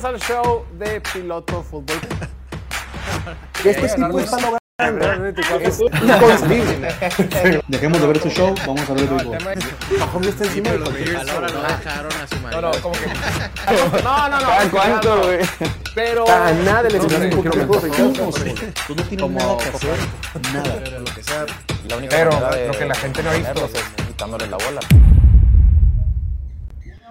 Bienvenidos 0.00 0.04
al 0.04 0.20
show 0.20 0.64
de 0.78 1.00
Piloto 1.00 1.62
Fútbol. 1.62 1.96
Este 3.64 3.88
tipo 3.88 4.20
está 4.20 4.36
logrando. 4.36 5.58
Es 5.60 5.80
inconcebible. 6.02 6.94
Dejemos 7.66 8.00
de 8.00 8.06
ver 8.06 8.16
este 8.18 8.30
show, 8.30 8.54
vamos 8.64 8.88
a 8.88 8.92
ver 8.92 9.02
el 9.02 9.08
béisbol. 9.08 9.38
Mahomes 9.98 10.28
está 10.28 10.44
encima 10.44 10.70
de 10.70 10.76
A 10.76 10.78
no 10.78 10.86
dejaron 10.88 12.12
a 12.12 12.26
su 12.28 12.34
No, 12.36 12.42
marido. 12.42 12.60
no, 12.62 12.70
como 12.80 12.94
que. 12.94 13.06
No, 14.04 14.28
no, 14.28 14.40
no. 14.40 14.46
¿Cada 14.46 14.70
cuánto, 14.70 15.22
güey? 15.24 15.38
Pero. 15.96 16.28
A 16.30 16.52
nada 16.52 16.88
le 16.88 16.96
enseñaron 16.98 17.32
un 17.34 17.44
mentir. 17.44 18.74
Tú 18.86 18.94
no 18.94 19.02
tienes 19.02 19.30
nada 19.30 19.58
que 19.58 19.68
hacer. 19.68 19.98
Nada. 20.52 20.76
La 21.88 21.96
única 21.96 22.16
Pero 22.16 22.30
lo 22.30 22.78
que 22.78 22.84
la 22.84 22.94
gente 22.94 23.22
no 23.24 23.30
ha 23.30 23.34
visto. 23.34 23.64
es 23.66 24.06
quitándole 24.06 24.46
la 24.46 24.58
bola. 24.58 24.80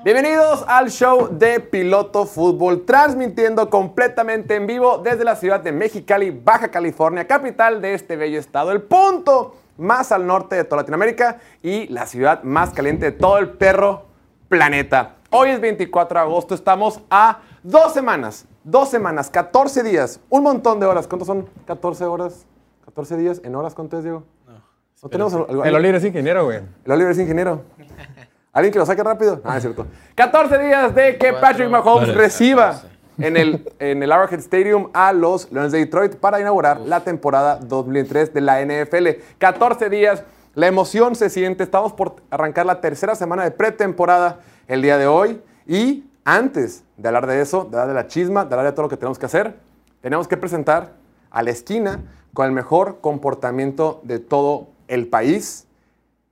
Bienvenidos 0.07 0.63
al 0.69 0.89
show 0.89 1.27
de 1.37 1.59
Piloto 1.59 2.25
Fútbol, 2.25 2.85
transmitiendo 2.85 3.69
completamente 3.69 4.55
en 4.55 4.65
vivo 4.65 4.99
desde 4.99 5.25
la 5.25 5.35
ciudad 5.35 5.59
de 5.59 5.73
Mexicali, 5.73 6.31
Baja 6.31 6.70
California, 6.71 7.27
capital 7.27 7.81
de 7.81 7.93
este 7.93 8.15
bello 8.15 8.39
estado, 8.39 8.71
el 8.71 8.84
punto 8.84 9.57
más 9.77 10.13
al 10.13 10.25
norte 10.25 10.55
de 10.55 10.63
toda 10.63 10.84
Latinoamérica 10.84 11.39
y 11.62 11.88
la 11.88 12.05
ciudad 12.05 12.41
más 12.43 12.70
caliente 12.70 13.03
de 13.07 13.12
todo 13.12 13.38
el 13.38 13.49
perro 13.49 14.05
planeta. 14.48 15.15
Hoy 15.29 15.49
es 15.49 15.59
24 15.59 16.21
de 16.21 16.26
agosto, 16.26 16.55
estamos 16.55 17.01
a 17.09 17.41
dos 17.62 17.93
semanas, 17.93 18.45
dos 18.63 18.87
semanas, 18.87 19.29
14 19.29 19.84
días, 19.84 20.21
un 20.29 20.43
montón 20.43 20.79
de 20.79 20.85
horas. 20.85 21.05
¿Cuántos 21.05 21.27
son 21.27 21.49
14 21.65 22.05
horas? 22.05 22.45
14 22.85 23.17
días 23.17 23.41
en 23.43 23.53
horas, 23.55 23.76
¿cuánto 23.76 23.98
es, 23.98 24.05
Diego? 24.05 24.23
No. 24.48 25.09
tenemos 25.09 25.34
algo- 25.34 25.65
El 25.65 25.76
Oliver 25.76 25.95
es 25.95 26.05
ingeniero, 26.05 26.45
güey. 26.45 26.59
el 26.85 26.91
Oliver 26.93 27.12
es 27.12 27.20
ingeniero. 27.20 27.63
¿Alguien 28.57 28.73
que 28.73 28.79
lo 28.79 28.88
saque 28.88 29.03
rápido? 29.03 29.39
Ah, 29.43 29.57
es 29.57 29.61
cierto. 29.61 29.85
14 30.16 30.57
días 30.57 30.95
de 30.95 31.15
que 31.20 31.31
Patrick 31.31 31.70
Mahomes 31.70 32.15
reciba 32.15 32.81
en 33.20 33.38
el, 33.38 33.71
en 33.77 34.02
el 34.02 34.11
Arrowhead 34.11 34.39
Stadium 34.39 34.89
a 34.93 35.13
los 35.13 35.52
Lions 35.52 35.71
de 35.71 35.77
Detroit 35.77 36.15
para 36.15 36.39
inaugurar 36.39 36.79
la 36.79 37.01
temporada 37.01 37.57
2003 37.57 38.34
de 38.34 38.41
la 38.41 38.65
NFL. 38.65 39.09
14 39.37 39.91
días, 39.91 40.23
la 40.55 40.65
emoción 40.65 41.15
se 41.15 41.29
siente. 41.29 41.62
Estamos 41.62 41.93
por 41.93 42.15
arrancar 42.32 42.65
la 42.65 42.82
tercera 42.82 43.13
semana 43.13 43.43
de 43.43 43.51
pretemporada 43.51 44.40
el 44.67 44.82
día 44.82 44.98
de 44.98 45.05
hoy. 45.05 45.39
Y 45.67 46.05
antes 46.26 46.84
de 46.98 47.10
hablar 47.10 47.27
de 47.27 47.39
eso, 47.39 47.60
de 47.65 47.77
hablar 47.77 47.89
de 47.89 47.93
la 47.93 48.07
chisma, 48.07 48.43
de 48.43 48.55
hablar 48.55 48.65
de 48.65 48.71
todo 48.71 48.82
lo 48.82 48.89
que 48.89 48.98
tenemos 48.98 49.20
que 49.20 49.27
hacer, 49.27 49.54
tenemos 50.01 50.27
que 50.27 50.35
presentar 50.35 50.93
a 51.29 51.43
la 51.43 51.51
esquina 51.51 51.99
con 52.34 52.48
el 52.48 52.54
mejor 52.54 53.01
comportamiento 53.01 54.01
de 54.01 54.17
todo 54.17 54.70
el 54.87 55.05
país 55.05 55.66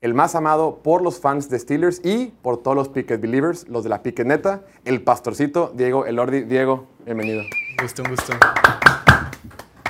el 0.05 0.13
más 0.13 0.35
amado 0.35 0.81
por 0.83 1.01
los 1.01 1.19
fans 1.19 1.49
de 1.49 1.57
Steelers 1.57 1.99
y 2.05 2.27
por 2.43 2.61
todos 2.61 2.77
los 2.77 2.89
Picket 2.89 3.19
Believers, 3.19 3.67
los 3.67 3.83
de 3.83 3.89
la 3.89 4.03
Picket 4.03 4.27
Neta, 4.27 4.61
el 4.85 5.01
pastorcito 5.01 5.71
Diego 5.73 6.05
Elordi. 6.05 6.43
Diego, 6.43 6.85
bienvenido. 7.05 7.41
Un 7.41 7.77
gusto, 7.81 8.03
un 8.03 8.09
gusto. 8.09 8.33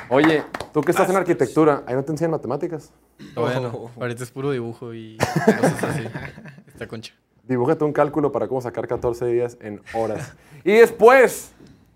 Oye, 0.07 0.45
tú 0.71 0.79
que 0.79 0.91
estás 0.91 1.09
en 1.09 1.17
arquitectura, 1.17 1.83
¿ahí 1.85 1.95
no 1.95 2.03
te 2.05 2.13
enseñan 2.13 2.31
matemáticas? 2.31 2.93
Bueno, 3.35 3.91
ahorita 3.99 4.23
es 4.23 4.31
puro 4.31 4.51
dibujo 4.51 4.93
y 4.93 5.17
cosas 5.45 5.83
así. 5.83 6.07
Esta 6.65 6.87
concha. 6.87 7.13
Dibújate 7.43 7.83
un 7.83 7.91
cálculo 7.91 8.31
para 8.31 8.47
cómo 8.47 8.61
sacar 8.61 8.87
14 8.87 9.25
días 9.25 9.57
en 9.59 9.81
horas. 9.93 10.33
Y 10.63 10.71
después, 10.71 11.51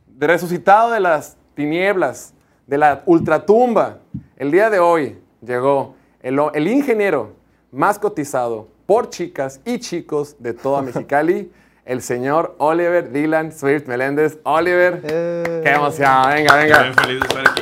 de 0.08 0.28
resucitado 0.28 0.92
de 0.92 1.00
las 1.00 1.38
tinieblas, 1.56 2.34
de 2.68 2.80
la 2.80 3.02
ultratumba, 3.06 4.00
el 4.36 4.52
día 4.52 4.70
de 4.70 4.80
hoy 4.80 5.18
llegó 5.42 5.96
el, 6.22 6.38
el 6.54 6.68
ingeniero 6.68 7.39
más 7.72 8.00
cotizado 8.00 8.68
por 8.86 9.10
chicas 9.10 9.62
y 9.66 9.80
chicos 9.80 10.36
de 10.40 10.54
toda 10.54 10.82
Mexicali, 10.82 11.52
el 11.86 12.02
señor 12.02 12.56
Oliver 12.60 13.12
Dylan 13.12 13.52
Swift 13.52 13.88
Meléndez. 13.88 14.40
Oliver, 14.44 15.02
qué 15.02 15.72
emoción, 15.72 16.10
venga, 16.34 16.56
venga. 16.56 16.82
Bien 16.84 16.94
feliz 16.96 17.20
de 17.20 17.28
estar 17.28 17.42
aquí. 17.50 17.62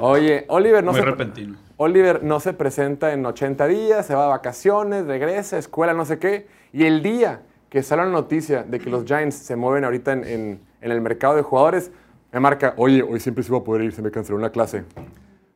Oye, 0.00 0.44
Oliver 0.48 0.82
no 0.84 0.92
Muy 0.92 1.00
se... 1.00 1.06
repentino. 1.06 1.56
Oliver 1.76 2.22
no 2.22 2.40
se 2.40 2.52
presenta 2.52 3.12
en 3.12 3.24
80 3.24 3.66
días, 3.66 4.04
se 4.06 4.14
va 4.14 4.24
de 4.24 4.28
vacaciones, 4.28 5.06
regresa, 5.06 5.56
escuela, 5.58 5.94
no 5.94 6.04
sé 6.04 6.18
qué. 6.18 6.46
Y 6.74 6.84
el 6.84 7.02
día 7.02 7.40
que 7.70 7.82
sale 7.82 8.02
la 8.04 8.10
noticia 8.10 8.62
de 8.64 8.78
que 8.78 8.90
los 8.90 9.04
Giants 9.04 9.34
se 9.36 9.56
mueven 9.56 9.84
ahorita 9.84 10.12
en, 10.12 10.24
en- 10.24 10.60
en 10.82 10.90
el 10.92 11.00
mercado 11.02 11.36
de 11.36 11.42
jugadores, 11.42 11.90
me 12.32 12.40
marca, 12.40 12.72
oye, 12.76 13.02
hoy 13.02 13.20
siempre 13.20 13.42
se 13.44 13.50
iba 13.50 13.58
a 13.58 13.64
poder 13.64 13.82
ir, 13.82 13.92
se 13.92 14.00
me 14.02 14.10
canceló 14.10 14.38
una 14.38 14.50
clase. 14.50 14.84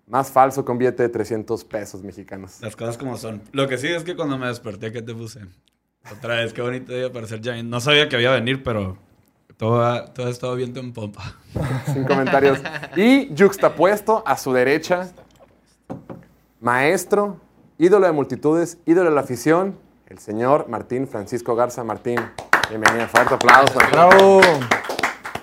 Más 0.07 0.31
falso 0.31 0.65
que 0.65 0.73
un 0.73 0.79
billete 0.79 1.03
de 1.05 1.09
300 1.09 1.65
pesos 1.65 2.03
mexicanos. 2.03 2.61
Las 2.61 2.77
cosas 2.77 2.99
como 2.99 3.17
son. 3.17 3.43
Lo 3.53 3.67
que 3.69 3.79
sí 3.79 3.89
es 3.89 4.05
que 4.05 4.15
cuando 4.15 4.37
me 4.37 4.47
desperté, 4.47 4.93
¿qué 4.93 5.01
te 5.01 5.15
puse? 5.15 5.41
Otra 6.13 6.37
vez, 6.37 6.53
qué 6.53 6.61
bonito 6.61 6.93
día 6.93 7.11
para 7.11 7.27
ser 7.27 7.41
Giant. 7.41 7.69
No 7.69 7.81
sabía 7.81 8.09
que 8.09 8.17
había 8.17 8.33
venir, 8.33 8.63
pero 8.63 8.99
todo 9.57 9.83
ha, 9.83 10.13
todo 10.13 10.27
ha 10.27 10.31
estado 10.31 10.55
viento 10.57 10.81
en 10.81 10.93
pompa. 10.93 11.37
Sin 11.93 12.05
comentarios. 12.05 12.59
Y 12.97 13.35
juxtapuesto 13.37 14.23
a 14.27 14.37
su 14.37 14.53
derecha, 14.53 15.11
maestro, 16.61 17.41
ídolo 17.79 18.07
de 18.07 18.13
multitudes, 18.13 18.79
ídolo 18.85 19.09
de 19.09 19.15
la 19.15 19.23
afición, 19.23 19.79
el 20.07 20.19
señor 20.19 20.69
Martín 20.69 21.09
Francisco 21.09 21.57
Garza. 21.57 21.83
Martín, 21.83 22.21
bienvenido, 22.69 23.09
fuerte 23.09 23.35
aplauso. 23.35 23.79
¡Bravo! 23.91 24.43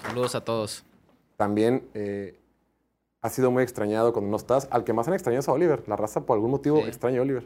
Saludos 0.04 0.36
a 0.36 0.42
todos. 0.42 0.86
También 1.38 1.84
eh, 1.96 2.41
ha 3.24 3.30
sido 3.30 3.52
muy 3.52 3.62
extrañado 3.64 4.14
cuando 4.14 4.32
no 4.32 4.38
estás. 4.38 4.68
Al 4.72 4.84
que 4.84 4.94
más 4.94 5.08
han 5.08 5.14
extrañado 5.14 5.42
es 5.42 5.48
a 5.48 5.52
Oliver. 5.52 5.84
La 5.88 5.96
raza, 5.96 6.22
por 6.22 6.36
algún 6.36 6.50
motivo, 6.52 6.82
Sí. 6.82 6.88
extraña 6.88 7.20
a 7.20 7.22
Oliver. 7.22 7.44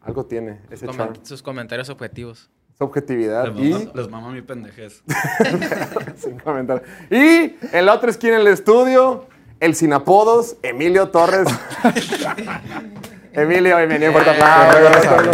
Algo 0.00 0.24
tiene 0.24 0.60
ese 0.70 0.86
Comen- 0.86 0.96
charm, 0.96 1.14
sus 1.22 1.42
comentarios 1.42 1.88
objetivos. 1.90 2.50
esa 2.74 2.84
objetividad. 2.84 3.52
Les 3.54 3.66
Y, 3.66 3.72
mama, 3.72 3.90
les 3.94 4.08
mama 4.10 4.30
mi 4.30 4.42
pendejez. 4.42 5.02
sin 6.16 6.38
comentar. 6.38 6.82
y 7.10 7.54
en 7.72 7.86
la 7.86 7.94
otra 7.94 8.10
esquina 8.10 8.38
del 8.38 8.46
estudio, 8.48 9.26
el 9.60 9.74
sin 9.74 9.92
apodos, 9.92 10.56
Emilio 10.62 11.08
Torres. 11.10 11.46
Emilio, 13.32 13.76
bienvenido, 13.76 14.12
fuerte 14.12 14.30
aplauso. 14.30 15.30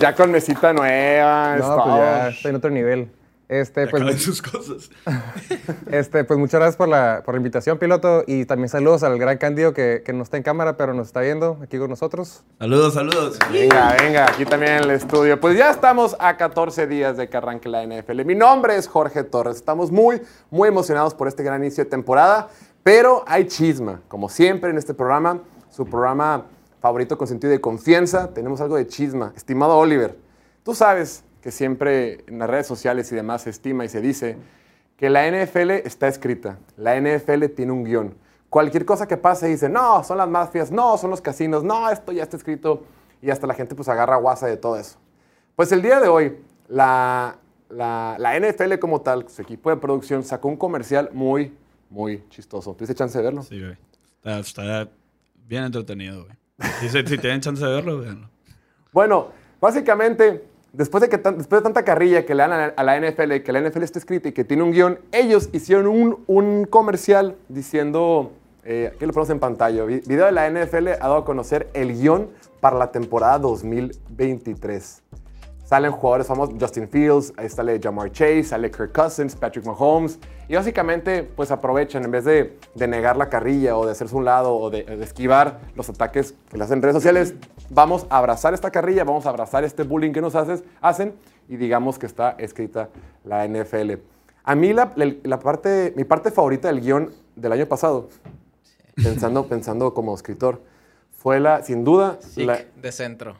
Ya 0.00 0.14
con 0.14 0.30
mesita 0.32 0.72
nueva. 0.72 1.56
es 1.56 1.62
No, 1.62 1.76
pues 1.76 1.86
ya 1.96 2.28
estoy 2.28 2.50
en 2.50 2.56
otro 2.56 2.70
nivel. 2.70 3.08
Este, 3.48 3.86
pues, 3.88 4.22
sus 4.22 4.40
cosas. 4.40 4.90
este, 5.90 6.24
pues 6.24 6.38
muchas 6.38 6.60
gracias 6.60 6.76
por 6.76 6.88
la, 6.88 7.22
por 7.24 7.34
la 7.34 7.38
invitación, 7.38 7.78
piloto. 7.78 8.24
Y 8.26 8.46
también 8.46 8.68
saludos 8.68 9.02
al 9.02 9.18
gran 9.18 9.36
Candido 9.38 9.74
que, 9.74 10.02
que 10.04 10.12
no 10.12 10.22
está 10.22 10.36
en 10.36 10.42
cámara, 10.42 10.76
pero 10.76 10.94
nos 10.94 11.08
está 11.08 11.20
viendo 11.20 11.58
aquí 11.62 11.78
con 11.78 11.90
nosotros. 11.90 12.42
Saludos, 12.58 12.94
saludos. 12.94 13.38
Venga, 13.52 13.94
venga, 13.98 14.26
aquí 14.26 14.46
también 14.46 14.72
en 14.74 14.84
el 14.84 14.90
estudio. 14.92 15.38
Pues 15.40 15.58
ya 15.58 15.70
estamos 15.70 16.16
a 16.18 16.36
14 16.36 16.86
días 16.86 17.16
de 17.16 17.28
que 17.28 17.36
arranque 17.36 17.68
la 17.68 17.84
NFL. 17.84 18.24
Mi 18.24 18.34
nombre 18.34 18.76
es 18.76 18.88
Jorge 18.88 19.24
Torres. 19.24 19.56
Estamos 19.56 19.90
muy, 19.90 20.22
muy 20.50 20.68
emocionados 20.68 21.14
por 21.14 21.28
este 21.28 21.42
gran 21.42 21.62
inicio 21.62 21.84
de 21.84 21.90
temporada, 21.90 22.48
pero 22.82 23.24
hay 23.26 23.46
chisma. 23.46 24.00
Como 24.08 24.28
siempre 24.28 24.70
en 24.70 24.78
este 24.78 24.94
programa, 24.94 25.40
su 25.70 25.84
programa 25.84 26.46
favorito 26.80 27.18
con 27.18 27.26
sentido 27.26 27.50
de 27.50 27.60
confianza, 27.60 28.28
tenemos 28.32 28.60
algo 28.60 28.76
de 28.76 28.86
chisma. 28.86 29.32
Estimado 29.36 29.76
Oliver, 29.76 30.16
tú 30.62 30.74
sabes 30.74 31.23
que 31.44 31.50
siempre 31.50 32.24
en 32.26 32.38
las 32.38 32.48
redes 32.48 32.66
sociales 32.66 33.12
y 33.12 33.14
demás 33.14 33.42
se 33.42 33.50
estima 33.50 33.84
y 33.84 33.90
se 33.90 34.00
dice 34.00 34.38
que 34.96 35.10
la 35.10 35.30
NFL 35.30 35.72
está 35.72 36.08
escrita. 36.08 36.58
La 36.78 36.98
NFL 36.98 37.48
tiene 37.54 37.70
un 37.70 37.84
guion. 37.84 38.14
Cualquier 38.48 38.86
cosa 38.86 39.06
que 39.06 39.18
pase 39.18 39.48
dice, 39.48 39.68
no, 39.68 40.02
son 40.04 40.16
las 40.16 40.26
mafias, 40.26 40.70
no, 40.70 40.96
son 40.96 41.10
los 41.10 41.20
casinos, 41.20 41.62
no, 41.62 41.90
esto 41.90 42.12
ya 42.12 42.22
está 42.22 42.38
escrito. 42.38 42.84
Y 43.20 43.28
hasta 43.28 43.46
la 43.46 43.52
gente 43.52 43.74
pues 43.74 43.90
agarra 43.90 44.16
guasa 44.16 44.46
de 44.46 44.56
todo 44.56 44.78
eso. 44.78 44.96
Pues 45.54 45.70
el 45.70 45.82
día 45.82 46.00
de 46.00 46.08
hoy, 46.08 46.38
la, 46.66 47.36
la, 47.68 48.16
la 48.18 48.40
NFL 48.40 48.78
como 48.78 49.02
tal, 49.02 49.28
su 49.28 49.42
equipo 49.42 49.68
de 49.68 49.76
producción, 49.76 50.24
sacó 50.24 50.48
un 50.48 50.56
comercial 50.56 51.10
muy, 51.12 51.54
muy 51.90 52.24
chistoso. 52.30 52.72
¿Tuviste 52.72 52.94
chance 52.94 53.18
de 53.18 53.22
verlo? 53.22 53.42
Sí, 53.42 53.60
güey. 53.60 53.76
Está, 54.16 54.38
está 54.38 54.88
bien 55.46 55.64
entretenido, 55.64 56.24
güey. 56.24 56.36
Si, 56.80 56.88
si 56.88 57.18
tienen 57.18 57.42
chance 57.42 57.62
de 57.62 57.70
verlo, 57.70 57.98
véanlo. 57.98 58.30
Bueno, 58.92 59.28
básicamente, 59.60 60.53
después 60.74 61.00
de, 61.00 61.08
que 61.08 61.16
después 61.16 61.60
de 61.60 61.62
tanta 61.62 61.84
carrilla 61.84 62.26
que 62.26 62.34
le 62.34 62.42
dan 62.46 62.72
a 62.76 62.82
la, 62.82 63.00
NFL, 63.00 63.42
que 63.42 63.52
la 63.52 63.60
NFL 63.60 63.82
está 63.82 63.98
escrita 63.98 64.28
y 64.28 64.32
que 64.32 64.44
tiene 64.44 64.62
un 64.62 64.72
guion, 64.72 64.98
ellos 65.12 65.48
hicieron 65.52 65.86
un, 65.86 66.22
un 66.26 66.64
comercial 66.66 67.36
diciendo, 67.48 68.32
eh, 68.64 68.90
aquí 68.94 69.06
lo 69.06 69.12
ponemos 69.12 69.30
en 69.30 69.38
pantalla, 69.40 69.84
vi- 69.84 70.00
video 70.06 70.26
de 70.26 70.32
la 70.32 70.50
NFL 70.50 70.88
ha 70.88 70.96
dado 70.98 71.16
a 71.18 71.24
conocer 71.24 71.68
el 71.74 71.94
guion 71.98 72.28
para 72.60 72.76
la 72.78 72.90
temporada 72.92 73.38
2023. 73.38 75.02
Salen 75.64 75.92
jugadores 75.92 76.26
famosos, 76.26 76.54
Justin 76.60 76.86
Fields, 76.88 77.32
ahí 77.38 77.48
sale 77.48 77.80
Jamar 77.82 78.12
Chase, 78.12 78.44
sale 78.44 78.70
Kirk 78.70 78.92
Cousins, 78.92 79.34
Patrick 79.34 79.64
Mahomes. 79.64 80.18
Y 80.46 80.54
básicamente, 80.56 81.22
pues 81.22 81.50
aprovechan, 81.50 82.04
en 82.04 82.10
vez 82.10 82.26
de, 82.26 82.58
de 82.74 82.86
negar 82.86 83.16
la 83.16 83.30
carrilla 83.30 83.74
o 83.78 83.86
de 83.86 83.92
hacerse 83.92 84.14
un 84.14 84.26
lado 84.26 84.54
o 84.54 84.68
de, 84.68 84.82
de 84.84 85.02
esquivar 85.02 85.60
los 85.74 85.88
ataques 85.88 86.34
que 86.50 86.58
le 86.58 86.64
hacen 86.64 86.76
en 86.78 86.82
redes 86.82 86.96
sociales, 86.96 87.34
vamos 87.70 88.06
a 88.10 88.18
abrazar 88.18 88.52
esta 88.52 88.70
carrilla, 88.70 89.04
vamos 89.04 89.24
a 89.24 89.30
abrazar 89.30 89.64
este 89.64 89.84
bullying 89.84 90.12
que 90.12 90.20
nos 90.20 90.34
haces, 90.34 90.62
hacen 90.82 91.14
y 91.48 91.56
digamos 91.56 91.98
que 91.98 92.04
está 92.06 92.32
escrita 92.38 92.90
la 93.24 93.48
NFL. 93.48 93.92
A 94.44 94.54
mí 94.54 94.74
la, 94.74 94.92
la- 94.96 95.38
parte, 95.38 95.94
mi 95.96 96.04
parte 96.04 96.30
favorita 96.30 96.68
del 96.68 96.82
guion 96.82 97.10
del 97.36 97.52
año 97.52 97.64
pasado, 97.66 98.10
pensando, 98.96 99.46
pensando 99.46 99.94
como 99.94 100.14
escritor, 100.14 100.60
fue 101.10 101.40
la, 101.40 101.62
sin 101.62 101.84
duda, 101.84 102.18
la, 102.44 102.58
de 102.80 102.92
centro. 102.92 103.36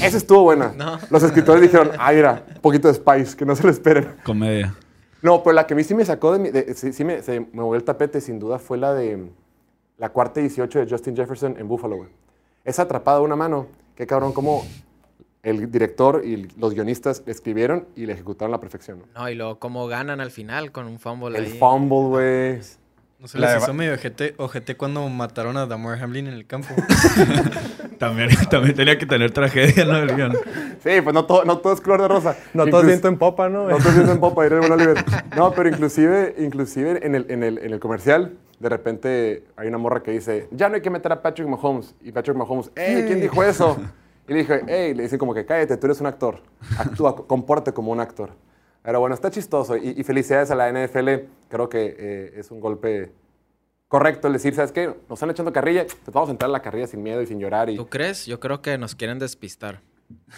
Esa 0.00 0.16
estuvo 0.16 0.42
buena. 0.42 0.72
No. 0.76 0.98
Los 1.10 1.22
escritores 1.22 1.62
dijeron, 1.62 1.90
ay, 1.98 2.16
mira, 2.16 2.44
un 2.54 2.60
poquito 2.60 2.88
de 2.88 2.94
spice, 2.94 3.36
que 3.36 3.44
no 3.44 3.54
se 3.56 3.62
lo 3.64 3.70
esperen. 3.70 4.08
Comedia. 4.24 4.74
No, 5.20 5.42
pero 5.42 5.54
la 5.54 5.66
que 5.66 5.74
a 5.74 5.76
mí 5.76 5.84
sí 5.84 5.94
me 5.94 6.04
sacó 6.04 6.32
de 6.32 6.38
mi. 6.38 6.50
de- 6.50 6.74
sí, 6.74 6.92
sí 6.92 7.04
me, 7.04 7.22
se 7.22 7.40
me 7.40 7.46
movió 7.52 7.76
el 7.76 7.84
tapete, 7.84 8.20
sin 8.20 8.38
duda, 8.38 8.58
fue 8.58 8.78
la 8.78 8.92
de 8.94 9.30
la 9.98 10.08
cuarta 10.08 10.40
y 10.40 10.44
18 10.44 10.80
de 10.80 10.90
Justin 10.90 11.14
Jefferson 11.16 11.56
en 11.58 11.68
Buffalo, 11.68 11.96
güey. 11.96 12.08
Esa 12.64 12.82
atrapada 12.82 13.18
de 13.18 13.24
una 13.24 13.36
mano, 13.36 13.66
qué 13.94 14.06
cabrón, 14.06 14.32
como 14.32 14.64
el 15.44 15.70
director 15.70 16.22
y 16.24 16.48
los 16.58 16.72
guionistas 16.74 17.22
escribieron 17.26 17.86
y 17.96 18.06
le 18.06 18.12
ejecutaron 18.14 18.52
a 18.52 18.56
la 18.56 18.60
perfección. 18.60 19.00
¿no? 19.00 19.20
No, 19.22 19.28
y 19.28 19.34
luego 19.34 19.58
cómo 19.58 19.86
ganan 19.88 20.20
al 20.20 20.30
final 20.30 20.70
con 20.72 20.86
un 20.86 20.98
fumble 20.98 21.36
El 21.38 21.44
ahí. 21.46 21.58
fumble, 21.58 21.98
güey. 22.08 22.60
No 23.22 23.28
se 23.28 23.38
les 23.38 23.56
hizo 23.62 23.72
medio 23.72 23.94
ojete, 23.94 24.34
ojete 24.36 24.76
cuando 24.76 25.08
mataron 25.08 25.56
a 25.56 25.66
Damar 25.66 26.02
Hamlin 26.02 26.26
en 26.26 26.34
el 26.34 26.44
campo. 26.44 26.74
También, 27.98 28.30
también 28.50 28.74
tenía 28.74 28.98
que 28.98 29.06
tener 29.06 29.30
tragedia, 29.30 29.84
¿no? 29.84 29.96
El 29.98 30.16
guion. 30.16 30.32
Sí, 30.82 31.00
pues 31.04 31.14
no 31.14 31.24
todo, 31.24 31.44
no 31.44 31.58
todo 31.58 31.72
es 31.72 31.80
color 31.80 32.02
de 32.02 32.08
rosa. 32.08 32.36
No, 32.52 32.66
todo 32.66 32.82
Inclus- 32.82 32.86
viento 32.86 33.06
en 33.06 33.16
popa, 33.16 33.48
¿no? 33.48 33.68
No 33.68 33.76
estoy 33.76 33.92
viendo 33.92 34.10
en 34.10 34.18
popa, 34.18 34.42
diré 34.42 34.56
el 34.56 34.60
buen 34.62 34.72
Oliver. 34.72 35.04
No, 35.36 35.52
pero 35.52 35.68
inclusive, 35.68 36.34
inclusive 36.40 37.06
en, 37.06 37.14
el, 37.14 37.26
en, 37.30 37.44
el, 37.44 37.58
en 37.58 37.72
el 37.72 37.78
comercial, 37.78 38.32
de 38.58 38.68
repente 38.68 39.44
hay 39.56 39.68
una 39.68 39.78
morra 39.78 40.02
que 40.02 40.10
dice, 40.10 40.48
ya 40.50 40.68
no 40.68 40.74
hay 40.74 40.80
que 40.82 40.90
meter 40.90 41.12
a 41.12 41.22
Patrick 41.22 41.46
Mahomes. 41.46 41.94
Y 42.02 42.10
Patrick 42.10 42.36
Mahomes, 42.36 42.72
¡Ey! 42.74 43.04
¿Quién 43.06 43.20
dijo 43.20 43.44
eso? 43.44 43.76
Y 44.28 44.32
le 44.32 44.38
dije, 44.40 44.62
¡Ey! 44.66 44.94
Le 44.94 45.04
dicen 45.04 45.20
como 45.20 45.32
que 45.32 45.44
cállate, 45.46 45.76
tú 45.76 45.86
eres 45.86 46.00
un 46.00 46.06
actor. 46.08 46.40
Actúa, 46.78 47.14
compórtate 47.26 47.72
como 47.72 47.92
un 47.92 48.00
actor. 48.00 48.30
Pero 48.82 49.00
bueno, 49.00 49.14
está 49.14 49.30
chistoso. 49.30 49.76
Y, 49.76 49.94
y 49.96 50.02
felicidades 50.04 50.50
a 50.50 50.54
la 50.54 50.70
NFL. 50.72 51.08
Creo 51.48 51.68
que 51.68 51.94
eh, 51.98 52.32
es 52.36 52.50
un 52.50 52.60
golpe 52.60 53.12
correcto 53.88 54.26
el 54.26 54.32
decir, 54.32 54.54
¿sabes 54.54 54.72
qué? 54.72 54.86
Nos 54.86 55.18
están 55.18 55.30
echando 55.30 55.52
carrilla, 55.52 55.86
pues 55.86 56.12
vamos 56.14 56.28
a 56.28 56.32
entrar 56.32 56.48
a 56.48 56.52
la 56.52 56.62
carrilla 56.62 56.86
sin 56.86 57.02
miedo 57.02 57.20
y 57.22 57.26
sin 57.26 57.38
llorar. 57.38 57.68
Y... 57.70 57.76
¿Tú 57.76 57.88
crees? 57.88 58.26
Yo 58.26 58.40
creo 58.40 58.62
que 58.62 58.78
nos 58.78 58.94
quieren 58.94 59.18
despistar. 59.18 59.80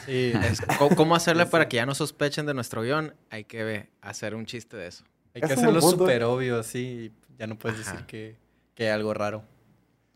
Sí, 0.06 0.32
Es- 0.50 0.60
¿Cómo, 0.78 0.94
cómo 0.96 1.14
hacerle 1.16 1.46
para 1.50 1.68
que 1.68 1.76
ya 1.76 1.86
no 1.86 1.94
sospechen 1.94 2.46
de 2.46 2.54
nuestro 2.54 2.82
guion? 2.82 3.14
Hay 3.30 3.44
que 3.44 3.64
ve, 3.64 3.90
hacer 4.02 4.34
un 4.34 4.44
chiste 4.46 4.76
de 4.76 4.88
eso. 4.88 5.04
hay 5.34 5.40
que 5.42 5.52
hacerlo 5.52 5.78
¿eh? 5.78 5.82
súper 5.82 6.24
obvio 6.24 6.58
así 6.58 7.12
y 7.30 7.36
ya 7.38 7.46
no 7.46 7.56
puedes 7.56 7.80
Ajá. 7.80 7.92
decir 7.92 8.06
que, 8.06 8.36
que 8.74 8.84
hay 8.84 8.90
algo 8.90 9.14
raro. 9.14 9.42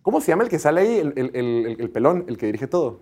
¿Cómo 0.02 0.20
se 0.20 0.28
llama 0.32 0.42
el 0.44 0.48
que 0.48 0.58
sale 0.58 0.80
ahí? 0.82 0.98
El- 0.98 1.12
el- 1.16 1.76
el 1.78 1.90
pelón, 1.90 2.25
el 2.28 2.36
que 2.38 2.46
dirige 2.46 2.66
todo. 2.66 3.00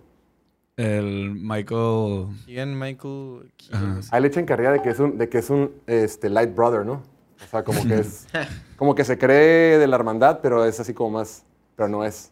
El 0.77 1.31
Michael. 1.33 2.27
Keegan 2.45 2.77
Michael... 2.77 3.51
Sé. 3.57 4.09
Ahí 4.11 4.21
le 4.21 4.27
echan 4.27 4.45
carrilla 4.45 4.71
de 4.71 4.81
que 4.81 4.89
es 4.89 4.99
un, 4.99 5.17
de 5.17 5.27
que 5.27 5.39
es 5.39 5.49
un 5.49 5.71
este, 5.87 6.29
light 6.29 6.55
brother, 6.55 6.85
¿no? 6.85 7.01
O 7.43 7.47
sea, 7.49 7.63
como 7.63 7.83
que 7.83 7.95
es. 7.95 8.27
como 8.77 8.95
que 8.95 9.03
se 9.03 9.17
cree 9.17 9.77
de 9.79 9.87
la 9.87 9.95
hermandad, 9.95 10.39
pero 10.41 10.65
es 10.65 10.79
así 10.79 10.93
como 10.93 11.17
más. 11.19 11.43
Pero 11.75 11.89
no 11.89 12.05
es. 12.05 12.31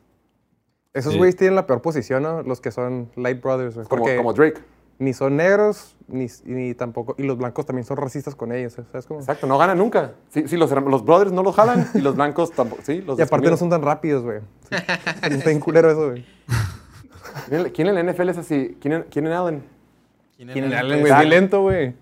Esos 0.94 1.12
Sí. 1.14 1.18
güeyes 1.18 1.36
tienen 1.36 1.56
la 1.56 1.66
peor 1.68 1.82
posición, 1.82 2.24
¿no? 2.24 2.44
Los 2.44 2.62
que 2.62 2.72
son 2.72 3.12
Light 3.16 3.42
Brothers, 3.42 3.76
güey. 3.76 3.88
Como, 3.88 4.02
Porque 4.04 4.16
como 4.18 4.34
Drake. 4.34 4.62
ni 5.00 5.14
son 5.14 5.36
negros, 5.36 5.98
ni, 6.08 6.28
ni 6.46 6.74
tampoco... 6.74 7.16
Y 7.18 7.24
los 7.24 7.38
blancos 7.38 7.66
también 7.66 7.86
son 7.86 7.98
racistas 7.98 8.34
con 8.36 8.52
ellos, 8.54 8.74
¿sabes 8.92 9.06
cómo? 9.06 9.20
Exacto, 9.20 9.46
no 9.46 9.58
gana 9.58 9.76
nunca. 9.76 10.14
Sí, 10.30 10.48
sí 10.48 10.56
los, 10.56 10.72
los 10.72 11.04
brothers 11.04 11.32
no 11.34 11.44
los 11.44 11.54
jalan 11.56 11.90
y 11.96 12.00
los 12.00 12.16
blancos 12.16 12.52
tampoco. 12.52 12.82
Sí, 12.86 13.02
los 13.02 13.20
Y 13.20 13.24
aparte 13.24 13.50
no 13.50 13.58
son 13.58 13.70
tan 13.72 13.82
rápidos, 13.82 14.24
güey. 14.24 14.40
Sí. 14.70 14.76
Está 15.34 15.50
bien 15.50 15.60
culero 15.60 15.90
eso, 15.92 16.12
güey. 16.12 16.26
¿Quién, 17.50 17.70
quién 17.72 17.88
en 17.90 17.96
la 17.96 18.04
NFL 18.14 18.30
es 18.30 18.38
así? 18.38 18.78
¿Quién 18.82 18.94
en, 18.94 19.04
quién 19.04 19.28
en 19.28 19.34
Allen? 19.34 19.64
Allen, 20.40 21.00
güey, 21.02 21.12
es 21.12 21.18
bien 21.20 21.30
lento, 21.30 21.62
güey. 21.62 21.94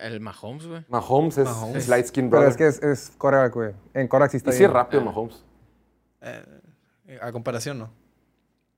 El 0.00 0.20
Mahomes, 0.20 0.66
güey. 0.66 0.84
Mahomes 0.88 1.38
es, 1.38 1.44
Mahomes. 1.46 1.76
es 1.76 1.88
light 1.88 2.06
skin 2.06 2.30
Pero 2.30 2.42
brother. 2.42 2.50
es 2.50 2.56
que 2.56 2.66
es, 2.66 2.82
es 2.82 3.12
coreback, 3.18 3.52
güey. 3.54 3.72
En 3.94 4.06
coreback 4.08 4.30
sí 4.30 4.36
está 4.36 4.50
y 4.50 4.52
sí 4.54 4.64
es 4.64 4.70
rápido 4.70 5.02
Mahomes. 5.04 5.42
Eh, 6.22 7.18
a 7.20 7.32
comparación, 7.32 7.78
¿no? 7.80 7.90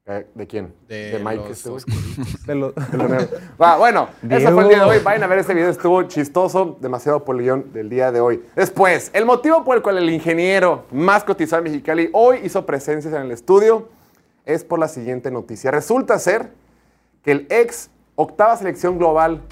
Eh, 0.07 0.27
¿De 0.35 0.47
quién? 0.49 0.75
De 0.89 1.21
Mike 1.23 1.49
los 1.49 1.51
este. 1.67 1.93
De 2.47 2.55
los- 2.57 2.75
De 2.75 2.97
lo 2.99 3.09
negro. 3.09 3.29
Va, 3.61 3.77
bueno, 3.77 4.09
eso 4.29 4.51
fue 4.53 4.63
el 4.65 4.69
día 4.71 4.79
de 4.79 4.85
hoy. 4.91 4.99
Vayan 5.05 5.23
a 5.23 5.27
ver 5.29 5.39
este 5.39 5.55
video, 5.55 5.69
estuvo 5.69 6.03
chistoso, 6.05 6.77
demasiado 6.81 7.25
por 7.25 7.37
el 7.37 7.43
guion 7.43 7.73
del 7.73 7.89
día 7.89 8.11
de 8.11 8.19
hoy. 8.21 8.43
Después, 8.57 9.11
el 9.15 9.25
motivo 9.27 9.63
por 9.65 9.77
el 9.77 9.83
cual 9.83 9.99
el 9.99 10.11
ingeniero 10.11 10.87
más 10.91 11.23
cotizado 11.25 11.59
en 11.65 11.71
Mexicali 11.71 12.11
hoy 12.15 12.39
hizo 12.43 12.67
presencias 12.67 13.15
en 13.15 13.23
el 13.23 13.31
estudio 13.31 13.89
es 14.45 14.65
por 14.65 14.79
la 14.79 14.89
siguiente 14.89 15.31
noticia. 15.31 15.71
Resulta 15.71 16.19
ser 16.19 16.53
que 17.23 17.33
el 17.33 17.47
ex 17.51 17.91
octava 18.17 18.57
selección 18.57 18.99
global, 18.99 19.43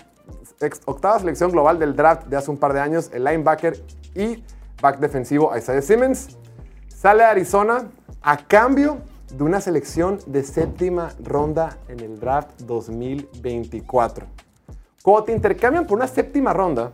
ex 0.61 0.81
octava 0.85 1.19
selección 1.19 1.51
global 1.51 1.79
del 1.79 1.97
draft 1.97 2.27
de 2.27 2.37
hace 2.37 2.51
un 2.51 2.59
par 2.59 2.73
de 2.73 2.81
años, 2.81 3.11
el 3.13 3.25
linebacker 3.25 3.83
y 4.15 4.43
back 4.81 4.99
defensivo 4.99 5.57
Isaiah 5.57 5.83
Simmons, 5.83 6.37
sale 6.89 7.23
a 7.23 7.31
Arizona 7.31 7.89
a 8.23 8.37
cambio 8.37 8.99
de 9.33 9.45
una 9.45 9.61
selección 9.61 10.19
de 10.27 10.43
séptima 10.43 11.15
ronda 11.23 11.79
en 11.89 12.01
el 12.01 12.19
draft 12.19 12.61
2024. 12.63 14.27
Cuando 15.03 15.25
te 15.25 15.33
intercambian 15.33 15.87
por 15.87 15.97
una 15.97 16.09
séptima 16.09 16.53
ronda 16.53 16.93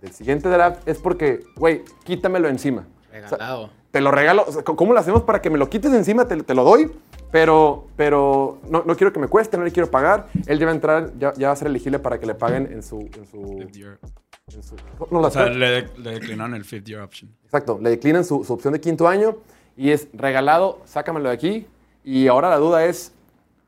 del 0.00 0.12
siguiente 0.12 0.48
draft 0.48 0.86
es 0.86 0.98
porque, 0.98 1.44
güey, 1.56 1.84
quítamelo 2.04 2.48
encima. 2.48 2.86
O 3.08 3.12
sea, 3.12 3.20
Regalado. 3.22 3.70
Te 3.90 4.00
lo 4.00 4.10
regalo. 4.10 4.44
O 4.46 4.52
sea, 4.52 4.62
¿Cómo 4.62 4.92
lo 4.92 4.98
hacemos 5.00 5.22
para 5.22 5.40
que 5.40 5.50
me 5.50 5.58
lo 5.58 5.68
quites 5.70 5.90
de 5.92 5.98
encima? 5.98 6.26
Te, 6.26 6.36
te 6.42 6.54
lo 6.54 6.64
doy, 6.64 6.90
pero, 7.30 7.86
pero 7.96 8.58
no, 8.68 8.82
no 8.84 8.96
quiero 8.96 9.12
que 9.12 9.20
me 9.20 9.28
cueste, 9.28 9.56
no 9.56 9.64
le 9.64 9.72
quiero 9.72 9.90
pagar. 9.90 10.28
Él 10.46 10.58
ya 10.58 10.66
va 10.66 10.72
a 10.72 10.74
entrar, 10.74 11.12
ya, 11.18 11.32
ya 11.34 11.48
va 11.48 11.52
a 11.52 11.56
ser 11.56 11.68
elegible 11.68 11.98
para 11.98 12.18
que 12.18 12.26
le 12.26 12.34
paguen 12.34 12.68
en 12.72 12.82
su... 12.82 13.00
En 13.00 13.26
su, 13.26 13.58
Fifth 13.58 13.72
year. 13.76 13.98
en 14.54 14.62
su- 14.62 14.76
no, 15.10 15.20
O 15.20 15.30
sea, 15.30 15.46
le, 15.46 15.88
le 15.98 16.10
declinaron 16.12 16.54
el 16.54 16.64
fifth 16.64 16.84
year 16.86 17.02
option. 17.02 17.30
Exacto, 17.44 17.78
le 17.80 17.90
declinan 17.90 18.24
su, 18.24 18.44
su 18.44 18.52
opción 18.52 18.72
de 18.72 18.80
quinto 18.80 19.08
año 19.08 19.36
y 19.76 19.90
es 19.90 20.08
regalado, 20.12 20.80
sácamelo 20.84 21.28
de 21.28 21.34
aquí. 21.34 21.66
Y 22.04 22.26
ahora 22.28 22.48
la 22.50 22.56
duda 22.56 22.84
es, 22.86 23.12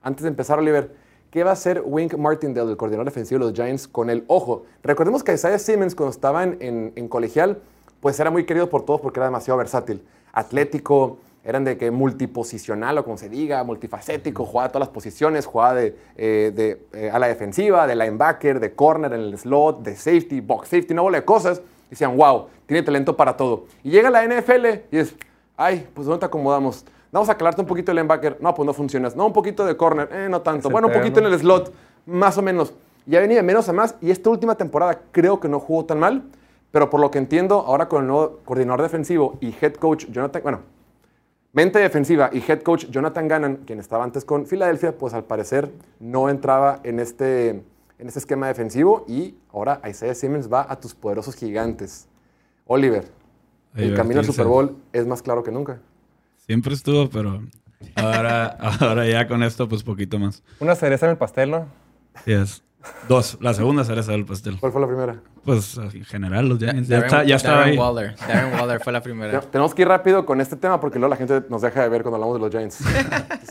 antes 0.03 0.23
de 0.23 0.29
empezar, 0.29 0.59
Oliver, 0.59 0.95
¿qué 1.31 1.45
va 1.45 1.51
a 1.51 1.53
hacer 1.53 1.83
Wink 1.85 2.15
Martindale, 2.17 2.71
el 2.71 2.77
coordinador 2.77 3.05
defensivo 3.07 3.39
de 3.41 3.51
los 3.51 3.55
Giants, 3.55 3.87
con 3.87 4.11
el 4.11 4.25
ojo? 4.27 4.65
Recordemos 4.83 5.23
que 5.23 5.33
Isaiah 5.35 5.59
Simmons, 5.59 5.95
cuando 5.95 6.11
estaba 6.11 6.43
en, 6.43 6.57
en- 6.61 6.93
en 6.97 7.09
colegial, 7.09 7.59
pues 8.01 8.19
era 8.19 8.31
muy 8.31 8.45
querido 8.45 8.69
por 8.69 8.85
todos 8.85 9.01
porque 9.01 9.21
era 9.21 9.27
demasiado 9.27 9.59
versátil. 9.59 10.03
Atlético, 10.33 11.19
eran 11.43 11.65
de 11.65 11.79
que 11.79 11.91
multiposicional 11.91 12.99
o 12.99 13.05
como 13.05 13.17
se 13.17 13.29
diga, 13.29 13.65
multifacético, 13.65 14.45
jugaba 14.45 14.69
todas 14.69 14.89
las 14.89 14.95
posiciones, 14.95 15.47
jugaba 15.47 15.75
de, 15.75 15.97
eh, 16.17 16.53
de 16.55 16.87
eh, 16.93 17.11
ala 17.11 17.29
defensiva, 17.29 17.87
de 17.87 17.97
linebacker, 17.97 18.61
de 18.61 18.75
corner 18.75 19.13
en 19.15 19.21
el 19.21 19.39
slot, 19.39 19.83
de 19.83 19.97
safety, 19.97 20.41
box 20.41 20.69
safety, 20.69 20.93
una 20.93 21.03
bola 21.03 21.19
de 21.19 21.25
cosas. 21.25 21.63
Decían, 21.89 22.17
wow, 22.17 22.47
tiene 22.67 22.83
talento 22.83 23.17
para 23.17 23.37
todo. 23.37 23.65
Y 23.83 23.91
llega 23.91 24.11
la 24.11 24.25
NFL 24.25 24.67
y 24.93 24.99
es, 24.99 25.15
ay, 25.57 25.89
pues 25.95 26.07
¿dónde 26.07 26.21
te 26.21 26.27
acomodamos? 26.27 26.85
Vamos 27.11 27.29
a 27.29 27.37
calarte 27.37 27.61
un 27.61 27.67
poquito 27.67 27.91
el 27.91 27.97
linebacker. 27.97 28.39
No, 28.41 28.55
pues 28.55 28.67
no 28.67 28.73
funcionas. 28.73 29.17
No, 29.17 29.27
un 29.27 29.33
poquito 29.33 29.67
de 29.67 29.77
corner. 29.77 30.09
Eh, 30.13 30.29
no 30.31 30.43
tanto. 30.43 30.69
Es 30.69 30.73
Bueno, 30.73 30.89
un 30.89 30.95
poquito 30.95 31.19
en 31.19 31.27
el 31.27 31.39
slot. 31.39 31.73
Más 32.07 32.39
o 32.39 32.43
menos. 32.43 32.73
Ya 33.07 33.19
venía 33.19 33.39
de 33.39 33.43
menos 33.43 33.69
a 33.69 33.73
más. 33.73 33.97
Y 34.01 34.11
esta 34.11 34.31
última 34.31 34.55
temporada 34.55 35.01
creo 35.11 35.41
que 35.41 35.49
no 35.49 35.59
jugó 35.59 35.85
tan 35.85 35.99
mal. 35.99 36.23
Pero 36.71 36.89
por 36.89 37.01
lo 37.01 37.11
que 37.11 37.19
entiendo, 37.19 37.61
ahora 37.61 37.89
con 37.89 38.03
el 38.03 38.09
nuevo 38.09 38.41
coordinador 38.45 38.83
defensivo 38.83 39.39
y 39.41 39.55
head 39.61 39.75
coach 39.75 40.07
Jonathan, 40.07 40.43
bueno, 40.43 40.61
mente 41.53 41.79
defensiva 41.81 42.31
y 42.33 42.39
head 42.39 42.63
coach 42.63 42.87
Jonathan 42.87 43.29
Gannon, 43.29 43.57
quien 43.67 43.81
estaba 43.81 44.05
antes 44.05 44.25
con 44.25 44.47
Filadelfia, 44.47 44.97
pues 44.97 45.15
al 45.15 45.25
parecer 45.25 45.73
no 45.99 46.29
entraba 46.29 46.81
en 46.85 47.01
este, 47.01 47.49
en 47.51 48.07
este 48.07 48.21
esquema 48.21 48.47
defensivo 48.47 49.05
y 49.09 49.35
ahora 49.53 49.81
Isaiah 49.89 50.15
Simmons 50.15 50.53
va 50.53 50.67
a 50.69 50.79
tus 50.79 50.95
poderosos 50.95 51.35
gigantes. 51.35 52.07
Oliver, 52.67 53.05
el 53.75 53.95
camino 53.95 54.21
al. 54.21 54.27
Super 54.27 54.47
Bowl 54.47 54.77
es 54.93 55.07
más 55.07 55.23
claro 55.23 55.43
que 55.43 55.51
nunca. 55.51 55.81
Siempre 56.37 56.75
estuvo, 56.75 57.11
pero 57.11 57.43
ahora, 57.97 58.47
ahora 58.81 59.09
ya 59.09 59.27
con 59.27 59.43
esto, 59.43 59.69
pues 59.69 59.83
poquito 59.83 60.21
más. 60.21 60.43
Una 60.61 60.77
cereza 60.77 61.07
en 61.07 61.13
el 61.13 61.19
pastel, 61.19 61.51
¿no? 61.51 61.67
Sí, 62.25 62.33
es. 62.33 62.63
Dos. 63.09 63.37
La 63.41 63.53
segunda 63.55 63.85
cereza 63.85 64.13
del 64.13 64.25
pastel. 64.25 64.57
¿Cuál 64.59 64.73
fue 64.73 64.81
la 64.81 64.87
primera? 64.87 65.17
Pues 65.45 65.77
en 65.79 66.05
general, 66.05 66.49
los 66.49 66.59
Giants. 66.59 66.89
Ya, 66.89 66.99
Darren- 66.99 67.05
está, 67.07 67.25
ya 67.25 67.37
estaba 67.37 67.57
Darren 67.59 67.73
ahí. 67.73 67.79
Waller. 67.79 68.17
Darren 68.17 68.55
Waller 68.61 68.81
fue 68.81 68.93
la 68.93 69.03
primera. 69.03 69.33
Ya, 69.33 69.41
tenemos 69.51 69.75
que 69.75 69.83
ir 69.83 69.89
rápido 69.89 70.25
con 70.25 70.41
este 70.41 70.57
tema 70.57 70.81
porque 70.81 70.99
luego 70.99 71.11
la 71.11 71.17
gente 71.17 71.43
nos 71.51 71.63
deja 71.63 71.83
de 71.83 71.89
ver 71.89 72.03
cuando 72.03 72.17
hablamos 72.17 72.37
de 72.37 72.41
los 72.41 72.51
Giants. 72.51 72.81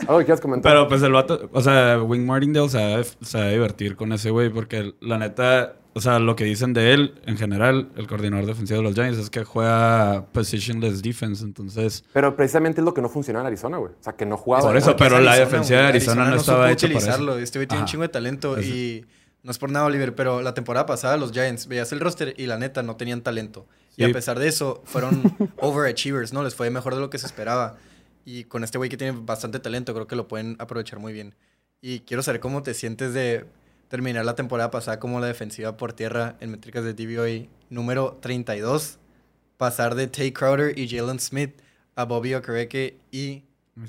¿Algo 0.08 0.18
que 0.18 0.24
quieras 0.24 0.40
comentar? 0.40 0.72
Pero 0.72 0.88
pues 0.88 1.02
el 1.02 1.12
vato, 1.12 1.48
o 1.52 1.60
sea, 1.60 2.02
Wing 2.02 2.26
Martindale 2.26 2.68
se 2.68 2.78
va, 2.78 3.00
a- 3.00 3.04
se 3.04 3.38
va 3.38 3.44
a 3.44 3.48
divertir 3.48 3.96
con 3.96 4.12
ese 4.12 4.30
güey 4.30 4.50
porque 4.50 4.94
la 5.00 5.18
neta, 5.18 5.74
o 5.92 6.00
sea, 6.00 6.18
lo 6.18 6.36
que 6.36 6.44
dicen 6.44 6.72
de 6.72 6.92
él, 6.94 7.14
en 7.26 7.36
general, 7.36 7.90
el 7.96 8.06
coordinador 8.06 8.46
defensivo 8.46 8.78
de 8.78 8.84
los 8.84 8.94
Giants 8.94 9.18
es 9.18 9.30
que 9.30 9.44
juega 9.44 10.26
positionless 10.32 11.02
defense, 11.02 11.44
entonces... 11.44 12.04
Pero 12.12 12.36
precisamente 12.36 12.80
es 12.80 12.84
lo 12.84 12.94
que 12.94 13.02
no 13.02 13.08
funcionaba 13.08 13.42
en 13.44 13.46
Arizona, 13.48 13.78
güey. 13.78 13.92
O 13.92 14.02
sea, 14.02 14.12
que 14.12 14.24
no 14.24 14.36
jugaba. 14.36 14.64
Por 14.64 14.76
eso, 14.76 14.94
pero 14.96 15.18
la 15.18 15.36
defensiva 15.36 15.80
de. 15.80 15.86
Arizona 15.88 16.30
no 16.30 16.36
estaba 16.36 16.68
supo 16.68 16.72
hecha 16.72 16.86
para 16.86 16.98
eso. 16.98 17.00
utilizarlo. 17.00 17.38
Este 17.38 17.58
güey 17.58 17.66
tiene 17.66 17.82
un 17.82 17.88
chingo 17.88 18.02
de 18.02 18.08
talento 18.08 18.60
y 18.60 19.04
no 19.42 19.50
es 19.50 19.58
por 19.58 19.70
nada, 19.70 19.86
Oliver, 19.86 20.14
pero 20.14 20.42
la 20.42 20.54
temporada 20.54 20.86
pasada 20.86 21.16
los 21.16 21.32
Giants 21.32 21.66
veías 21.66 21.90
el 21.92 22.00
roster 22.00 22.34
y 22.36 22.46
la 22.46 22.58
neta 22.58 22.82
no 22.82 22.96
tenían 22.96 23.22
talento. 23.22 23.66
Y 23.96 24.04
a 24.04 24.12
pesar 24.12 24.38
de 24.38 24.48
eso, 24.48 24.82
fueron 24.84 25.22
overachievers, 25.58 26.32
¿no? 26.32 26.42
Les 26.42 26.54
fue 26.54 26.70
mejor 26.70 26.94
de 26.94 27.00
lo 27.00 27.10
que 27.10 27.18
se 27.18 27.26
esperaba. 27.26 27.76
Y 28.24 28.44
con 28.44 28.64
este 28.64 28.78
güey 28.78 28.90
que 28.90 28.96
tiene 28.96 29.18
bastante 29.18 29.58
talento, 29.58 29.92
creo 29.92 30.06
que 30.06 30.16
lo 30.16 30.28
pueden 30.28 30.56
aprovechar 30.58 30.98
muy 30.98 31.12
bien. 31.12 31.34
Y 31.82 32.00
quiero 32.00 32.22
saber 32.22 32.40
cómo 32.40 32.62
te 32.62 32.74
sientes 32.74 33.14
de 33.14 33.46
terminar 33.90 34.24
la 34.24 34.34
temporada 34.36 34.70
pasada 34.70 34.98
como 34.98 35.20
la 35.20 35.26
defensiva 35.26 35.76
por 35.76 35.92
tierra 35.92 36.36
en 36.40 36.50
métricas 36.52 36.84
de 36.84 36.94
DVOA 36.94 37.46
número 37.68 38.16
32, 38.22 38.98
pasar 39.58 39.94
de 39.96 40.06
Tay 40.06 40.32
Crowder 40.32 40.78
y 40.78 40.88
Jalen 40.88 41.20
Smith 41.20 41.60
a 41.96 42.04
Bobby 42.04 42.32
Okereke 42.34 42.96
y 43.10 43.42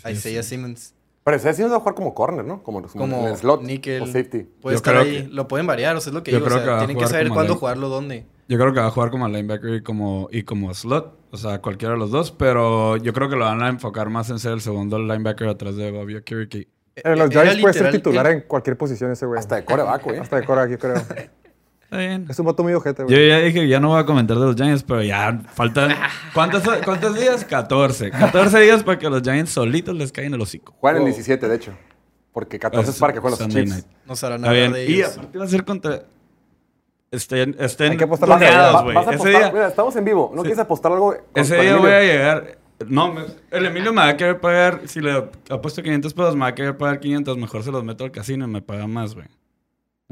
Sí, 0.04 0.12
Isaiah 0.12 0.44
sí. 0.44 0.50
Simmons. 0.50 0.94
Pero 1.24 1.38
ese 1.38 1.54
sí 1.54 1.62
nos 1.62 1.72
va 1.72 1.76
a 1.76 1.80
jugar 1.80 1.94
como 1.96 2.14
corner, 2.16 2.44
¿no? 2.44 2.64
Como, 2.64 2.82
como 2.82 2.94
Como 3.04 3.22
en 3.22 3.28
el 3.34 3.38
slot 3.38 3.62
níquel. 3.62 4.02
o 4.02 4.06
safety. 4.08 4.44
Puede 4.60 4.74
Yo 4.74 4.78
estar 4.78 4.94
creo 4.96 5.04
ahí, 5.06 5.24
que- 5.24 5.30
lo 5.34 5.48
pueden 5.48 5.68
variar, 5.68 5.96
o 5.96 6.02
sea, 6.02 6.10
es 6.10 6.14
lo 6.16 6.24
que 6.24 6.32
yo 6.32 6.38
digo. 6.40 6.48
O 6.48 6.50
creo 6.50 6.64
sea, 6.66 6.74
que 6.74 6.86
tienen 6.86 6.98
que 6.98 7.08
saber 7.08 7.30
cuándo 7.30 7.56
jugarlo, 7.56 7.90
dónde. 7.90 8.26
Yo 8.48 8.58
creo 8.58 8.74
que 8.74 8.80
va 8.80 8.88
a 8.88 8.92
jugar 8.92 9.12
como 9.12 9.28
linebacker 9.28 9.76
y 9.76 9.84
como, 9.84 10.28
y 10.32 10.44
como 10.44 10.74
slot. 10.74 11.16
O 11.32 11.38
sea, 11.38 11.62
cualquiera 11.62 11.94
de 11.94 12.00
los 12.00 12.10
dos. 12.12 12.32
Pero 12.32 12.98
yo 12.98 13.14
creo 13.14 13.30
que 13.30 13.36
lo 13.36 13.46
van 13.46 13.62
a 13.62 13.70
enfocar 13.70 14.10
más 14.10 14.30
en 14.32 14.40
ser 14.40 14.54
el 14.54 14.62
segundo 14.62 14.98
linebacker 14.98 15.48
atrás 15.48 15.76
de 15.76 15.92
Bobby 15.92 16.22
Kirky. 16.24 16.68
En 17.04 17.20
los 17.20 17.30
Giants 17.30 17.60
puede 17.62 17.74
ser 17.74 17.92
titular 17.92 18.28
en 18.28 18.42
cualquier 18.42 18.78
posición 18.78 19.12
ese 19.12 19.26
güey. 19.26 19.40
Hasta 19.40 19.56
de 19.56 19.66
coreback, 19.66 20.04
güey. 20.04 20.20
Hasta 20.20 20.36
de 20.38 20.46
cora, 20.46 20.68
yo 20.68 20.78
creo. 20.80 20.96
Está 20.96 21.98
bien. 21.98 22.26
Es 22.30 22.40
un 22.40 22.46
voto 22.46 22.64
muy 22.64 22.74
ojete, 22.74 23.02
Yo 23.02 23.08
güey. 23.08 23.28
ya 23.28 23.38
dije 23.40 23.60
que 23.62 23.68
ya 23.68 23.80
no 23.82 23.90
voy 23.90 24.00
a 24.00 24.06
comentar 24.06 24.38
de 24.38 24.46
los 24.46 24.56
Giants, 24.56 24.84
pero 24.84 25.04
ya 25.04 25.42
faltan... 25.54 25.94
¿Cuántos, 26.34 26.64
cuántos 26.86 27.16
días? 27.20 27.44
14. 27.44 28.12
14 28.12 28.60
días 28.62 28.84
para 28.84 28.98
que 28.98 29.10
los 29.10 29.22
Giants 29.22 29.52
solitos 29.52 29.96
les 29.96 30.12
caigan 30.12 30.34
el 30.34 30.42
hocico. 30.42 30.74
Juegan 30.80 31.02
el 31.02 31.06
17, 31.08 31.50
de 31.50 31.56
hecho. 31.56 31.74
Porque 32.32 32.58
14 32.60 32.92
es 32.92 32.98
para 32.98 33.12
que 33.12 33.20
jueguen 33.20 33.32
los 33.32 33.40
Sunday 33.40 33.66
Chiefs. 33.66 33.86
Está 34.10 34.28
hablar 34.36 34.54
bien. 34.54 34.72
de 34.72 34.86
Y 34.86 34.94
ellos. 34.96 35.18
aparte 35.18 35.38
va 35.38 35.44
a 35.44 35.48
ser 35.48 35.66
contra... 35.66 36.02
Estén, 37.12 37.58
estén 37.60 37.92
Hay 37.92 37.98
que 37.98 38.06
apostar 38.06 38.30
güey. 38.86 38.98
Ese 39.14 39.30
día, 39.30 39.52
Mira, 39.52 39.68
estamos 39.68 39.94
en 39.98 40.06
vivo. 40.06 40.32
¿No 40.34 40.44
quieres 40.44 40.60
apostar 40.60 40.94
algo? 40.94 41.14
ese 41.36 41.58
día 41.60 41.76
voy 41.76 41.92
a 41.92 42.00
llegar... 42.02 42.61
No, 42.88 43.14
me- 43.14 43.24
el 43.52 43.66
Emilio 43.66 43.92
me 43.94 44.02
va 44.02 44.10
a 44.10 44.18
querer 44.18 44.40
pagar... 44.40 44.82
Si 44.86 45.00
le 45.02 45.30
apuesto 45.50 45.82
500 45.84 46.14
pesos, 46.14 46.36
me 46.36 46.42
va 46.42 46.48
a 46.48 46.56
querer 46.56 46.78
pagar 46.78 47.00
500. 47.00 47.38
Mejor 47.38 47.64
se 47.64 47.72
los 47.72 47.84
meto 47.84 48.04
al 48.04 48.12
casino 48.12 48.46
y 48.46 48.48
me 48.48 48.62
paga 48.62 48.88
más, 48.88 49.16
güey. 49.16 49.28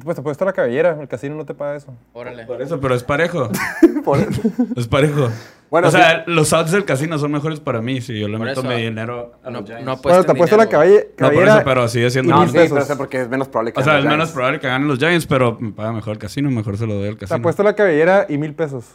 Pues 0.04 0.16
te 0.16 0.22
puedes 0.22 0.36
estar 0.36 0.46
la 0.46 0.54
cabellera. 0.54 0.98
El 1.02 1.08
casino 1.10 1.36
no 1.36 1.46
te 1.46 1.54
paga 1.54 1.76
eso. 1.76 1.94
Órale. 2.14 2.46
Por 2.46 2.62
eso, 2.62 2.80
pero 2.80 2.96
es 2.96 3.04
parejo. 3.04 3.50
Por 4.06 4.18
eso. 4.20 4.42
Es 4.78 4.88
parejo. 4.88 5.30
Bueno, 5.70 5.90
o 5.90 5.92
sea, 5.92 6.24
los 6.26 6.52
odds 6.54 6.72
del 6.72 6.84
casino 6.86 7.20
son 7.20 7.32
mejores 7.32 7.60
para 7.60 7.80
mí 7.82 8.02
si 8.02 8.18
yo 8.20 8.28
le 8.28 8.38
Por 8.38 8.48
meto 8.48 8.64
mi 8.64 8.76
dinero 8.82 9.34
a 9.44 9.52
No, 9.52 9.60
los 9.60 9.70
Giants. 9.70 9.86
no 9.86 9.98
Bueno, 9.98 10.24
te 10.24 10.32
apuesto 10.32 10.56
dinero, 10.56 10.58
la 10.58 10.70
cabelle- 10.80 11.06
No, 11.10 11.16
por 11.16 11.16
cabellera. 11.28 11.56
eso, 11.58 11.64
pero 11.66 11.88
sigue 11.90 12.10
siendo... 12.10 12.34
No, 12.36 12.48
sí, 12.48 12.54
pero 12.56 12.82
sé 12.82 12.96
porque 12.96 13.22
es 13.22 13.30
menos 13.30 13.50
probable 13.50 13.74
que 13.74 13.80
O 13.82 13.84
sea, 13.84 14.00
es 14.00 14.06
menos 14.06 14.32
probable 14.32 14.60
que 14.60 14.68
ganen 14.68 14.88
los 14.88 14.98
Giants, 14.98 15.28
pero 15.28 15.58
me 15.60 15.72
paga 15.74 15.92
mejor 15.94 16.14
el 16.14 16.18
casino, 16.18 16.50
mejor 16.50 16.78
se 16.78 16.88
lo 16.88 16.96
doy 16.96 17.10
al 17.10 17.14
Te 17.16 17.20
casino. 17.20 17.38
apuesto 17.38 17.62
la 17.62 17.76
cabellera 17.76 18.26
y 18.28 18.38
mil 18.40 18.56
pesos. 18.56 18.86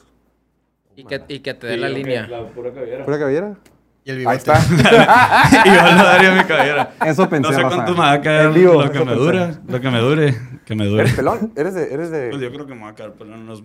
Y 0.96 1.04
que, 1.04 1.22
y 1.28 1.40
que 1.40 1.54
te 1.54 1.66
dé 1.66 1.76
la 1.76 1.88
línea. 1.88 2.28
pura 2.54 2.72
cabellera. 2.72 3.04
¿Pura 3.04 3.18
cabellera? 3.18 3.56
Y 4.04 4.10
el 4.10 4.16
Ahí 4.28 4.36
bigote. 4.38 4.52
está. 4.52 4.58
y 5.64 5.68
yo 5.68 5.82
le 5.82 6.02
daría 6.04 6.34
mi 6.34 6.44
cabellera. 6.44 6.94
Eso 7.06 7.28
pensé, 7.28 7.50
No 7.50 7.56
sé 7.56 7.62
cuánto 7.62 7.92
me 7.92 7.98
va 8.00 8.12
a 8.12 8.20
caer 8.20 8.50
vivo, 8.52 8.74
lo 8.82 8.90
que 8.92 8.98
me 8.98 9.04
pensé. 9.06 9.20
dure. 9.20 9.54
Lo 9.66 9.80
que 9.80 9.90
me 9.90 9.98
dure. 9.98 10.34
Que 10.66 10.74
me 10.74 10.86
dure. 10.86 11.02
¿Eres 11.02 11.14
pelón? 11.14 11.52
¿Eres 11.56 11.74
de...? 11.74 11.82
Eres 11.94 12.10
Pues 12.10 12.38
de... 12.40 12.40
yo 12.40 12.52
creo 12.52 12.66
que 12.66 12.74
me 12.74 12.82
va 12.82 12.88
a 12.90 12.94
caer 12.94 13.12
pelón 13.14 13.40
unos 13.40 13.64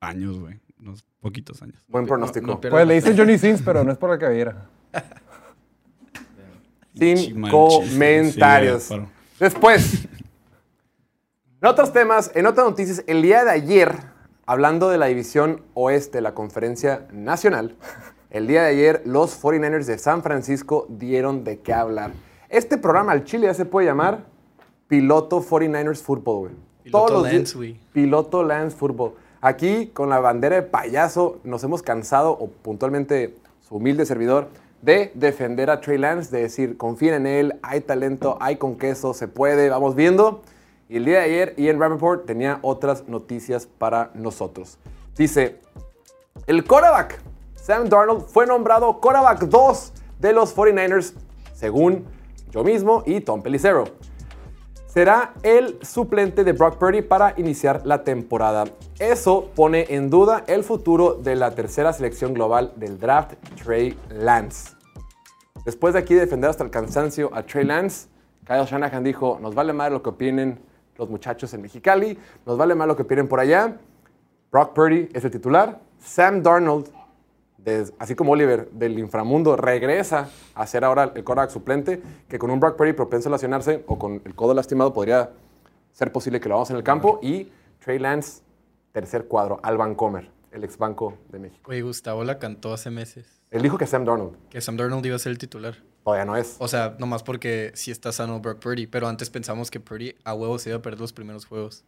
años, 0.00 0.38
güey. 0.38 0.60
Unos 0.78 1.04
poquitos 1.20 1.60
años. 1.62 1.82
Buen 1.88 2.06
pronóstico. 2.06 2.46
no 2.46 2.60
Pues 2.60 2.86
le 2.86 2.94
dicen 2.94 3.16
Johnny 3.16 3.36
Sins, 3.38 3.60
pero 3.64 3.82
no 3.84 3.90
es 3.92 3.98
por 3.98 4.10
la 4.10 4.18
cabellera. 4.18 4.66
Sin 6.96 7.42
comentarios. 7.50 8.84
sí. 8.84 9.00
Después, 9.40 10.04
en 11.60 11.66
otros 11.68 11.92
temas, 11.92 12.30
en 12.34 12.46
otras 12.46 12.66
noticias, 12.68 13.02
el 13.08 13.20
día 13.20 13.44
de 13.44 13.50
ayer, 13.50 13.96
hablando 14.46 14.88
de 14.88 14.98
la 14.98 15.06
división 15.06 15.62
oeste 15.74 16.18
de 16.18 16.22
la 16.22 16.34
conferencia 16.34 17.06
nacional, 17.12 17.76
el 18.30 18.46
día 18.46 18.62
de 18.62 18.68
ayer 18.68 19.02
los 19.04 19.40
49ers 19.42 19.84
de 19.84 19.98
San 19.98 20.22
Francisco 20.22 20.86
dieron 20.88 21.44
de 21.44 21.60
qué 21.60 21.72
hablar. 21.72 22.12
Este 22.48 22.78
programa 22.78 23.12
al 23.12 23.24
Chile 23.24 23.46
ya 23.46 23.54
se 23.54 23.64
puede 23.64 23.86
llamar 23.86 24.24
Piloto 24.88 25.42
49ers 25.42 26.02
Football, 26.02 26.38
güey. 26.38 26.52
Piloto 26.82 27.06
Todos 27.06 27.32
Lance, 27.32 27.56
güey. 27.56 27.80
Piloto 27.92 28.42
Lance 28.42 28.76
Football. 28.76 29.14
Aquí, 29.40 29.88
con 29.88 30.08
la 30.08 30.20
bandera 30.20 30.56
de 30.56 30.62
payaso, 30.62 31.40
nos 31.44 31.62
hemos 31.64 31.82
cansado, 31.82 32.32
o 32.32 32.48
puntualmente 32.48 33.34
su 33.60 33.76
humilde 33.76 34.06
servidor, 34.06 34.48
de 34.82 35.10
defender 35.14 35.70
a 35.70 35.80
Trey 35.80 35.96
Lance, 35.96 36.34
de 36.34 36.42
decir, 36.42 36.76
confíen 36.76 37.14
en 37.14 37.26
él, 37.26 37.54
hay 37.62 37.80
talento, 37.80 38.36
hay 38.40 38.56
con 38.56 38.76
queso, 38.76 39.14
se 39.14 39.28
puede, 39.28 39.70
vamos 39.70 39.94
viendo. 39.94 40.42
Y 40.88 40.96
el 40.96 41.04
día 41.04 41.20
de 41.20 41.24
ayer, 41.24 41.54
Ian 41.56 41.80
Rappaport 41.80 42.26
tenía 42.26 42.58
otras 42.62 43.08
noticias 43.08 43.66
para 43.66 44.10
nosotros. 44.14 44.78
Dice, 45.16 45.60
el 46.46 46.64
quarterback, 46.64 47.20
Sam 47.54 47.88
Darnold, 47.88 48.26
fue 48.26 48.46
nombrado 48.46 49.00
quarterback 49.00 49.44
2 49.44 49.92
de 50.20 50.32
los 50.32 50.54
49ers, 50.54 51.14
según 51.54 52.04
yo 52.50 52.62
mismo 52.62 53.02
y 53.06 53.20
Tom 53.20 53.42
Pelicero 53.42 53.84
será 54.94 55.34
el 55.42 55.76
suplente 55.82 56.44
de 56.44 56.52
Brock 56.52 56.78
Purdy 56.78 57.02
para 57.02 57.34
iniciar 57.36 57.82
la 57.84 58.04
temporada. 58.04 58.62
Eso 59.00 59.50
pone 59.56 59.86
en 59.88 60.08
duda 60.08 60.44
el 60.46 60.62
futuro 60.62 61.14
de 61.14 61.34
la 61.34 61.50
tercera 61.50 61.92
selección 61.92 62.32
global 62.32 62.72
del 62.76 63.00
draft, 63.00 63.32
Trey 63.60 63.98
Lance. 64.08 64.70
Después 65.64 65.94
de 65.94 65.98
aquí 65.98 66.14
defender 66.14 66.48
hasta 66.48 66.62
el 66.62 66.70
cansancio 66.70 67.28
a 67.34 67.42
Trey 67.42 67.64
Lance, 67.64 68.06
Kyle 68.46 68.64
Shanahan 68.66 69.02
dijo, 69.02 69.40
nos 69.42 69.56
vale 69.56 69.72
más 69.72 69.90
lo 69.90 70.00
que 70.00 70.10
opinen 70.10 70.60
los 70.96 71.08
muchachos 71.08 71.52
en 71.54 71.62
Mexicali, 71.62 72.18
nos 72.46 72.56
vale 72.56 72.74
más 72.74 72.86
lo 72.86 72.96
que 72.96 73.02
opinen 73.02 73.28
por 73.28 73.40
allá. 73.40 73.76
Brock 74.50 74.72
Purdy 74.72 75.08
es 75.12 75.24
el 75.24 75.30
titular, 75.30 75.80
Sam 75.98 76.42
Darnold 76.42 76.88
así 77.98 78.14
como 78.14 78.32
Oliver 78.32 78.70
del 78.70 78.98
inframundo 78.98 79.56
regresa 79.56 80.28
a 80.54 80.66
ser 80.66 80.84
ahora 80.84 81.12
el 81.14 81.24
quarterback 81.24 81.50
suplente, 81.50 82.02
que 82.28 82.38
con 82.38 82.50
un 82.50 82.60
Brock 82.60 82.76
Purdy 82.76 82.92
propenso 82.92 83.28
a 83.28 83.32
lesionarse 83.32 83.84
o 83.86 83.98
con 83.98 84.20
el 84.24 84.34
codo 84.34 84.54
lastimado 84.54 84.92
podría 84.92 85.30
ser 85.92 86.12
posible 86.12 86.40
que 86.40 86.48
lo 86.48 86.56
vamos 86.56 86.70
en 86.70 86.76
el 86.76 86.82
campo. 86.82 87.20
Y 87.22 87.50
Trey 87.82 87.98
Lance, 87.98 88.42
tercer 88.92 89.26
cuadro, 89.26 89.60
al 89.62 89.76
Vancomer, 89.76 90.30
el 90.50 90.64
ex 90.64 90.76
banco 90.76 91.14
de 91.30 91.38
México. 91.38 91.62
Güey, 91.66 91.80
Gustavo 91.80 92.24
la 92.24 92.38
cantó 92.38 92.72
hace 92.72 92.90
meses. 92.90 93.40
Él 93.50 93.62
dijo 93.62 93.78
que 93.78 93.86
Sam 93.86 94.04
Darnold 94.04 94.36
Que 94.48 94.60
Sam 94.60 94.76
Darnold 94.76 95.06
iba 95.06 95.16
a 95.16 95.18
ser 95.18 95.30
el 95.30 95.38
titular. 95.38 95.76
Todavía 96.04 96.24
no 96.24 96.36
es. 96.36 96.56
O 96.58 96.68
sea, 96.68 96.96
nomás 96.98 97.22
porque 97.22 97.72
sí 97.74 97.90
está 97.90 98.12
sano 98.12 98.38
Brock 98.40 98.58
Purdy. 98.60 98.86
Pero 98.86 99.08
antes 99.08 99.30
pensamos 99.30 99.70
que 99.70 99.80
Purdy 99.80 100.14
a 100.24 100.34
huevo 100.34 100.58
se 100.58 100.70
iba 100.70 100.78
a 100.78 100.82
perder 100.82 101.00
los 101.00 101.12
primeros 101.12 101.46
juegos. 101.46 101.84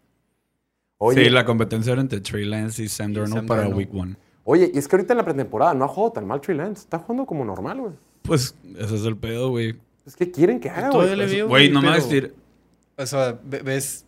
Oye, 0.98 1.24
Sí, 1.24 1.30
la 1.30 1.44
competencia 1.44 1.92
era 1.92 2.00
entre 2.00 2.20
Trey 2.20 2.44
Lance 2.46 2.82
y 2.82 2.88
Sam 2.88 3.12
Darnold 3.12 3.46
para. 3.46 3.68
Week 3.68 3.90
1. 3.92 4.16
oye, 4.44 4.70
y 4.74 4.78
es 4.78 4.88
que 4.88 4.96
ahorita 4.96 5.12
en 5.12 5.18
la 5.18 5.24
pretemporada 5.24 5.74
no 5.74 5.84
ha 5.84 5.88
jugado 5.88 6.12
tan 6.14 6.26
mal 6.26 6.40
Trey 6.40 6.56
Lance. 6.56 6.80
Está 6.82 6.98
jugando 6.98 7.26
como 7.26 7.44
normal, 7.44 7.78
güey. 7.80 7.92
Pues 8.22 8.54
ese 8.78 8.94
es 8.94 9.04
el 9.04 9.16
pedo, 9.16 9.50
güey. 9.50 9.76
Es 10.06 10.16
que 10.16 10.30
quieren 10.30 10.58
que 10.60 10.70
haga, 10.70 10.88
güey. 10.90 11.42
Güey, 11.42 11.70
no 11.70 11.82
me 11.82 11.88
vas 11.88 11.98
a 11.98 12.02
decir... 12.02 12.34
O 12.96 13.04
sea, 13.04 13.38
ve- 13.44 13.60
ves. 13.60 14.05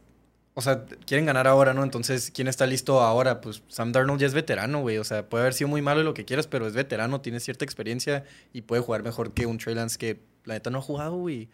O 0.59 0.61
sea, 0.61 0.85
quieren 1.07 1.25
ganar 1.25 1.47
ahora, 1.47 1.73
¿no? 1.73 1.85
Entonces, 1.85 2.33
¿quién 2.35 2.49
está 2.49 2.67
listo 2.67 3.01
ahora? 3.01 3.41
Pues 3.41 3.63
Sam 3.69 3.93
Darnold 3.93 4.21
ya 4.21 4.27
es 4.27 4.35
veterano, 4.35 4.81
güey. 4.81 4.99
O 4.99 5.05
sea, 5.05 5.29
puede 5.29 5.43
haber 5.43 5.55
sido 5.55 5.69
muy 5.69 5.83
malo 5.83 6.01
y 6.01 6.05
lo 6.05 6.15
que 6.15 6.25
quieras, 6.25 6.49
pero 6.49 6.67
es 6.67 6.73
veterano, 6.75 7.21
tiene 7.21 7.39
cierta 7.39 7.65
experiencia 7.65 8.25
y 8.53 8.63
puede 8.63 8.83
jugar 8.83 9.05
mejor 9.05 9.33
que 9.33 9.47
un 9.47 9.59
Trey 9.59 9.77
Lance 9.77 9.97
que 9.99 10.21
la 10.45 10.55
neta 10.55 10.71
no 10.71 10.79
ha 10.79 10.83
jugado, 10.83 11.13
güey. 11.15 11.49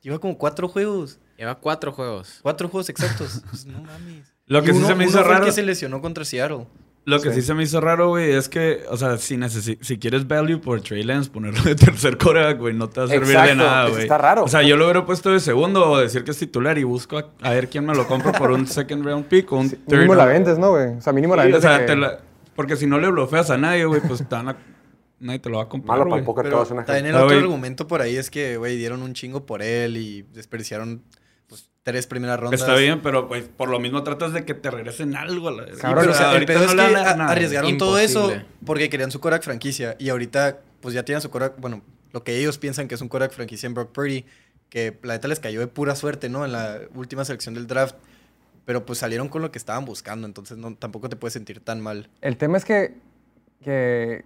Lleva 0.00 0.18
como 0.20 0.38
cuatro 0.38 0.68
juegos. 0.68 1.18
Lleva 1.36 1.56
cuatro 1.56 1.92
juegos. 1.92 2.38
Cuatro 2.42 2.70
juegos 2.70 2.88
exactos. 2.88 3.42
Pues 3.50 3.66
no 3.66 3.82
mames. 3.82 4.32
Lo 4.46 4.62
que 4.62 4.70
Y 4.70 4.72
sí 4.72 4.78
uno- 4.78 4.86
se 4.88 4.94
me 4.94 5.04
uno 5.04 5.10
hizo 5.10 5.18
fue 5.18 5.26
el 5.28 5.32
raro... 5.34 5.44
que 5.44 5.52
se 5.52 5.62
lesionó 5.62 6.00
contra 6.00 6.24
Seattle. 6.24 6.66
Lo 7.06 7.20
que 7.22 7.32
sí. 7.32 7.40
se 7.40 7.54
me 7.54 7.62
hizo 7.62 7.80
raro, 7.80 8.08
güey, 8.08 8.32
es 8.32 8.48
que, 8.48 8.82
o 8.90 8.96
sea, 8.96 9.16
si, 9.16 9.36
necesi- 9.36 9.78
si 9.80 9.96
quieres 9.98 10.26
value 10.26 10.58
por 10.60 10.80
Trey 10.80 11.04
Lance, 11.04 11.30
ponerlo 11.30 11.62
de 11.62 11.74
tercer 11.76 12.18
coreback, 12.18 12.58
güey, 12.58 12.74
no 12.74 12.88
te 12.88 12.98
va 13.00 13.06
a 13.06 13.08
servir 13.08 13.30
Exacto, 13.30 13.48
de 13.50 13.54
nada, 13.56 13.88
güey. 13.88 14.02
está 14.02 14.18
raro. 14.18 14.42
O 14.44 14.48
sea, 14.48 14.62
yo 14.62 14.76
lo 14.76 14.84
hubiera 14.86 15.06
puesto 15.06 15.30
de 15.30 15.38
segundo 15.40 15.88
o 15.88 15.98
decir 15.98 16.24
que 16.24 16.32
es 16.32 16.38
titular 16.38 16.76
y 16.78 16.82
busco 16.84 17.18
a, 17.18 17.26
a 17.42 17.50
ver 17.50 17.68
quién 17.68 17.86
me 17.86 17.94
lo 17.94 18.06
compra 18.08 18.32
por 18.32 18.50
un 18.50 18.66
second 18.66 19.04
round 19.04 19.26
pick 19.26 19.50
o 19.52 19.56
un 19.58 19.70
third 19.70 19.80
Mínimo 19.88 20.16
la 20.16 20.24
vendes, 20.26 20.58
¿no, 20.58 20.70
güey? 20.72 20.96
O 20.96 21.00
sea, 21.00 21.12
mínimo 21.12 21.36
la 21.36 21.42
Sí, 21.44 21.52
vendes. 21.52 21.64
o 21.64 21.68
sea, 21.68 21.78
que- 21.78 21.86
te 21.86 21.96
la- 21.96 22.18
porque 22.56 22.74
si 22.76 22.86
no 22.88 22.98
le 22.98 23.08
blofeas 23.08 23.50
a 23.50 23.56
nadie, 23.56 23.84
güey, 23.84 24.00
pues 24.00 24.18
te 24.28 24.34
van 24.34 24.48
a- 24.48 24.56
nadie 25.20 25.38
te 25.38 25.48
lo 25.48 25.58
va 25.58 25.62
a 25.62 25.68
comprar, 25.68 25.98
Malo 25.98 26.10
para 26.10 26.18
el 26.20 26.26
poker 26.26 26.44
Pero 26.44 26.66
una 26.72 26.84
también 26.84 27.06
el 27.06 27.14
Ah, 27.14 27.24
otro 27.24 27.38
argumento 27.38 27.86
por 27.86 28.02
ahí 28.02 28.16
es 28.16 28.30
que, 28.30 28.56
güey, 28.56 28.76
dieron 28.76 29.02
un 29.02 29.12
chingo 29.14 29.46
por 29.46 29.62
él 29.62 29.96
y 29.96 30.22
desperdiciaron 30.34 31.02
tres 31.86 32.08
primeras 32.08 32.40
rondas. 32.40 32.58
Está 32.60 32.74
bien, 32.74 33.00
pero 33.00 33.28
pues 33.28 33.44
por 33.44 33.68
lo 33.68 33.78
mismo 33.78 34.02
tratas 34.02 34.32
de 34.32 34.44
que 34.44 34.54
te 34.54 34.72
regresen 34.72 35.14
algo. 35.14 35.50
a 35.50 35.52
la- 35.52 35.66
Sí, 35.66 35.80
Cabrón, 35.80 36.00
pero, 36.00 36.10
o 36.10 36.14
sea, 36.16 36.26
el 36.30 36.32
ahorita 36.32 36.52
pedo 36.52 36.74
no 36.74 36.82
es 36.82 36.90
que 36.90 36.96
a 36.96 37.26
arriesgaron 37.28 37.78
todo 37.78 37.96
eso 37.98 38.32
porque 38.64 38.90
querían 38.90 39.12
su 39.12 39.20
Korak 39.20 39.44
franquicia 39.44 39.94
y 40.00 40.08
ahorita 40.08 40.58
pues 40.80 40.94
ya 40.94 41.04
tienen 41.04 41.22
su 41.22 41.30
Korak, 41.30 41.60
bueno, 41.60 41.82
lo 42.12 42.24
que 42.24 42.36
ellos 42.38 42.58
piensan 42.58 42.88
que 42.88 42.96
es 42.96 43.00
un 43.02 43.08
Korak 43.08 43.30
franquicia 43.32 43.68
en 43.68 43.74
Brock 43.74 43.92
Purdy, 43.92 44.24
que 44.68 44.98
la 45.04 45.12
neta 45.14 45.28
les 45.28 45.38
cayó 45.38 45.60
de 45.60 45.68
pura 45.68 45.94
suerte, 45.94 46.28
¿no? 46.28 46.44
En 46.44 46.50
la 46.50 46.80
última 46.96 47.24
selección 47.24 47.54
del 47.54 47.68
draft, 47.68 47.94
pero 48.64 48.84
pues 48.84 48.98
salieron 48.98 49.28
con 49.28 49.40
lo 49.42 49.52
que 49.52 49.58
estaban 49.58 49.84
buscando, 49.84 50.26
entonces 50.26 50.58
no, 50.58 50.74
tampoco 50.74 51.08
te 51.08 51.14
puedes 51.14 51.34
sentir 51.34 51.60
tan 51.60 51.80
mal. 51.80 52.10
El 52.20 52.36
tema 52.36 52.58
es 52.58 52.64
que, 52.64 52.94
que 53.62 54.24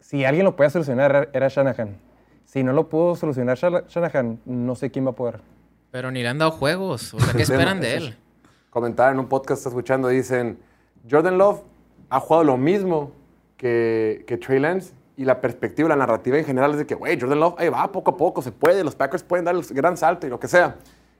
si 0.00 0.24
alguien 0.24 0.44
lo 0.44 0.54
podía 0.54 0.70
solucionar 0.70 1.28
era- 1.32 1.48
Shanahan. 1.48 1.96
Si 2.44 2.62
no 2.62 2.72
lo 2.72 2.88
pudo 2.88 3.16
solucionar 3.16 3.56
Shana- 3.58 3.84
Shanahan, 3.88 4.40
no 4.44 4.74
sé 4.76 4.90
quién 4.92 5.06
va 5.06 5.10
a 5.10 5.14
poder. 5.16 5.40
Pero 5.90 6.10
ni 6.10 6.22
le 6.22 6.28
han 6.28 6.38
dado 6.38 6.50
juegos. 6.50 7.14
O 7.14 7.20
sea, 7.20 7.32
¿qué 7.34 7.42
esperan 7.42 7.80
de 7.80 7.96
él? 7.96 8.16
Comentar 8.70 9.12
en 9.12 9.18
un 9.18 9.28
podcast 9.28 9.48
que 9.48 9.54
está 9.54 9.68
escuchando, 9.70 10.08
dicen, 10.08 10.58
Jordan 11.10 11.38
Love 11.38 11.62
ha 12.08 12.20
jugado 12.20 12.44
lo 12.44 12.56
mismo 12.56 13.12
que, 13.56 14.24
que 14.26 14.36
Trey 14.36 14.60
Lance 14.60 14.92
y 15.16 15.24
la 15.24 15.40
perspectiva, 15.40 15.88
la 15.88 15.96
narrativa 15.96 16.38
en 16.38 16.44
general 16.44 16.72
es 16.72 16.78
de 16.78 16.86
que, 16.86 16.94
güey, 16.94 17.20
Jordan 17.20 17.40
Love, 17.40 17.54
ahí 17.58 17.68
va, 17.68 17.90
poco 17.92 18.12
a 18.12 18.16
poco, 18.16 18.40
se 18.40 18.52
puede, 18.52 18.82
los 18.84 18.94
Packers 18.94 19.22
pueden 19.22 19.44
dar 19.44 19.54
el 19.54 19.62
gran 19.62 19.96
salto 19.96 20.26
y 20.26 20.30
lo 20.30 20.40
que 20.40 20.48
sea. 20.48 20.76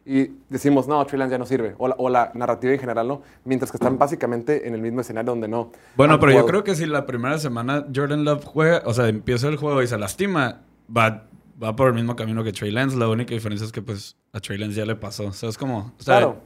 Y 0.07 0.33
decimos, 0.49 0.89
no, 0.89 1.05
Trey 1.05 1.19
Lance 1.19 1.33
ya 1.33 1.39
no 1.39 1.45
sirve. 1.45 1.75
O 1.77 1.87
la, 1.87 1.95
o 1.99 2.09
la 2.09 2.31
narrativa 2.35 2.73
en 2.73 2.79
general, 2.79 3.07
¿no? 3.07 3.23
Mientras 3.45 3.71
que 3.71 3.77
están 3.77 3.99
básicamente 3.99 4.67
en 4.67 4.75
el 4.75 4.81
mismo 4.81 5.03
escenario 5.03 5.33
donde 5.33 5.49
no. 5.49 5.71
Bueno, 5.97 6.19
pero 6.19 6.33
yo 6.33 6.39
jugado. 6.39 6.49
creo 6.49 6.65
que 6.65 6.75
si 6.75 6.87
la 6.87 7.05
primera 7.05 7.39
semana 7.39 7.87
Jordan 7.95 8.25
Love 8.25 8.45
juega, 8.45 8.83
o 8.87 8.95
sea, 8.95 9.09
empieza 9.09 9.49
el 9.49 9.57
juego 9.57 9.83
y 9.83 9.87
se 9.87 9.99
lastima, 9.99 10.63
va, 10.97 11.29
va 11.63 11.77
por 11.77 11.89
el 11.89 11.95
mismo 11.95 12.17
camino 12.17 12.43
que 12.45 12.53
Trey 12.53 12.71
Lance. 12.71 12.97
La 12.97 13.09
única 13.09 13.35
diferencia 13.35 13.65
es 13.67 13.73
que 13.73 13.83
pues 13.83 14.17
a 14.33 14.41
Trey 14.41 14.59
Lance 14.59 14.77
ya 14.77 14.87
le 14.87 14.97
pasó. 14.97 15.27
O 15.27 15.33
sea, 15.33 15.49
es 15.49 15.59
como... 15.59 15.93
O 15.99 16.03
sea, 16.03 16.19
Claro. 16.19 16.37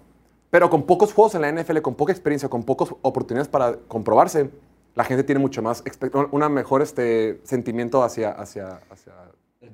Pero 0.50 0.71
con 0.71 0.85
pocos 0.85 1.12
juegos 1.12 1.35
en 1.35 1.42
la 1.42 1.50
NFL, 1.50 1.78
con 1.78 1.97
poca 1.97 2.12
experiencia, 2.12 2.49
con 2.49 2.62
pocas 2.62 2.88
oportunidades 3.02 3.49
para 3.49 3.76
comprobarse, 3.88 4.50
la 4.94 5.02
gente 5.02 5.25
tiene 5.25 5.40
mucho 5.40 5.62
más, 5.62 5.83
una 6.30 6.49
mejor 6.49 6.80
este, 6.80 7.40
sentimiento 7.42 8.04
hacia, 8.04 8.30
hacia, 8.30 8.80
hacia 8.88 9.12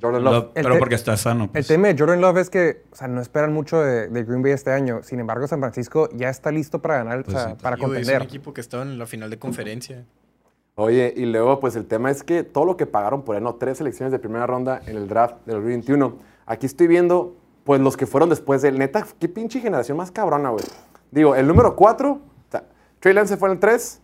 Jordan 0.01 0.25
Love. 0.25 0.33
Love, 0.33 0.51
El 0.55 0.63
pero 0.63 0.79
porque 0.79 0.95
está 0.95 1.17
sano. 1.19 1.45
El 1.45 1.51
pues. 1.51 1.67
tema 1.67 1.89
de 1.89 1.97
Jordan 1.99 2.23
Love 2.23 2.39
es 2.39 2.49
que, 2.49 2.85
o 2.91 2.97
sea, 2.97 3.09
no 3.09 3.21
esperan 3.21 3.53
mucho 3.53 3.79
de, 3.83 4.09
de 4.09 4.25
Green 4.25 4.41
Bay 4.41 4.53
este 4.53 4.71
año. 4.71 5.03
Sin 5.03 5.21
embargo, 5.21 5.47
San 5.47 5.61
Francisco 5.61 6.09
ya 6.15 6.31
está 6.31 6.51
listo 6.51 6.81
para 6.81 6.97
ganar, 6.97 7.25
Pues 7.25 7.37
o 7.37 7.39
sea, 7.39 7.51
sí. 7.51 7.57
para 7.61 7.77
Y, 7.77 7.81
güey, 7.81 7.91
es 7.91 7.97
contender. 8.07 8.23
un 8.23 8.27
equipo 8.27 8.55
que 8.55 8.63
estaba 8.63 8.83
en 8.83 8.99
la 8.99 9.05
final 9.07 9.29
de 9.29 9.39
conferencia. 9.39 10.07
Oye, 10.81 11.13
y 11.15 11.27
luego, 11.27 11.61
pues 11.61 11.77
el 11.77 11.85
tema 11.85 12.11
es 12.11 12.23
que 12.23 12.43
todo 12.43 12.65
lo 12.65 12.79
que 12.79 12.87
pagaron 12.87 13.21
por 13.23 13.37
él, 13.37 13.43
no, 13.43 13.57
tres 13.57 13.77
selecciones 13.77 14.13
de 14.13 14.19
primera 14.19 14.47
ronda 14.47 14.81
en 14.87 14.97
el 14.97 15.09
draft 15.09 15.35
del 15.45 15.57
2021. 15.57 16.15
Aquí 16.47 16.65
estoy 16.65 16.87
viendo, 16.87 17.37
pues 17.65 17.83
los 17.83 17.99
que 17.99 18.07
fueron 18.07 18.31
después 18.31 18.63
del 18.63 18.79
neta, 18.79 19.07
qué 19.19 19.29
pinche 19.29 19.61
generación 19.61 19.99
más 19.99 20.11
cabrona, 20.11 20.49
güey. 20.49 20.65
Digo, 21.11 21.35
el 21.35 21.47
número 21.47 21.77
4, 21.77 22.13
o 22.13 22.21
sea, 22.51 22.65
Trey 22.99 23.13
Lance 23.13 23.37
fue 23.37 23.49
en 23.49 23.57
el 23.57 23.61
3, 23.61 24.01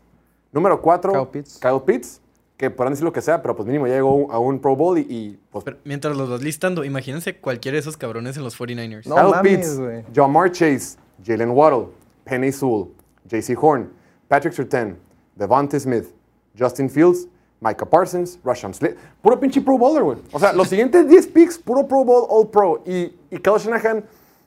número 0.52 0.82
4, 0.82 1.12
Kyle 1.14 1.26
Pitts. 1.28 1.58
Kyle 1.60 1.80
Pitts, 1.80 2.20
que 2.58 2.68
podrán 2.68 2.92
decir 2.92 3.06
lo 3.06 3.12
que 3.14 3.22
sea, 3.22 3.40
pero 3.40 3.56
pues 3.56 3.66
mínimo 3.66 3.86
ya 3.86 3.94
llegó 3.94 4.30
a 4.30 4.38
un 4.38 4.58
Pro 4.58 4.76
Bowl 4.76 4.98
y, 4.98 5.06
y, 5.08 5.40
pues 5.50 5.64
Pero 5.64 5.78
mientras 5.84 6.14
los 6.14 6.28
vas 6.28 6.42
listando, 6.42 6.84
imagínense 6.84 7.38
cualquiera 7.38 7.76
de 7.76 7.80
esos 7.80 7.96
cabrones 7.96 8.36
en 8.36 8.44
los 8.44 8.54
49ers. 8.54 9.06
No 9.06 9.14
Kyle 9.14 9.30
mames, 9.30 9.58
Pitts, 9.58 9.78
güey. 9.78 10.04
Jamar 10.14 10.52
Chase, 10.52 10.98
Jalen 11.24 11.52
Waddle, 11.52 11.86
Penny 12.24 12.52
Sewell, 12.52 12.88
JC 13.24 13.56
Horn, 13.58 13.90
Patrick 14.28 14.52
Surtain, 14.52 14.98
Devontae 15.36 15.80
Smith, 15.80 16.15
Justin 16.58 16.88
Fields, 16.90 17.28
Micah 17.60 17.86
Parsons, 17.86 18.38
Rasham 18.44 18.72
Slade. 18.74 18.96
Puro 19.22 19.38
pinche 19.40 19.60
Pro 19.60 19.78
Bowler, 19.78 20.02
güey. 20.02 20.18
O 20.32 20.38
sea, 20.38 20.52
los 20.52 20.68
siguientes 20.68 21.08
10 21.08 21.26
picks, 21.28 21.58
puro 21.58 21.86
Pro 21.86 22.04
Bowl, 22.04 22.26
All 22.28 22.48
Pro. 22.50 22.82
Y, 22.86 23.12
y 23.30 23.38
Kyle 23.38 23.58
Shanahan. 23.58 24.04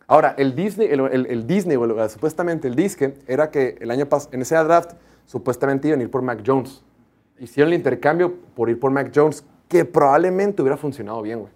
Ahora, 0.07 0.33
el 0.37 0.55
Disney, 0.55 0.87
el, 0.89 0.99
el- 1.01 1.25
el 1.27 1.45
Disney, 1.47 1.77
o 1.77 1.85
el- 1.85 2.09
supuestamente 2.09 2.67
el 2.67 2.75
disque, 2.75 3.15
era 3.27 3.51
que 3.51 3.77
el 3.79 3.91
año 3.91 4.05
pasado, 4.07 4.31
en 4.33 4.41
ese 4.41 4.55
draft, 4.55 4.93
supuestamente 5.25 5.87
iban 5.87 5.99
a 5.99 6.03
ir 6.03 6.09
por 6.11 6.21
Mac 6.23 6.41
Jones. 6.45 6.83
Hicieron 7.39 7.71
el 7.73 7.77
intercambio 7.79 8.33
por 8.55 8.69
ir 8.69 8.79
por 8.79 8.91
Mac 8.91 9.11
Jones, 9.13 9.43
que 9.67 9.85
probablemente 9.85 10.61
hubiera 10.61 10.77
funcionado 10.77 11.21
bien, 11.21 11.39
güey. 11.41 11.51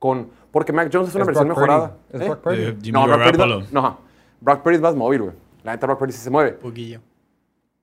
Con, 0.00 0.30
porque 0.50 0.72
Mac 0.72 0.90
Jones 0.92 1.10
es 1.10 1.14
una 1.14 1.22
Es 1.22 1.26
versión 1.28 1.46
Brock 1.46 1.58
mejorada. 1.58 1.96
Purdy. 2.10 2.16
Es 2.16 2.20
¿Eh? 2.22 2.28
Brock 2.28 2.40
Purdy. 2.42 2.62
Eh, 2.64 2.92
no, 2.92 3.06
Brock 3.06 3.22
Purdy, 3.22 3.38
no, 3.38 3.80
no, 3.82 3.98
Brock 4.40 4.62
Purdy 4.62 4.76
es 4.76 4.82
más 4.82 4.96
móvil, 4.96 5.22
güey. 5.22 5.34
La 5.62 5.72
neta, 5.72 5.86
Brock 5.86 5.98
Purdy 6.00 6.12
sí 6.12 6.18
se 6.18 6.30
mueve. 6.30 6.52
Poquillo. 6.52 7.00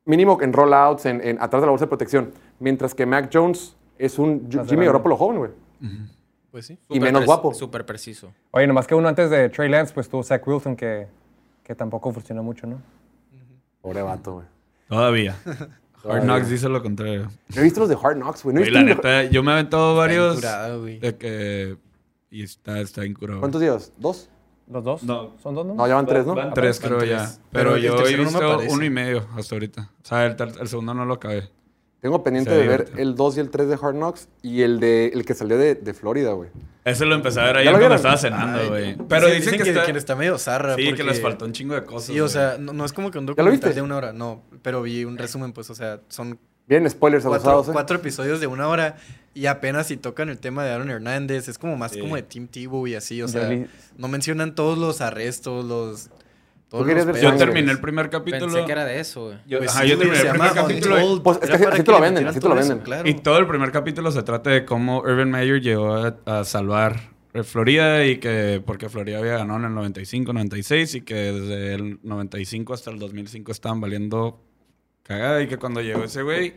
Mínimo 0.09 0.41
en 0.41 0.53
rollouts, 0.53 1.05
en, 1.05 1.21
en 1.21 1.39
atrás 1.39 1.61
de 1.61 1.67
la 1.67 1.71
bolsa 1.71 1.85
de 1.85 1.89
protección. 1.89 2.31
Mientras 2.59 2.95
que 2.95 3.05
Mac 3.05 3.29
Jones 3.31 3.75
es 3.97 4.17
un 4.17 4.47
Jimmy 4.49 4.63
grande. 4.65 4.85
Garoppolo 4.87 5.15
joven, 5.15 5.37
güey. 5.37 5.51
Pues 6.49 6.65
sí. 6.65 6.79
Y 6.89 6.99
menos 6.99 7.25
guapo. 7.25 7.53
Súper 7.53 7.85
preciso. 7.85 8.33
Oye, 8.51 8.65
nomás 8.65 8.87
que 8.87 8.95
uno 8.95 9.07
antes 9.07 9.29
de 9.29 9.49
Trey 9.49 9.69
Lance, 9.69 9.93
pues 9.93 10.09
tuvo 10.09 10.23
Zach 10.23 10.45
Wilson, 10.47 10.75
que, 10.75 11.05
que 11.63 11.75
tampoco 11.75 12.11
funcionó 12.11 12.41
mucho, 12.41 12.65
¿no? 12.65 12.81
Pobre 13.81 14.01
vato, 14.01 14.33
güey. 14.33 14.47
Todavía. 14.87 15.35
Hard. 16.03 16.23
Knocks 16.23 16.49
dice 16.49 16.69
lo 16.69 16.81
contrario. 16.81 17.29
No 17.53 17.61
he 17.61 17.63
visto 17.63 17.81
los 17.81 17.89
de 17.89 17.97
Hard 18.01 18.15
Knocks, 18.15 18.43
güey. 18.43 18.55
No 18.55 18.61
la 18.65 18.83
neta, 18.83 19.25
yo 19.25 19.43
me 19.43 19.51
he 19.51 19.53
aventado 19.53 19.95
varios. 19.95 20.37
incurado, 20.37 20.81
güey. 20.81 20.97
de 20.99 21.15
que. 21.17 21.77
Y 22.31 22.43
está, 22.43 22.79
está 22.79 23.05
incurado. 23.05 23.41
¿Cuántos 23.41 23.61
días? 23.61 23.93
¿Dos? 23.97 24.29
¿Los 24.69 24.83
dos? 24.83 25.03
No. 25.03 25.35
¿Son 25.41 25.55
dos, 25.55 25.65
no? 25.65 25.73
No, 25.75 25.87
ya 25.87 25.95
van 25.95 26.05
tres, 26.05 26.25
¿no? 26.25 26.35
Van 26.35 26.53
tres, 26.53 26.79
creo 26.79 26.99
tres. 26.99 27.09
ya. 27.09 27.29
Pero 27.51 27.75
yo 27.77 27.95
he 28.07 28.15
no 28.17 28.23
visto 28.23 28.59
uno 28.69 28.85
y 28.85 28.89
medio 28.89 29.25
hasta 29.35 29.55
ahorita. 29.55 29.89
O 30.03 30.05
sea, 30.05 30.25
el, 30.25 30.35
el 30.61 30.67
segundo 30.67 30.93
no 30.93 31.05
lo 31.05 31.15
acabé. 31.15 31.49
Tengo 32.01 32.23
pendiente 32.23 32.51
de 32.51 32.59
ve 32.59 32.67
ver 32.69 32.91
el 32.95 33.15
2 33.15 33.35
y 33.37 33.39
el 33.41 33.49
3 33.49 33.67
de 33.67 33.73
Hard 33.73 33.95
Knocks 33.95 34.29
y 34.41 34.61
el 34.61 34.79
de 34.79 35.07
el 35.07 35.25
que 35.25 35.33
salió 35.33 35.57
de, 35.57 35.75
de 35.75 35.93
Florida, 35.93 36.31
güey. 36.31 36.49
Ese 36.85 37.05
lo 37.05 37.13
empecé 37.13 37.41
a 37.41 37.45
ver 37.45 37.55
¿Ya 37.55 37.59
ayer 37.61 37.73
cuando 37.73 37.95
estaba 37.95 38.15
cenando, 38.15 38.69
güey. 38.69 38.91
dicen- 38.93 39.05
Pero 39.09 39.27
dicen, 39.27 39.61
que, 39.61 39.69
está... 39.69 39.83
está 39.91 40.15
medio 40.15 40.37
zarra. 40.37 40.75
Sí, 40.75 40.93
que 40.93 41.03
les 41.03 41.21
faltó 41.21 41.43
un 41.43 41.51
chingo 41.51 41.75
de 41.75 41.83
cosas. 41.83 42.05
Sí, 42.05 42.17
o 42.21 42.29
sea, 42.29 42.55
no, 42.57 42.71
no 42.71 42.85
es 42.85 42.93
como 42.93 43.11
que 43.11 43.17
un 43.17 43.25
lo 43.25 43.33
documental 43.33 43.51
viste? 43.69 43.73
de 43.73 43.81
una 43.81 43.97
hora, 43.97 44.13
no. 44.13 44.43
Pero 44.61 44.81
vi 44.81 45.03
un 45.03 45.17
resumen, 45.17 45.51
pues, 45.51 45.69
o 45.71 45.75
sea, 45.75 45.99
son 46.07 46.39
Bien, 46.69 46.87
spoilers 46.89 47.25
cuatro, 47.25 47.49
abusados, 47.49 47.67
¿eh? 47.69 47.71
cuatro 47.73 47.97
episodios 47.97 48.39
de 48.39 48.47
una 48.47 48.67
hora 48.67 48.97
y 49.33 49.47
apenas 49.47 49.87
si 49.87 49.97
tocan 49.97 50.29
el 50.29 50.37
tema 50.37 50.63
de 50.63 50.71
Aaron 50.71 50.89
Hernández. 50.91 51.47
Es 51.47 51.57
como 51.57 51.75
más 51.75 51.91
Sí. 51.93 51.99
como 51.99 52.15
de 52.15 52.21
Team 52.23 52.47
Tebow 52.47 52.85
y 52.87 52.95
así, 52.95 53.21
o 53.21 53.27
sea, 53.27 53.51
Yo 53.51 53.65
no 53.97 54.07
mencionan 54.07 54.53
todos 54.55 54.77
los 54.77 55.01
arrestos, 55.01 55.65
los... 55.65 56.09
Todos 56.69 56.85
querías 56.85 57.07
los 57.07 57.15
ver 57.15 57.23
Yo 57.23 57.35
terminé 57.35 57.71
el 57.71 57.79
primer 57.79 58.11
capítulo. 58.11 58.45
Pensé 58.45 58.63
que 58.63 58.71
era 58.71 58.85
de 58.85 58.99
eso, 58.99 59.25
güey. 59.25 59.37
Yo, 59.47 59.57
Pues 59.57 59.71
ajá, 59.71 59.81
sí, 59.81 59.89
yo 59.89 59.97
terminé 59.97 60.19
el 60.21 60.29
primer 60.29 60.51
capítulo. 60.53 61.23
Pues 61.23 61.39
es 61.41 61.49
que 61.49 61.65
así- 61.65 61.83
te 61.83 61.91
lo 61.91 61.99
venden, 61.99 62.27
así 62.27 62.39
te 62.39 62.45
lo 62.47 62.51
todo 62.51 62.59
eso, 62.61 62.69
venden. 62.69 62.85
claro. 62.85 63.09
Y 63.09 63.13
todo 63.15 63.39
el 63.39 63.47
primer 63.47 63.71
capítulo 63.71 64.11
se 64.11 64.21
trata 64.21 64.51
de 64.51 64.65
cómo 64.65 64.99
Urban 64.99 65.31
Meyer 65.31 65.59
llegó 65.61 65.95
a, 65.95 66.15
a 66.27 66.43
salvar 66.43 67.09
eh, 67.33 67.41
Florida 67.41 68.05
y 68.05 68.19
que 68.19 68.61
porque 68.63 68.87
Florida 68.87 69.17
había 69.17 69.37
ganado 69.39 69.57
en 69.57 69.65
el 69.65 69.73
95, 69.73 70.31
96 70.31 70.93
y 70.93 71.01
que 71.01 71.15
desde 71.15 71.73
el 71.73 71.99
95 72.03 72.73
hasta 72.75 72.91
el 72.91 72.99
2005 72.99 73.51
estaban 73.51 73.81
valiendo 73.81 74.39
cagada 75.09 75.41
y 75.41 75.47
que 75.47 75.57
cuando 75.57 75.81
llegó 75.81 76.03
ese 76.03 76.21
güey, 76.23 76.53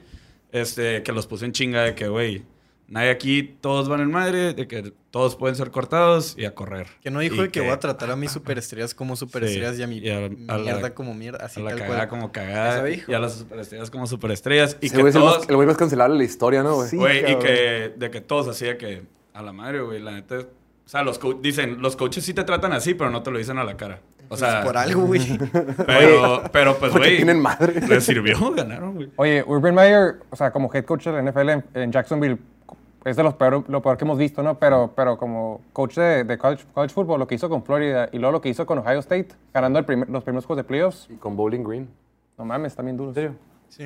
este, 0.52 1.02
que 1.02 1.12
los 1.12 1.26
puso 1.26 1.44
en 1.44 1.52
chinga 1.52 1.82
de 1.82 1.94
que, 1.94 2.06
güey, 2.08 2.44
nadie 2.86 3.10
aquí, 3.10 3.56
todos 3.60 3.88
van 3.88 4.00
en 4.00 4.10
madre, 4.10 4.52
de 4.52 4.68
que 4.68 4.92
todos 5.10 5.34
pueden 5.36 5.56
ser 5.56 5.70
cortados 5.70 6.34
y 6.36 6.44
a 6.44 6.54
correr. 6.54 6.86
Que 7.02 7.10
no 7.10 7.20
dijo 7.20 7.36
Y 7.36 7.38
de 7.44 7.48
que, 7.50 7.60
voy 7.60 7.70
a 7.70 7.78
tratar 7.80 8.10
a 8.10 8.16
mis 8.16 8.30
superestrellas 8.32 8.94
como 8.94 9.16
superestrellas 9.16 9.78
y 9.78 9.82
a 9.82 9.86
mi 9.86 9.98
y 9.98 10.10
a- 10.10 10.26
a 10.26 10.58
la- 10.58 10.58
mierda 10.58 10.94
como 10.94 11.14
mierda, 11.14 11.38
así 11.44 11.60
a 11.60 11.64
la 11.64 11.70
tal 11.70 11.78
cagada 11.80 12.08
cual. 12.08 12.08
como 12.20 12.32
cagada 12.32 12.76
Eso 12.76 12.84
dijo. 12.84 13.10
y 13.10 13.14
a 13.14 13.18
las 13.18 13.32
superestrellas 13.34 13.90
como 13.90 14.06
superestrellas 14.06 14.76
y 14.82 14.86
Ese 14.86 14.96
que 14.96 15.02
el, 15.02 15.12
todos... 15.12 15.48
el 15.48 15.56
güey 15.56 15.66
más 15.66 15.76
cancelable 15.78 16.14
de 16.14 16.18
la 16.18 16.24
historia, 16.24 16.62
¿no, 16.62 16.74
güey? 16.76 16.88
Sí. 16.88 16.96
Güey, 16.96 17.32
y 17.32 17.36
que 17.38 17.92
de 17.96 18.10
que 18.10 18.20
todos 18.20 18.48
así 18.48 18.66
de 18.66 18.76
que 18.76 19.02
a 19.32 19.40
la 19.42 19.52
madre, 19.54 19.80
güey, 19.80 19.98
la 20.00 20.12
neta. 20.12 20.40
O 20.84 20.88
sea, 20.92 21.02
los 21.04 21.18
dicen, 21.40 21.80
los 21.80 21.96
coaches 21.96 22.24
sí 22.24 22.34
te 22.34 22.44
tratan 22.44 22.72
así, 22.74 22.92
pero 22.92 23.08
no 23.08 23.22
te 23.22 23.30
lo 23.30 23.38
dicen 23.38 23.56
a 23.56 23.64
la 23.64 23.76
cara. 23.78 24.02
O 24.32 24.36
sea, 24.36 24.62
Pues 24.62 24.64
por 24.64 24.76
algo, 24.78 25.02
güey. 25.02 25.38
pero, 25.86 26.42
pero 26.52 26.76
pues, 26.78 26.92
güey, 26.92 27.16
tienen 27.16 27.40
madre. 27.40 27.80
les 27.86 28.04
sirvió, 28.04 28.36
ganaron, 28.56 28.94
güey. 28.94 29.10
Oye, 29.16 29.44
Urban 29.46 29.74
Meyer, 29.74 30.16
o 30.30 30.36
sea, 30.36 30.50
como 30.50 30.70
head 30.72 30.84
coach 30.84 31.04
de 31.06 31.12
la 31.12 31.22
NFL 31.30 31.48
en, 31.50 31.64
en 31.74 31.92
Jacksonville, 31.92 32.38
es 33.04 33.16
de 33.16 33.22
los 33.24 33.34
peor, 33.34 33.64
lo 33.68 33.82
peor 33.82 33.96
que 33.96 34.04
hemos 34.04 34.16
visto, 34.16 34.42
¿no? 34.42 34.58
Pero, 34.58 34.92
pero 34.94 35.18
como 35.18 35.60
coach 35.72 35.96
de, 35.96 36.24
de 36.24 36.38
college, 36.38 36.64
college 36.72 36.94
football, 36.94 37.18
lo 37.18 37.26
que 37.26 37.34
hizo 37.34 37.48
con 37.48 37.62
Florida 37.64 38.08
y 38.12 38.18
luego 38.18 38.32
lo 38.32 38.40
que 38.40 38.48
hizo 38.48 38.64
con 38.64 38.78
Ohio 38.78 39.00
State, 39.00 39.28
ganando 39.52 39.78
el 39.80 39.84
primer- 39.84 40.08
los 40.08 40.22
primeros 40.22 40.46
juegos 40.46 40.64
de 40.64 40.68
playoffs, 40.68 41.08
Y 41.10 41.14
con 41.16 41.36
Bowling 41.36 41.64
Green. 41.64 41.88
no 42.38 42.44
mames, 42.44 42.74
también 42.76 42.96
duros. 42.96 43.16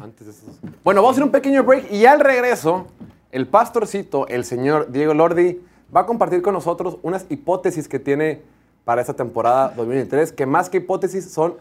Antes 0.03 0.27
de 0.27 0.33
esos. 0.33 0.61
Bueno, 0.85 1.01
vamos 1.01 1.09
a 1.09 1.13
hacer 1.13 1.25
un 1.25 1.31
pequeño 1.31 1.63
break 1.65 1.91
y 1.93 2.05
al 2.07 2.21
regreso, 2.21 2.89
el 3.33 3.47
pastorcito, 3.47 4.27
el 4.29 4.45
señor 4.45 4.91
Diego 4.93 5.15
Lordi, 5.15 5.61
va 5.95 6.01
a 6.01 6.07
compartir 6.07 6.43
con 6.43 6.53
nosotros 6.55 6.99
unas 7.03 7.25
hipótesis 7.31 7.89
que 7.89 7.99
tiene 7.99 8.43
para 8.87 9.01
esta 9.01 9.15
temporada 9.15 9.73
2023, 9.77 10.31
que 10.31 10.47
más 10.47 10.71
que 10.71 10.77
hipótesis 10.77 11.29
son 11.29 11.57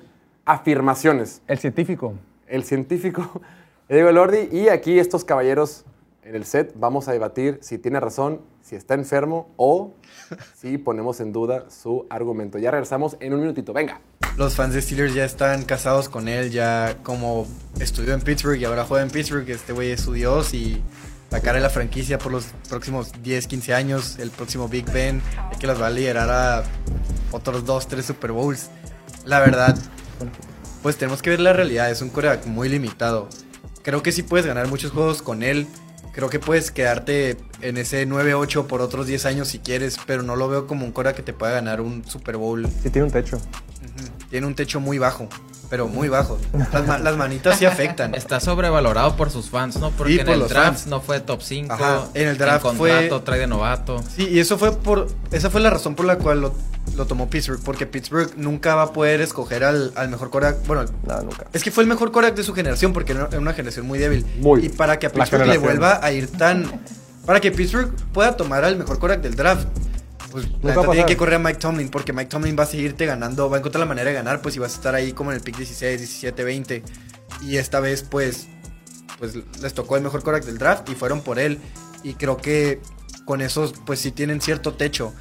afirmaciones. 0.46 1.42
El 1.48 1.58
científico. 1.58 2.14
El 2.46 2.64
científico 2.64 3.42
Diego 3.90 4.12
Lordi 4.12 4.48
y 4.52 4.70
aquí 4.70 5.00
estos 5.00 5.26
caballeros 5.26 5.86
en 6.22 6.36
el 6.36 6.46
set 6.46 6.74
vamos 6.76 7.08
a 7.08 7.14
debatir 7.14 7.58
si 7.64 7.80
tiene 7.80 8.00
razón, 8.00 8.42
si 8.62 8.76
está 8.76 8.94
enfermo 8.94 9.50
o 9.58 9.96
si 10.56 10.78
ponemos 10.78 11.20
en 11.20 11.34
duda 11.34 11.68
su 11.68 12.06
argumento. 12.12 12.60
Ya 12.60 12.70
regresamos 12.70 13.18
en 13.20 13.34
un 13.34 13.40
minutito. 13.40 13.74
Venga. 13.74 14.02
Los 14.38 14.56
fans 14.56 14.76
de 14.76 14.84
Steelers 14.84 15.16
ya 15.16 15.26
están 15.26 15.64
casados 15.64 16.10
con 16.10 16.28
él, 16.28 16.52
ya 16.52 17.00
como 17.02 17.48
estudió 17.80 18.14
en 18.14 18.22
Pittsburgh 18.22 18.60
y 18.60 18.66
ahora 18.66 18.86
juega 18.86 19.04
en 19.04 19.10
Pittsburgh, 19.10 19.50
este 19.50 19.74
güey 19.74 19.90
es 19.90 20.02
su 20.02 20.14
dios 20.14 20.54
y 20.54 20.80
la 21.32 21.42
cara 21.42 21.58
de 21.58 21.64
la 21.64 21.70
franquicia 21.70 22.18
por 22.18 22.32
los 22.32 22.46
próximos 22.70 23.12
10, 23.24 23.48
15 23.48 23.74
años, 23.74 24.20
el 24.20 24.30
próximo 24.30 24.70
Big 24.70 24.86
Ben, 24.92 25.22
el 25.52 25.58
que 25.58 25.68
las 25.68 25.82
va 25.82 25.88
a 25.88 25.90
liderar 25.90 26.30
a 26.30 26.64
otros 27.36 27.66
2, 27.66 27.88
3 27.88 28.06
Super 28.06 28.32
Bowls. 28.32 28.70
La 29.26 29.40
verdad, 29.40 29.78
pues 30.82 30.98
tenemos 30.98 31.22
que 31.22 31.32
ver 31.32 31.40
la 31.40 31.54
realidad, 31.54 31.90
es 31.92 32.02
un 32.02 32.10
coreback 32.10 32.46
muy 32.46 32.70
limitado. 32.70 33.28
Creo 33.84 34.02
que 34.04 34.12
sí 34.12 34.24
puedes 34.24 34.46
ganar 34.46 34.68
muchos 34.68 34.92
juegos 34.92 35.22
con 35.22 35.44
él. 35.44 35.68
Creo 36.14 36.30
que 36.30 36.40
puedes 36.40 36.72
quedarte 36.72 37.38
en 37.62 37.78
ese 37.78 38.08
9-8 38.08 38.68
por 38.68 38.82
otros 38.82 39.06
10 39.06 39.26
años 39.26 39.50
si 39.50 39.60
quieres, 39.60 39.98
pero 40.06 40.24
no 40.24 40.36
lo 40.38 40.48
veo 40.48 40.66
como 40.66 40.86
un 40.86 40.92
coreback 40.94 41.18
que 41.18 41.24
te 41.24 41.34
pueda 41.34 41.52
ganar 41.52 41.82
un 41.82 42.06
Super 42.08 42.38
Bowl 42.38 42.66
Sí 42.82 42.90
tiene 42.90 43.06
un 43.08 43.12
techo. 43.12 43.38
Tiene 44.30 44.48
un 44.48 44.56
techo 44.56 44.80
muy 44.80 44.98
bajo, 44.98 45.28
pero 45.70 45.88
muy 45.88 46.08
bajo. 46.10 46.38
Las, 46.72 46.88
ma- 46.88 46.98
las 47.00 47.16
manitas 47.18 47.58
sí 47.60 47.66
afectan. 47.66 48.16
Está 48.16 48.40
sobrevalorado 48.40 49.16
por 49.16 49.30
sus 49.30 49.50
fans, 49.50 49.78
¿no? 49.78 49.92
Porque 49.92 50.14
Sí, 50.14 50.20
en 50.20 50.30
el 50.30 50.40
los 50.40 50.50
draft 50.50 50.68
fans. 50.80 50.88
no 50.88 51.00
fue 51.02 51.20
top 51.20 51.42
5. 51.42 51.74
Ajá, 51.74 52.06
en 52.14 52.28
el 52.30 52.38
draft 52.38 52.66
en 52.66 52.76
fue- 52.78 52.90
contrato, 52.92 53.22
trae 53.24 53.40
de 53.40 53.48
novato. 53.48 54.02
Sí, 54.16 54.28
y 54.30 54.40
eso 54.40 54.58
fue 54.58 54.72
por. 54.76 55.08
Esa 55.32 55.50
fue 55.50 55.62
la 55.62 55.70
razón 55.70 55.96
por 55.96 56.06
la 56.06 56.18
cual 56.18 56.42
lo, 56.42 56.56
lo 56.96 57.06
tomó 57.06 57.30
Pittsburgh. 57.30 57.62
Porque 57.64 57.86
Pittsburgh 57.86 58.32
nunca 58.38 58.76
va 58.76 58.84
a 58.84 58.94
poder 58.94 59.22
escoger 59.22 59.64
al, 59.64 59.92
al 59.96 60.10
mejor 60.10 60.30
coreback. 60.30 60.66
Bueno, 60.68 60.86
No, 61.08 61.22
nunca. 61.22 61.46
es 61.54 61.64
que 61.64 61.72
fue 61.72 61.84
el 61.84 61.90
mejor 61.90 62.12
coreback 62.12 62.36
de 62.36 62.44
su 62.44 62.54
generación 62.54 62.94
porque 62.94 63.14
era 63.14 63.30
una 63.38 63.54
generación 63.54 63.86
muy 63.86 64.00
débil. 64.00 64.26
Muy. 64.40 64.66
Y 64.66 64.70
para 64.70 65.00
que 65.00 65.08
a 65.08 65.12
Pittsburgh 65.12 65.48
le 65.48 65.58
vuelva 65.58 66.00
a 66.04 66.12
ir 66.12 66.28
tan. 66.32 66.82
Para 67.26 67.40
que 67.40 67.52
Pittsburgh 67.52 67.92
pueda 68.14 68.38
tomar 68.38 68.64
al 68.64 68.78
mejor 68.78 69.00
coreback 69.00 69.22
del 69.24 69.36
draft. 69.36 69.68
Pues 70.32 70.48
la 70.64 70.74
tiene 70.92 71.06
que 71.06 71.16
correr 71.16 71.36
a 71.36 71.40
Mike 71.40 71.60
Tomlin 71.60 71.88
porque 71.88 72.12
Mike 72.12 72.30
Tomlin 72.30 72.58
va 72.60 72.64
a 72.64 72.66
seguirte 72.66 73.06
ganando, 73.06 73.50
va 73.50 73.56
a 73.56 73.60
encontrar 73.60 73.80
la 73.80 73.86
manera 73.86 74.10
de 74.10 74.16
ganar, 74.16 74.42
pues 74.42 74.54
y 74.58 74.60
vas 74.60 74.74
a 74.74 74.76
estar 74.76 74.94
ahí 74.94 75.14
como 75.14 75.32
en 75.32 75.38
el 75.38 75.42
pick 75.42 75.56
16, 75.56 75.98
17, 75.98 76.44
20. 76.44 76.84
Y 77.42 77.56
esta 77.56 77.80
vez 77.80 78.04
pues 78.04 78.48
pues 79.18 79.36
les 79.62 79.74
tocó 79.74 79.96
el 79.96 80.04
mejor 80.04 80.24
coreback 80.24 80.46
del 80.46 80.58
draft 80.58 80.90
y 80.90 80.96
fueron 80.96 81.22
por 81.22 81.40
él 81.40 81.58
y 82.04 82.16
creo 82.16 82.36
que 82.36 82.82
con 83.24 83.40
esos 83.42 83.74
pues 83.86 84.00
sí 84.00 84.12
tienen 84.12 84.42
cierto 84.42 84.74
techo. 84.74 85.14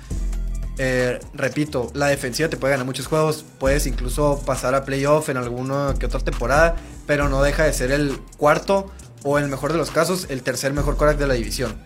Eh, 0.79 1.21
repito, 1.33 1.91
la 1.95 2.09
defensiva 2.09 2.49
te 2.49 2.57
puede 2.57 2.73
ganar 2.73 2.87
muchos 2.87 3.07
juegos, 3.07 3.45
puedes 3.59 3.87
incluso 3.87 4.43
pasar 4.45 4.75
a 4.75 4.85
playoff 4.85 5.29
en 5.29 5.37
alguna 5.37 5.95
que 5.99 6.07
otra 6.07 6.21
temporada, 6.21 6.77
pero 7.07 7.29
no 7.29 7.43
deja 7.43 7.65
de 7.65 7.73
ser 7.73 7.93
el 7.93 8.19
cuarto 8.37 8.91
o 9.23 9.39
el 9.39 9.49
mejor 9.49 9.73
de 9.73 9.79
los 9.79 9.91
casos, 9.91 10.27
el 10.31 10.43
tercer 10.43 10.73
mejor 10.73 10.97
quarterback 10.97 11.21
de 11.21 11.27
la 11.27 11.35
división. 11.35 11.77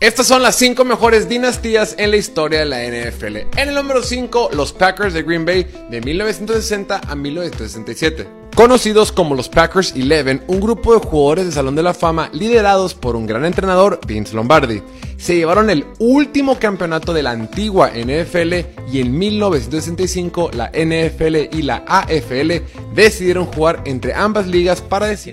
Estas 0.00 0.26
son 0.26 0.42
las 0.42 0.56
5 0.56 0.82
mejores 0.86 1.28
dinastías 1.28 1.94
en 1.98 2.10
la 2.10 2.16
historia 2.16 2.60
de 2.60 2.64
la 2.64 2.82
NFL. 2.82 3.36
En 3.58 3.68
el 3.68 3.74
número 3.74 4.02
5, 4.02 4.50
los 4.54 4.72
Packers 4.72 5.12
de 5.12 5.22
Green 5.22 5.44
Bay 5.44 5.70
de 5.90 6.00
1960 6.00 7.02
a 7.06 7.14
1967. 7.14 8.39
Conocidos 8.54 9.10
como 9.12 9.34
los 9.34 9.48
Packers 9.48 9.92
11, 9.92 10.42
un 10.48 10.60
grupo 10.60 10.92
de 10.92 11.00
jugadores 11.00 11.46
de 11.46 11.52
Salón 11.52 11.74
de 11.76 11.82
la 11.82 11.94
Fama 11.94 12.28
liderados 12.32 12.94
por 12.94 13.16
un 13.16 13.26
gran 13.26 13.44
entrenador, 13.44 14.00
Vince 14.06 14.34
Lombardi. 14.34 14.82
Se 15.16 15.36
llevaron 15.36 15.70
el 15.70 15.86
último 15.98 16.58
campeonato 16.58 17.12
de 17.12 17.22
la 17.22 17.30
antigua 17.30 17.90
NFL 17.90 18.54
y 18.90 19.00
en 19.00 19.18
1965 19.18 20.50
la 20.52 20.70
NFL 20.70 21.54
y 21.56 21.62
la 21.62 21.84
AFL 21.86 22.62
decidieron 22.94 23.46
jugar 23.46 23.82
entre 23.84 24.14
ambas 24.14 24.46
ligas 24.46 24.80
para 24.80 25.06
decidir 25.06 25.30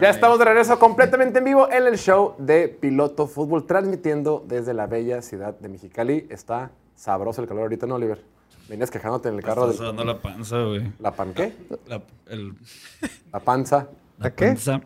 ya 0.00 0.10
estamos 0.10 0.38
de 0.38 0.44
regreso 0.44 0.78
completamente 0.78 1.38
en 1.38 1.44
vivo 1.44 1.70
en 1.70 1.86
el 1.86 1.98
show 1.98 2.34
de 2.38 2.68
Piloto 2.68 3.26
Fútbol, 3.26 3.66
transmitiendo 3.66 4.44
desde 4.46 4.74
la 4.74 4.86
bella 4.86 5.22
ciudad 5.22 5.58
de 5.58 5.68
Mexicali. 5.68 6.26
Está 6.30 6.70
sabroso 6.94 7.40
el 7.42 7.48
calor 7.48 7.64
ahorita, 7.64 7.86
¿no, 7.86 7.96
Oliver? 7.96 8.22
Venías 8.68 8.90
quejándote 8.90 9.28
en 9.28 9.36
el 9.36 9.42
carro 9.42 9.62
Estás 9.64 9.80
de 9.80 9.86
dando 9.86 10.04
la 10.04 10.20
panza, 10.20 10.62
güey. 10.62 10.92
la 10.98 11.12
pan, 11.12 11.32
¿qué? 11.34 11.54
La, 11.86 12.02
el, 12.26 12.54
La 13.32 13.40
panza. 13.40 13.88
la 14.18 14.30
qué? 14.34 14.46
panza. 14.48 14.80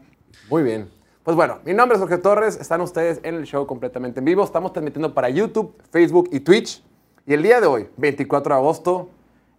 Muy 0.49 0.62
bien. 0.62 0.88
Pues 1.25 1.37
bueno, 1.37 1.59
mi 1.64 1.73
nombre 1.73 1.97
es 1.97 2.01
Jorge 2.01 2.18
Torres, 2.18 2.57
están 2.61 2.81
ustedes 2.81 3.21
en 3.23 3.37
el 3.37 3.45
show 3.45 3.66
completamente 3.66 4.18
en 4.21 4.25
vivo. 4.25 4.42
Estamos 4.45 4.73
transmitiendo 4.73 5.14
para 5.14 5.29
YouTube, 5.31 5.75
Facebook 5.90 6.29
y 6.33 6.40
Twitch. 6.40 6.83
Y 7.27 7.35
el 7.35 7.42
día 7.42 7.61
de 7.61 7.66
hoy, 7.66 7.88
24 7.97 8.55
de 8.55 8.61
agosto, 8.61 9.09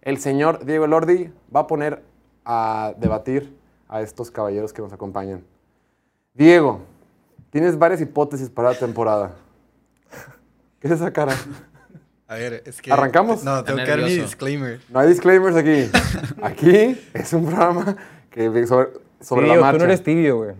el 0.02 0.18
señor 0.18 0.64
Diego 0.66 0.86
Lordi 0.86 1.30
va 1.54 1.60
a 1.60 1.66
poner 1.66 2.02
a 2.44 2.92
debatir 2.98 3.56
a 3.88 4.02
estos 4.02 4.30
caballeros 4.30 4.72
que 4.74 4.82
nos 4.82 4.92
acompañan. 4.92 5.42
Diego, 6.34 6.80
tienes 7.50 7.78
varias 7.78 8.00
hipótesis 8.02 8.50
para 8.50 8.72
la 8.72 8.78
temporada. 8.78 9.34
¿Qué 10.80 10.88
es 10.88 10.92
esa 10.94 11.10
cara? 11.12 11.34
A 12.28 12.36
ver, 12.36 12.62
es 12.66 12.80
que... 12.80 12.90
¿Arrancamos? 12.92 13.44
No, 13.44 13.62
tengo 13.64 13.78
que 13.78 13.86
dar 13.90 14.02
mi 14.02 14.14
disclaimer. 14.16 14.80
No 14.88 15.00
hay 15.00 15.08
disclaimers 15.08 15.56
aquí. 15.56 15.90
Aquí 16.42 16.98
es 17.12 17.32
un 17.32 17.46
programa 17.46 17.96
que 18.30 18.66
sobre, 18.66 18.88
sobre 19.20 19.46
Tío, 19.46 19.54
la 19.56 19.60
marcha. 19.60 19.72
tú 19.72 19.78
no 19.78 19.84
eres 19.84 20.02
tibio, 20.02 20.36
güey. 20.38 20.50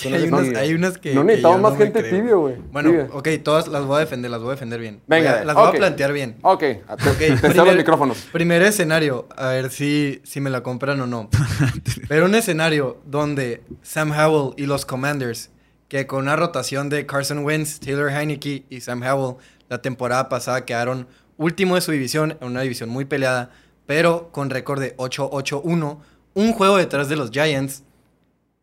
Que 0.00 0.10
no 0.10 0.16
hay, 0.16 0.22
unas, 0.28 0.42
tibio. 0.44 0.58
hay 0.60 0.74
unas 0.74 0.98
que. 0.98 1.12
No 1.14 1.24
necesitamos 1.24 1.60
más 1.60 1.72
no 1.72 1.78
gente 1.78 2.02
tibio, 2.04 2.38
güey. 2.40 2.54
Bueno, 2.70 2.90
Tibia. 2.90 3.08
ok, 3.12 3.28
todas 3.42 3.66
las 3.66 3.84
voy 3.84 3.96
a 3.96 4.00
defender, 4.00 4.30
las 4.30 4.40
voy 4.40 4.50
a 4.50 4.52
defender 4.52 4.80
bien. 4.80 5.00
Venga, 5.08 5.44
las 5.44 5.56
voy 5.56 5.68
a 5.68 5.72
plantear 5.72 6.12
bien. 6.12 6.36
Ok, 6.42 6.60
te, 6.60 6.82
Ok, 6.86 7.18
te 7.18 7.36
cedo 7.36 7.42
los 7.48 7.52
primer- 7.54 7.76
micrófonos. 7.76 8.18
Primer 8.32 8.62
escenario, 8.62 9.28
a 9.36 9.48
ver 9.48 9.70
si, 9.70 10.20
si 10.24 10.40
me 10.40 10.50
la 10.50 10.62
compran 10.62 11.00
o 11.00 11.06
no. 11.08 11.28
Pero 12.08 12.26
un 12.26 12.34
escenario 12.36 12.98
donde 13.06 13.62
Sam 13.82 14.12
Howell 14.12 14.54
y 14.56 14.66
los 14.66 14.86
Commanders, 14.86 15.50
que 15.88 16.06
con 16.06 16.20
una 16.22 16.36
rotación 16.36 16.88
de 16.90 17.04
Carson 17.04 17.44
Wentz, 17.44 17.80
Taylor 17.80 18.10
Heineke 18.10 18.64
y 18.70 18.80
Sam 18.80 19.02
Howell, 19.02 19.36
la 19.68 19.80
temporada 19.82 20.28
pasada 20.28 20.64
quedaron 20.64 21.06
último 21.36 21.74
de 21.76 21.80
su 21.80 21.92
división, 21.92 22.36
en 22.40 22.48
una 22.48 22.62
división 22.62 22.88
muy 22.88 23.04
peleada, 23.04 23.50
pero 23.86 24.30
con 24.32 24.50
récord 24.50 24.80
de 24.80 24.96
8-8-1, 24.96 25.98
un 26.34 26.52
juego 26.52 26.76
detrás 26.76 27.08
de 27.08 27.16
los 27.16 27.30
Giants. 27.30 27.82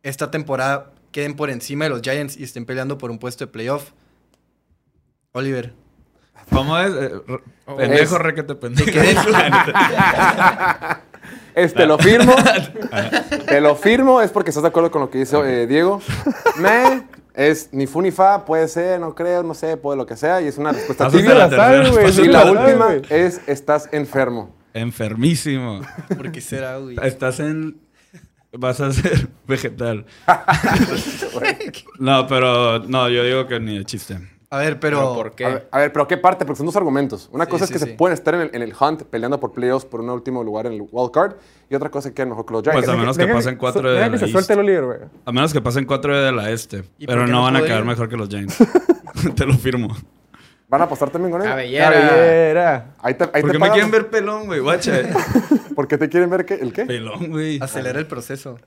Esta 0.03 0.29
temporada 0.31 0.91
queden 1.11 1.35
por 1.35 1.49
encima 1.49 1.85
de 1.85 1.89
los 1.89 2.01
Giants 2.01 2.37
y 2.37 2.43
estén 2.43 2.65
peleando 2.65 2.97
por 2.97 3.09
un 3.11 3.17
puesto 3.17 3.45
de 3.45 3.51
playoff. 3.51 3.91
Oliver. 5.31 5.73
¿Cómo 6.51 6.77
es? 6.77 6.93
Eh, 6.93 7.11
re- 7.27 7.75
pendejo, 7.75 8.17
requete 8.19 8.55
pendejo. 8.55 8.91
Este, 11.55 11.85
lo 11.85 11.97
firmo. 11.97 12.35
te 13.47 13.61
lo 13.61 13.75
firmo, 13.75 14.21
es 14.21 14.29
porque 14.31 14.49
estás 14.51 14.63
de 14.63 14.69
acuerdo 14.69 14.91
con 14.91 15.01
lo 15.01 15.09
que 15.09 15.19
dice 15.19 15.37
eh, 15.43 15.65
Diego. 15.67 16.01
Me 16.59 17.03
es 17.35 17.69
ni 17.71 17.87
fu 17.87 18.01
ni 18.01 18.11
fa, 18.11 18.45
puede 18.45 18.67
ser, 18.67 18.99
no 18.99 19.13
creo, 19.13 19.43
no 19.43 19.53
sé, 19.53 19.77
puede 19.77 19.97
lo 19.97 20.05
que 20.05 20.15
sea, 20.15 20.41
y 20.41 20.47
es 20.47 20.57
una 20.57 20.71
respuesta 20.71 21.09
tibia. 21.09 21.33
la 21.47 21.89
güey, 21.89 22.05
pásate 22.05 22.27
Y 22.27 22.31
la 22.31 22.51
última 22.51 22.93
es 23.09 23.41
estás 23.47 23.89
enfermo. 23.91 24.55
Enfermísimo. 24.73 25.81
¿Por 26.17 26.31
qué 26.31 26.41
será, 26.41 26.77
güey? 26.77 26.97
Estás 27.01 27.39
en. 27.39 27.81
Vas 28.51 28.79
a 28.81 28.91
ser 28.91 29.29
vegetal. 29.47 30.05
no, 31.99 32.27
pero 32.27 32.79
no, 32.79 33.09
yo 33.09 33.23
digo 33.23 33.47
que 33.47 33.59
ni 33.59 33.77
de 33.77 33.85
chiste. 33.85 34.17
A 34.55 34.59
ver, 34.59 34.79
pero... 34.79 34.99
¿Pero 34.99 35.13
por 35.15 35.31
qué? 35.33 35.45
A 35.45 35.49
ver, 35.49 35.67
a 35.71 35.79
ver, 35.79 35.91
pero 35.93 36.07
¿qué 36.07 36.17
parte? 36.17 36.45
Porque 36.45 36.57
son 36.57 36.65
dos 36.65 36.75
argumentos. 36.75 37.29
Una 37.31 37.45
Sí, 37.45 37.51
cosa 37.51 37.63
es 37.65 37.69
sí, 37.69 37.73
que 37.73 37.79
sí. 37.79 37.85
se 37.85 37.91
pueden 37.93 38.13
estar 38.13 38.35
en 38.35 38.41
el, 38.41 38.49
en 38.53 38.61
el 38.61 38.73
hunt 38.79 39.03
peleando 39.03 39.39
por 39.39 39.51
playoffs 39.51 39.85
por 39.85 40.01
un 40.01 40.09
último 40.09 40.43
lugar 40.43 40.65
en 40.67 40.73
el 40.73 40.81
wild 40.91 41.11
card, 41.11 41.33
y 41.69 41.75
otra 41.75 41.89
cosa 41.89 42.09
es 42.09 42.15
que 42.15 42.21
a 42.21 42.25
lo 42.25 42.29
mejor 42.31 42.45
que 42.45 42.53
los 42.53 42.63
Giants. 42.63 42.85
Pues 42.85 42.89
a 42.89 42.97
menos 42.97 43.17
que 43.17 43.27
pasen 43.27 43.57
cuatro 43.57 43.91
de 43.91 43.95
que 43.95 44.09
la 44.09 44.17
se 44.17 44.53
el 44.53 44.85
güey. 44.85 44.99
A 45.25 45.31
menos 45.31 45.53
que 45.53 45.61
pasen 45.61 45.85
cuatro 45.85 46.19
de 46.19 46.31
la 46.31 46.49
este. 46.51 46.83
¿Y 46.97 47.05
por 47.05 47.15
Pero 47.15 47.27
no 47.27 47.33
no 47.33 47.41
van 47.43 47.55
a 47.57 47.61
caer 47.63 47.83
mejor 47.83 48.07
que 48.07 48.17
los 48.17 48.29
Giants. 48.29 48.57
Te 49.35 49.45
lo 49.45 49.53
firmo. 49.55 49.89
¿Van 50.67 50.81
a 50.81 50.85
apostar 50.85 51.09
también 51.09 51.31
con 51.31 51.41
él? 51.41 51.47
Cabellera. 51.47 51.91
Cabellera. 51.91 52.95
Ahí 53.01 53.13
te, 53.13 53.23
ahí 53.25 53.41
¿Por 53.41 53.51
te 53.51 53.57
qué 53.57 53.59
me 53.63 53.69
quieren 53.71 53.91
ver 53.91 54.09
pelón, 54.09 54.45
güey? 54.47 54.59
Guacha. 54.59 54.93
¿Por 55.75 55.87
qué 55.87 55.97
te 55.97 56.09
quieren 56.09 56.29
ver 56.29 56.45
qué? 56.45 56.55
el 56.55 56.73
qué? 56.73 56.85
Pelón, 56.85 57.29
güey. 57.29 57.59
Acelera 57.61 57.99
el 57.99 58.07
proceso. 58.07 58.57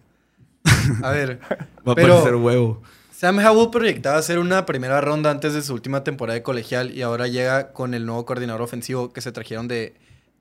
A 1.02 1.10
ver, 1.10 1.40
Va 1.86 1.92
a 1.92 1.94
parecer 1.94 2.34
huevo. 2.36 2.82
Sam 3.18 3.40
Howell 3.40 3.70
proyectaba 3.70 4.16
hacer 4.16 4.38
una 4.38 4.64
primera 4.64 5.00
ronda 5.00 5.32
antes 5.32 5.52
de 5.52 5.62
su 5.62 5.74
última 5.74 6.04
temporada 6.04 6.34
de 6.34 6.44
colegial 6.44 6.92
y 6.92 7.02
ahora 7.02 7.26
llega 7.26 7.72
con 7.72 7.94
el 7.94 8.06
nuevo 8.06 8.24
coordinador 8.24 8.62
ofensivo 8.62 9.12
que 9.12 9.20
se 9.20 9.32
trajeron 9.32 9.66
de, 9.66 9.96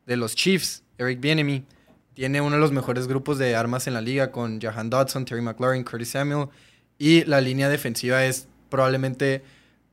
de 0.05 0.15
los 0.15 0.35
Chiefs, 0.35 0.83
Eric 0.99 1.19
Bieniemy. 1.19 1.65
Tiene 2.13 2.39
uno 2.39 2.55
de 2.55 2.61
los 2.61 2.71
mejores 2.71 3.07
grupos 3.07 3.39
de 3.39 3.55
armas 3.55 3.87
en 3.87 3.95
la 3.95 4.01
liga 4.01 4.31
con 4.31 4.61
Jahan 4.61 4.91
Dodson, 4.91 5.25
Terry 5.25 5.41
McLaurin, 5.41 5.83
Curtis 5.83 6.11
Samuel 6.11 6.49
y 6.99 7.23
la 7.23 7.41
línea 7.41 7.67
defensiva 7.67 8.23
es 8.23 8.47
probablemente 8.69 9.41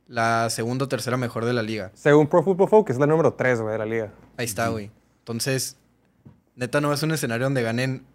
la 0.07 0.51
segunda 0.51 0.85
o 0.85 0.87
tercera 0.87 1.17
mejor 1.17 1.43
de 1.45 1.53
la 1.53 1.63
liga. 1.63 1.89
Según 1.95 2.27
Pro 2.27 2.43
Football 2.43 2.69
Focus, 2.69 2.93
es 2.93 2.99
la 2.99 3.07
número 3.07 3.33
3, 3.33 3.61
güey, 3.61 3.71
de 3.71 3.79
la 3.79 3.85
liga. 3.87 4.11
Ahí 4.37 4.45
está, 4.45 4.67
güey. 4.67 4.91
Entonces, 5.21 5.75
neta, 6.55 6.81
no 6.81 6.93
es 6.93 7.01
un 7.01 7.13
escenario 7.13 7.45
donde 7.45 7.63
ganen 7.63 8.05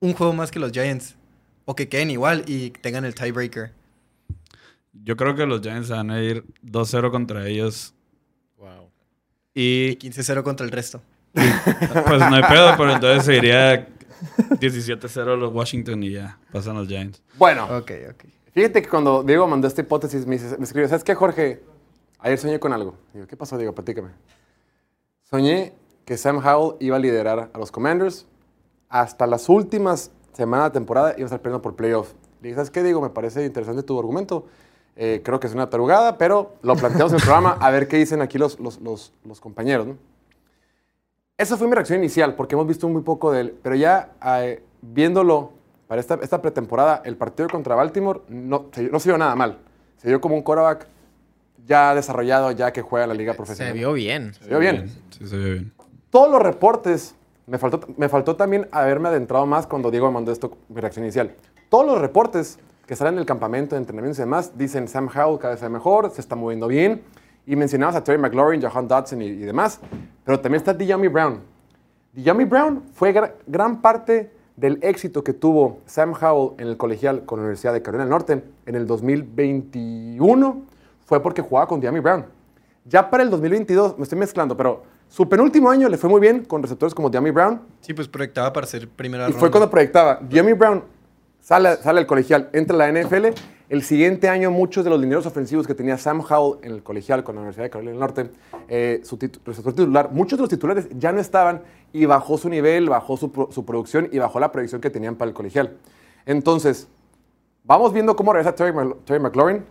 un 0.00 0.14
juego 0.14 0.32
más 0.32 0.50
que 0.50 0.58
los 0.58 0.72
Giants. 0.72 1.16
O 1.64 1.74
que 1.74 1.88
queden 1.88 2.10
igual 2.10 2.44
y 2.46 2.70
tengan 2.70 3.04
el 3.04 3.14
tiebreaker. 3.14 3.72
Yo 4.92 5.16
creo 5.16 5.34
que 5.34 5.46
los 5.46 5.60
Giants 5.62 5.88
van 5.90 6.10
a 6.10 6.20
ir 6.22 6.44
2-0 6.64 7.10
contra 7.10 7.46
ellos. 7.46 7.94
Wow. 8.58 8.90
Y 9.54 9.90
Y 9.90 9.96
15-0 9.98 10.42
contra 10.42 10.66
el 10.66 10.72
resto. 10.72 11.00
pues 11.32 12.18
no 12.20 12.34
hay 12.34 12.42
pedo, 12.42 12.74
pero 12.76 12.92
entonces 12.92 13.24
se 13.24 13.36
iría 13.36 13.88
17-0 14.50 15.36
los 15.38 15.52
Washington 15.52 16.02
y 16.02 16.10
ya. 16.12 16.38
Pasan 16.52 16.76
los 16.76 16.88
Giants. 16.88 17.22
Bueno, 17.38 17.64
Ok, 17.64 17.90
ok. 18.10 18.24
fíjate 18.52 18.82
que 18.82 18.88
cuando 18.88 19.22
Diego 19.22 19.46
mandó 19.48 19.66
esta 19.66 19.80
hipótesis, 19.80 20.26
me, 20.26 20.36
me 20.38 20.64
escribió, 20.64 20.88
¿sabes 20.88 21.04
qué, 21.04 21.14
Jorge? 21.14 21.62
Ayer 22.18 22.38
soñé 22.38 22.60
con 22.60 22.72
algo. 22.72 22.96
Digo, 23.14 23.26
¿qué 23.26 23.36
pasó, 23.36 23.56
Diego? 23.56 23.74
Platícame. 23.74 24.10
Soñé 25.22 25.72
que 26.04 26.16
Sam 26.18 26.38
Howell 26.44 26.76
iba 26.80 26.96
a 26.96 27.00
liderar 27.00 27.50
a 27.52 27.58
los 27.58 27.72
Commanders 27.72 28.26
hasta 28.88 29.26
las 29.26 29.48
últimas 29.48 30.10
semanas 30.32 30.66
de 30.66 30.70
temporada 30.72 31.12
iba 31.16 31.22
a 31.22 31.26
estar 31.26 31.40
peleando 31.40 31.62
por 31.62 31.74
playoff. 31.76 32.12
Le 32.40 32.48
dije, 32.48 32.56
¿sabes 32.56 32.70
qué, 32.70 32.82
Diego? 32.82 33.00
Me 33.00 33.10
parece 33.10 33.44
interesante 33.44 33.82
tu 33.82 33.98
argumento. 33.98 34.46
Eh, 34.96 35.22
creo 35.24 35.40
que 35.40 35.46
es 35.46 35.54
una 35.54 35.70
tarugada, 35.70 36.18
pero 36.18 36.54
lo 36.62 36.74
planteamos 36.76 37.12
en 37.12 37.18
el 37.18 37.22
programa 37.22 37.56
a 37.60 37.70
ver 37.70 37.88
qué 37.88 37.96
dicen 37.96 38.20
aquí 38.20 38.36
los, 38.38 38.58
los, 38.60 38.80
los- 38.80 39.12
los 39.24 39.40
compañeros. 39.40 39.86
¿no? 39.86 39.96
Esa 41.38 41.56
fue 41.56 41.66
mi 41.66 41.74
reacción 41.74 41.98
inicial, 41.98 42.34
porque 42.34 42.54
hemos 42.54 42.66
visto 42.66 42.88
muy 42.88 43.02
poco 43.02 43.32
de 43.32 43.40
él. 43.40 43.54
Pero 43.62 43.74
ya 43.74 44.10
eh, 44.24 44.62
viéndolo 44.82 45.52
para 45.88 46.00
esta, 46.00 46.18
esta 46.22 46.40
pretemporada, 46.42 47.02
el 47.04 47.16
partido 47.16 47.48
contra 47.48 47.74
Baltimore 47.74 48.20
no, 48.28 48.66
se, 48.72 48.82
no 48.84 49.00
se 49.00 49.08
vio 49.08 49.18
nada 49.18 49.34
mal. 49.34 49.58
Se 49.96 50.08
vio 50.08 50.20
como 50.20 50.34
un 50.36 50.42
quarterback 50.42 50.86
ya 51.66 51.94
desarrollado, 51.94 52.50
ya 52.50 52.72
que 52.72 52.82
juega 52.82 53.04
en 53.04 53.08
la 53.10 53.14
liga 53.14 53.32
Se 53.32 53.36
profesional. 53.36 53.74
vio 53.74 53.92
bien. 53.92 54.34
Se 54.34 54.48
vio 54.48 54.58
bien. 54.58 54.88
Sí, 55.10 55.26
se 55.26 55.36
ve 55.36 55.50
bien. 55.52 55.72
Todos 56.10 56.30
los 56.30 56.42
reportes, 56.42 57.14
me 57.46 57.58
faltó, 57.58 57.80
me 57.96 58.08
faltó 58.08 58.36
también 58.36 58.68
haberme 58.72 59.08
adentrado 59.08 59.46
más 59.46 59.66
cuando 59.66 59.90
Diego 59.90 60.06
me 60.08 60.14
mandó 60.14 60.32
esto, 60.32 60.56
mi 60.68 60.80
reacción 60.80 61.04
inicial. 61.04 61.34
Todos 61.68 61.86
los 61.86 61.98
reportes 62.00 62.58
que 62.86 62.96
salen 62.96 63.16
del 63.16 63.26
campamento 63.26 63.74
de 63.74 63.80
entrenamientos 63.80 64.18
y 64.18 64.22
demás 64.22 64.56
dicen 64.56 64.88
Sam 64.88 65.08
Howell 65.14 65.38
cada 65.38 65.54
vez 65.54 65.70
mejor, 65.70 66.10
se 66.10 66.20
está 66.20 66.36
moviendo 66.36 66.66
bien. 66.68 67.02
Y 67.46 67.56
mencionabas 67.56 67.96
a 67.96 68.04
Terry 68.04 68.18
McLaurin, 68.18 68.60
Jahan 68.60 68.86
Dodson 68.86 69.20
y, 69.22 69.26
y 69.26 69.38
demás. 69.38 69.80
Pero 70.24 70.38
también 70.40 70.60
está 70.60 70.72
Diami 70.74 71.08
Brown. 71.08 71.40
Diami 72.12 72.44
Brown 72.44 72.82
fue 72.92 73.12
gra- 73.12 73.32
gran 73.46 73.80
parte 73.80 74.30
del 74.56 74.78
éxito 74.82 75.24
que 75.24 75.32
tuvo 75.32 75.80
Sam 75.86 76.12
Howell 76.20 76.60
en 76.60 76.68
el 76.68 76.76
colegial 76.76 77.24
con 77.24 77.38
la 77.38 77.44
Universidad 77.44 77.72
de 77.72 77.82
Carolina 77.82 78.04
del 78.04 78.10
Norte 78.10 78.44
en 78.66 78.74
el 78.74 78.86
2021 78.86 80.62
fue 81.04 81.20
porque 81.22 81.42
jugaba 81.42 81.66
con 81.66 81.80
Diami 81.80 82.00
Brown. 82.00 82.26
Ya 82.84 83.10
para 83.10 83.22
el 83.22 83.30
2022, 83.30 83.96
me 83.98 84.02
estoy 84.04 84.18
mezclando, 84.18 84.56
pero 84.56 84.82
su 85.12 85.28
penúltimo 85.28 85.68
año 85.70 85.90
le 85.90 85.98
fue 85.98 86.08
muy 86.08 86.22
bien 86.22 86.42
con 86.46 86.62
receptores 86.62 86.94
como 86.94 87.10
Diami 87.10 87.30
Brown. 87.32 87.60
Sí, 87.82 87.92
pues 87.92 88.08
proyectaba 88.08 88.50
para 88.50 88.66
ser 88.66 88.88
primera 88.88 89.24
Y 89.24 89.26
ronda. 89.26 89.40
fue 89.40 89.50
cuando 89.50 89.68
proyectaba. 89.68 90.18
Diami 90.22 90.54
Brown 90.54 90.82
sale, 91.38 91.76
sale 91.76 92.00
el 92.00 92.06
colegial, 92.06 92.48
entra 92.54 92.74
a 92.74 92.78
la 92.78 92.88
NFL. 93.02 93.26
El 93.68 93.82
siguiente 93.82 94.30
año, 94.30 94.50
muchos 94.50 94.84
de 94.84 94.90
los 94.90 94.98
lineros 94.98 95.26
ofensivos 95.26 95.66
que 95.66 95.74
tenía 95.74 95.98
Sam 95.98 96.22
Howell 96.26 96.60
en 96.64 96.72
el 96.72 96.82
colegial 96.82 97.24
con 97.24 97.34
la 97.34 97.42
Universidad 97.42 97.64
de 97.64 97.70
Carolina 97.70 97.90
del 97.92 98.00
Norte, 98.00 98.30
eh, 98.68 99.00
su 99.04 99.18
receptor 99.44 99.74
titular, 99.74 100.10
muchos 100.12 100.38
de 100.38 100.42
los 100.44 100.48
titulares 100.48 100.88
ya 100.98 101.12
no 101.12 101.20
estaban 101.20 101.60
y 101.92 102.06
bajó 102.06 102.38
su 102.38 102.48
nivel, 102.48 102.88
bajó 102.88 103.18
su, 103.18 103.30
pro- 103.32 103.48
su 103.50 103.66
producción 103.66 104.08
y 104.12 104.18
bajó 104.18 104.40
la 104.40 104.50
predicción 104.50 104.80
que 104.80 104.88
tenían 104.88 105.16
para 105.16 105.28
el 105.30 105.34
colegial. 105.34 105.76
Entonces, 106.26 106.88
vamos 107.64 107.92
viendo 107.92 108.16
cómo 108.16 108.32
regresa 108.32 108.54
Terry, 108.54 108.72
Mc- 108.72 108.96
Terry 109.04 109.20
McLaurin. 109.20 109.64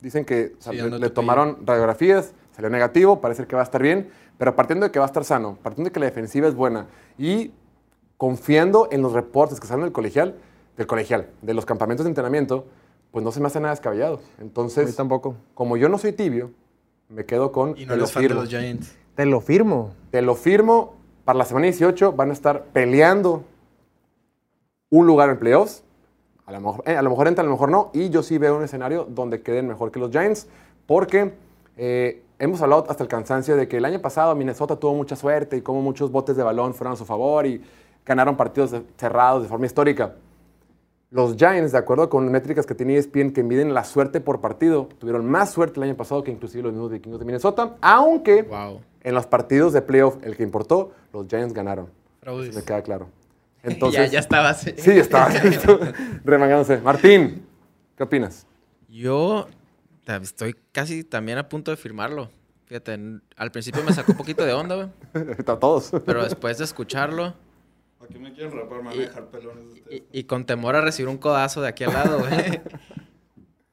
Dicen 0.00 0.24
que 0.24 0.54
Sí, 0.58 0.70
le, 0.76 0.98
le 0.98 1.10
tomaron 1.10 1.58
radiografías, 1.66 2.32
salió 2.54 2.70
negativo, 2.70 3.20
parece 3.20 3.46
que 3.46 3.56
va 3.56 3.62
a 3.62 3.64
estar 3.64 3.82
bien, 3.82 4.08
pero 4.38 4.54
partiendo 4.56 4.86
de 4.86 4.92
que 4.92 4.98
va 4.98 5.04
a 5.04 5.08
estar 5.08 5.24
sano, 5.24 5.58
partiendo 5.62 5.88
de 5.88 5.92
que 5.92 6.00
la 6.00 6.06
defensiva 6.06 6.48
es 6.48 6.54
buena 6.54 6.86
y 7.18 7.52
confiando 8.16 8.88
en 8.90 9.02
los 9.02 9.12
reportes 9.12 9.60
que 9.60 9.66
salen 9.66 9.84
del 9.84 9.92
colegial, 9.92 10.36
del 10.76 10.86
colegial, 10.86 11.28
de 11.42 11.54
los 11.54 11.66
campamentos 11.66 12.04
de 12.04 12.10
entrenamiento, 12.10 12.64
pues 13.10 13.24
no 13.24 13.32
se 13.32 13.40
me 13.40 13.46
hace 13.46 13.60
nada 13.60 13.72
descabellado. 13.72 14.16
A 14.16 14.18
mí 14.18 14.24
Entonces, 14.40 14.94
tampoco. 14.94 15.34
como 15.54 15.76
yo 15.76 15.88
no 15.88 15.98
soy 15.98 16.12
tibio, 16.12 16.50
me 17.08 17.24
quedo 17.24 17.52
con 17.52 17.70
Y 17.70 17.80
te 17.80 17.86
no 17.86 17.96
lo 17.96 18.06
fan 18.06 18.22
de 18.22 18.28
firmo. 18.28 18.42
los 18.42 18.50
Giants. 18.50 18.96
Te 19.14 19.26
lo 19.26 19.40
firmo. 19.40 19.94
Te 20.10 20.22
lo 20.22 20.34
firmo. 20.34 20.94
Para 21.24 21.38
la 21.38 21.44
semana 21.44 21.64
18 21.66 22.12
van 22.12 22.30
a 22.30 22.32
estar 22.32 22.64
peleando 22.66 23.44
un 24.90 25.06
lugar 25.06 25.30
en 25.30 25.38
playoffs. 25.38 25.82
A 26.46 26.52
lo, 26.52 26.60
mejor, 26.60 26.84
eh, 26.86 26.96
a 26.96 27.02
lo 27.02 27.10
mejor 27.10 27.28
entra, 27.28 27.42
a 27.42 27.44
lo 27.44 27.52
mejor 27.52 27.70
no. 27.70 27.90
Y 27.92 28.10
yo 28.10 28.22
sí 28.22 28.38
veo 28.38 28.56
un 28.56 28.62
escenario 28.62 29.04
donde 29.08 29.42
queden 29.42 29.68
mejor 29.68 29.90
que 29.90 29.98
los 29.98 30.10
Giants. 30.10 30.48
Porque 30.86 31.34
eh, 31.76 32.22
hemos 32.38 32.60
hablado 32.62 32.86
hasta 32.88 33.02
el 33.02 33.08
cansancio 33.08 33.56
de 33.56 33.68
que 33.68 33.78
el 33.78 33.84
año 33.84 34.00
pasado 34.00 34.34
Minnesota 34.34 34.76
tuvo 34.76 34.94
mucha 34.94 35.16
suerte 35.16 35.56
y 35.56 35.60
como 35.62 35.82
muchos 35.82 36.10
botes 36.10 36.36
de 36.36 36.42
balón 36.42 36.74
fueron 36.74 36.94
a 36.94 36.96
su 36.96 37.04
favor 37.04 37.46
y 37.46 37.62
ganaron 38.06 38.36
partidos 38.36 38.74
cerrados 38.96 39.42
de 39.42 39.48
forma 39.48 39.66
histórica. 39.66 40.14
Los 41.10 41.36
Giants, 41.36 41.72
de 41.72 41.78
acuerdo 41.78 42.10
con 42.10 42.30
métricas 42.30 42.66
que 42.66 42.74
tiene 42.74 42.96
ESPN 42.96 43.32
que 43.32 43.42
miden 43.42 43.72
la 43.72 43.82
suerte 43.84 44.20
por 44.20 44.40
partido, 44.42 44.88
tuvieron 44.98 45.24
más 45.26 45.50
suerte 45.50 45.80
el 45.80 45.84
año 45.84 45.96
pasado 45.96 46.22
que 46.22 46.30
inclusive 46.30 46.64
los 46.64 46.72
mismos 46.72 46.90
vikingos 46.90 47.18
de 47.18 47.24
Minnesota, 47.24 47.76
aunque 47.80 48.42
Wow. 48.42 48.80
en 49.02 49.14
los 49.14 49.26
partidos 49.26 49.72
de 49.72 49.80
playoff, 49.80 50.16
el 50.22 50.36
que 50.36 50.42
importó, 50.42 50.92
los 51.14 51.26
Giants 51.26 51.54
ganaron. 51.54 51.88
Eso 52.22 52.36
me 52.58 52.62
queda 52.62 52.82
claro. 52.82 53.08
ya, 53.64 53.70
Entonces, 53.70 54.10
ya 54.10 54.18
estabas. 54.20 54.60
sí, 54.60 54.90
estaba 54.90 55.28
remangándose. 56.24 56.76
Martín, 56.78 57.42
¿qué 57.96 58.02
opinas? 58.02 58.46
Yo 58.90 59.46
estoy 60.16 60.56
casi 60.72 61.04
también 61.04 61.38
a 61.38 61.48
punto 61.48 61.70
de 61.70 61.76
firmarlo. 61.76 62.30
Fíjate, 62.66 62.98
al 63.36 63.50
principio 63.50 63.82
me 63.82 63.92
sacó 63.92 64.12
un 64.12 64.18
poquito 64.18 64.44
de 64.44 64.52
onda, 64.52 64.74
güey. 64.74 64.88
A 65.46 65.58
todos. 65.58 65.90
Pero 66.04 66.22
después 66.22 66.58
de 66.58 66.64
escucharlo 66.64 67.34
Aquí 68.02 68.18
me 68.18 68.32
quieren 68.32 68.52
rapar, 68.52 68.78
me 68.82 68.88
van 68.90 68.98
a 68.98 69.00
dejar 69.00 69.28
y, 69.90 70.02
y 70.12 70.24
con 70.24 70.44
temor 70.46 70.76
a 70.76 70.80
recibir 70.80 71.08
un 71.08 71.18
codazo 71.18 71.60
de 71.60 71.68
aquí 71.68 71.84
al 71.84 71.92
lado, 71.92 72.20
güey. 72.20 72.60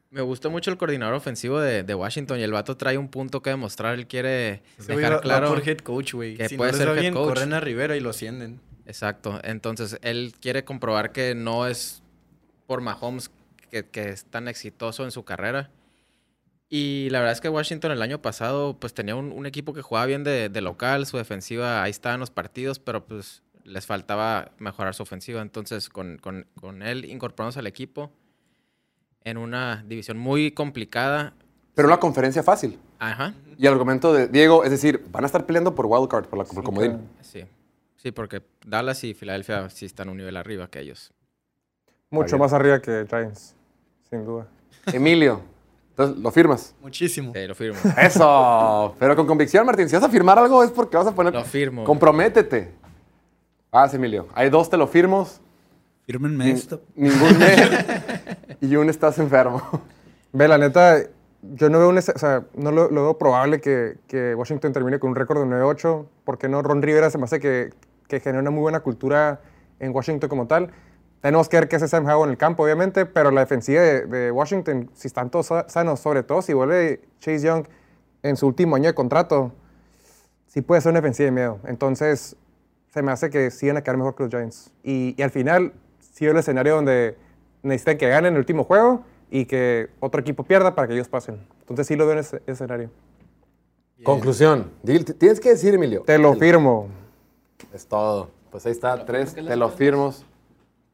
Me 0.10 0.22
gustó 0.22 0.50
mucho 0.50 0.72
el 0.72 0.78
coordinador 0.78 1.14
ofensivo 1.14 1.60
de, 1.60 1.84
de 1.84 1.94
Washington 1.94 2.40
y 2.40 2.44
el 2.44 2.54
vato 2.54 2.78
trae 2.78 2.98
un 2.98 3.10
punto 3.10 3.42
que 3.42 3.50
demostrar. 3.50 3.96
Él 3.96 4.08
quiere 4.08 4.64
dejar 4.88 5.20
claro. 5.20 5.50
por 5.50 5.68
head 5.68 5.80
coach, 5.80 6.14
güey. 6.14 6.38
que 6.38 6.48
Si 6.48 6.56
puede 6.56 6.72
no 6.72 6.78
ser 6.78 6.88
va 6.88 6.94
head 6.94 7.02
bien, 7.02 7.14
coach. 7.14 7.28
corren 7.28 7.52
a 7.52 7.60
Rivera 7.60 7.98
y 7.98 8.00
lo 8.00 8.12
ascienden. 8.12 8.62
Exacto. 8.86 9.42
Entonces, 9.44 10.00
él 10.02 10.34
quiere 10.40 10.64
comprobar 10.64 11.12
que 11.12 11.36
no 11.36 11.68
es 11.68 12.02
por 12.66 12.80
Mahomes 12.80 13.30
que, 13.70 13.90
que 13.90 14.08
es 14.08 14.24
tan 14.24 14.48
exitoso 14.48 15.04
en 15.04 15.12
su 15.12 15.26
carrera. 15.26 15.70
Y 16.70 17.10
la 17.12 17.20
verdad 17.20 17.34
es 17.34 17.42
que 17.42 17.50
Washington 17.50 17.92
el 17.92 18.02
año 18.02 18.22
pasado 18.22 18.78
pues 18.80 18.94
tenía 18.94 19.16
un, 19.16 19.32
un 19.32 19.46
equipo 19.46 19.74
que 19.74 19.82
jugaba 19.82 20.08
bien 20.08 20.24
de, 20.24 20.50
de 20.50 20.62
local, 20.62 21.06
su 21.06 21.18
defensiva 21.18 21.84
ahí 21.84 21.92
estaba 21.92 22.16
en 22.16 22.20
los 22.22 22.32
partidos, 22.32 22.80
pero 22.80 23.06
pues 23.06 23.44
les 23.64 23.86
faltaba 23.86 24.52
mejorar 24.58 24.94
su 24.96 25.04
ofensiva. 25.04 25.42
Entonces, 25.42 25.90
con, 25.90 26.18
con- 26.18 26.48
con 26.60 26.82
él 26.82 27.06
incorporándose 27.06 27.60
al 27.60 27.68
equipo 27.68 28.12
en 29.24 29.38
una 29.38 29.84
división 29.88 30.18
muy 30.18 30.52
complicada. 30.52 31.34
Pero 31.76 31.88
una 31.88 32.00
conferencia 32.00 32.42
fácil. 32.44 32.80
Ajá. 33.00 33.34
Y 33.58 33.66
el 33.68 33.74
argumento 33.74 34.14
de 34.14 34.28
Diego, 34.28 34.64
es 34.64 34.72
decir, 34.72 35.04
van 35.12 35.24
a 35.24 35.28
estar 35.28 35.46
peleando 35.46 35.76
por 35.76 35.86
wildcard, 35.88 36.26
por, 36.28 36.40
la, 36.40 36.46
por 36.46 36.58
el 36.58 36.64
comodín. 36.64 37.00
Sí. 37.22 37.44
Sí, 37.98 38.12
porque 38.12 38.44
Dallas 38.66 39.04
y 39.04 39.14
Filadelfia 39.14 39.70
sí 39.70 39.86
están 39.86 40.10
un 40.10 40.18
nivel 40.18 40.38
arriba 40.38 40.68
que 40.68 40.80
ellos. 40.80 41.12
Mucho 42.12 42.38
más 42.38 42.54
arriba 42.54 42.80
que 42.82 43.06
Giants, 43.10 43.56
sin 44.10 44.24
duda. 44.26 44.48
Emilio, 44.94 45.42
entonces, 45.98 46.18
¿lo 46.22 46.30
firmas? 46.32 46.76
Muchísimo. 46.82 47.32
Sí, 47.34 47.48
lo 47.48 47.56
firmo. 47.56 47.80
Eso, 47.98 48.96
pero 49.00 49.16
con 49.16 49.26
convicción, 49.26 49.66
Martín. 49.66 49.88
Si 49.88 49.96
vas 49.96 50.04
a 50.04 50.10
firmar 50.10 50.38
algo 50.38 50.62
es 50.64 50.72
porque 50.72 50.98
vas 50.98 51.08
a 51.08 51.16
poner... 51.16 51.34
Lo 51.34 51.44
firmo. 51.46 51.84
Comprométete. 51.86 52.72
Ah, 53.72 53.88
sí, 53.88 53.96
Emilio. 53.96 54.28
Hay 54.36 54.50
dos 54.50 54.70
te 54.70 54.78
lo 54.78 54.88
firmos, 54.88 55.40
Fírmenme 56.06 56.46
ni- 56.46 56.52
esto. 56.52 56.82
ningún 56.96 57.38
mes 57.40 57.70
y 58.62 58.76
un 58.76 58.90
estás 58.90 59.18
enfermo. 59.20 59.62
Ve, 60.34 60.48
la 60.48 60.58
neta, 60.58 60.98
yo 61.42 61.70
no 61.70 61.80
veo, 61.80 61.90
un, 61.90 61.98
o 61.98 62.02
sea, 62.02 62.44
no 62.56 62.72
lo, 62.72 62.90
lo 62.92 63.04
veo 63.04 63.18
probable 63.18 63.60
que, 63.62 63.98
que 64.08 64.36
Washington 64.36 64.72
termine 64.74 65.00
con 65.00 65.10
un 65.12 65.16
récord 65.16 65.40
de 65.40 65.46
9-8. 65.46 66.06
porque 66.26 66.48
no? 66.50 66.62
Ron 66.62 66.82
Rivera 66.82 67.10
se 67.10 67.18
me 67.18 67.24
hace 67.24 67.40
que, 67.40 67.72
que 68.08 68.20
genera 68.20 68.42
una 68.42 68.52
muy 68.52 68.62
buena 68.62 68.82
cultura 68.82 69.40
en 69.80 69.94
Washington 69.96 70.30
como 70.30 70.48
tal. 70.48 70.72
Tenemos 71.26 71.50
que 71.50 71.58
ver 71.58 71.68
qué 71.68 71.78
hace 71.78 71.88
Sam 71.88 72.06
Howell 72.06 72.28
en 72.28 72.32
el 72.34 72.38
campo, 72.38 72.62
obviamente, 72.64 73.08
pero 73.08 73.32
la 73.32 73.42
defensiva 73.42 73.82
de, 73.82 74.06
de 74.06 74.30
Washington, 74.30 74.92
si 74.94 75.08
están 75.08 75.32
todos 75.32 75.48
sa- 75.48 75.68
sanos, 75.68 76.00
sobre 76.00 76.22
todo 76.22 76.44
si 76.44 76.54
vuelve 76.54 77.02
Chase 77.20 77.40
Young 77.40 77.66
en 78.22 78.38
su 78.38 78.46
último 78.46 78.76
año 78.76 78.86
de 78.90 78.94
contrato, 78.94 79.52
sí 80.46 80.62
puede 80.62 80.82
ser 80.82 80.92
una 80.92 81.00
defensiva 81.02 81.26
de 81.26 81.32
miedo. 81.32 81.58
Entonces, 81.66 82.36
se 82.94 83.02
me 83.02 83.12
hace 83.12 83.32
que 83.32 83.50
sí 83.50 83.66
van 83.66 83.78
a 83.78 83.82
quedar 83.82 83.98
mejor 83.98 84.14
que 84.14 84.22
los 84.22 84.30
Giants. 84.30 84.72
Y, 84.84 85.16
y 85.18 85.24
al 85.24 85.32
final, 85.32 85.74
sí 86.00 86.26
veo 86.26 86.34
el 86.34 86.38
escenario 86.38 86.76
donde 86.76 87.18
necesitan 87.64 87.98
que 87.98 88.08
ganen 88.08 88.34
el 88.34 88.38
último 88.38 88.64
juego 88.64 89.02
y 89.32 89.46
que 89.46 89.90
otro 90.02 90.22
equipo 90.22 90.44
pierda 90.44 90.76
para 90.76 90.88
que 90.88 90.94
ellos 90.94 91.08
pasen. 91.08 91.44
Entonces, 91.62 91.88
sí 91.88 91.96
lo 91.96 92.06
veo 92.06 92.14
en 92.14 92.20
ese, 92.20 92.36
ese 92.44 92.52
escenario. 92.52 92.92
Conclusión. 94.04 94.70
Tienes 95.18 95.40
que 95.40 95.50
decir, 95.50 95.74
Emilio. 95.74 96.04
Te 96.06 96.20
lo 96.20 96.36
firmo. 96.36 96.90
Es 97.74 97.88
todo. 97.88 98.30
Pues 98.52 98.64
ahí 98.68 98.74
está, 98.74 99.04
tres, 99.08 99.34
te 99.34 99.56
lo 99.56 99.70
firmos 99.70 100.24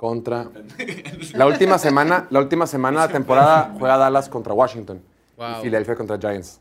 contra... 0.01 0.49
La 1.33 1.45
última 1.45 1.77
semana, 1.77 2.25
la 2.31 2.39
última 2.39 2.65
semana 2.65 3.01
de 3.01 3.07
la 3.07 3.13
temporada 3.13 3.75
juega 3.77 3.97
Dallas 3.97 4.27
contra 4.29 4.51
Washington 4.51 4.99
Wow. 5.37 5.59
y 5.59 5.61
Philadelphia 5.61 5.95
contra 5.95 6.17
Giants. 6.17 6.59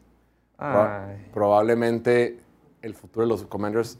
Ay. 0.58 1.26
Probablemente 1.32 2.38
el 2.82 2.94
futuro 2.94 3.24
de 3.24 3.30
los 3.30 3.44
Commanders 3.44 3.98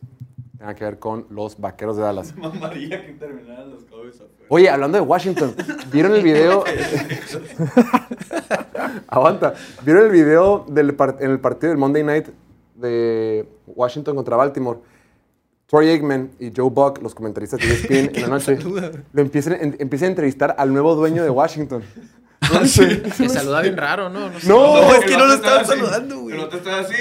tenga 0.59 0.75
que 0.75 0.85
ver 0.85 0.99
con 0.99 1.27
los 1.31 1.59
Vaqueros 1.59 1.97
de 1.97 2.03
Dallas. 2.03 2.37
Mamaría 2.37 3.07
que 3.07 3.13
terminaran 3.15 3.71
los 3.71 3.85
Cowboys 3.85 4.17
afuera. 4.17 4.45
Oye, 4.51 4.69
hablando 4.69 4.99
de 4.99 5.05
Washington, 5.05 5.55
¿vieron 5.91 6.15
el 6.15 6.23
video? 6.23 6.63
Aguanta. 9.09 9.55
¿Vieron 9.83 10.05
el 10.05 10.11
video 10.11 10.67
del 10.69 10.95
en 11.19 11.31
el 11.31 11.41
partido 11.41 11.71
del 11.71 11.79
Monday 11.79 12.05
Night 12.05 12.29
de 12.75 13.49
Washington 13.67 14.17
contra 14.17 14.37
Baltimore? 14.37 14.81
Troy 15.71 15.89
Aikman 15.91 16.31
y 16.41 16.53
Joe 16.55 16.69
Buck, 16.69 17.01
los 17.01 17.15
comentaristas 17.15 17.61
de 17.61 17.67
ESPN, 17.73 18.17
en 18.17 18.23
la 18.23 18.29
noche, 18.29 18.59
lo 19.13 19.23
empiezan, 19.23 19.53
en- 19.61 19.77
empiezan 19.79 20.07
a 20.07 20.11
entrevistar 20.11 20.55
al 20.59 20.73
nuevo 20.73 20.95
dueño 20.97 21.23
de 21.23 21.31
Washington. 21.31 21.83
Que 22.41 23.29
saluda 23.29 23.61
bien 23.63 23.77
raro, 23.77 24.09
¿no? 24.09 24.31
No. 24.31 24.41
sé. 24.41 24.49
¡No! 24.49 24.81
No, 24.83 24.95
es 24.95 25.05
que 25.05 25.17
no 25.17 25.27
lo 25.27 25.35
estaba 25.35 25.61
estaban 25.61 25.79
saludando, 25.79 26.21
güey. 26.21 26.35
El 26.37 26.41
otro 26.43 26.59
estaba 26.59 26.81
así, 26.81 26.95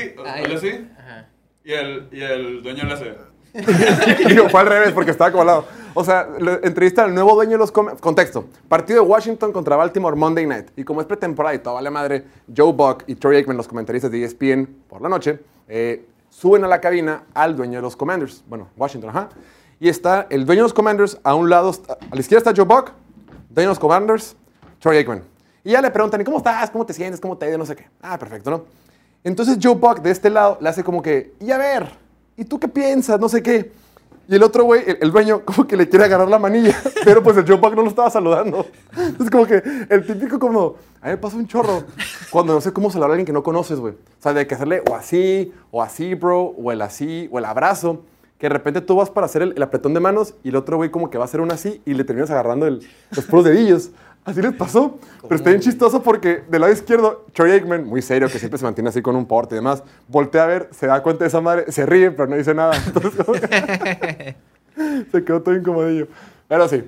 él 0.44 0.56
así, 0.56 0.88
Ajá. 1.00 1.28
y 1.64 1.72
el, 1.72 2.08
y 2.12 2.22
el 2.22 2.62
dueño 2.62 2.84
le 2.84 2.94
hace. 2.94 3.16
Digo, 4.28 4.48
fue 4.50 4.60
al 4.60 4.68
revés 4.68 4.92
porque 4.92 5.10
estaba 5.12 5.32
como 5.32 5.42
al 5.42 5.48
lado. 5.48 5.66
O 5.96 6.04
sea, 6.04 6.28
le 6.40 6.60
entrevistan 6.68 7.06
al 7.06 7.16
nuevo 7.16 7.34
dueño 7.34 7.54
de 7.54 7.58
los... 7.58 7.72
Contexto. 7.72 8.46
Partido 8.68 9.02
de 9.02 9.08
Washington 9.10 9.52
contra 9.52 9.76
Baltimore 9.76 10.16
Monday 10.16 10.46
Night. 10.46 10.68
Y 10.76 10.84
como 10.84 11.02
es 11.02 11.08
pretemporada 11.08 11.56
y 11.56 11.60
todo 11.60 11.74
vale 11.76 11.90
madre, 11.90 12.26
Joe 12.56 12.72
Buck 12.74 13.06
y 13.08 13.16
Troy 13.16 13.38
Aikman, 13.38 13.58
los 13.58 13.68
comentaristas 13.68 14.12
de 14.12 14.24
ESPN, 14.24 14.68
por 14.88 15.02
la 15.02 15.10
noche, 15.10 15.40
eh, 15.68 16.06
suben 16.40 16.64
a 16.64 16.68
la 16.70 16.80
cabina 16.80 17.26
al 17.34 17.58
dueño 17.58 17.80
de 17.80 17.82
los 17.82 17.98
Commanders. 17.98 18.46
Bueno, 18.48 18.70
Washington, 18.78 19.10
ajá. 19.10 19.30
Y 19.78 19.90
está 19.90 20.26
el 20.30 20.46
dueño 20.46 20.62
de 20.62 20.64
los 20.64 20.74
Commanders, 20.74 21.20
a 21.22 21.36
un 21.36 21.50
lado, 21.50 21.70
a 21.90 22.16
la 22.16 22.22
izquierda 22.22 22.50
está 22.50 22.54
Joe 22.56 22.66
Buck, 22.66 22.94
dueño 23.50 23.68
de 23.68 23.72
los 23.72 23.80
Commanders, 23.80 24.38
Troy 24.80 24.96
Aikman. 24.98 25.22
Y 25.66 25.72
ya 25.72 25.82
le 25.82 25.92
preguntan, 25.92 26.22
¿y 26.22 26.24
cómo 26.24 26.38
estás? 26.38 26.72
¿Cómo 26.72 26.86
te 26.86 26.94
sientes? 26.94 27.20
¿Cómo 27.20 27.38
te 27.38 27.46
ha 27.46 27.50
ido? 27.50 27.58
No 27.58 27.66
sé 27.66 27.76
qué. 27.76 27.90
Ah, 28.02 28.18
perfecto, 28.18 28.52
¿no? 28.52 28.64
Entonces 29.22 29.58
Joe 29.62 29.76
Buck 29.76 30.00
de 30.00 30.12
este 30.12 30.30
lado 30.30 30.58
le 30.62 30.70
hace 30.70 30.82
como 30.82 31.02
que, 31.02 31.34
y 31.42 31.52
a 31.52 31.58
ver, 31.58 31.90
¿y 32.38 32.46
tú 32.46 32.58
qué 32.58 32.70
piensas? 32.70 33.20
No 33.20 33.28
sé 33.28 33.44
qué. 33.44 33.74
Y 34.30 34.36
el 34.36 34.44
otro 34.44 34.64
güey, 34.64 34.84
el, 34.86 35.00
el 35.02 35.12
dueño, 35.12 35.42
como 35.46 35.66
que 35.66 35.76
le 35.76 35.90
quiere 35.90 36.06
agarrar 36.06 36.30
la 36.30 36.38
manilla, 36.38 36.80
pero 37.04 37.24
pues 37.24 37.36
el 37.38 37.48
Joe 37.48 37.58
Buck 37.58 37.76
no 37.76 37.82
lo 37.82 37.90
estaba 37.90 38.12
saludando. 38.12 38.66
Es 39.20 39.30
como 39.30 39.46
que 39.46 39.62
el 39.90 40.06
típico 40.06 40.38
como, 40.38 40.76
a 41.02 41.10
mí 41.10 41.18
pasa 41.18 41.36
un 41.36 41.48
chorro, 41.48 41.84
cuando 42.30 42.54
no 42.54 42.62
sé 42.62 42.72
cómo 42.72 42.92
saludar 42.92 43.10
a 43.10 43.14
alguien 43.14 43.26
que 43.26 43.34
no 43.34 43.42
conoces, 43.42 43.80
güey. 43.80 43.94
O 43.94 44.22
sea, 44.22 44.34
de 44.34 44.46
que 44.46 44.54
hacerle 44.54 44.84
o 44.88 44.96
así, 44.96 45.52
o 45.72 45.82
así, 45.82 46.14
bro, 46.14 46.44
o 46.44 46.72
el 46.72 46.82
así, 46.84 47.28
o 47.32 47.40
el 47.40 47.46
abrazo, 47.46 48.04
que 48.38 48.48
de 48.48 48.54
repente 48.54 48.82
tú 48.82 48.96
vas 48.96 49.10
para 49.10 49.26
hacer 49.26 49.42
el, 49.42 49.64
apretón 49.64 49.96
de 49.96 50.00
manos 50.00 50.36
y 50.44 50.50
el 50.50 50.56
otro 50.56 50.78
güey 50.78 50.92
como 50.92 51.10
que 51.10 51.18
va 51.18 51.24
a 51.24 51.26
hacer 51.26 51.42
un 51.42 51.52
así 51.52 51.82
y 51.86 51.96
le 51.96 52.04
terminas 52.04 52.30
agarrando 52.30 52.70
los 52.70 53.26
puros 53.26 53.46
dedillos. 53.46 53.92
Así 54.30 54.42
les 54.42 54.54
pasó. 54.54 55.00
Pero 55.24 55.36
está 55.36 55.50
bien 55.50 55.62
chistoso 55.62 56.04
porque 56.04 56.44
del 56.50 56.62
lado 56.62 56.72
izquierdo, 56.72 57.26
Troy 57.34 57.52
Aikman, 57.52 57.86
muy 57.86 58.02
serio, 58.02 58.28
que 58.30 58.38
siempre 58.38 58.58
se 58.58 58.66
mantiene 58.66 58.90
así 58.90 59.02
con 59.02 59.16
un 59.16 59.26
porte 59.26 59.56
y 59.56 59.58
demás, 59.58 59.84
voltea 60.08 60.44
a 60.44 60.48
ver, 60.48 60.70
se 60.72 60.88
da 60.88 61.02
cuenta 61.02 61.24
de 61.24 61.30
esa 61.30 61.42
madre, 61.42 61.72
se 61.72 61.86
ríe, 61.86 62.12
pero 62.12 62.28
no 62.28 62.36
dice 62.36 62.54
nada. 62.54 62.74
Entonces, 62.86 63.14
se 65.12 65.24
quedó 65.24 65.42
todo 65.42 65.56
incomodillo. 65.56 66.08
Pero 66.48 66.68
sí. 66.68 66.84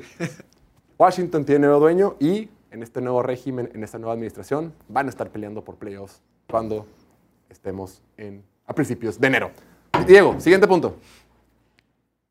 Washington 0.98 1.46
tiene 1.46 1.66
nuevo 1.66 1.80
dueño 1.80 2.16
y 2.20 2.50
en 2.70 2.84
este 2.84 3.02
nuevo 3.02 3.24
régimen, 3.24 3.70
en 3.74 3.84
esta 3.84 3.98
nueva 3.98 4.14
administración, 4.14 4.74
van 4.88 5.08
a 5.08 5.10
estar 5.10 5.30
peleando 5.30 5.64
por 5.64 5.76
playoffs 5.76 6.22
cuando 6.50 6.86
estemos 7.50 8.02
en, 8.18 8.44
a 8.68 8.74
principios 8.74 9.20
de 9.20 9.28
enero. 9.28 9.52
Diego, 10.06 10.40
siguiente 10.40 10.68
punto. 10.68 10.96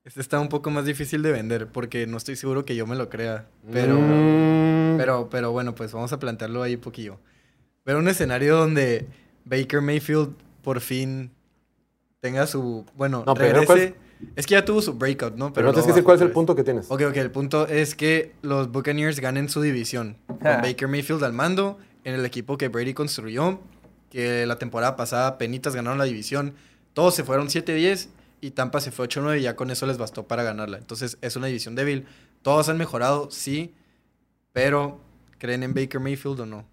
Este 0.05 0.21
está 0.21 0.41
un 0.41 0.49
poco 0.49 0.71
más 0.71 0.87
difícil 0.87 1.23
de 1.23 1.31
vender 1.31 1.67
porque 1.67 2.07
no 2.07 2.17
estoy 2.17 2.37
seguro 2.37 2.65
que 2.65 2.75
yo 2.75 2.87
me 2.87 2.97
lo 2.97 3.11
crea. 3.11 3.47
Pero, 3.71 3.97
Mm, 3.99 4.97
pero, 4.97 5.29
pero 5.31 5.53
bueno, 5.53 5.75
pues 5.75 5.93
vamos 5.93 6.13
a 6.13 6.19
plantearlo 6.19 6.63
ahí 6.63 6.75
un 6.77 6.81
poquillo. 6.81 7.19
Ver 7.85 7.97
un 7.97 8.09
escenario 8.09 8.57
donde 8.57 9.07
Baker 9.45 9.83
Mayfield 9.83 10.35
por 10.63 10.81
fin 10.81 11.31
tenga 12.21 12.47
su. 12.47 12.85
Bueno, 12.97 13.25
No, 13.27 13.35
regrese. 13.35 13.95
Es 14.37 14.47
que 14.47 14.53
ya 14.53 14.65
tuvo 14.65 14.83
su 14.83 14.93
breakout, 14.95 15.35
¿no? 15.37 15.51
pero 15.53 15.67
no 15.69 15.73
tienes 15.73 15.87
que 15.87 15.93
decir 15.93 16.05
cuál 16.05 16.17
es 16.17 16.23
el 16.23 16.31
punto 16.31 16.55
que 16.55 16.63
tienes. 16.63 16.91
Ok, 16.91 17.03
ok, 17.09 17.17
el 17.17 17.31
punto 17.31 17.67
es 17.67 17.95
que 17.95 18.33
los 18.43 18.71
Buccaneers 18.71 19.19
ganen 19.21 19.49
su 19.49 19.63
división. 19.63 20.19
Con. 20.27 20.39
Baker 20.43 20.89
Mayfield 20.89 21.25
al 21.25 21.33
mando, 21.33 21.79
en 22.05 22.15
el 22.15 22.25
equipo 22.27 22.59
que 22.59 22.69
Brady 22.69 22.93
construyó, 22.93 23.61
que 24.11 24.45
la 24.45 24.59
temporada 24.59 24.95
pasada 24.97 25.39
penitas 25.39 25.75
ganaron 25.75 25.97
la 25.99 26.05
división. 26.05 26.53
Todos 26.93 27.15
se 27.15 27.25
fueron 27.25 27.49
7-10 27.49 28.09
y 28.41 28.53
Tampa 28.53 28.81
se 28.81 28.91
fue 28.91 29.07
8-9 29.09 29.39
y 29.39 29.43
ya 29.43 29.57
con 29.57 29.71
eso 29.71 29.87
les 29.87 29.99
bastó 29.99 30.27
para 30.27 30.43
ganarla. 30.43 30.79
Entonces 30.79 31.19
es 31.21 31.37
una 31.37 31.47
división 31.49 31.75
débil. 31.75 32.07
Todos 32.43 32.69
han 32.69 32.79
mejorado, 32.79 33.31
sí, 33.31 33.75
pero 34.53 35.01
¿creen 35.39 35.63
en 35.63 35.75
Baker 35.75 36.01
Mayfield 36.01 36.41
o 36.41 36.47
no? 36.47 36.65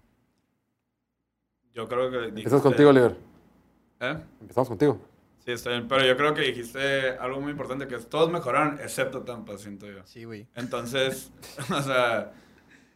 Yo 1.74 1.88
creo 1.88 2.10
que. 2.10 2.16
Empezamos 2.16 2.34
dijiste- 2.36 2.62
contigo, 2.62 2.90
Oliver. 2.90 3.16
¿Eh? 4.00 4.16
Empezamos 4.40 4.68
contigo. 4.68 5.00
Sí, 5.44 5.52
está 5.52 5.70
bien. 5.70 5.88
Pero 5.88 6.04
yo 6.04 6.16
creo 6.16 6.34
que 6.34 6.42
dijiste 6.42 7.10
algo 7.18 7.40
muy 7.40 7.52
importante, 7.52 7.86
que 7.86 7.96
todos 7.98 8.30
mejoraron, 8.30 8.78
excepto 8.80 9.22
Tampa, 9.22 9.56
siento 9.58 9.86
yo. 9.86 10.00
Sí, 10.04 10.24
güey. 10.24 10.46
Entonces, 10.54 11.30
o 11.70 11.82
sea, 11.82 12.32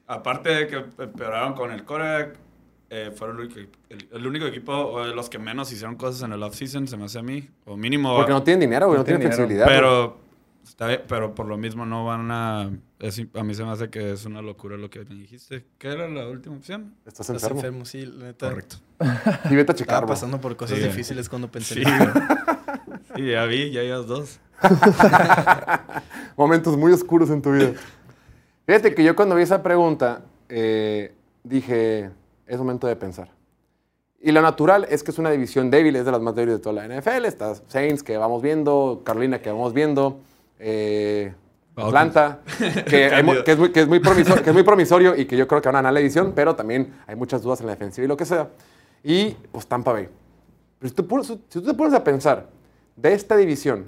aparte 0.07 0.51
de 0.51 0.67
que 0.69 0.77
empeoraron 1.03 1.55
con 1.55 1.71
el 1.73 1.85
coreback, 1.85 2.37
eh, 2.95 3.11
fueron 3.17 3.39
el, 3.41 3.47
único- 3.47 3.61
el- 3.89 4.09
el 4.13 4.27
único 4.27 4.45
equipo 4.47 4.73
o 4.73 5.07
de 5.07 5.15
los 5.15 5.31
que 5.31 5.39
menos 5.39 5.73
hicieron 5.73 5.97
cosas 5.97 6.23
en 6.25 6.33
el 6.35 6.43
offseason, 6.43 6.87
se 6.87 6.97
me 6.99 7.07
hace 7.07 7.19
a 7.19 7.23
mí. 7.23 7.49
O 7.65 7.75
mínimo. 7.77 8.15
Porque 8.15 8.33
no 8.33 8.43
tienen 8.43 8.61
dinero, 8.61 8.87
güey, 8.89 8.97
no, 8.97 9.01
No 9.01 9.05
tienen 9.05 9.21
dinero. 9.21 9.37
flexibilidad. 9.37 9.67
pero, 9.67 10.19
está 10.63 10.87
bien, 10.89 11.01
pero 11.09 11.35
por 11.35 11.47
lo 11.47 11.57
mismo 11.57 11.87
no 11.87 12.05
van 12.05 12.31
a. 12.31 12.71
es- 12.99 13.23
a 13.35 13.43
mí 13.43 13.55
se 13.55 13.65
me 13.65 13.71
hace 13.71 13.89
que 13.89 14.13
es 14.13 14.27
una 14.27 14.43
locura 14.43 14.77
lo 14.77 14.91
que 14.91 15.01
me 15.07 15.15
dijiste. 15.15 15.65
¿Qué 15.79 15.89
era 15.89 16.07
la 16.07 16.29
última 16.29 16.55
opción? 16.57 16.95
Estás 17.07 17.29
Estás 17.31 17.43
enfermo. 17.45 17.59
enfermo, 17.61 17.85
sí, 17.87 18.05
la 18.05 18.27
neta. 18.27 18.49
Correcto. 18.51 18.77
Y 19.51 19.55
vete 19.57 19.73
a 19.73 19.75
Estaba 19.75 19.75
checar, 19.79 20.01
güey. 20.03 20.09
pasando 20.11 20.39
por 20.41 20.55
cosas 20.57 20.79
Sí. 20.79 20.85
difíciles 20.85 21.29
cuando 21.31 21.51
pensé 21.51 21.77
Sí. 21.77 21.83
Sí, 23.17 23.27
ya 23.31 23.45
vi, 23.47 23.71
ya 23.71 23.83
llevas 23.83 24.07
dos. 24.07 24.39
Momentos 26.37 26.77
muy 26.77 26.93
oscuros 26.93 27.31
en 27.31 27.43
tu 27.43 27.53
vida. 27.53 27.73
Fíjate 28.67 28.95
que 28.95 29.05
yo 29.05 29.15
cuando 29.17 29.35
vi 29.35 29.43
esa 29.43 29.63
pregunta, 29.63 30.23
eh, 30.49 31.15
dije, 31.43 32.11
es 32.55 32.59
momento 32.59 32.87
de 32.87 32.97
pensar. 32.97 33.31
Y 34.21 34.31
lo 34.31 34.41
natural 34.41 34.87
es 34.89 35.03
que 35.03 35.11
es 35.11 35.19
una 35.19 35.31
división 35.31 35.71
débil, 35.71 35.97
es 35.97 36.05
de 36.05 36.13
las 36.13 36.21
más 36.21 36.35
débiles 36.35 36.59
de 36.59 36.63
toda 36.63 36.87
la 36.87 36.87
NFL. 36.87 37.25
Está 37.25 37.55
Saints, 37.67 38.03
que 38.03 38.17
vamos 38.17 38.41
viendo, 38.41 39.03
Carolina, 39.05 39.41
que 39.41 39.51
vamos 39.51 39.73
viendo, 39.73 40.21
eh. 40.59 41.35
Atlanta, 41.75 42.41
que, 42.87 43.07
hay 43.07 43.25
que 43.45 43.53
es 43.53 43.59
muy, 43.59 43.73
que, 43.73 43.81
es 43.81 43.89
muy 43.89 44.01
que 44.03 44.51
es 44.51 44.53
muy 44.53 44.63
promisorio 44.63 45.17
y 45.17 45.25
que 45.25 45.39
yo 45.39 45.49
creo 45.49 45.63
que 45.63 45.69
van 45.69 45.77
a 45.77 45.79
ganar 45.79 45.95
la 45.95 46.01
edición, 46.01 46.33
pero 46.37 46.55
también 46.55 46.93
hay 47.07 47.17
muchas 47.17 47.41
dudas 47.41 47.61
en 47.61 47.67
la 47.67 47.73
defensiva 47.73 48.05
y 48.05 48.09
lo 48.09 48.17
que 48.17 48.27
sea. 48.27 48.51
Y 49.03 49.31
pues 49.51 49.67
Tampa 49.67 49.93
Bay. 49.93 50.09
Pero 50.79 50.89
si 50.91 50.95
tú, 50.95 51.25
si 51.49 51.61
tú 51.61 51.63
te 51.63 51.75
pones 51.75 51.95
a 51.95 52.05
pensar, 52.05 52.49
de 52.97 53.15
esta 53.15 53.37
división, 53.37 53.87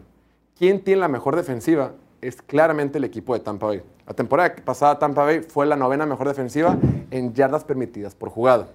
¿quién 0.58 0.82
tiene 0.82 1.02
la 1.02 1.08
mejor 1.08 1.36
defensiva? 1.36 1.92
Es 2.26 2.40
claramente 2.42 2.98
el 2.98 3.04
equipo 3.04 3.34
de 3.34 3.40
Tampa 3.40 3.66
Bay. 3.66 3.82
La 4.06 4.14
temporada 4.14 4.54
pasada 4.64 4.98
Tampa 4.98 5.24
Bay 5.24 5.40
fue 5.42 5.66
la 5.66 5.76
novena 5.76 6.06
mejor 6.06 6.26
defensiva 6.28 6.78
en 7.10 7.34
yardas 7.34 7.64
permitidas 7.64 8.14
por 8.14 8.30
jugada. 8.30 8.68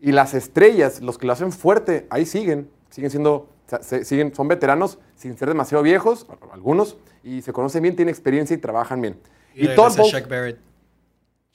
Y 0.00 0.12
las 0.12 0.34
estrellas, 0.34 1.00
los 1.00 1.16
que 1.18 1.26
lo 1.26 1.32
hacen 1.32 1.52
fuerte, 1.52 2.06
ahí 2.10 2.26
siguen. 2.26 2.68
Siguen 2.90 3.10
siendo, 3.10 3.48
siguen, 4.04 4.34
son 4.34 4.48
veteranos 4.48 4.98
sin 5.16 5.36
ser 5.36 5.48
demasiado 5.48 5.82
viejos, 5.82 6.26
algunos, 6.52 6.96
y 7.22 7.42
se 7.42 7.52
conocen 7.52 7.82
bien, 7.82 7.96
tienen 7.96 8.12
experiencia 8.12 8.54
y 8.54 8.58
trabajan 8.58 9.00
bien. 9.00 9.18
Y, 9.54 9.66
Y, 9.66 9.74
Bowles- 9.76 9.96
Shaq 10.12 10.28
Barrett. 10.28 10.58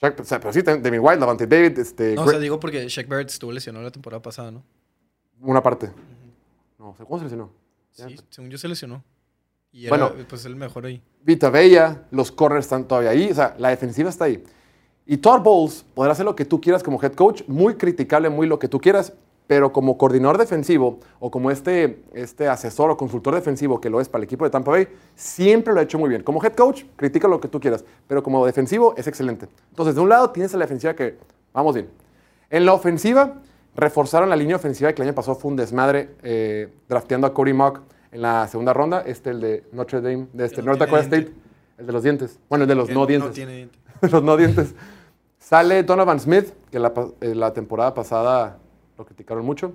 Shaq- 0.00 0.20
o 0.20 0.24
sea, 0.24 0.40
pero 0.40 0.52
sí, 0.52 0.62
Demi 0.62 0.98
White, 0.98 1.20
Lavante 1.20 1.46
David, 1.46 1.78
este, 1.78 2.14
No, 2.14 2.22
o 2.24 2.28
sea, 2.28 2.38
digo 2.38 2.58
porque 2.58 2.88
Shaq 2.88 3.08
Barrett 3.08 3.30
estuvo 3.30 3.52
lesionado 3.52 3.84
la 3.84 3.90
temporada 3.90 4.20
pasada, 4.22 4.50
¿no? 4.50 4.62
una 5.40 5.62
parte. 5.62 5.90
No, 6.78 6.90
o 6.90 6.96
sea, 6.96 7.04
¿cómo 7.06 7.18
se 7.18 7.24
lesionó? 7.24 7.50
Sí, 7.92 8.16
según 8.30 8.50
yo 8.50 8.58
se 8.58 8.68
lesionó. 8.68 9.02
Y 9.72 9.86
era 9.86 9.96
Bueno. 9.96 10.14
pues 10.28 10.44
el 10.44 10.56
mejor 10.56 10.86
ahí. 10.86 11.02
Vita 11.24 11.50
Bella, 11.50 12.02
los 12.10 12.30
corners 12.30 12.66
están 12.66 12.86
todavía 12.86 13.10
ahí, 13.10 13.30
o 13.30 13.34
sea, 13.34 13.54
la 13.58 13.70
defensiva 13.70 14.10
está 14.10 14.26
ahí. 14.26 14.42
Y 15.06 15.16
Todd 15.16 15.40
Bowles 15.40 15.84
podrá 15.94 16.12
hacer 16.12 16.24
lo 16.24 16.36
que 16.36 16.44
tú 16.44 16.60
quieras 16.60 16.82
como 16.82 17.02
head 17.02 17.14
coach, 17.14 17.42
muy 17.48 17.74
criticable, 17.74 18.28
muy 18.28 18.46
lo 18.46 18.58
que 18.58 18.68
tú 18.68 18.80
quieras, 18.80 19.12
pero 19.46 19.72
como 19.72 19.98
coordinador 19.98 20.38
defensivo 20.38 21.00
o 21.18 21.30
como 21.30 21.50
este, 21.50 22.02
este 22.12 22.48
asesor 22.48 22.90
o 22.90 22.96
consultor 22.96 23.34
defensivo 23.34 23.80
que 23.80 23.90
lo 23.90 24.00
es 24.00 24.08
para 24.08 24.20
el 24.20 24.24
equipo 24.24 24.44
de 24.44 24.50
Tampa 24.50 24.70
Bay, 24.70 24.88
siempre 25.14 25.72
lo 25.72 25.80
ha 25.80 25.82
hecho 25.82 25.98
muy 25.98 26.08
bien. 26.08 26.22
Como 26.22 26.42
head 26.42 26.54
coach, 26.54 26.84
critica 26.96 27.26
lo 27.26 27.40
que 27.40 27.48
tú 27.48 27.58
quieras, 27.58 27.84
pero 28.06 28.22
como 28.22 28.44
defensivo 28.46 28.94
es 28.96 29.06
excelente. 29.06 29.48
Entonces, 29.70 29.94
de 29.94 30.00
un 30.00 30.08
lado 30.08 30.30
tienes 30.30 30.54
a 30.54 30.58
la 30.58 30.64
defensiva 30.64 30.94
que 30.94 31.18
vamos 31.52 31.74
bien. 31.74 31.88
En 32.50 32.66
la 32.66 32.74
ofensiva, 32.74 33.42
reforzaron 33.74 34.28
la 34.28 34.36
línea 34.36 34.56
ofensiva 34.56 34.92
que 34.92 35.02
el 35.02 35.08
año 35.08 35.14
pasado 35.14 35.36
fue 35.36 35.50
un 35.50 35.56
desmadre, 35.56 36.10
eh, 36.22 36.68
drafteando 36.88 37.26
a 37.26 37.34
Cody 37.34 37.52
Mock 37.52 37.80
en 38.12 38.22
la 38.22 38.46
segunda 38.48 38.72
ronda, 38.72 39.02
este 39.06 39.30
el 39.30 39.40
de 39.40 39.64
Notre 39.72 40.00
Dame, 40.00 40.28
de 40.32 40.44
este 40.44 40.60
no 40.62 40.66
North 40.66 40.78
Dakota 40.78 41.00
diente. 41.00 41.16
State, 41.18 41.36
el 41.78 41.86
de 41.86 41.92
los 41.92 42.02
dientes, 42.02 42.38
bueno, 42.48 42.62
el 42.64 42.68
de 42.68 42.74
los 42.74 42.88
no 42.90 43.06
dientes. 43.06 43.32
tiene 43.32 43.52
diente. 43.56 43.78
los 44.02 44.22
no 44.22 44.36
dientes. 44.36 44.74
Sale 45.38 45.82
Donovan 45.82 46.20
Smith, 46.20 46.52
que 46.70 46.78
la, 46.78 46.92
eh, 47.20 47.34
la 47.34 47.52
temporada 47.52 47.92
pasada 47.94 48.58
lo 48.96 49.04
criticaron 49.04 49.44
mucho. 49.44 49.72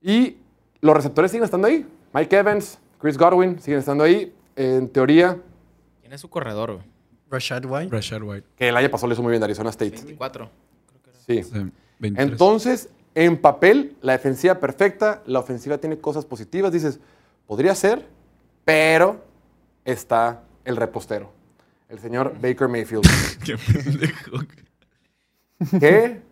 Y 0.00 0.36
los 0.80 0.94
receptores 0.94 1.30
siguen 1.30 1.44
estando 1.44 1.68
ahí. 1.68 1.86
Mike 2.12 2.36
Evans, 2.36 2.78
Chris 2.98 3.16
Godwin 3.16 3.60
siguen 3.60 3.78
estando 3.80 4.04
ahí. 4.04 4.34
En 4.56 4.88
teoría, 4.88 5.38
¿Quién 6.00 6.12
es 6.12 6.20
su 6.20 6.30
corredor? 6.30 6.72
güey? 6.74 6.84
Rashad 7.30 7.64
White. 7.64 7.94
Rashad 7.94 8.22
White. 8.22 8.46
que 8.56 8.68
el 8.68 8.76
año 8.76 8.90
pasado 8.90 9.08
le 9.08 9.14
hizo 9.14 9.22
muy 9.22 9.30
bien 9.30 9.42
a 9.42 9.46
Arizona 9.46 9.70
State. 9.70 9.90
24. 9.96 10.48
Sí. 11.26 11.42
Sí, 11.42 11.50
23. 11.98 12.30
Entonces, 12.32 12.88
en 13.14 13.36
papel, 13.36 13.96
la 14.00 14.12
defensiva 14.12 14.54
perfecta, 14.60 15.22
la 15.26 15.40
ofensiva 15.40 15.78
tiene 15.78 15.98
cosas 15.98 16.24
positivas. 16.24 16.72
Dices, 16.72 17.00
podría 17.46 17.74
ser, 17.74 18.06
pero 18.64 19.24
está 19.84 20.42
el 20.64 20.76
repostero, 20.76 21.32
el 21.88 21.98
señor 21.98 22.34
Baker 22.40 22.68
Mayfield. 22.68 23.06
Qué 23.44 23.56
pendejo. 23.56 24.38
¿Qué? 25.78 26.20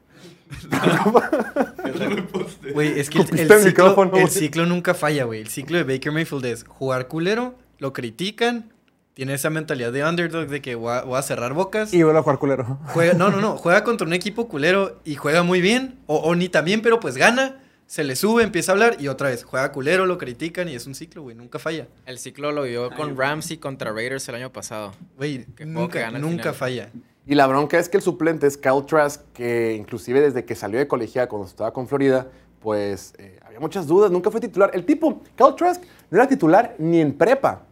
Güey, 2.73 2.99
es 2.99 3.11
que 3.11 3.19
el, 3.19 3.41
el 3.41 3.53
el 3.53 3.63
ciclo, 3.63 4.11
el 4.15 4.31
ciclo 4.31 4.67
nunca 4.67 4.95
falla, 4.95 5.25
güey. 5.25 5.41
El 5.41 5.49
ciclo 5.49 5.79
de 5.79 5.85
Baker 5.85 6.13
Mayfield 6.13 6.45
es 6.47 6.65
jugar 6.65 7.09
culero, 7.09 7.55
lo 7.79 7.93
critican, 7.93 8.73
tiene 9.15 9.35
esa 9.35 9.49
mentalidad 9.49 9.93
de 9.93 10.05
underdog 10.05 10.49
de 10.49 10.61
que 10.61 10.75
voy 10.75 10.93
a, 10.93 11.03
voy 11.03 11.19
a 11.19 11.23
cerrar 11.23 11.55
bocas. 11.55 11.95
Y 11.95 12.03
vuelve 12.03 12.19
a 12.19 12.23
jugar 12.23 12.39
culero. 12.39 12.79
Juega, 12.89 13.15
no, 13.15 13.31
no, 13.31 13.41
no. 13.41 13.57
Juega 13.57 13.85
contra 13.85 14.07
un 14.07 14.13
equipo 14.13 14.49
culero 14.49 15.01
y 15.05 15.15
juega 15.15 15.45
muy 15.45 15.61
bien. 15.61 16.01
O, 16.07 16.17
o 16.17 16.35
ni 16.35 16.49
tan 16.49 16.65
bien, 16.65 16.83
pero 16.83 16.99
pues 16.99 17.17
gana. 17.17 17.61
Se 17.87 18.03
le 18.03 18.17
sube, 18.17 18.43
empieza 18.43 18.73
a 18.73 18.75
hablar 18.75 18.97
y 18.99 19.09
otra 19.09 19.29
vez 19.29 19.45
juega 19.45 19.71
culero, 19.71 20.07
lo 20.07 20.19
critican 20.19 20.69
y 20.69 20.75
es 20.75 20.87
un 20.87 20.95
ciclo, 20.95 21.23
güey. 21.23 21.37
Nunca 21.37 21.59
falla. 21.59 21.87
El 22.07 22.19
ciclo 22.19 22.51
lo 22.51 22.63
vio 22.63 22.91
con 22.91 23.17
Ramsey 23.17 23.59
contra 23.59 23.93
Raiders 23.93 24.29
el 24.29 24.37
año 24.37 24.53
pasado. 24.53 24.93
Güey, 25.17 25.47
nunca, 25.65 26.11
nunca 26.11 26.53
falla. 26.53 26.91
Y 27.27 27.35
la 27.35 27.47
bronca 27.47 27.79
es 27.79 27.89
que 27.89 27.97
el 27.97 28.03
suplente 28.03 28.47
es 28.47 28.57
Kyle 28.57 28.85
Trask, 28.87 29.23
que 29.33 29.75
inclusive 29.75 30.21
desde 30.21 30.45
que 30.45 30.55
salió 30.55 30.79
de 30.79 30.87
colegial 30.87 31.29
cuando 31.29 31.49
estaba 31.49 31.73
con 31.73 31.89
Florida, 31.89 32.29
pues 32.61 33.15
eh, 33.19 33.39
había 33.45 33.61
muchas 33.61 33.87
dudas, 33.87 34.11
nunca 34.11 34.31
fue 34.31 34.41
titular. 34.41 34.71
El 34.75 34.85
tipo, 34.85 35.23
Kyle 35.37 35.55
Trask, 35.57 35.83
no 36.11 36.19
era 36.19 36.29
titular 36.29 36.75
ni 36.79 37.01
en 37.01 37.13
prepa. 37.13 37.63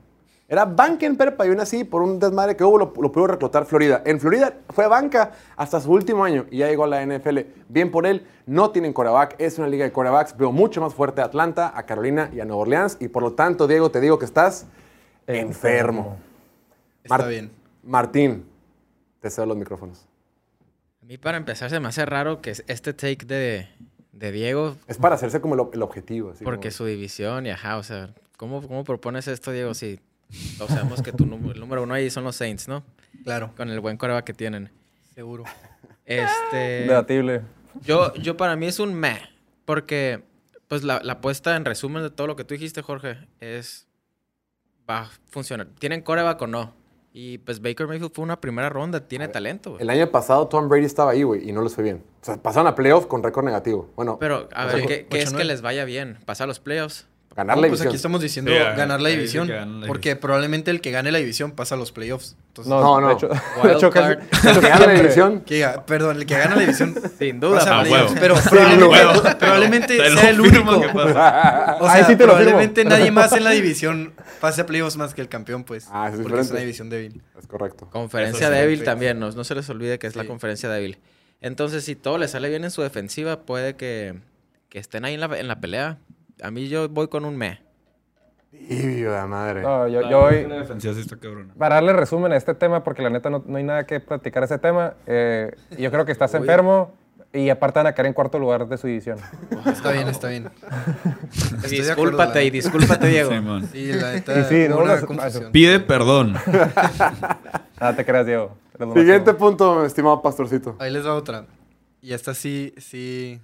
Era 0.52 0.66
banca 0.66 1.06
en 1.06 1.16
prepa 1.16 1.46
y 1.46 1.48
aún 1.48 1.60
así, 1.60 1.82
por 1.82 2.02
un 2.02 2.18
desmadre 2.18 2.54
que 2.56 2.62
hubo, 2.62 2.76
lo, 2.76 2.92
lo 3.00 3.10
pudo 3.10 3.26
reclutar 3.28 3.64
Florida. 3.64 4.02
En 4.04 4.20
Florida 4.20 4.52
fue 4.68 4.86
banca 4.86 5.32
hasta 5.56 5.80
su 5.80 5.90
último 5.90 6.24
año 6.24 6.44
y 6.50 6.58
ya 6.58 6.68
llegó 6.68 6.84
a 6.84 6.88
la 6.88 7.06
NFL. 7.06 7.38
Bien 7.70 7.90
por 7.90 8.04
él, 8.06 8.26
no 8.44 8.70
tienen 8.70 8.92
coreback, 8.92 9.36
es 9.38 9.56
una 9.58 9.66
liga 9.66 9.86
de 9.86 9.92
corebacks. 9.92 10.36
Veo 10.36 10.52
mucho 10.52 10.82
más 10.82 10.92
fuerte 10.92 11.22
a 11.22 11.24
Atlanta, 11.24 11.72
a 11.74 11.84
Carolina 11.86 12.28
y 12.34 12.40
a 12.40 12.44
Nueva 12.44 12.60
Orleans. 12.64 12.98
Y 13.00 13.08
por 13.08 13.22
lo 13.22 13.32
tanto, 13.32 13.66
Diego, 13.66 13.90
te 13.90 13.98
digo 14.02 14.18
que 14.18 14.26
estás 14.26 14.66
enfermo. 15.26 16.18
Está 17.02 17.26
bien. 17.26 17.50
Martín, 17.82 18.44
te 19.20 19.30
cedo 19.30 19.46
los 19.46 19.56
micrófonos. 19.56 20.06
A 21.02 21.06
mí 21.06 21.16
para 21.16 21.38
empezar 21.38 21.70
se 21.70 21.80
me 21.80 21.88
hace 21.88 22.04
raro 22.04 22.42
que 22.42 22.50
es 22.50 22.62
este 22.68 22.92
take 22.92 23.24
de, 23.24 23.68
de 24.12 24.32
Diego, 24.32 24.76
Es 24.86 24.98
para 24.98 25.14
hacerse 25.14 25.40
como 25.40 25.54
el, 25.54 25.62
el 25.72 25.82
objetivo. 25.82 26.30
así 26.32 26.44
porque 26.44 26.68
como- 26.68 26.76
su 26.76 26.84
división 26.84 27.46
y 27.46 27.50
ajá, 27.50 27.78
o 27.78 27.82
sea, 27.82 28.10
¿cómo, 28.36 28.60
cómo 28.60 28.84
propones 28.84 29.26
esto, 29.28 29.50
Diego? 29.50 29.72
Si 29.74 29.98
todos 30.58 30.70
sabemos 30.70 31.02
que 31.02 31.12
tu 31.12 31.24
el 31.24 31.60
número 31.60 31.82
uno 31.82 31.94
ahí 31.94 32.10
son 32.10 32.24
los 32.24 32.36
Saints, 32.36 32.68
¿no? 32.68 32.82
Claro, 33.24 33.52
Con 33.56 33.68
el 33.70 33.80
buen 33.80 33.96
coreback 33.96 34.24
que 34.24 34.34
tienen. 34.34 34.70
seguro. 35.14 35.44
Este... 36.04 36.56
Debatible. 36.86 37.42
Yo, 37.82 38.12
yo 38.14 38.36
para 38.36 38.56
mí 38.56 38.66
es 38.66 38.80
un 38.80 38.94
meh, 38.94 39.20
porque 39.64 40.22
pues 40.68 40.82
la, 40.82 41.00
la 41.02 41.14
apuesta 41.14 41.56
en 41.56 41.64
resumen 41.64 42.02
de 42.02 42.10
todo 42.10 42.26
lo 42.26 42.36
que 42.36 42.44
tú 42.44 42.54
dijiste, 42.54 42.82
Jorge, 42.82 43.18
es 43.40 43.86
va 44.88 45.00
a 45.02 45.10
funcionar. 45.30 45.68
¿Tienen 45.78 46.02
coreback 46.02 46.42
o 46.42 46.46
no? 46.46 46.74
Y 47.14 47.38
pues 47.38 47.60
Baker 47.60 47.86
Mayfield 47.86 48.12
fue 48.14 48.24
una 48.24 48.40
primera 48.40 48.70
ronda, 48.70 49.06
tiene 49.06 49.28
talento. 49.28 49.70
güey. 49.72 49.82
El 49.82 49.90
año 49.90 50.10
pasado 50.10 50.48
Tom 50.48 50.68
Brady 50.68 50.86
estaba 50.86 51.10
ahí, 51.10 51.22
güey, 51.22 51.46
y 51.48 51.52
no 51.52 51.62
les 51.62 51.74
fue 51.74 51.84
bien. 51.84 52.02
O 52.22 52.24
sea, 52.24 52.36
pasaron 52.42 52.66
a 52.66 52.74
playoff 52.74 53.06
con 53.06 53.22
récord 53.22 53.44
negativo. 53.44 53.90
Bueno, 53.96 54.16
Pero, 54.18 54.48
a 54.54 54.64
ver, 54.66 54.86
¿qué, 54.86 55.06
qué 55.06 55.20
es 55.22 55.32
8-9? 55.32 55.36
que 55.36 55.44
les 55.44 55.60
vaya 55.60 55.84
bien? 55.84 56.18
¿Pasar 56.24 56.48
los 56.48 56.58
playoffs? 56.58 57.06
Ganar 57.34 57.56
No, 57.56 57.62
la 57.62 57.68
pues 57.68 57.80
división. 57.80 57.88
aquí 57.88 57.96
estamos 57.96 58.20
diciendo 58.20 58.52
ganar 58.76 59.00
la 59.00 59.08
división. 59.08 59.48
la 59.48 59.86
porque 59.86 60.16
probablemente 60.16 60.70
el 60.70 60.80
que 60.80 60.90
gane 60.90 61.10
la 61.12 61.18
división 61.18 61.52
pasa 61.52 61.74
a 61.74 61.78
los 61.78 61.90
playoffs. 61.92 62.36
Entonces, 62.48 62.70
No, 62.70 63.00
no. 63.00 63.08
De 63.08 63.14
hecho, 63.14 63.28
de 63.90 63.90
casi- 63.90 64.12
hecho, 64.48 64.60
Que 64.60 64.68
gane 64.68 64.86
la 64.86 64.92
división. 64.92 65.40
que 65.40 65.68
perdón, 65.86 66.16
el 66.18 66.26
que 66.26 66.36
gana 66.36 66.54
la 66.56 66.60
división 66.60 66.94
Sin 67.18 67.40
duda. 67.40 67.58
pasa 67.58 67.80
Ah, 67.80 67.82
playoffs. 67.84 68.14
Pero 68.20 68.34
probablemente, 68.34 69.34
probablemente 69.38 69.96
sea 70.18 70.30
el 70.30 70.40
único. 70.40 70.80
que 70.80 70.88
pasa. 70.88 71.76
O 71.80 71.84
sea, 71.86 71.94
Ahí 71.94 72.04
sí 72.04 72.16
te 72.16 72.26
lo 72.26 72.32
firmo. 72.34 72.44
probablemente 72.44 72.84
nadie 72.84 73.10
más 73.10 73.32
en 73.32 73.44
la 73.44 73.50
división 73.50 74.12
pase 74.40 74.60
a 74.60 74.66
playoffs 74.66 74.96
más 74.96 75.14
que 75.14 75.20
el 75.22 75.28
campeón, 75.28 75.64
pues. 75.64 75.86
Ah, 75.90 76.08
es 76.08 76.12
porque 76.20 76.20
es 76.20 76.24
diferente. 76.24 76.50
una 76.52 76.60
división 76.60 76.90
débil. 76.90 77.22
Es 77.38 77.46
correcto. 77.46 77.88
Conferencia 77.90 78.50
débil 78.50 78.84
también, 78.84 79.18
no, 79.18 79.30
no 79.30 79.44
se 79.44 79.54
les 79.54 79.68
olvide 79.70 79.98
que 79.98 80.06
es 80.06 80.16
la 80.16 80.24
conferencia 80.24 80.68
débil. 80.68 80.98
Entonces, 81.40 81.84
si 81.84 81.96
todo 81.96 82.18
le 82.18 82.28
sale 82.28 82.48
bien 82.50 82.62
en 82.64 82.70
su 82.70 82.82
defensiva, 82.82 83.40
puede 83.40 83.74
que, 83.74 84.14
que 84.68 84.78
estén 84.78 85.04
ahí 85.04 85.14
en 85.14 85.20
la, 85.20 85.26
en 85.38 85.48
la 85.48 85.58
pelea. 85.60 85.98
A 86.42 86.50
mí 86.50 86.68
yo 86.68 86.88
voy 86.88 87.08
con 87.08 87.24
un 87.24 87.36
me. 87.36 87.60
De 88.50 89.24
madre. 89.28 89.62
No, 89.62 89.88
yo, 89.88 90.02
yo 90.10 90.20
voy- 90.20 90.46
La 90.46 90.56
defensiva 90.56 90.92
sí 90.94 91.00
está 91.00 91.16
cabrona. 91.16 91.54
Para 91.56 91.76
darle 91.76 91.94
resumen 91.94 92.32
a 92.32 92.36
este 92.36 92.54
tema, 92.54 92.84
porque 92.84 93.02
la 93.02 93.10
neta 93.10 93.30
no, 93.30 93.42
no 93.46 93.56
hay 93.56 93.64
nada 93.64 93.86
que 93.86 93.98
platicar 94.00 94.44
ese 94.44 94.58
tema, 94.58 94.94
eh, 95.06 95.54
yo 95.78 95.90
creo 95.90 96.04
que 96.04 96.12
estás 96.12 96.34
enfermo 96.34 96.92
y 97.32 97.48
aparte 97.48 97.78
van 97.78 97.86
a 97.86 97.92
caer 97.94 98.06
en 98.06 98.12
cuarto 98.12 98.38
lugar 98.38 98.68
de 98.68 98.76
su 98.76 98.86
división. 98.88 99.18
Está 99.66 99.92
bien, 99.92 100.06
está 100.08 100.28
bien. 100.28 100.50
Estoy 101.64 101.80
de 101.80 101.92
acuerdo, 101.92 102.18
la 102.18 102.26
Discúlpate 102.26 102.42
y 102.42 102.50
neta. 102.50 102.52
discúlpate, 102.54 103.06
Diego. 103.08 103.30
Simón. 103.32 103.68
Sí, 103.72 103.92
la 103.92 104.12
neta. 104.12 104.38
Y 104.40 104.44
sí, 104.44 104.66
hubo 104.68 104.76
no, 104.76 104.84
una 104.84 104.92
las- 104.96 105.04
confusión. 105.04 105.50
Pide 105.52 105.80
perdón. 105.80 106.34
Nada 107.80 107.96
te 107.96 108.04
creas, 108.04 108.26
Diego. 108.26 108.56
Eres 108.74 108.88
lo 108.88 108.94
Siguiente 108.94 109.32
máximo. 109.32 109.38
punto, 109.48 109.86
estimado 109.86 110.20
pastorcito. 110.20 110.76
Ahí 110.78 110.90
les 110.92 111.06
va 111.06 111.14
otra. 111.14 111.46
Y 112.02 112.12
esta 112.12 112.34
sí, 112.34 112.74
sí, 112.78 113.40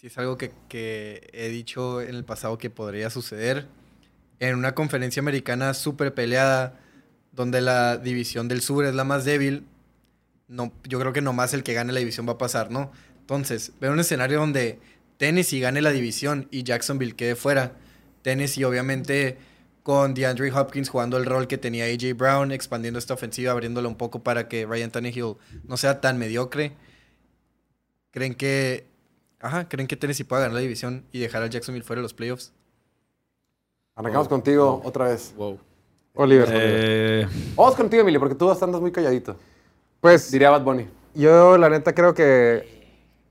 sí 0.00 0.06
es 0.06 0.16
algo 0.16 0.38
que, 0.38 0.50
que 0.70 1.28
he 1.34 1.50
dicho 1.50 2.00
en 2.00 2.14
el 2.14 2.24
pasado 2.24 2.56
que 2.56 2.70
podría 2.70 3.10
suceder. 3.10 3.66
En 4.38 4.54
una 4.54 4.74
conferencia 4.74 5.20
americana 5.20 5.74
súper 5.74 6.14
peleada, 6.14 6.80
donde 7.32 7.60
la 7.60 7.98
división 7.98 8.48
del 8.48 8.62
sur 8.62 8.86
es 8.86 8.94
la 8.94 9.04
más 9.04 9.26
débil, 9.26 9.66
no, 10.48 10.72
yo 10.88 10.98
creo 10.98 11.12
que 11.12 11.20
nomás 11.20 11.52
el 11.52 11.62
que 11.62 11.74
gane 11.74 11.92
la 11.92 11.98
división 11.98 12.26
va 12.26 12.32
a 12.32 12.38
pasar, 12.38 12.70
¿no? 12.70 12.90
Entonces, 13.20 13.72
veo 13.78 13.92
un 13.92 14.00
escenario 14.00 14.38
donde 14.38 14.78
Tennessee 15.18 15.60
gane 15.60 15.82
la 15.82 15.90
división 15.90 16.48
y 16.50 16.62
Jacksonville 16.62 17.14
quede 17.14 17.36
fuera. 17.36 17.76
Tennessee, 18.22 18.64
obviamente, 18.64 19.36
con 19.82 20.14
DeAndre 20.14 20.50
Hopkins 20.50 20.88
jugando 20.88 21.18
el 21.18 21.26
rol 21.26 21.46
que 21.46 21.58
tenía 21.58 21.84
AJ 21.84 22.16
Brown, 22.16 22.52
expandiendo 22.52 22.98
esta 22.98 23.12
ofensiva, 23.12 23.52
abriéndola 23.52 23.88
un 23.88 23.96
poco 23.96 24.22
para 24.22 24.48
que 24.48 24.64
Ryan 24.64 24.92
Tannehill 24.92 25.36
no 25.64 25.76
sea 25.76 26.00
tan 26.00 26.16
mediocre. 26.16 26.72
¿Creen 28.12 28.34
que, 28.34 28.89
ajá, 29.40 29.68
creen 29.68 29.86
que 29.88 29.96
Tennessee 29.96 30.24
pueda 30.24 30.42
ganar 30.42 30.54
la 30.54 30.60
división 30.60 31.04
y 31.12 31.20
dejar 31.20 31.42
a 31.42 31.46
Jacksonville 31.46 31.84
fuera 31.84 32.00
de 32.00 32.04
los 32.04 32.14
playoffs? 32.14 32.52
Arrancamos 33.96 34.28
contigo 34.28 34.80
otra 34.84 35.06
vez. 35.06 35.34
Wow. 35.36 35.58
Oliver. 36.14 36.48
Eh, 36.50 37.26
Vamos 37.56 37.74
contigo, 37.76 38.02
Emilio, 38.02 38.20
porque 38.20 38.34
tú 38.34 38.50
andas 38.50 38.80
muy 38.80 38.90
calladito. 38.92 39.36
Pues 40.00 40.30
Diría 40.30 40.50
Bad 40.50 40.62
Bunny. 40.62 40.88
yo 41.14 41.58
la 41.58 41.68
neta 41.68 41.94
creo 41.94 42.14
que 42.14 42.80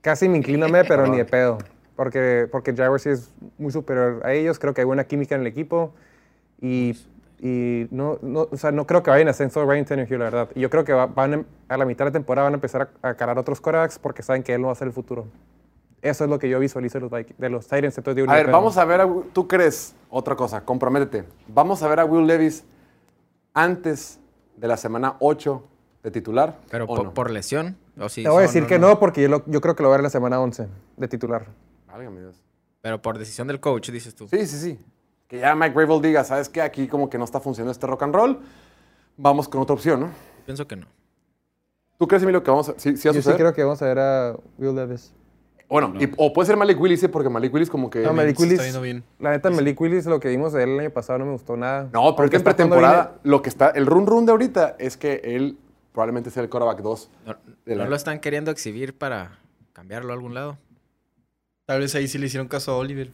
casi 0.00 0.28
me 0.28 0.38
inclino 0.38 0.66
a 0.66 0.68
me, 0.68 0.84
pero 0.84 1.06
ni 1.06 1.16
de 1.18 1.24
pedo. 1.24 1.58
Porque, 1.96 2.48
porque 2.50 2.74
Jaguars 2.74 3.02
sí 3.02 3.10
es 3.10 3.30
muy 3.58 3.72
superior 3.72 4.22
a 4.24 4.32
ellos. 4.32 4.58
Creo 4.58 4.72
que 4.72 4.80
hay 4.80 4.86
buena 4.86 5.04
química 5.04 5.34
en 5.34 5.42
el 5.42 5.46
equipo. 5.48 5.92
Y, 6.60 6.96
y 7.40 7.86
no, 7.90 8.18
no, 8.22 8.48
o 8.50 8.56
sea, 8.56 8.70
no 8.70 8.86
creo 8.86 9.02
que 9.02 9.10
vayan 9.10 9.28
a 9.28 9.32
ascenso 9.32 9.64
Ryan 9.66 9.84
Tannehill, 9.84 10.18
la 10.18 10.24
verdad. 10.26 10.48
Y 10.54 10.60
yo 10.60 10.70
creo 10.70 10.84
que 10.84 10.92
va- 10.92 11.06
van 11.06 11.34
a, 11.68 11.74
a 11.74 11.76
la 11.76 11.84
mitad 11.84 12.04
de 12.06 12.10
la 12.10 12.12
temporada 12.12 12.44
van 12.44 12.54
a 12.54 12.56
empezar 12.56 12.90
a, 13.02 13.08
a 13.10 13.14
calar 13.14 13.38
otros 13.38 13.60
corebacks 13.60 13.98
porque 13.98 14.22
saben 14.22 14.42
que 14.42 14.54
él 14.54 14.60
no 14.62 14.68
va 14.68 14.72
a 14.72 14.76
ser 14.76 14.86
el 14.86 14.92
futuro. 14.94 15.26
Eso 16.02 16.24
es 16.24 16.30
lo 16.30 16.38
que 16.38 16.48
yo 16.48 16.58
visualizo 16.58 16.98
de 16.98 17.08
los, 17.08 17.26
de 17.36 17.50
los 17.50 17.64
Titans. 17.66 17.98
entonces 17.98 18.16
digo, 18.16 18.30
A 18.30 18.34
ver, 18.34 18.50
vamos 18.50 18.76
a 18.78 18.84
ver, 18.84 19.02
a, 19.02 19.08
tú 19.32 19.46
crees, 19.46 19.94
otra 20.08 20.34
cosa, 20.34 20.64
comprométete. 20.64 21.24
Vamos 21.48 21.82
a 21.82 21.88
ver 21.88 22.00
a 22.00 22.04
Will 22.06 22.26
Levis 22.26 22.64
antes 23.52 24.18
de 24.56 24.68
la 24.68 24.76
semana 24.76 25.16
8 25.20 25.62
de 26.02 26.10
titular. 26.10 26.58
Pero 26.70 26.84
¿o 26.84 26.94
por, 26.94 27.04
no? 27.04 27.14
por 27.14 27.30
lesión. 27.30 27.76
¿o 27.98 28.08
sí? 28.08 28.22
Te 28.22 28.28
voy 28.30 28.38
a 28.38 28.42
decir 28.46 28.62
no, 28.62 28.68
que 28.68 28.78
no. 28.78 28.88
no, 28.88 28.98
porque 28.98 29.22
yo, 29.22 29.28
lo- 29.28 29.44
yo 29.46 29.60
creo 29.60 29.76
que 29.76 29.82
lo 29.82 29.88
voy 29.88 29.94
a 29.94 29.96
ver 29.98 30.00
en 30.00 30.04
la 30.04 30.10
semana 30.10 30.40
11 30.40 30.68
de 30.96 31.08
titular. 31.08 31.46
Válgame 31.86 32.20
Dios. 32.20 32.42
Pero 32.80 33.02
por 33.02 33.18
decisión 33.18 33.46
del 33.48 33.60
coach, 33.60 33.90
dices 33.90 34.14
tú. 34.14 34.26
Sí, 34.28 34.46
sí, 34.46 34.58
sí. 34.58 34.78
Que 35.28 35.40
ya 35.40 35.54
Mike 35.54 35.74
Gravel 35.74 36.00
diga, 36.00 36.24
¿sabes 36.24 36.48
qué? 36.48 36.62
Aquí 36.62 36.88
como 36.88 37.10
que 37.10 37.18
no 37.18 37.24
está 37.24 37.40
funcionando 37.40 37.72
este 37.72 37.86
rock 37.86 38.02
and 38.04 38.14
roll. 38.14 38.38
Vamos 39.16 39.48
con 39.48 39.60
otra 39.60 39.74
opción, 39.74 40.00
¿no? 40.00 40.10
Pienso 40.46 40.66
que 40.66 40.76
no. 40.76 40.86
¿Tú 41.98 42.08
crees, 42.08 42.22
Emilio, 42.22 42.42
que 42.42 42.50
vamos 42.50 42.70
a... 42.70 42.74
Sí, 42.78 42.96
sí 42.96 43.06
va 43.06 43.12
a 43.12 43.14
Yo 43.14 43.20
sí 43.22 43.30
creo 43.36 43.52
que 43.52 43.62
vamos 43.62 43.82
a 43.82 43.84
ver 43.84 43.98
a 43.98 44.36
Will 44.56 44.74
Levis. 44.74 45.12
Bueno, 45.70 45.94
y- 46.00 46.10
o 46.16 46.32
puede 46.32 46.46
ser 46.48 46.56
Malik 46.56 46.80
Willis, 46.80 46.98
sí, 47.00 47.08
porque 47.08 47.28
Malik 47.28 47.54
Willis 47.54 47.70
como 47.70 47.88
que... 47.88 48.00
No, 48.00 48.12
Malik 48.12 48.36
Se 48.36 48.42
está 48.42 48.54
Willis, 48.54 48.60
viendo 48.62 48.80
bien. 48.82 49.04
la 49.20 49.30
neta, 49.30 49.50
Malik 49.50 49.80
Willis, 49.80 50.04
lo 50.04 50.18
que 50.18 50.28
vimos 50.28 50.52
de 50.52 50.64
él 50.64 50.70
el 50.70 50.80
año 50.80 50.90
pasado 50.90 51.20
no 51.20 51.26
me 51.26 51.32
gustó 51.32 51.56
nada. 51.56 51.88
No, 51.92 52.14
pero 52.16 52.24
es 52.24 52.30
que 52.30 52.36
en 52.38 52.42
pretemporada, 52.44 53.18
lo 53.22 53.40
que 53.40 53.48
está... 53.48 53.68
El 53.70 53.86
run 53.86 54.06
run 54.06 54.26
de 54.26 54.32
ahorita 54.32 54.74
es 54.80 54.96
que 54.96 55.20
él 55.22 55.56
probablemente 55.92 56.30
sea 56.30 56.42
el 56.42 56.48
quarterback 56.50 56.80
2. 56.82 57.10
No, 57.26 57.36
De 57.64 57.76
la- 57.76 57.84
no 57.84 57.90
lo 57.90 57.94
están 57.96 58.18
queriendo 58.18 58.50
exhibir 58.50 58.98
para 58.98 59.38
cambiarlo 59.72 60.10
a 60.10 60.14
algún 60.14 60.34
lado. 60.34 60.58
Tal 61.66 61.78
vez 61.80 61.94
ahí 61.94 62.08
sí 62.08 62.18
le 62.18 62.26
hicieron 62.26 62.48
caso 62.48 62.72
a 62.72 62.76
Oliver. 62.76 63.12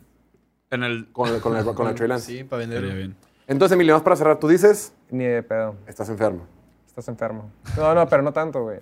en 0.71 0.83
el. 0.83 1.13
Con 1.13 1.29
el, 1.29 1.41
con 1.43 1.55
el, 1.57 1.65
con 1.65 1.87
el 1.89 1.95
Trey 1.95 2.09
Lance. 2.09 2.33
Sí, 2.39 2.43
para 2.45 2.61
venderlo. 2.61 2.95
bien. 2.95 3.15
Entonces, 3.47 3.75
Emilio, 3.75 3.93
más 3.95 4.03
para 4.03 4.17
cerrar, 4.17 4.39
tú 4.41 4.49
dices. 4.49 4.95
Ni 5.11 5.25
de 5.25 5.43
pedo. 5.43 5.77
estás 5.87 6.09
enfermo. 6.09 6.47
Estás 6.97 7.09
enfermo. 7.09 7.51
No, 7.77 7.95
no, 7.95 8.09
pero 8.09 8.23
no 8.23 8.33
tanto, 8.33 8.63
güey. 8.63 8.79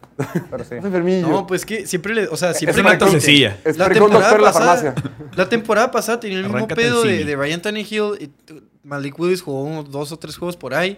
Pero 0.48 0.62
sí. 0.64 0.76
enfermillo. 0.76 1.26
No, 1.26 1.46
pues 1.48 1.66
que 1.66 1.84
siempre 1.84 2.14
le, 2.14 2.28
o 2.28 2.36
sea, 2.36 2.54
siempre 2.54 2.80
una 2.80 2.92
le 2.92 2.98
conté. 2.98 3.12
tosecilla. 3.14 3.58
Es 3.64 3.76
La 3.76 3.88
temporada 3.90 4.38
la 4.38 4.52
pasada- 4.52 4.76
farmacia. 4.76 4.94
La 5.34 5.48
temporada 5.48 5.90
pasada 5.90 6.20
tenía 6.20 6.38
el 6.38 6.44
mismo 6.48 6.68
pedo 6.68 7.02
el 7.02 7.08
de, 7.18 7.24
de 7.24 7.34
Ryan 7.36 7.60
Tannehill 7.60 8.12
y 8.20 8.30
Malik 8.84 9.18
Willis 9.18 9.42
jugó 9.42 9.64
unos 9.64 9.90
dos 9.90 10.12
o 10.12 10.16
tres 10.16 10.36
juegos 10.36 10.56
por 10.56 10.74
ahí 10.74 10.96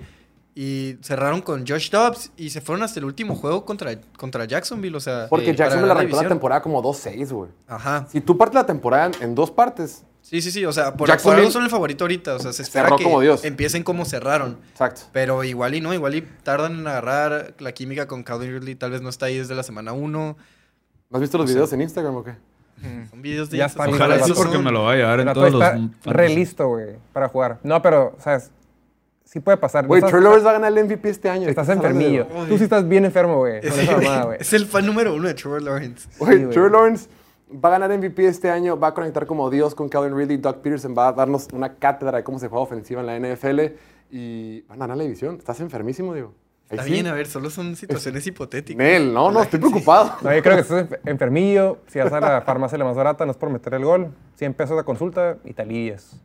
y 0.54 0.96
cerraron 1.00 1.40
con 1.40 1.66
Josh 1.66 1.88
Dobbs 1.90 2.32
y 2.36 2.50
se 2.50 2.60
fueron 2.60 2.82
hasta 2.82 3.00
el 3.00 3.06
último 3.06 3.34
juego 3.34 3.64
contra, 3.64 3.98
contra 4.18 4.44
Jacksonville, 4.44 4.94
o 4.96 5.00
sea, 5.00 5.26
Porque 5.30 5.50
eh, 5.52 5.54
Jackson 5.56 5.68
para 5.68 5.80
me 5.80 5.86
la 5.88 5.88
ganar 5.88 5.96
arrancó 6.02 6.16
la 6.16 6.20
división. 6.22 6.28
temporada 6.28 6.60
como 6.62 6.82
2-6, 6.82 7.32
güey. 7.32 7.50
Ajá. 7.66 8.06
Si 8.10 8.20
tú 8.20 8.36
partes 8.36 8.54
la 8.56 8.66
temporada 8.66 9.06
en, 9.06 9.22
en 9.22 9.34
dos 9.34 9.50
partes, 9.50 10.02
Sí, 10.28 10.42
sí, 10.42 10.50
sí, 10.50 10.64
o 10.64 10.72
sea, 10.72 10.94
por, 10.96 11.08
por 11.22 11.34
algo 11.36 11.50
son 11.52 11.62
el 11.62 11.70
favorito 11.70 12.02
ahorita, 12.02 12.34
o 12.34 12.38
sea, 12.40 12.52
se 12.52 12.62
espera 12.62 12.90
que 12.96 13.04
como 13.04 13.20
Dios. 13.20 13.44
empiecen 13.44 13.84
como 13.84 14.04
cerraron. 14.04 14.58
exacto. 14.72 15.02
Pero 15.12 15.44
igual 15.44 15.76
y 15.76 15.80
no, 15.80 15.94
igual 15.94 16.16
y 16.16 16.22
tardan 16.42 16.80
en 16.80 16.86
agarrar 16.88 17.54
la 17.60 17.70
química 17.70 18.08
con 18.08 18.24
Calvin 18.24 18.50
Ridley, 18.52 18.74
tal 18.74 18.90
vez 18.90 19.02
no 19.02 19.08
está 19.08 19.26
ahí 19.26 19.38
desde 19.38 19.54
la 19.54 19.62
semana 19.62 19.92
1. 19.92 20.36
¿No 21.10 21.16
has 21.16 21.20
visto 21.20 21.38
los 21.38 21.46
videos 21.48 21.72
en 21.72 21.80
Instagram 21.82 22.16
o 22.16 22.24
qué? 22.24 22.34
Son 23.08 23.22
videos 23.22 23.48
de 23.50 23.58
Ya 23.58 23.64
Insta, 23.66 23.84
está 23.84 23.90
son 23.92 24.02
Ojalá 24.02 24.24
sí, 24.24 24.32
porque 24.36 24.54
son- 24.54 24.64
me 24.64 24.72
lo 24.72 24.82
va 24.82 24.92
a 24.92 24.96
llevar 24.96 25.20
en 25.20 25.32
todos 25.32 25.52
los. 25.52 25.62
está 25.62 25.72
fantasy. 25.76 26.10
re 26.10 26.28
listo, 26.30 26.68
güey, 26.68 26.86
para 27.12 27.28
jugar. 27.28 27.58
No, 27.62 27.80
pero, 27.80 28.14
o 28.18 28.20
sea, 28.20 28.34
es- 28.34 28.50
sí 29.24 29.38
puede 29.38 29.56
pasar. 29.58 29.86
Güey, 29.86 30.02
Trey 30.02 30.20
Lawrence 30.20 30.44
va 30.44 30.50
a 30.50 30.54
ganar 30.54 30.72
el 30.76 30.78
MVP 30.86 31.08
este 31.08 31.30
año. 31.30 31.48
Estás 31.48 31.66
¿Qué 31.68 31.72
hablando, 31.72 32.00
enfermillo. 32.00 32.26
Tú 32.48 32.58
sí 32.58 32.64
estás 32.64 32.86
bien 32.88 33.04
enfermo, 33.04 33.36
güey. 33.38 33.60
Es 34.40 34.52
el 34.52 34.66
fan 34.66 34.84
número 34.84 35.14
uno 35.14 35.28
de 35.28 35.34
Trevor 35.34 35.62
Lawrence. 35.62 36.08
Güey, 36.18 36.38
Sí. 36.40 36.46
Trey 36.50 36.68
Lawrence 36.70 37.08
va 37.52 37.68
a 37.68 37.78
ganar 37.78 37.96
MVP 37.96 38.26
este 38.26 38.50
año, 38.50 38.78
va 38.78 38.88
a 38.88 38.94
conectar 38.94 39.26
como 39.26 39.50
Dios 39.50 39.74
con 39.74 39.88
Calvin 39.88 40.16
Ridley. 40.16 40.36
Doug 40.38 40.56
Peterson 40.62 40.94
va 40.96 41.08
a 41.08 41.12
darnos 41.12 41.48
una 41.52 41.74
cátedra 41.74 42.18
de 42.18 42.24
cómo 42.24 42.38
se 42.38 42.48
juega 42.48 42.62
ofensiva 42.64 43.00
en 43.00 43.06
la 43.06 43.18
NFL 43.34 43.60
y 44.10 44.62
van 44.62 44.78
a 44.78 44.84
ganar 44.84 44.96
la 44.96 45.02
división. 45.04 45.36
Estás 45.36 45.60
enfermísimo, 45.60 46.12
Diego. 46.14 46.32
Ahí 46.68 46.78
Está 46.78 46.82
sí. 46.84 46.90
bien, 46.92 47.06
a 47.06 47.12
ver, 47.12 47.28
solo 47.28 47.48
son 47.48 47.76
situaciones 47.76 48.26
hipotéticas. 48.26 48.76
Nel, 48.78 49.14
no, 49.14 49.30
no, 49.30 49.40
estoy 49.40 49.60
preocupado. 49.60 50.12
No, 50.22 50.34
yo 50.34 50.42
creo 50.42 50.56
que 50.56 50.62
estás 50.62 50.88
enf- 50.90 50.98
enfermillo. 51.04 51.78
Si 51.86 52.00
vas 52.00 52.12
a 52.12 52.18
la 52.20 52.40
farmacia 52.42 52.76
la 52.76 52.84
más 52.84 52.96
barata, 52.96 53.24
no 53.24 53.30
es 53.30 53.36
por 53.36 53.50
meter 53.50 53.74
el 53.74 53.84
gol. 53.84 54.12
100 54.34 54.54
pesos 54.54 54.76
de 54.76 54.82
consulta 54.82 55.38
y 55.44 55.52
te 55.52 55.62
alivias. 55.62 56.20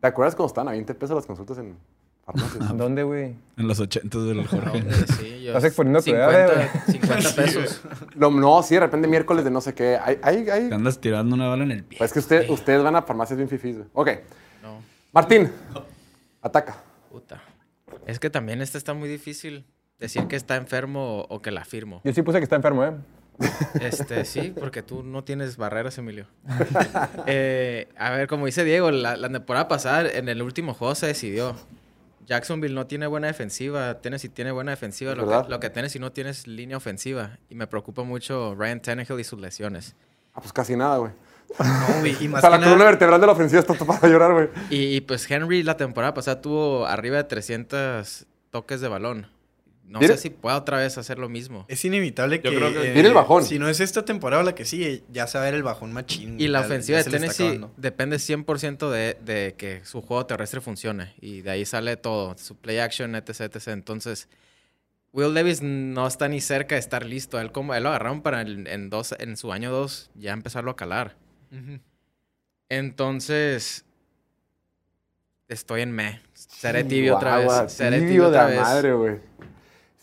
¿Te 0.00 0.06
acuerdas 0.06 0.34
cuando 0.34 0.46
estaban 0.46 0.68
a 0.68 0.70
20 0.72 0.94
pesos 0.94 1.14
las 1.14 1.26
consultas 1.26 1.58
en 1.58 1.76
farmacias? 2.32 2.76
¿Dónde, 2.76 3.02
güey? 3.02 3.34
En 3.56 3.68
los 3.68 3.78
80 3.80 4.18
del 4.20 4.46
Jorge. 4.46 4.82
Sí, 5.18 5.40
yo- 5.42 5.48
Estás 5.50 5.64
exponiendo 5.64 6.02
tu 6.02 6.10
edad, 6.10 6.62
eh, 6.62 6.68
50, 6.86 7.20
50 7.30 7.34
pesos. 7.34 7.80
No, 8.16 8.30
no, 8.30 8.62
sí, 8.62 8.74
de 8.74 8.80
repente 8.80 9.08
miércoles 9.08 9.44
de 9.44 9.50
no 9.50 9.60
sé 9.60 9.74
qué. 9.74 9.98
Hay, 10.02 10.18
hay, 10.22 10.48
hay- 10.48 10.68
Te 10.68 10.74
andas 10.74 10.98
tirando 11.00 11.34
una 11.34 11.48
bala 11.48 11.64
en 11.64 11.72
el 11.72 11.84
pie. 11.84 11.98
Pues 11.98 12.10
es 12.10 12.12
que 12.14 12.18
usted, 12.20 12.50
ustedes 12.50 12.82
van 12.82 12.96
a 12.96 13.02
farmacias 13.02 13.36
bien 13.36 13.48
fifís, 13.48 13.76
güey. 13.76 13.88
Ok. 13.92 14.08
No, 14.62 14.78
Martín, 15.12 15.50
ataca. 16.42 16.76
puta. 17.10 17.42
Es 18.06 18.18
que 18.18 18.30
también 18.30 18.62
este 18.62 18.78
está 18.78 18.94
muy 18.94 19.08
difícil 19.08 19.64
decir 19.98 20.26
que 20.26 20.36
está 20.36 20.56
enfermo 20.56 21.26
o 21.28 21.42
que 21.42 21.50
la 21.50 21.64
firmo. 21.64 22.00
Yo 22.04 22.12
sí 22.12 22.22
puse 22.22 22.38
que 22.38 22.44
está 22.44 22.56
enfermo, 22.56 22.84
¿eh? 22.84 22.92
Este, 23.80 24.24
sí, 24.26 24.52
porque 24.58 24.82
tú 24.82 25.02
no 25.02 25.24
tienes 25.24 25.56
barreras, 25.56 25.96
Emilio. 25.98 26.26
Eh, 27.26 27.88
a 27.98 28.10
ver, 28.10 28.26
como 28.28 28.46
dice 28.46 28.64
Diego, 28.64 28.90
la, 28.90 29.16
la 29.16 29.28
temporada 29.28 29.66
pasada, 29.68 30.08
en 30.10 30.28
el 30.28 30.42
último 30.42 30.74
juego 30.74 30.94
se 30.94 31.06
decidió. 31.06 31.54
Jacksonville 32.30 32.76
no 32.76 32.86
tiene 32.86 33.08
buena 33.08 33.26
defensiva, 33.26 34.00
Tennessee 34.00 34.28
tiene 34.28 34.52
buena 34.52 34.70
defensiva, 34.70 35.16
lo 35.16 35.26
que, 35.26 35.50
lo 35.50 35.58
que 35.58 35.68
Tennessee 35.68 35.98
no 35.98 36.12
tiene 36.12 36.30
es 36.30 36.46
línea 36.46 36.76
ofensiva. 36.76 37.38
Y 37.48 37.56
me 37.56 37.66
preocupa 37.66 38.04
mucho 38.04 38.54
Ryan 38.54 38.80
Tannehill 38.80 39.18
y 39.18 39.24
sus 39.24 39.40
lesiones. 39.40 39.96
Ah, 40.32 40.40
pues 40.40 40.52
casi 40.52 40.76
nada, 40.76 40.98
güey. 40.98 41.10
No, 41.58 42.06
y 42.06 42.26
O 42.28 42.30
más 42.30 42.40
sea, 42.40 42.50
que 42.50 42.58
la 42.58 42.62
columna 42.62 42.84
vertebral 42.84 43.20
de 43.20 43.26
la 43.26 43.32
ofensiva 43.32 43.58
está 43.58 43.74
para 43.74 44.06
llorar, 44.06 44.32
güey. 44.32 44.48
Y, 44.70 44.94
y, 44.94 45.00
pues 45.00 45.28
Henry 45.28 45.64
la 45.64 45.76
temporada 45.76 46.14
pasada 46.14 46.40
tuvo 46.40 46.86
arriba 46.86 47.16
de 47.16 47.24
300 47.24 48.26
toques 48.52 48.80
de 48.80 48.86
balón. 48.86 49.26
No 49.90 50.00
sé 50.00 50.16
si 50.16 50.30
pueda 50.30 50.56
otra 50.56 50.78
vez 50.78 50.96
hacer 50.98 51.18
lo 51.18 51.28
mismo. 51.28 51.64
Es 51.68 51.84
inevitable 51.84 52.40
que... 52.40 52.50
Yo 52.52 52.58
creo 52.58 52.72
que- 52.72 52.90
eh, 52.90 52.92
Viene 52.94 53.08
el 53.08 53.14
bajón. 53.14 53.44
Si 53.44 53.58
no 53.58 53.68
es 53.68 53.80
esta 53.80 54.04
temporada 54.04 54.42
la 54.42 54.54
que 54.54 54.64
sigue, 54.64 55.02
ya 55.12 55.26
se 55.26 55.36
va 55.36 55.42
a 55.42 55.46
ver 55.46 55.54
el 55.54 55.62
bajón 55.62 55.92
machín. 55.92 56.40
Y 56.40 56.48
la 56.48 56.60
Ya- 56.60 56.66
ofensiva 56.66 56.98
ya 56.98 57.04
de 57.04 57.10
Tennessee 57.10 57.60
depende 57.76 58.16
100% 58.18 58.88
de, 58.90 59.16
de 59.24 59.54
que 59.58 59.84
su 59.84 60.00
juego 60.00 60.24
terrestre 60.26 60.60
funcione. 60.60 61.14
Y 61.20 61.42
de 61.42 61.50
ahí 61.50 61.66
sale 61.66 61.96
todo, 61.96 62.36
su 62.38 62.56
play 62.56 62.78
action, 62.78 63.14
etc, 63.16 63.40
etc. 63.40 63.68
Entonces, 63.68 64.28
Will 65.12 65.34
Davis 65.34 65.60
no 65.60 66.06
está 66.06 66.28
ni 66.28 66.40
cerca 66.40 66.76
de 66.76 66.78
estar 66.80 67.04
listo. 67.04 67.40
Él, 67.40 67.50
como, 67.50 67.74
él 67.74 67.82
lo 67.82 67.88
agarraron 67.88 68.22
para 68.22 68.42
el- 68.42 68.68
en, 68.68 68.90
dos, 68.90 69.12
en 69.18 69.36
su 69.36 69.52
año 69.52 69.72
2 69.72 70.10
ya 70.14 70.32
empezarlo 70.32 70.70
a 70.70 70.76
calar. 70.76 71.16
Entonces, 72.68 73.84
estoy 75.48 75.80
en 75.82 75.92
me. 75.92 76.20
Seré 76.34 76.84
tibio 76.84 77.16
otra 77.16 77.38
vez. 77.38 77.72
Seré 77.72 77.96
tibio 77.98 78.08
tibio 78.08 78.22
de 78.22 78.28
otra 78.28 78.42
la 78.44 78.48
vez. 78.50 78.60
madre, 78.60 78.92
güey. 78.92 79.29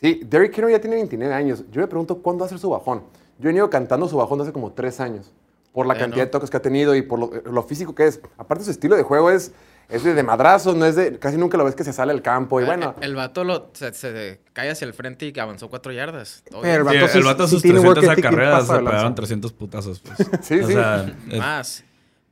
Sí, 0.01 0.21
Derrick 0.25 0.57
Henry 0.57 0.73
ya 0.73 0.79
tiene 0.81 0.95
29 0.97 1.33
años. 1.33 1.63
Yo 1.71 1.81
me 1.81 1.87
pregunto 1.87 2.17
cuándo 2.19 2.41
va 2.41 2.45
a 2.45 2.49
ser 2.49 2.59
su 2.59 2.69
bajón. 2.69 2.99
Yo 3.39 3.45
he 3.45 3.47
venido 3.47 3.69
cantando 3.69 4.07
su 4.07 4.17
bajón 4.17 4.37
desde 4.39 4.49
hace 4.49 4.53
como 4.53 4.71
3 4.71 4.99
años. 4.99 5.31
Por 5.73 5.85
la 5.85 5.93
Bueno. 5.93 6.05
cantidad 6.05 6.25
de 6.25 6.31
toques 6.31 6.49
que 6.49 6.57
ha 6.57 6.61
tenido 6.61 6.95
y 6.95 7.01
por 7.03 7.19
lo, 7.19 7.31
lo 7.51 7.63
físico 7.63 7.93
que 7.95 8.07
es. 8.07 8.19
Aparte, 8.37 8.63
su 8.63 8.71
estilo 8.71 8.95
de 8.95 9.03
juego 9.03 9.29
es, 9.29 9.51
es 9.89 10.03
de, 10.03 10.13
de 10.15 10.23
madrazos, 10.23 10.75
no 10.75 10.85
es 10.85 10.95
de. 10.95 11.19
Casi 11.19 11.37
nunca 11.37 11.57
lo 11.57 11.65
ves 11.65 11.75
que 11.75 11.83
se 11.83 11.93
sale 11.93 12.11
al 12.11 12.21
campo. 12.23 12.59
Y 12.61 12.65
bueno, 12.65 12.95
El, 12.99 13.09
el 13.09 13.15
vato 13.15 13.43
lo, 13.43 13.69
se, 13.73 13.93
se 13.93 14.39
cae 14.53 14.69
hacia 14.71 14.85
el 14.85 14.93
frente 14.93 15.31
y 15.33 15.39
avanzó 15.39 15.69
cuatro 15.69 15.91
yardas. 15.91 16.43
Todo 16.49 16.63
el 16.63 16.83
vato 16.83 16.99
Sí, 16.99 17.07
sí- 17.11 17.17
el 17.19 17.23
vato 17.25 17.45
sí 17.47 17.53
sus 17.53 17.61
tiene 17.61 17.79
work 17.79 17.99
300 17.99 18.13
ethic 18.13 18.19
y 18.19 18.21
carreras 18.35 18.67
se 18.67 18.73
pegaron 18.79 19.15
300 19.15 19.53
putazos, 19.53 19.99
pues. 19.99 20.17
Sí, 20.41 20.59
o 20.61 20.67
sí. 20.67 20.73
sea, 20.73 21.15
es- 21.29 21.37
más. 21.37 21.83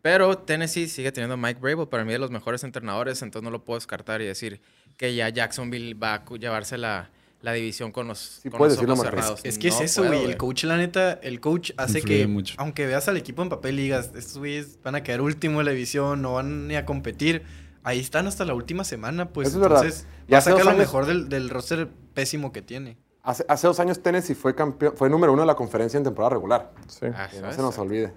Pero 0.01 0.37
Tennessee 0.37 0.87
sigue 0.87 1.11
teniendo 1.11 1.33
a 1.33 1.37
Mike 1.37 1.59
Brable, 1.59 1.87
para 1.87 2.03
mí 2.05 2.11
de 2.11 2.19
los 2.19 2.29
mejores 2.31 2.63
entrenadores, 2.63 3.21
entonces 3.23 3.43
no 3.43 3.49
lo 3.51 3.63
puedo 3.63 3.77
descartar 3.77 4.21
y 4.21 4.25
decir 4.25 4.61
que 4.97 5.15
ya 5.15 5.29
Jacksonville 5.29 5.95
va 5.95 6.13
a 6.15 6.25
llevarse 6.37 6.77
la, 6.77 7.09
la 7.45 7.53
división 7.53 7.91
con 7.91 8.07
los, 8.07 8.19
Sí 8.41 8.49
con 8.49 8.59
los 8.67 8.77
ojos 8.77 8.99
cerrados. 9.01 9.39
Es 9.43 9.57
que 9.59 9.69
No 9.69 9.75
es 9.75 9.81
eso, 9.81 10.03
güey. 10.03 10.25
El 10.25 10.35
coach, 10.37 10.63
la 10.63 10.77
neta, 10.77 11.13
el 11.13 11.39
coach 11.39 11.71
hace 11.77 11.99
Influye 11.99 12.21
que, 12.21 12.27
mucho. 12.27 12.55
aunque 12.57 12.85
veas 12.87 13.07
al 13.07 13.17
equipo 13.17 13.43
en 13.43 13.49
papel 13.49 13.79
y 13.79 13.83
digas, 13.83 14.11
estos 14.15 14.39
güeyes 14.39 14.79
van 14.83 14.95
a 14.95 15.03
quedar 15.03 15.21
último 15.21 15.59
en 15.59 15.65
la 15.67 15.71
división, 15.71 16.21
no 16.21 16.33
van 16.33 16.67
ni 16.67 16.75
a 16.75 16.85
competir, 16.85 17.43
ahí 17.83 17.99
están 17.99 18.25
hasta 18.27 18.45
la 18.45 18.53
última 18.55 18.83
semana, 18.83 19.29
pues. 19.29 19.49
Eso 19.49 19.57
es 19.57 19.61
verdad. 19.61 19.83
entonces, 19.83 20.07
Y 20.27 20.31
va 20.31 20.37
a 20.37 20.39
hace 20.39 20.49
sacar 20.49 20.57
dos 20.57 20.65
lo 20.65 20.71
años- 20.71 20.79
mejor 20.79 21.05
del, 21.05 21.29
del 21.29 21.49
roster 21.49 21.87
pésimo 22.15 22.51
que 22.51 22.61
tiene. 22.63 22.97
hace, 23.21 23.45
hace 23.47 23.67
dos 23.67 23.79
años 23.79 24.01
Tennessee 24.01 24.33
fue, 24.35 24.55
campeón, 24.55 24.93
fue 24.97 25.09
número 25.09 25.31
uno 25.31 25.43
de 25.43 25.47
la 25.47 25.55
conferencia 25.55 25.97
en 25.99 26.03
temporada 26.03 26.31
regular. 26.35 26.71
Sí. 26.87 27.05
Ah, 27.13 27.27
Que 27.31 27.39
no 27.41 27.51
se 27.53 27.61
nos 27.61 27.77
olvide. 27.77 28.11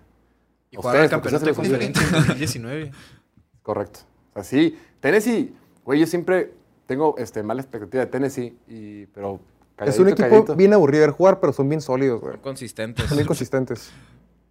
Y 0.70 0.76
jugaron 0.76 1.03
el 1.05 1.11
campeonato 1.11 1.45
de 1.45 1.55
conferencia 1.55 2.03
en 2.03 2.12
2019. 2.12 2.93
Correcto. 3.62 4.01
O 4.31 4.35
sea, 4.35 4.45
sí, 4.45 4.79
Tennessee, 5.01 5.55
güey, 5.85 6.01
yo 6.01 6.07
siempre 6.07 6.53
tengo 6.89 7.14
este, 7.18 7.43
mala 7.45 7.61
expectativa 7.61 8.05
de 8.05 8.11
Tennessee, 8.11 8.57
y, 8.66 9.07
pero 9.07 9.34
Es 9.34 9.99
un 9.99 10.07
calladito, 10.07 10.09
equipo 10.09 10.22
calladito. 10.28 10.57
bien 10.57 10.72
aburrido 10.72 11.07
de 11.07 11.12
jugar, 11.12 11.39
pero 11.39 11.53
son 11.53 11.68
bien 11.68 11.80
sólidos, 11.82 12.20
güey. 12.20 12.32
Son 12.32 12.41
consistentes. 12.43 13.07
Son 13.07 13.16
bien 13.18 13.26
consistentes. 13.28 13.93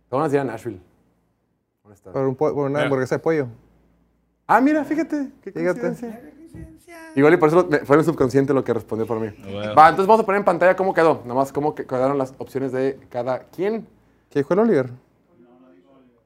Vamos 0.09 0.31
a 0.31 0.35
ir 0.35 0.39
a 0.39 0.43
Nashville. 0.45 0.79
Por, 2.13 2.27
un 2.27 2.35
po- 2.35 2.53
por 2.53 2.69
una 2.69 2.83
hamburguesa 2.83 3.15
de 3.15 3.19
pollo. 3.19 3.47
Ah, 4.45 4.61
mira, 4.61 4.85
fíjate. 4.85 5.29
Qué 5.41 5.51
Fíjate. 5.51 5.81
coincidencia. 5.81 6.21
Igual 7.15 7.33
y 7.33 7.37
por 7.37 7.49
eso 7.49 7.67
fue 7.85 7.95
en 7.95 7.99
el 7.99 8.05
subconsciente 8.05 8.53
lo 8.53 8.63
que 8.63 8.73
respondió 8.73 9.05
por 9.07 9.19
mí. 9.19 9.29
bueno. 9.41 9.73
Va, 9.75 9.89
entonces 9.89 10.07
vamos 10.07 10.21
a 10.21 10.25
poner 10.25 10.39
en 10.39 10.45
pantalla 10.45 10.75
cómo 10.75 10.93
quedó. 10.93 11.21
Nada 11.23 11.33
más 11.33 11.51
cómo 11.51 11.73
que- 11.75 11.85
quedaron 11.85 12.17
las 12.17 12.33
opciones 12.37 12.71
de 12.71 12.99
cada 13.09 13.39
quien. 13.49 13.87
¿Qué 14.29 14.39
dijo 14.39 14.53
el 14.53 14.59
Oliver? 14.61 14.89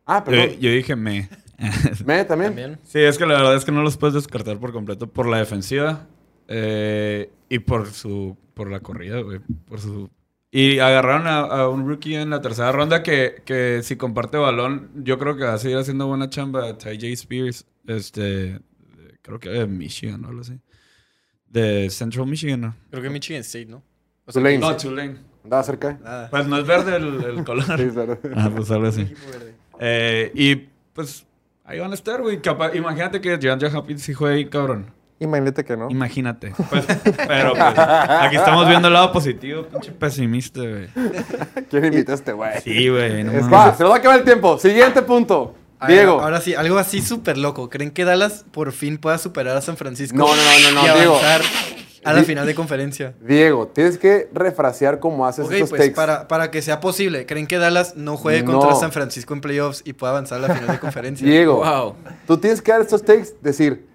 Ah, 0.05 0.19
Yo, 0.19 0.25
perdón. 0.25 0.49
yo 0.59 0.69
dije 0.71 0.95
me. 0.95 1.29
Me 2.05 2.23
también. 2.25 2.51
También. 2.51 2.79
Sí, 2.83 2.99
es 2.99 3.17
que 3.17 3.25
la 3.25 3.35
verdad 3.35 3.55
es 3.55 3.65
que 3.65 3.71
no 3.71 3.83
los 3.83 3.97
puedes 3.97 4.13
descartar 4.15 4.57
por 4.59 4.71
completo 4.71 5.07
por 5.07 5.27
la 5.27 5.37
defensiva 5.37 6.07
eh, 6.47 7.31
y 7.49 7.59
por 7.59 7.87
su 7.91 8.37
por 8.53 8.69
la 8.69 8.79
corrida, 8.79 9.21
güey. 9.21 9.39
Por 9.67 9.79
su 9.79 10.09
y 10.53 10.79
agarraron 10.79 11.27
a, 11.27 11.39
a 11.39 11.69
un 11.69 11.87
rookie 11.87 12.15
en 12.15 12.29
la 12.29 12.41
tercera 12.41 12.73
ronda 12.73 13.03
que, 13.03 13.41
que 13.45 13.79
si 13.83 13.95
comparte 13.95 14.37
balón, 14.37 14.91
yo 14.95 15.17
creo 15.17 15.37
que 15.37 15.45
va 15.45 15.53
a 15.53 15.57
seguir 15.57 15.77
haciendo 15.77 16.07
buena 16.07 16.29
chamba. 16.29 16.77
Ty 16.77 16.95
J. 16.95 17.07
Spears, 17.13 17.65
este, 17.87 18.59
creo 19.21 19.39
que 19.39 19.49
de 19.49 19.65
Michigan 19.65 20.25
o 20.25 20.27
algo 20.27 20.41
así. 20.41 20.59
De 21.47 21.89
Central 21.89 22.27
Michigan, 22.27 22.59
¿no? 22.61 22.75
Creo 22.89 23.01
que 23.01 23.09
Michigan 23.09 23.41
State, 23.41 23.67
¿no? 23.67 23.81
O 24.25 24.31
Tulane. 24.33 24.57
No, 24.57 24.75
Tulane. 24.75 25.15
Andaba 25.45 25.63
cerca. 25.63 25.97
Nada. 26.03 26.29
Pues 26.29 26.45
no 26.47 26.57
es 26.57 26.67
verde 26.67 26.97
el, 26.97 27.23
el 27.23 27.43
color. 27.45 27.65
Sí, 27.77 27.89
claro. 27.93 28.19
Ah, 28.35 28.51
pues 28.53 28.69
algo 28.71 28.87
así. 28.87 29.07
Eh, 29.79 30.31
y 30.35 30.55
pues 30.93 31.25
ahí 31.65 31.79
van 31.79 31.91
a 31.91 31.95
estar, 31.95 32.21
güey. 32.21 32.39
Imagínate 32.73 33.21
que 33.21 33.37
DeAndre 33.37 33.69
Hopkins 33.75 34.01
sí 34.01 34.13
juega 34.13 34.35
ahí, 34.35 34.45
cabrón. 34.45 34.91
Imagínate 35.19 35.63
que 35.63 35.77
no. 35.77 35.89
Imagínate. 35.89 36.53
Pues, 36.69 36.85
pero 37.27 37.53
pues, 37.53 37.77
aquí 37.77 38.37
estamos 38.37 38.67
viendo 38.67 38.87
el 38.87 38.93
lado 38.93 39.11
positivo, 39.11 39.63
pinche 39.63 39.91
pesimista, 39.91 40.61
güey. 40.61 40.87
¿Quién 41.69 41.85
invitó 41.85 42.13
a 42.13 42.15
este 42.15 42.33
güey? 42.33 42.59
Sí, 42.61 42.89
güey. 42.89 43.23
No. 43.23 43.31
Va, 43.49 43.75
se 43.75 43.83
nos 43.83 43.91
va 43.91 43.97
a 43.97 43.99
acabar 43.99 44.19
el 44.19 44.25
tiempo. 44.25 44.57
Siguiente 44.57 45.01
punto. 45.03 45.55
Diego. 45.87 46.21
Ahora 46.21 46.41
sí, 46.41 46.53
algo 46.53 46.77
así 46.77 47.01
súper 47.01 47.37
loco. 47.37 47.69
¿Creen 47.69 47.91
que 47.91 48.05
Dallas 48.05 48.45
por 48.51 48.71
fin 48.71 48.97
pueda 48.97 49.17
superar 49.17 49.57
a 49.57 49.61
San 49.61 49.77
Francisco? 49.77 50.17
No, 50.17 50.27
no, 50.27 50.35
no, 50.35 50.81
no, 50.81 50.85
Y 50.85 50.87
no, 50.87 50.95
Diego. 50.95 51.19
A 52.03 52.13
la 52.13 52.23
final 52.23 52.45
de 52.45 52.55
conferencia. 52.55 53.13
Diego, 53.21 53.67
tienes 53.67 53.97
que 53.97 54.29
refrasear 54.33 54.99
cómo 54.99 55.25
haces 55.27 55.45
Ok, 55.45 55.51
esos 55.53 55.69
pues 55.69 55.81
takes. 55.81 55.93
para, 55.95 56.27
para 56.27 56.49
que 56.51 56.61
sea 56.61 56.79
posible, 56.79 57.25
¿creen 57.25 57.47
que 57.47 57.57
Dallas 57.57 57.95
no 57.95 58.17
juegue 58.17 58.43
No. 58.43 58.53
contra 58.59 58.75
San 58.75 58.91
Francisco 58.91 59.33
en 59.33 59.41
playoffs 59.41 59.81
y 59.85 59.93
pueda 59.93 60.11
avanzar 60.11 60.43
a 60.43 60.47
la 60.47 60.53
final 60.55 60.71
de 60.71 60.79
conferencia? 60.79 61.27
Diego, 61.29 61.57
Wow. 61.63 61.95
tú 62.27 62.37
tienes 62.37 62.61
que 62.61 62.71
dar 62.71 62.81
estos 62.81 63.03
takes, 63.03 63.29
decir, 63.41 63.87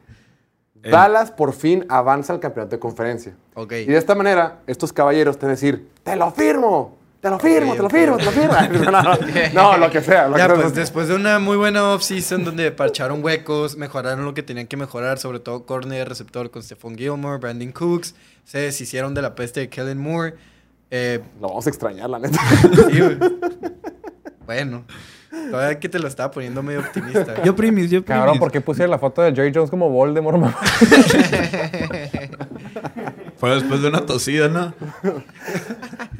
Eh. 0.82 0.90
Dallas 0.90 1.32
por 1.32 1.52
fin 1.52 1.84
avanza 1.88 2.32
al 2.32 2.38
campeonato 2.38 2.76
de 2.76 2.78
conferencia. 2.78 3.34
Ok. 3.54 3.72
Y 3.72 3.86
de 3.86 3.96
esta 3.96 4.14
manera, 4.14 4.60
estos 4.68 4.92
caballeros 4.92 5.36
te 5.36 5.46
van 5.46 5.50
a 5.50 5.54
decir, 5.56 5.88
te 6.04 6.14
lo 6.14 6.30
firmo, 6.30 6.96
te 7.26 7.30
lo 7.30 7.38
firmo, 7.40 7.74
te 7.74 7.82
lo 7.82 7.90
firmo, 7.90 8.16
te 8.18 8.24
lo 8.24 8.30
firmo. 8.30 8.52
No, 8.90 9.02
no, 9.02 9.02
no, 9.02 9.72
no, 9.72 9.76
lo 9.78 9.90
que 9.90 10.00
sea. 10.00 10.28
Lo 10.28 10.36
Ya, 10.38 10.46
que 10.46 10.52
sea. 10.54 10.62
pues 10.62 10.74
después 10.74 11.08
de 11.08 11.14
una 11.14 11.38
muy 11.40 11.56
buena 11.56 11.92
offseason 11.92 12.44
donde 12.44 12.70
parcharon 12.70 13.24
huecos, 13.24 13.76
mejoraron 13.76 14.24
lo 14.24 14.32
que 14.34 14.42
tenían 14.44 14.66
que 14.68 14.76
mejorar, 14.76 15.18
sobre 15.18 15.40
todo 15.40 15.66
corner, 15.66 16.08
receptor 16.08 16.50
con 16.50 16.62
Stephon 16.62 16.96
Gilmore, 16.96 17.38
Brandon 17.38 17.72
Cooks, 17.72 18.14
se 18.44 18.58
deshicieron 18.58 19.12
de 19.14 19.22
la 19.22 19.34
peste 19.34 19.60
de 19.60 19.68
Kellen 19.68 19.98
Moore. 19.98 20.34
Eh, 20.90 21.20
Lo 21.40 21.48
vamos 21.48 21.66
a 21.66 21.70
extrañar, 21.70 22.08
la 22.08 22.20
neta. 22.20 22.38
sí, 22.90 23.00
güey. 23.00 23.18
bueno, 24.46 24.84
todavía 25.50 25.80
que 25.80 25.88
te 25.88 25.98
lo 25.98 26.06
estaba 26.06 26.30
poniendo 26.30 26.62
medio 26.62 26.78
optimista. 26.80 27.42
Yo 27.42 27.56
primis, 27.56 27.90
yo 27.90 28.04
primis. 28.04 28.20
Cabrón, 28.20 28.38
¿por 28.38 28.52
qué 28.52 28.60
pusieron 28.60 28.92
la 28.92 28.98
foto 29.00 29.20
de 29.22 29.34
Jerry 29.34 29.50
Jones 29.52 29.68
como 29.70 29.90
Voldemort, 29.90 30.38
mamá? 30.38 30.56
Fue 33.36 33.50
después 33.54 33.82
de 33.82 33.88
una 33.88 34.06
tosida, 34.06 34.48
¿no? 34.48 34.72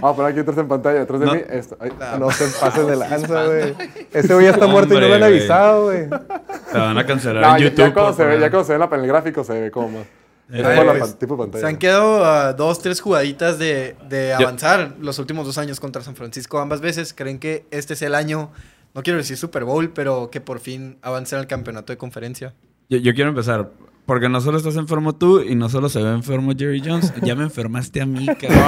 Vamos 0.06 0.14
a 0.14 0.16
poner 0.16 0.30
aquí 0.32 0.40
atrás 0.40 0.58
en 0.58 0.68
pantalla, 0.68 1.02
atrás 1.02 1.18
de 1.20 1.26
No. 1.26 1.34
mí. 1.34 1.40
Esto. 1.50 1.76
Ay, 1.80 1.90
No 2.20 2.30
se 2.30 2.46
pasen 2.60 2.86
de 2.86 2.96
lanza, 2.96 3.44
güey. 3.46 3.74
Ese 4.12 4.34
güey 4.34 4.46
ya 4.46 4.52
está 4.52 4.66
muerto 4.68 4.94
y 4.94 5.00
no 5.00 5.08
lo 5.08 5.14
han 5.16 5.22
avisado, 5.24 5.84
güey. 5.86 6.08
Te 6.08 6.78
van 6.78 6.96
a 6.96 7.04
cancelar 7.06 7.42
No, 7.42 7.50
en 7.56 7.58
ya, 7.58 7.64
YouTube. 7.70 7.78
ya 7.88 7.92
cuando 7.92 8.12
se 8.12 8.24
ve, 8.24 8.38
ya 8.40 8.50
cuando 8.50 8.64
se 8.64 8.76
ve 8.78 8.84
en, 8.84 9.00
el 9.00 9.06
gráfico 9.08 9.42
se 9.44 9.60
ve 9.60 9.70
como 9.72 9.88
más. 9.98 10.06
Eh, 10.52 10.94
pues, 11.00 11.18
tipo 11.18 11.34
de 11.34 11.42
pantalla. 11.42 11.60
Se 11.60 11.66
han 11.66 11.76
quedado 11.76 12.24
a 12.24 12.52
dos, 12.52 12.78
tres 12.80 13.00
jugaditas 13.00 13.58
de, 13.58 13.96
de 14.08 14.28
Yo- 14.38 14.46
avanzar 14.46 14.92
los 15.00 15.18
últimos 15.18 15.44
dos 15.44 15.58
años 15.58 15.80
contra 15.80 16.02
San 16.02 16.14
Francisco 16.14 16.60
ambas 16.60 16.80
veces. 16.80 17.12
¿Creen 17.12 17.40
que 17.40 17.66
este 17.72 17.94
es 17.94 18.02
el 18.02 18.14
año, 18.14 18.52
no 18.94 19.02
quiero 19.02 19.16
decir 19.18 19.36
Super 19.36 19.64
Bowl, 19.64 19.90
pero 19.90 20.30
que 20.30 20.40
por 20.40 20.60
fin 20.60 20.98
avancen 21.02 21.40
al 21.40 21.48
campeonato 21.48 21.92
de 21.92 21.96
conferencia? 21.96 22.54
Yo, 22.88 22.98
yo 22.98 23.12
quiero 23.12 23.30
empezar. 23.30 23.70
Porque 24.06 24.28
no 24.28 24.40
solo 24.40 24.56
estás 24.56 24.76
enfermo 24.76 25.16
tú 25.16 25.40
y 25.40 25.56
no 25.56 25.68
solo 25.68 25.88
se 25.88 26.00
ve 26.00 26.10
enfermo 26.10 26.52
Jerry 26.56 26.80
Jones. 26.82 27.12
Ya 27.22 27.34
me 27.34 27.42
enfermaste 27.42 28.00
a 28.00 28.06
mí, 28.06 28.24
cabrón. 28.40 28.60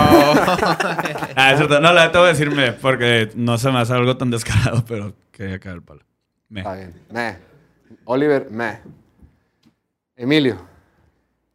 ah, 1.37 1.53
es 1.53 1.59
cierto. 1.59 1.81
No, 1.81 1.93
la 1.93 2.07
neta 2.07 2.19
voy 2.19 2.27
a 2.27 2.33
decirme 2.33 2.73
porque 2.73 3.31
no 3.37 3.57
se 3.57 3.71
me 3.71 3.79
hace 3.79 3.93
algo 3.93 4.17
tan 4.17 4.31
descarado, 4.31 4.85
pero 4.87 5.15
quería 5.31 5.61
caer 5.61 5.77
el 5.77 5.83
palo. 5.83 6.01
Me. 6.49 6.61
Está 6.61 6.75
bien. 6.75 6.93
Me. 7.13 7.37
Oliver, 8.05 8.49
me. 8.51 8.81
Emilio, 10.17 10.57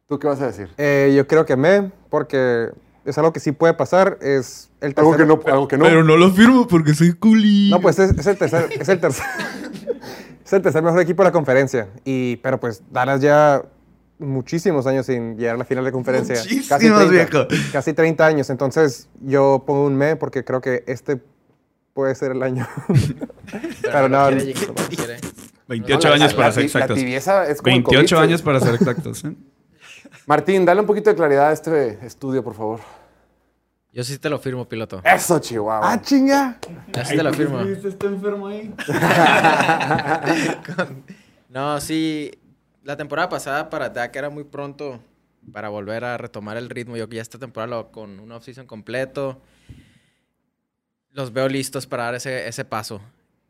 ¿tú 0.08 0.18
qué 0.18 0.28
vas 0.28 0.40
a 0.40 0.46
decir? 0.46 0.70
Eh, 0.78 1.12
yo 1.14 1.26
creo 1.26 1.44
que 1.44 1.54
me, 1.54 1.92
porque 2.08 2.70
es 3.04 3.18
algo 3.18 3.34
que 3.34 3.40
sí 3.40 3.52
puede 3.52 3.74
pasar. 3.74 4.16
Es 4.22 4.70
el 4.80 4.94
tercer... 4.94 5.04
Algo 5.04 5.16
que 5.18 5.26
no. 5.26 5.52
Algo 5.52 5.68
que 5.68 5.76
no. 5.76 5.84
Pero 5.84 6.02
no 6.02 6.16
lo 6.16 6.30
firmo 6.30 6.66
porque 6.66 6.94
soy 6.94 7.12
culi. 7.12 7.68
No, 7.70 7.82
pues 7.82 7.98
es, 7.98 8.16
es 8.18 8.26
el 8.26 8.38
tercer, 8.38 8.70
es 8.80 8.88
el 8.88 8.98
tercer, 8.98 9.26
es 10.44 10.52
el 10.54 10.62
tercer 10.62 10.82
mejor 10.82 11.00
equipo 11.02 11.22
de 11.22 11.28
la 11.28 11.32
conferencia. 11.32 11.88
Y, 12.06 12.36
pero 12.36 12.58
pues 12.58 12.82
Dallas 12.90 13.20
ya 13.20 13.62
muchísimos 14.24 14.86
años 14.86 15.06
sin 15.06 15.36
llegar 15.36 15.54
a 15.54 15.58
la 15.58 15.64
final 15.64 15.84
de 15.84 15.92
conferencia. 15.92 16.36
Muchísimos, 16.36 17.10
viejo. 17.10 17.46
Casi 17.72 17.92
30 17.92 18.26
años. 18.26 18.50
Entonces 18.50 19.08
yo 19.20 19.62
pongo 19.66 19.84
un 19.86 19.94
me 19.96 20.16
porque 20.16 20.44
creo 20.44 20.60
que 20.60 20.84
este 20.86 21.20
puede 21.92 22.14
ser 22.14 22.32
el 22.32 22.42
año. 22.42 22.66
pero 23.82 24.08
no, 24.08 24.28
quiere, 24.28 24.52
Jake, 24.52 24.66
no 24.66 24.74
quiere. 24.88 25.16
28 25.68 26.08
No, 26.08 26.14
la- 26.16 26.22
años 26.24 26.34
para 26.34 26.48
la 26.48 26.52
ser 26.54 26.62
La 26.62 26.66
exactos. 26.66 26.98
tibieza 26.98 27.48
es 27.48 27.62
como 27.62 27.68
el 27.76 27.82
28 27.82 28.16
COVID, 28.16 28.28
años 28.28 28.42
para 28.42 28.60
ser 28.60 28.74
exactos. 28.74 29.24
¿eh? 29.24 29.34
Martín, 30.26 30.64
dale 30.64 30.80
un 30.80 30.86
poquito 30.86 31.10
de 31.10 31.16
claridad 31.16 31.48
a 31.48 31.52
este 31.52 31.98
estudio, 32.04 32.42
por 32.42 32.54
favor. 32.54 32.80
Yo 33.92 34.02
sí 34.02 34.18
te 34.18 34.28
lo 34.28 34.40
firmo, 34.40 34.68
piloto. 34.68 35.00
Eso, 35.04 35.38
Chihuahua. 35.38 35.92
¡Ah, 35.92 36.02
chinga! 36.02 36.58
Yo 36.92 37.04
sí 37.04 37.16
te 37.16 37.22
lo 37.22 37.32
firmo. 37.32 37.60
¿Está 37.60 38.06
enfermo 38.06 38.48
ahí? 38.48 38.74
No, 41.48 41.80
sí. 41.80 42.32
La 42.84 42.96
temporada 42.96 43.28
pasada 43.28 43.68
para 43.70 43.88
Dak 43.88 44.14
era 44.14 44.30
muy 44.30 44.44
pronto 44.44 45.00
para 45.52 45.68
volver 45.68 46.04
a 46.04 46.16
retomar 46.18 46.56
el 46.56 46.70
ritmo. 46.70 46.96
Yo 46.96 47.08
que 47.08 47.16
ya 47.16 47.22
esta 47.22 47.38
temporada 47.38 47.68
lo- 47.76 47.90
con 47.90 48.20
un 48.20 48.30
offseason 48.30 48.66
completo, 48.66 49.40
los 51.10 51.32
veo 51.32 51.48
listos 51.48 51.86
para 51.86 52.04
dar 52.04 52.14
ese, 52.14 52.46
ese 52.48 52.64
paso. 52.64 53.00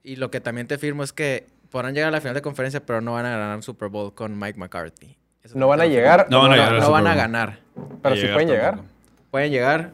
Y 0.02 0.16
lo 0.16 0.30
que 0.30 0.40
también 0.40 0.66
te 0.66 0.78
firmo 0.78 1.02
es 1.02 1.12
que 1.12 1.46
podrán 1.70 1.94
llegar 1.94 2.08
a 2.08 2.12
la 2.12 2.20
final 2.20 2.34
de 2.34 2.42
conferencia, 2.42 2.84
pero 2.84 3.00
no 3.00 3.12
van 3.14 3.26
a 3.26 3.30
ganar 3.36 3.56
un 3.56 3.62
Super 3.62 3.88
Bowl 3.88 4.14
con 4.14 4.38
Mike 4.38 4.58
McCarthy. 4.58 5.16
Eso 5.42 5.58
No 5.58 5.66
van 5.68 5.80
a 5.80 5.86
llegar. 5.86 6.26
No 6.30 6.40
van 6.40 6.52
a 6.52 6.70
No, 6.80 6.90
van 6.90 7.06
a 7.06 7.14
ganar. 7.14 7.58
Pero 8.02 8.14
A 8.14 8.16
sí 8.16 8.22
llegar 8.22 8.34
pueden 8.34 8.48
llegar. 8.48 8.80
Pueden 9.30 9.50
llegar. 9.52 9.90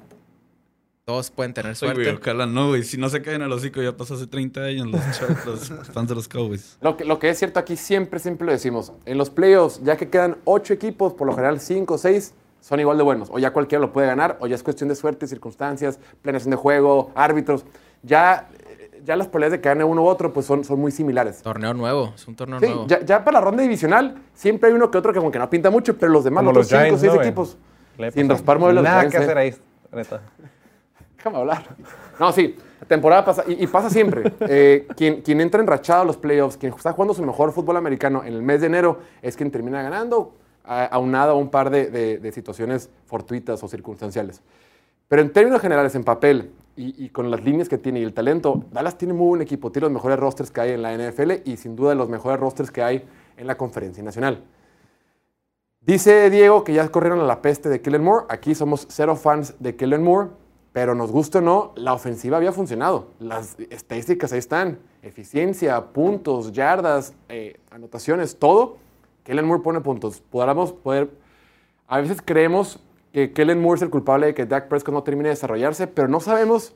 Todos 1.10 1.30
pueden 1.32 1.52
tener 1.52 1.72
Ay, 1.72 1.76
güey, 1.92 2.04
suerte. 2.04 2.20
ojalá 2.22 2.46
no, 2.46 2.68
güey. 2.68 2.84
Si 2.84 2.96
no 2.96 3.08
se 3.08 3.20
caen 3.20 3.42
el 3.42 3.50
hocico, 3.50 3.82
ya 3.82 3.96
pasó 3.96 4.14
hace 4.14 4.28
30 4.28 4.60
años 4.60 4.86
los, 5.44 5.72
fans 5.92 6.08
de 6.08 6.14
los 6.14 6.28
Cowboys. 6.28 6.78
Lo 6.80 6.96
que, 6.96 7.04
lo 7.04 7.18
que 7.18 7.28
es 7.30 7.36
cierto 7.36 7.58
aquí, 7.58 7.76
siempre, 7.76 8.20
siempre 8.20 8.46
lo 8.46 8.52
decimos. 8.52 8.92
En 9.06 9.18
los 9.18 9.28
playoffs, 9.28 9.82
ya 9.82 9.96
que 9.96 10.08
quedan 10.08 10.36
ocho 10.44 10.72
equipos, 10.72 11.12
por 11.14 11.26
lo 11.26 11.34
general 11.34 11.58
cinco 11.58 11.94
o 11.94 11.98
seis, 11.98 12.32
son 12.60 12.78
igual 12.78 12.96
de 12.96 13.02
buenos. 13.02 13.28
O 13.32 13.40
ya 13.40 13.52
cualquiera 13.52 13.80
lo 13.80 13.92
puede 13.92 14.06
ganar, 14.06 14.36
o 14.38 14.46
ya 14.46 14.54
es 14.54 14.62
cuestión 14.62 14.88
de 14.88 14.94
suerte, 14.94 15.26
circunstancias, 15.26 15.98
planeación 16.22 16.52
de 16.52 16.56
juego, 16.56 17.10
árbitros. 17.16 17.64
Ya, 18.04 18.48
eh, 18.68 19.00
ya 19.04 19.16
las 19.16 19.26
peleas 19.26 19.50
de 19.50 19.60
que 19.60 19.68
gane 19.68 19.82
uno 19.82 20.02
u 20.02 20.06
otro, 20.06 20.32
pues 20.32 20.46
son, 20.46 20.62
son 20.62 20.78
muy 20.78 20.92
similares. 20.92 21.42
Torneo 21.42 21.74
nuevo. 21.74 22.12
Es 22.14 22.28
un 22.28 22.36
torneo 22.36 22.60
Sí, 22.60 22.66
nuevo. 22.66 22.86
ya, 22.86 23.00
ya 23.04 23.24
para 23.24 23.40
la 23.40 23.44
ronda 23.44 23.64
divisional, 23.64 24.14
siempre 24.32 24.68
hay 24.68 24.76
uno 24.76 24.92
que 24.92 24.98
otro 24.98 25.12
que 25.12 25.18
como 25.18 25.32
que 25.32 25.40
no 25.40 25.50
pinta 25.50 25.70
mucho, 25.70 25.96
pero 25.98 26.12
los 26.12 26.22
demás, 26.22 26.44
Como 26.44 26.52
los 26.56 26.66
otros 26.68 26.80
los 26.80 26.80
cinco 26.80 26.94
o 26.94 26.98
Giants, 26.98 27.00
seis 27.00 27.12
¿no, 27.12 27.16
güey? 27.16 27.28
equipos, 27.28 27.56
Le 27.98 28.12
sin 28.12 28.28
raspar 28.28 28.60
muebles, 28.60 28.84
Nada 28.84 29.02
que 29.02 29.10
Giants, 29.10 29.24
hacer 29.26 29.38
eh. 29.38 29.40
ahí, 29.40 29.54
neta. 29.92 30.20
Déjame 31.20 31.36
hablar. 31.36 31.76
No, 32.18 32.32
sí, 32.32 32.56
la 32.80 32.86
temporada 32.86 33.24
pasa, 33.26 33.44
y, 33.46 33.66
pasa 33.66 33.90
siempre. 33.90 34.32
Eh, 34.40 34.88
quien, 34.96 35.40
entra 35.40 35.60
enrachado 35.60 36.00
a 36.00 36.04
los 36.06 36.16
playoffs, 36.16 36.56
quien 36.56 36.72
está 36.72 36.92
jugando 36.92 37.12
su 37.12 37.22
mejor 37.22 37.52
fútbol 37.52 37.76
americano 37.76 38.22
en 38.24 38.32
el 38.32 38.42
mes 38.42 38.62
de 38.62 38.68
enero, 38.68 39.00
es 39.20 39.36
quien 39.36 39.50
termina 39.50 39.82
ganando, 39.82 40.32
aunado 40.64 41.32
a 41.32 41.34
un 41.34 41.50
par 41.50 41.68
de, 41.68 41.90
de- 41.90 42.18
de 42.18 42.32
situaciones 42.32 42.88
fortuitas 43.04 43.62
o 43.62 43.68
circunstanciales. 43.68 44.40
Pero 45.08 45.20
en 45.20 45.30
términos 45.30 45.60
generales, 45.60 45.94
en 45.94 46.04
papel, 46.04 46.52
y, 46.74 47.04
y 47.04 47.08
con 47.10 47.30
las 47.30 47.44
líneas 47.44 47.68
que 47.68 47.76
tiene 47.76 48.00
y 48.00 48.02
el 48.02 48.14
talento, 48.14 48.64
Dallas 48.72 48.96
tiene 48.96 49.12
muy 49.12 49.28
buen 49.28 49.42
equipo, 49.42 49.70
tiene 49.70 49.84
los 49.88 49.92
mejores 49.92 50.18
rosters 50.18 50.50
que 50.50 50.62
hay 50.62 50.70
en 50.70 50.80
la 50.80 50.96
NFL 50.96 51.32
y 51.44 51.58
sin 51.58 51.76
duda 51.76 51.94
los 51.94 52.08
mejores 52.08 52.40
rosters 52.40 52.70
que 52.70 52.82
hay 52.82 53.04
en 53.36 53.46
la 53.46 53.58
conferencia 53.58 54.02
nacional. 54.02 54.42
Dice 55.80 56.30
Diego 56.30 56.62
que 56.64 56.72
ya 56.74 56.88
corrieron 56.88 57.20
a 57.20 57.24
la 57.24 57.42
peste 57.42 57.68
de 57.68 57.80
Kellen 57.80 58.04
Moore. 58.04 58.26
Aquí 58.28 58.54
somos 58.54 58.86
cero 58.90 59.16
fans 59.16 59.54
de 59.58 59.76
Kellen 59.76 60.02
Moore, 60.02 60.28
pero 60.72 60.94
nos 60.94 61.10
gusta 61.10 61.38
o 61.38 61.40
no, 61.40 61.72
la 61.74 61.92
ofensiva 61.92 62.36
había 62.36 62.52
funcionado. 62.52 63.08
Las 63.18 63.56
estadísticas 63.70 64.32
ahí 64.32 64.38
están. 64.38 64.78
Eficiencia, 65.02 65.80
puntos, 65.86 66.52
yardas, 66.52 67.14
eh, 67.28 67.58
anotaciones, 67.70 68.38
todo. 68.38 68.76
Kellen 69.24 69.46
Moore 69.46 69.62
pone 69.62 69.80
puntos. 69.80 70.20
Podríamos 70.20 70.72
poder... 70.72 71.10
A 71.88 72.00
veces 72.00 72.22
creemos 72.24 72.78
que 73.12 73.32
Kellen 73.32 73.60
Moore 73.60 73.78
es 73.78 73.82
el 73.82 73.90
culpable 73.90 74.26
de 74.26 74.34
que 74.34 74.46
Dak 74.46 74.68
Prescott 74.68 74.94
no 74.94 75.02
termine 75.02 75.28
de 75.28 75.34
desarrollarse, 75.34 75.88
pero 75.88 76.06
no 76.06 76.20
sabemos 76.20 76.74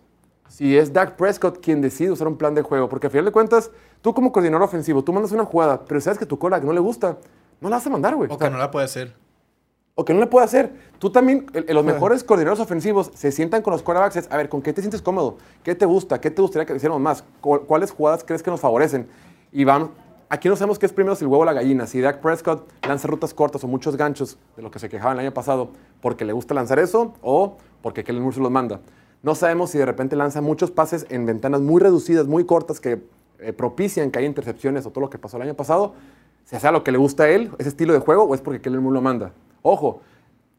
si 0.49 0.77
es 0.77 0.93
Dak 0.93 1.17
Prescott 1.17 1.61
quien 1.61 1.81
decide 1.81 2.11
usar 2.11 2.27
un 2.27 2.37
plan 2.37 2.55
de 2.55 2.63
juego. 2.63 2.89
Porque 2.89 3.07
al 3.07 3.11
final 3.13 3.27
de 3.27 3.33
cuentas, 3.33 3.71
tú 4.03 4.13
como 4.13 4.33
coordinador 4.33 4.65
ofensivo, 4.65 5.05
tú 5.05 5.13
mandas 5.13 5.31
una 5.31 5.45
jugada, 5.45 5.85
pero 5.85 6.01
sabes 6.01 6.19
que 6.19 6.27
tu 6.27 6.37
coreback 6.39 6.65
no 6.65 6.73
le 6.73 6.81
gusta, 6.81 7.19
no 7.61 7.69
la 7.69 7.77
vas 7.77 7.87
a 7.87 7.91
mandar, 7.91 8.17
güey. 8.17 8.29
O 8.29 8.35
O 8.35 8.39
sea, 8.39 8.49
que 8.49 8.53
no 8.53 8.59
la 8.59 8.71
puede 8.73 8.87
hacer. 8.87 9.15
O 9.97 10.05
que 10.05 10.13
no 10.13 10.21
le 10.21 10.27
puede 10.27 10.45
hacer. 10.45 10.73
Tú 10.99 11.11
también, 11.11 11.47
el- 11.53 11.67
los 11.75 11.85
mejores 11.85 12.25
coordinadores 12.25 12.61
ofensivos 12.61 13.11
se 13.15 13.31
sientan 13.31 13.63
con 13.63 13.73
los 13.73 13.83
quarterbacks. 13.83 14.29
A 14.31 14.37
ver, 14.37 14.49
¿con 14.49 14.61
qué 14.63 14.73
te 14.73 14.81
sientes 14.81 15.01
cómodo? 15.03 15.37
¿Qué 15.63 15.75
te 15.75 15.87
gusta? 15.87 16.21
¿Qué 16.21 16.31
te 16.31 16.43
gustaría 16.43 16.67
que 16.67 16.75
hiciéramos 16.75 17.01
más? 17.01 17.25
¿Cu- 17.41 17.61
¿Cuáles 17.67 17.93
jugadas 17.93 18.25
crees 18.25 18.43
que 18.43 18.51
nos 18.51 18.61
favorecen? 18.61 19.07
Y 19.53 19.63
van, 19.65 19.91
aquí 20.29 20.49
no 20.49 20.57
sabemos 20.57 20.79
qué 20.81 20.87
es 20.87 20.93
primero, 20.93 21.15
si 21.15 21.25
el 21.25 21.29
huevo 21.29 21.43
o 21.43 21.45
la 21.45 21.53
gallina. 21.53 21.87
Si 21.87 22.01
Dak 22.01 22.21
Prescott 22.21 22.69
lanza 22.87 23.07
rutas 23.07 23.33
cortas 23.35 23.63
o 23.63 23.69
muchos 23.69 23.97
ganchos, 23.97 24.37
de 24.57 24.63
lo 24.63 24.71
que 24.73 24.81
se 24.81 24.89
quejaban 24.89 25.17
el 25.19 25.27
año 25.27 25.35
pasado, 25.35 25.71
porque 26.01 26.25
le 26.25 26.33
gusta 26.33 26.55
lanzar 26.55 26.81
eso 26.81 27.15
o 27.23 27.57
porque 27.81 28.03
Kellen 28.03 28.23
Moore 28.23 28.35
se 28.37 28.43
los 28.43 28.51
manda. 28.51 28.81
No 29.23 29.35
sabemos 29.37 29.71
si 29.71 29.79
de 29.79 29.87
repente 29.87 30.17
lanza 30.17 30.41
muchos 30.41 30.71
pases 30.73 31.07
en 31.09 31.25
ventanas 31.25 31.61
muy 31.61 31.81
reducidas, 31.81 32.27
muy 32.27 32.45
cortas, 32.45 32.81
que 32.81 33.01
eh, 33.39 33.53
propician 33.53 34.11
que 34.11 34.19
haya 34.19 34.27
intercepciones 34.29 34.87
o 34.87 34.91
todo 34.91 35.03
lo 35.03 35.11
que 35.11 35.19
pasó 35.19 35.37
el 35.37 35.45
año 35.45 35.55
pasado. 35.55 35.95
Si 36.45 36.59
sea 36.59 36.73
lo 36.73 36.83
que 36.83 36.91
le 36.93 36.99
gusta 36.99 37.23
a 37.23 37.29
él, 37.29 37.53
ese 37.59 37.69
estilo 37.69 37.93
de 37.95 38.01
juego, 38.01 38.25
o 38.25 38.35
es 38.35 38.41
porque 38.41 38.61
Kellen 38.61 38.83
Moore 38.83 38.95
lo 38.97 39.01
manda. 39.03 39.33
Ojo, 39.67 40.03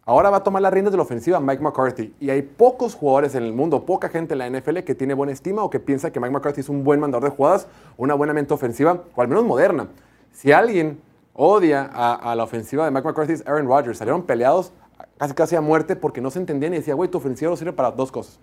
ahora 0.03 0.32
va 0.32 0.38
a 0.38 0.43
tomar 0.43 0.64
las 0.64 0.74
riendas 0.74 0.91
de 0.91 0.97
la 0.97 1.03
ofensiva 1.03 1.39
Mike 1.39 1.62
McCarthy. 1.62 2.16
Y 2.20 2.32
hay 2.32 2.41
pocos 2.41 2.95
jugadores 2.95 3.36
en 3.36 3.43
el 3.43 3.53
mundo, 3.53 3.86
poca 3.86 4.10
gente 4.10 4.34
en 4.34 4.39
la 4.39 4.49
NFL 4.49 4.80
que 4.80 4.95
tiene 4.95 5.14
buena 5.14 5.32
estima 5.32 5.64
o 5.64 5.70
que 5.70 5.80
piensa 5.80 6.12
que 6.12 6.20
Mike 6.20 6.34
McCarthy 6.34 6.62
es 6.62 6.70
un 6.70 6.84
buen 6.84 6.99
mandador 6.99 7.30
de 7.30 7.36
jugadas 7.36 7.68
o 7.97 8.03
una 8.03 8.16
buena 8.16 8.34
mente 8.34 8.56
ofensiva, 8.56 9.03
o 9.16 9.22
al 9.22 9.28
menos 9.28 9.45
moderna. 9.45 9.89
Si 10.32 10.51
alguien 10.51 10.99
odia 11.36 11.88
a, 11.93 12.34
la 12.34 12.43
ofensiva 12.43 12.86
de 12.86 12.91
Mike 12.91 13.08
McCarthy 13.08 13.34
es 13.34 13.45
Aaron 13.45 13.68
Rodgers. 13.68 13.99
Salieron 13.99 14.24
peleados 14.24 14.72
casi 15.20 15.34
casi 15.36 15.56
a 15.56 15.62
muerte 15.62 15.95
porque 15.95 16.20
no 16.20 16.32
se 16.32 16.39
entendían 16.39 16.74
y 16.74 16.78
decía, 16.78 16.95
güey, 16.95 17.12
tu 17.12 17.20
ofensiva 17.20 17.51
no 17.51 17.58
sirve 17.58 17.74
para 17.74 17.91
dos 17.91 18.12
cosas. 18.12 18.39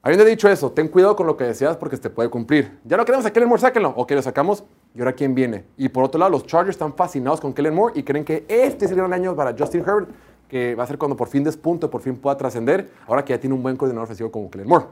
Habiendo 0.00 0.24
dicho 0.24 0.48
eso, 0.48 0.72
ten 0.72 0.88
cuidado 0.88 1.14
con 1.14 1.26
lo 1.26 1.36
que 1.36 1.44
deseas 1.44 1.76
porque 1.76 1.96
se 1.96 2.02
te 2.02 2.10
puede 2.10 2.30
cumplir. 2.30 2.78
Ya 2.84 2.96
no 2.96 3.04
queremos 3.04 3.30
Kellen 3.30 3.48
Moore, 3.50 3.60
sáquenlo. 3.60 3.92
Ok, 3.96 4.12
lo 4.12 4.22
sacamos. 4.22 4.64
¿Y 4.94 4.98
ahora 4.98 5.12
quién 5.12 5.34
viene? 5.34 5.64
Y 5.76 5.88
por 5.88 6.04
otro 6.04 6.18
lado, 6.18 6.30
los 6.30 6.46
Chargers 6.46 6.74
están 6.74 6.94
fascinados 6.94 7.40
con 7.40 7.54
Kellen 7.54 7.74
Moore 7.74 7.98
y 7.98 8.02
creen 8.02 8.24
que 8.24 8.44
este 8.48 8.84
es 8.84 8.90
el 8.90 8.98
gran 8.98 9.12
año 9.12 9.34
para 9.34 9.54
Justin 9.56 9.80
Herbert, 9.80 10.10
que 10.48 10.74
va 10.74 10.84
a 10.84 10.86
ser 10.86 10.98
cuando 10.98 11.16
por 11.16 11.28
fin 11.28 11.42
despunte, 11.42 11.88
por 11.88 12.02
fin 12.02 12.16
pueda 12.16 12.36
trascender, 12.36 12.90
ahora 13.06 13.24
que 13.24 13.32
ya 13.32 13.40
tiene 13.40 13.54
un 13.54 13.62
buen 13.62 13.76
coordinador 13.76 14.04
ofensivo 14.04 14.30
como 14.30 14.50
Kellen 14.50 14.68
Moore. 14.68 14.86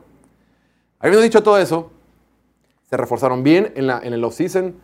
Habiendo 0.99 1.23
dicho 1.23 1.43
todo 1.43 1.59
eso, 1.59 1.91
se 2.89 2.97
reforzaron 2.97 3.43
bien 3.43 3.73
en, 3.77 3.87
la, 3.87 4.01
en 4.03 4.13
el 4.13 4.25
offseason. 4.25 4.75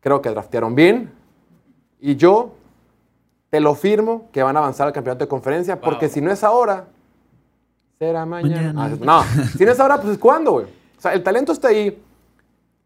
Creo 0.00 0.20
que 0.20 0.30
draftearon 0.30 0.74
bien. 0.74 1.12
Y 2.00 2.16
yo 2.16 2.54
te 3.48 3.60
lo 3.60 3.74
firmo 3.74 4.28
que 4.32 4.42
van 4.42 4.56
a 4.56 4.60
avanzar 4.60 4.86
al 4.86 4.92
campeonato 4.92 5.24
de 5.24 5.28
conferencia, 5.28 5.80
porque 5.80 6.08
si 6.08 6.20
no 6.20 6.32
es 6.32 6.42
ahora, 6.42 6.88
será 7.98 8.26
mañana. 8.26 8.72
Mañana. 8.72 8.96
Ah, 9.06 9.24
no, 9.26 9.48
si 9.56 9.64
no 9.64 9.70
es 9.70 9.78
ahora, 9.78 10.00
pues 10.00 10.14
es 10.14 10.18
cuándo, 10.18 10.52
güey. 10.52 10.66
O 10.66 11.00
sea, 11.00 11.12
el 11.12 11.22
talento 11.22 11.52
está 11.52 11.68
ahí. 11.68 12.02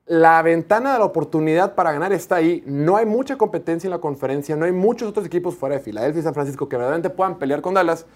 La 0.07 0.41
ventana 0.43 0.93
de 0.93 0.99
la 1.01 1.05
oportunidad 1.05 1.75
para 1.75 1.91
ganar 1.93 2.13
está 2.13 2.37
ahí. 2.37 2.63
No 2.65 2.97
hay 2.97 3.07
mucha 3.07 3.37
competencia 3.37 3.89
en 3.89 3.91
la 3.91 3.99
conferencia. 3.99 4.55
No 4.55 4.65
hay 4.65 4.73
muchos 4.73 5.09
otros 5.09 5.27
equipos 5.27 5.57
fuera 5.57 5.75
de 5.77 5.81
Filadelfia 5.83 6.21
y 6.21 6.23
San 6.23 6.33
Francisco 6.35 6.69
que 6.69 6.77
verdaderamente 6.77 7.11
puedan 7.11 7.39
pelear 7.39 7.61
con 7.61 7.75
Dallas. 7.75 8.07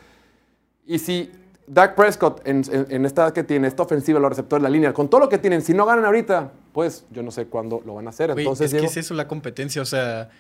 Y 0.87 0.99
si 1.01 1.33
Dak 1.67 1.95
Prescott, 1.97 2.47
en, 2.47 2.63
en- 2.73 2.87
en 2.91 3.07
esta 3.07 3.25
edad 3.25 3.33
que 3.33 3.43
tiene, 3.43 3.67
esta 3.67 3.83
ofensiva, 3.83 4.21
los 4.21 4.31
receptores, 4.31 4.63
la 4.63 4.69
línea, 4.71 4.93
con 4.93 5.09
todo 5.09 5.21
lo 5.21 5.29
que 5.29 5.39
tienen, 5.39 5.63
si 5.63 5.75
no 5.75 5.85
ganan 5.85 6.05
ahorita, 6.05 6.53
pues 6.73 7.07
yo 7.11 7.23
no 7.25 7.31
sé 7.33 7.47
cuándo 7.47 7.83
lo 7.85 7.95
van 7.95 8.07
a 8.07 8.11
hacer. 8.11 8.31
Entonces, 8.43 8.73
es 8.73 8.81
que 8.81 8.87
es 8.87 8.97
eso 9.07 9.15
la 9.15 9.27
competencia, 9.29 9.83
o 9.83 9.85
sea, 9.85 10.31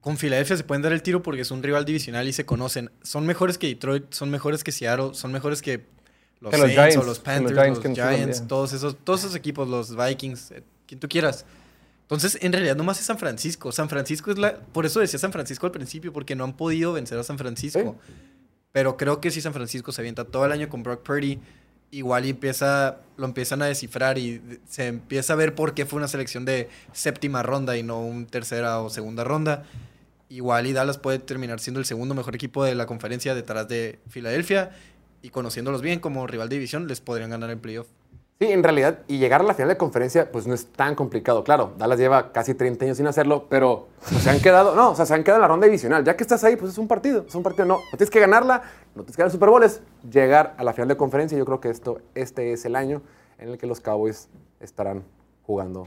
con 0.00 0.16
Filadelfia 0.16 0.56
se 0.56 0.64
pueden 0.64 0.82
dar 0.82 0.92
el 0.92 1.02
tiro 1.02 1.22
porque 1.22 1.42
es 1.42 1.50
un 1.50 1.62
rival 1.62 1.84
divisional 1.84 2.26
y 2.28 2.32
se 2.32 2.44
conocen. 2.46 2.90
Son 3.02 3.24
mejores 3.26 3.58
que 3.58 3.66
Detroit, 3.68 4.12
son 4.12 4.30
mejores 4.30 4.62
que 4.64 4.72
Seattle, 4.72 5.10
son 5.14 5.30
mejores 5.32 5.60
que 5.62 5.84
los 6.42 6.50
Que 6.50 6.58
los 6.58 6.66
Saints 6.66 6.74
Giants, 6.74 6.96
o 6.96 7.04
los 7.04 7.18
Panthers, 7.20 7.54
los 7.54 7.94
Giants 7.94 8.38
los 8.40 8.48
todos 8.48 8.72
esos, 8.72 8.96
todos 9.04 9.20
esos 9.20 9.36
equipos, 9.36 9.68
los 9.68 9.96
Vikings, 9.96 10.50
eh, 10.50 10.62
quien 10.86 11.00
tú 11.00 11.08
quieras. 11.08 11.46
Entonces, 12.02 12.36
en 12.42 12.52
realidad, 12.52 12.76
nomás 12.76 13.00
es 13.00 13.06
San 13.06 13.16
Francisco. 13.16 13.72
San 13.72 13.88
Francisco 13.88 14.30
es 14.30 14.38
la. 14.38 14.56
Por 14.56 14.84
eso 14.84 15.00
decía 15.00 15.18
San 15.18 15.32
Francisco 15.32 15.66
al 15.66 15.72
principio, 15.72 16.12
porque 16.12 16.34
no 16.34 16.44
han 16.44 16.54
podido 16.54 16.92
vencer 16.92 17.16
a 17.16 17.22
San 17.22 17.38
Francisco. 17.38 17.96
Pero 18.72 18.96
creo 18.96 19.20
que 19.20 19.30
si 19.30 19.40
San 19.40 19.54
Francisco 19.54 19.92
se 19.92 20.00
avienta 20.02 20.24
todo 20.24 20.44
el 20.44 20.52
año 20.52 20.68
con 20.68 20.82
Brock 20.82 21.02
Purdy, 21.02 21.38
igual 21.90 22.26
y 22.26 22.30
empieza, 22.30 22.98
lo 23.16 23.26
empiezan 23.26 23.62
a 23.62 23.66
descifrar 23.66 24.18
y 24.18 24.42
se 24.68 24.88
empieza 24.88 25.34
a 25.34 25.36
ver 25.36 25.54
por 25.54 25.74
qué 25.74 25.86
fue 25.86 25.98
una 25.98 26.08
selección 26.08 26.44
de 26.44 26.68
séptima 26.92 27.42
ronda 27.42 27.76
y 27.76 27.82
no 27.82 28.00
un 28.00 28.26
tercera 28.26 28.80
o 28.80 28.90
segunda 28.90 29.24
ronda. 29.24 29.64
Igual 30.28 30.66
y 30.66 30.72
Dallas 30.72 30.96
puede 30.96 31.18
terminar 31.18 31.60
siendo 31.60 31.78
el 31.78 31.86
segundo 31.86 32.14
mejor 32.14 32.34
equipo 32.34 32.64
de 32.64 32.74
la 32.74 32.86
conferencia 32.86 33.34
detrás 33.34 33.68
de 33.68 34.00
Filadelfia. 34.08 34.70
Y 35.22 35.30
conociéndolos 35.30 35.82
bien 35.82 36.00
como 36.00 36.26
rival 36.26 36.48
de 36.48 36.56
división, 36.56 36.88
les 36.88 37.00
podrían 37.00 37.30
ganar 37.30 37.50
el 37.50 37.58
playoff. 37.58 37.86
Sí, 38.42 38.50
en 38.50 38.64
realidad, 38.64 38.98
y 39.06 39.18
llegar 39.18 39.40
a 39.40 39.44
la 39.44 39.54
final 39.54 39.68
de 39.68 39.76
conferencia, 39.76 40.32
pues 40.32 40.48
no 40.48 40.54
es 40.54 40.66
tan 40.66 40.96
complicado. 40.96 41.44
Claro, 41.44 41.74
Dallas 41.78 41.96
lleva 41.96 42.32
casi 42.32 42.54
30 42.54 42.86
años 42.86 42.96
sin 42.96 43.06
hacerlo, 43.06 43.46
pero 43.48 43.86
pues, 44.08 44.20
se 44.20 44.30
han 44.30 44.40
quedado, 44.40 44.74
no, 44.74 44.90
o 44.90 44.94
sea, 44.96 45.06
se 45.06 45.14
han 45.14 45.22
quedado 45.22 45.38
en 45.38 45.42
la 45.42 45.46
ronda 45.46 45.66
divisional. 45.66 46.02
Ya 46.02 46.16
que 46.16 46.24
estás 46.24 46.42
ahí, 46.42 46.56
pues 46.56 46.72
es 46.72 46.78
un 46.78 46.88
partido, 46.88 47.24
es 47.28 47.34
un 47.36 47.44
partido. 47.44 47.66
No, 47.66 47.76
no 47.76 47.90
tienes 47.90 48.10
que 48.10 48.18
ganarla, 48.18 48.62
no 48.96 49.02
tienes 49.02 49.14
que 49.14 49.22
ganar 49.22 49.30
Super 49.30 49.48
Bowl, 49.48 49.62
es 49.62 49.80
llegar 50.10 50.56
a 50.58 50.64
la 50.64 50.72
final 50.72 50.88
de 50.88 50.96
conferencia. 50.96 51.38
Yo 51.38 51.44
creo 51.44 51.60
que 51.60 51.70
esto, 51.70 52.00
este 52.16 52.52
es 52.52 52.64
el 52.64 52.74
año 52.74 53.00
en 53.38 53.50
el 53.50 53.58
que 53.58 53.68
los 53.68 53.80
Cowboys 53.80 54.28
estarán 54.58 55.04
jugando 55.44 55.86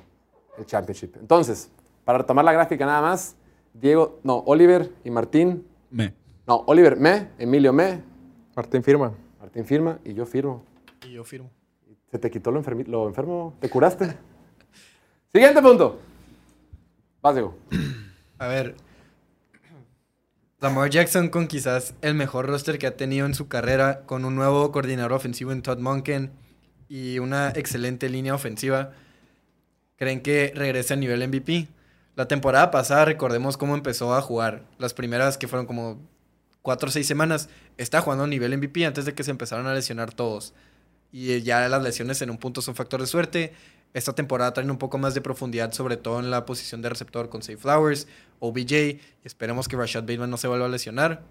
el 0.58 0.66
Championship. 0.66 1.18
Entonces, 1.20 1.70
para 2.06 2.20
retomar 2.20 2.46
la 2.46 2.54
gráfica 2.54 2.86
nada 2.86 3.02
más, 3.02 3.36
Diego, 3.74 4.20
no, 4.24 4.38
Oliver 4.46 4.94
y 5.04 5.10
Martín, 5.10 5.68
Me. 5.92 6.14
no, 6.48 6.64
Oliver 6.68 6.96
me, 6.96 7.32
Emilio 7.38 7.74
me, 7.74 8.02
Martín 8.56 8.82
firma. 8.82 9.12
Martín 9.56 9.68
firma 9.70 10.00
y 10.04 10.14
yo 10.14 10.26
firmo. 10.26 10.66
Y 11.08 11.14
yo 11.14 11.24
firmo. 11.24 11.50
Se 12.12 12.20
te 12.20 12.30
quitó 12.30 12.52
lo, 12.52 12.62
lo 12.62 13.08
enfermo, 13.08 13.56
te 13.62 13.70
curaste. 13.70 14.14
Siguiente 15.34 15.62
punto. 15.62 15.98
Vas, 17.22 17.36
Diego. 17.36 17.56
A 18.38 18.48
ver. 18.48 18.76
Lamar 20.60 20.90
Jackson 20.90 21.30
con 21.30 21.48
quizás 21.48 21.94
el 22.02 22.16
mejor 22.16 22.48
roster 22.48 22.78
que 22.78 22.86
ha 22.86 22.98
tenido 22.98 23.26
en 23.26 23.34
su 23.34 23.48
carrera, 23.48 24.02
con 24.06 24.26
un 24.26 24.36
nuevo 24.36 24.74
coordinador 24.74 25.14
ofensivo 25.14 25.54
en 25.54 25.62
Todd 25.62 25.80
Monken 25.80 26.32
y 26.90 27.20
una 27.20 27.52
excelente 27.52 28.10
línea 28.10 28.36
ofensiva. 28.36 28.92
¿Creen 29.96 30.20
que 30.20 30.52
regrese 30.54 30.96
a 30.96 30.98
nivel 30.98 31.26
MVP? 31.26 31.70
La 32.16 32.28
temporada 32.28 32.72
pasada 32.72 33.06
recordemos 33.06 33.56
cómo 33.56 33.74
empezó 33.74 34.16
a 34.16 34.22
jugar. 34.22 34.66
Las 34.80 34.94
primeras 34.94 35.38
que 35.38 35.48
fueron 35.48 35.66
como 35.66 36.02
cuatro 36.66 36.90
o 36.90 36.92
seis 36.92 37.06
semanas, 37.06 37.48
está 37.78 38.02
jugando 38.02 38.24
a 38.24 38.28
nivel 38.28 38.58
MVP 38.58 38.86
antes 38.88 39.06
de 39.06 39.14
que 39.14 39.24
se 39.24 39.30
empezaran 39.30 39.68
a 39.68 39.74
lesionar 39.76 40.12
todos. 40.14 40.54
Y 41.12 41.32
eh, 41.32 41.42
ya 41.44 41.70
las 41.70 41.84
lesiones 41.84 42.20
en 42.24 42.32
un 42.32 42.38
punto 42.40 42.62
son 42.64 42.74
factor 42.74 43.00
de 43.00 43.06
suerte. 43.08 43.54
Esta 43.94 44.14
temporada 44.14 44.52
traen 44.52 44.72
un 44.72 44.78
poco 44.80 44.98
más 44.98 45.14
de 45.14 45.22
profundidad, 45.22 45.72
sobre 45.74 45.96
todo 45.96 46.20
en 46.20 46.32
la 46.32 46.46
posición 46.48 46.82
de 46.82 46.90
receptor 46.90 47.30
con 47.30 47.44
Safe 47.44 47.58
Flowers, 47.58 48.08
OBJ. 48.40 49.00
Esperemos 49.24 49.68
que 49.68 49.78
Rashad 49.78 50.02
Bateman 50.02 50.30
no 50.32 50.38
se 50.38 50.48
vuelva 50.48 50.66
a 50.66 50.70
lesionar. 50.70 51.22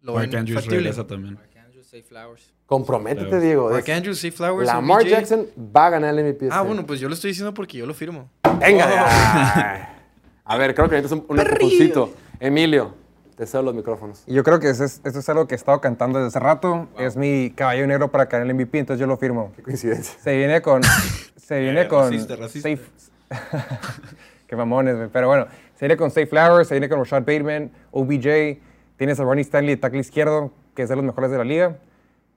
Lo 0.00 0.14
Mark 0.14 0.34
Andrews 0.34 0.64
regresa 0.66 1.04
también. 1.06 1.34
Mark 1.34 1.50
Andrews, 1.66 1.86
Safe 1.86 2.02
Flowers. 2.04 2.52
Comprométete. 2.66 3.40
Diego. 3.40 3.70
Mark 3.70 3.84
Es- 3.88 3.96
Andrews, 3.96 4.18
Safe 4.18 4.32
Flowers, 4.32 4.66
Lamar 4.68 5.02
OBJ. 5.02 5.08
Jackson 5.10 5.46
va 5.76 5.86
a 5.86 5.90
ganar 5.90 6.16
el 6.16 6.24
MVP. 6.24 6.46
Ah, 6.46 6.48
este 6.48 6.58
bueno, 6.66 6.80
año. 6.80 6.86
pues 6.86 7.00
yo 7.00 7.08
lo 7.08 7.14
estoy 7.14 7.30
diciendo 7.32 7.52
porque 7.52 7.76
yo 7.78 7.86
lo 7.86 7.92
firmo. 7.92 8.30
Venga. 8.60 8.88
ya. 8.88 9.98
A 10.44 10.56
ver, 10.56 10.74
creo 10.74 10.88
que 10.88 10.96
necesitas 10.96 11.24
un, 11.28 11.36
un 11.36 11.40
empujoncito. 11.40 12.14
Emilio, 12.40 12.94
te 13.42 13.46
cedo 13.48 13.64
los 13.64 13.74
micrófonos. 13.74 14.22
Yo 14.28 14.44
creo 14.44 14.60
que 14.60 14.70
eso 14.70 14.84
es, 14.84 15.00
eso 15.02 15.18
es 15.18 15.28
algo 15.28 15.48
que 15.48 15.54
he 15.54 15.56
estado 15.56 15.80
cantando 15.80 16.20
desde 16.20 16.28
hace 16.28 16.38
rato. 16.38 16.86
Es 16.96 17.16
mi 17.16 17.50
caballo 17.56 17.84
negro 17.88 18.08
para 18.12 18.26
ganar 18.26 18.46
el 18.48 18.54
MVP, 18.54 18.78
entonces 18.78 19.00
yo 19.00 19.08
lo 19.08 19.16
firmo. 19.16 19.50
Qué 19.56 19.62
coincidencia. 19.64 20.16
Se 20.22 20.36
viene 20.36 20.62
con. 20.62 20.80
Se 21.36 21.58
viene 21.58 21.82
Eh, 21.82 21.88
con. 21.88 22.04
racista, 22.12 22.36
racista. 22.36 22.68
Safe. 22.68 22.82
Qué 24.46 24.54
mamones. 24.54 24.96
Pero 25.12 25.26
bueno, 25.26 25.46
se 25.74 25.86
viene 25.86 25.96
con 25.96 26.10
Safe 26.10 26.26
Flowers, 26.26 26.68
se 26.68 26.74
viene 26.74 26.88
con 26.88 26.98
Rashad 27.00 27.22
Bateman, 27.22 27.72
OBJ. 27.90 28.60
Tienes 28.96 29.18
a 29.18 29.24
Ronnie 29.24 29.42
Stanley, 29.42 29.76
tackle 29.76 29.98
izquierdo, 29.98 30.52
que 30.76 30.82
es 30.84 30.88
de 30.88 30.94
los 30.94 31.04
mejores 31.04 31.32
de 31.32 31.38
la 31.38 31.44
liga. 31.44 31.76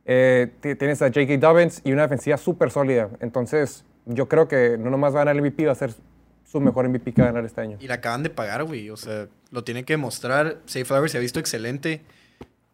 Eh, 0.06 0.52
ti- 0.60 0.74
tienes 0.76 1.02
a 1.04 1.08
J.K. 1.08 1.38
Dobbins 1.38 1.82
y 1.84 1.92
una 1.94 2.02
defensiva 2.04 2.38
súper 2.38 2.72
sólida. 2.72 3.10
Entonces, 3.20 3.86
yo 4.06 4.28
creo 4.28 4.48
que 4.48 4.78
no 4.80 4.90
nomás 4.90 5.14
va 5.14 5.22
a 5.22 5.26
ganar 5.26 5.36
el 5.36 5.42
MVP, 5.44 5.66
va 5.68 5.74
a 5.74 5.76
ser 5.76 5.94
su 6.56 6.62
mejor 6.62 6.88
MVP 6.88 7.14
que 7.14 7.22
va 7.22 7.28
a 7.28 7.32
ganar 7.32 7.46
este 7.46 7.60
año. 7.60 7.78
Y 7.82 7.88
la 7.88 7.96
acaban 7.96 8.24
de 8.24 8.30
pagar, 8.30 8.64
güey. 8.64 8.90
O 8.90 8.96
sea, 8.96 9.28
lo 9.52 9.66
tienen 9.66 9.84
que 9.84 9.94
demostrar. 9.94 10.60
Safe 10.66 10.86
Flowers 10.86 11.12
se 11.12 11.18
ha 11.18 11.22
visto 11.22 11.38
excelente. 11.38 12.02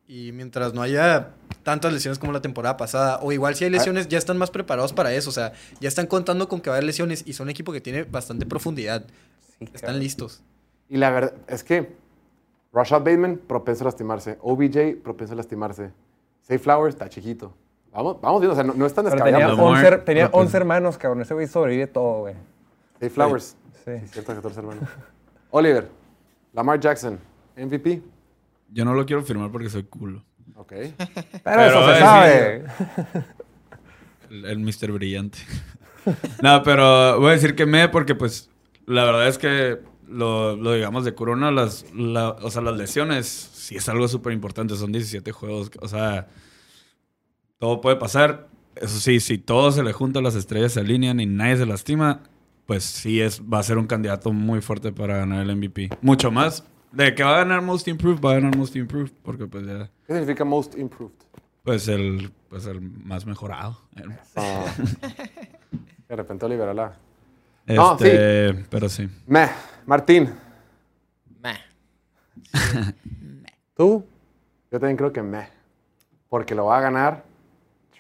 Y 0.08 0.32
mientras 0.34 0.76
no 0.76 0.84
haya 0.84 1.30
tantas 1.64 1.92
lesiones 1.92 2.20
como 2.20 2.32
la 2.32 2.42
temporada 2.42 2.78
pasada, 2.78 3.20
o 3.24 3.32
igual 3.32 3.56
si 3.56 3.64
hay 3.64 3.72
lesiones, 3.72 4.08
ya 4.08 4.20
están 4.20 4.38
más 4.38 4.52
preparados 4.52 4.94
para 4.94 5.12
eso. 5.14 5.30
O 5.30 5.34
sea, 5.34 5.54
ya 5.80 5.88
están 5.88 6.06
contando 6.06 6.48
con 6.48 6.62
que 6.62 6.70
va 6.70 6.76
a 6.76 6.78
haber 6.78 6.86
lesiones 6.86 7.24
y 7.26 7.34
son 7.34 7.46
un 7.46 7.50
equipo 7.50 7.72
que 7.72 7.82
tiene 7.82 8.04
bastante 8.04 8.46
profundidad. 8.46 9.04
Sí, 9.58 9.68
Están 9.74 10.00
listos. 10.00 10.44
Y 10.88 10.98
la 10.98 11.10
verdad 11.10 11.34
es 11.48 11.64
que 11.64 11.96
Rashad 12.72 13.00
Bateman, 13.00 13.38
propenso 13.48 13.84
a 13.84 13.86
lastimarse. 13.86 14.38
OBJ, 14.42 15.02
propenso 15.02 15.34
a 15.34 15.38
lastimarse. 15.38 15.92
Safe 16.42 16.60
Flowers, 16.60 16.94
está 16.94 17.10
chiquito. 17.10 17.54
Vamos, 17.92 18.22
vamos 18.22 18.42
viendo, 18.42 18.54
o 18.54 18.56
sea, 18.56 18.64
no, 18.64 18.74
no 18.74 18.86
es 18.86 18.94
tan 18.94 19.06
Pero 19.06 19.16
descabellado. 19.16 19.56
tenía, 19.56 19.64
Lamar, 19.64 19.94
11, 19.94 19.98
tenía 20.06 20.24
propenso. 20.26 20.46
11 20.46 20.58
hermanos, 20.58 20.98
cabrón. 20.98 21.22
Ese 21.22 21.34
güey 21.34 21.48
sobrevive 21.48 21.88
todo, 21.88 22.20
güey. 22.22 22.36
Safe 23.00 23.10
Flowers. 23.10 23.56
Sí. 23.86 23.92
Sí, 24.04 24.08
cierto, 24.14 24.34
14 24.36 24.60
hermanos. 24.60 24.90
Oliver, 25.52 25.90
Lamar 26.54 26.80
Jackson, 26.80 27.20
MVP. 27.58 28.02
Yo 28.70 28.86
no 28.86 28.94
lo 28.94 29.06
quiero 29.06 29.24
firmar 29.24 29.52
porque 29.52 29.70
soy 29.70 29.84
culo. 29.84 30.24
Ok. 30.56 30.72
Pero, 30.98 31.42
Pero 31.44 31.62
eso 31.64 31.86
se 31.88 31.94
es- 31.94 32.00
sabe. 32.00 32.66
El, 34.30 34.46
el 34.46 34.60
Mr. 34.60 34.92
Brillante. 34.92 35.40
no, 36.42 36.64
pero 36.64 37.20
voy 37.20 37.30
a 37.30 37.34
decir 37.34 37.54
que 37.56 37.66
me, 37.66 37.88
porque 37.90 38.16
pues 38.16 38.50
la 38.86 39.04
verdad 39.04 39.28
es 39.28 39.38
que 39.38 39.80
lo, 40.08 40.56
lo 40.56 40.74
digamos 40.74 41.06
de 41.06 41.14
Corona, 41.14 41.52
las, 41.52 41.86
la- 41.94 42.30
o 42.32 42.50
sea, 42.50 42.62
las 42.62 42.78
lesiones 42.78 43.28
sí 43.28 43.76
es 43.76 43.88
algo 43.90 44.08
súper 44.08 44.34
importante. 44.34 44.76
Son 44.76 44.92
17 44.92 45.32
juegos. 45.32 45.70
O 45.82 45.88
sea, 45.88 46.28
todo 47.60 47.82
puede 47.82 47.98
pasar. 47.98 48.48
Eso 48.76 49.00
sí, 49.00 49.20
si 49.20 49.38
todo 49.38 49.72
se 49.72 49.84
le 49.84 49.92
junta, 49.94 50.22
las 50.22 50.36
estrellas 50.36 50.72
se 50.74 50.80
alinean 50.80 51.20
y 51.20 51.26
nadie 51.26 51.58
se 51.58 51.66
lastima, 51.66 52.22
pues 52.66 52.84
sí 52.84 53.22
es, 53.22 53.42
va 53.42 53.60
a 53.60 53.64
ser 53.64 53.78
un 53.78 53.88
candidato 53.88 54.32
muy 54.32 54.62
fuerte 54.62 54.92
para 54.92 55.18
ganar 55.18 55.42
el 55.42 55.56
MVP. 55.56 55.90
Mucho 56.02 56.32
más. 56.32 56.64
De 56.92 57.16
que 57.16 57.24
va 57.24 57.36
a 57.36 57.38
ganar 57.40 57.62
Most 57.62 57.88
Improved, 57.88 58.22
va 58.24 58.32
a 58.32 58.34
ganar 58.36 58.56
Most 58.58 58.76
Improved. 58.76 59.12
Porque 59.24 59.48
pues 59.48 59.66
ya, 59.66 59.90
¿Qué 60.08 60.14
significa 60.14 60.44
most 60.44 60.78
improved? 60.78 61.14
pues 61.64 61.88
el, 61.88 62.32
pues 62.50 62.66
el 62.66 62.82
más 62.82 63.26
mejorado. 63.26 63.80
Ah. 64.36 64.66
de 66.10 66.16
repente 66.16 66.46
Oliver 66.46 66.68
habla. 66.70 66.98
Este, 67.66 67.76
No, 67.76 67.98
sí. 67.98 68.66
pero 68.70 68.90
sí. 68.90 69.10
Meh. 69.28 69.48
Martín, 69.86 70.30
Meh. 71.42 71.58
¿tú? 73.76 74.06
Yo 74.72 74.80
también 74.80 74.98
creo 74.98 75.12
que 75.14 75.22
meh. 75.22 75.48
Porque 76.30 76.56
lo 76.56 76.66
va 76.66 76.78
a 76.78 76.82
ganar 76.82 77.24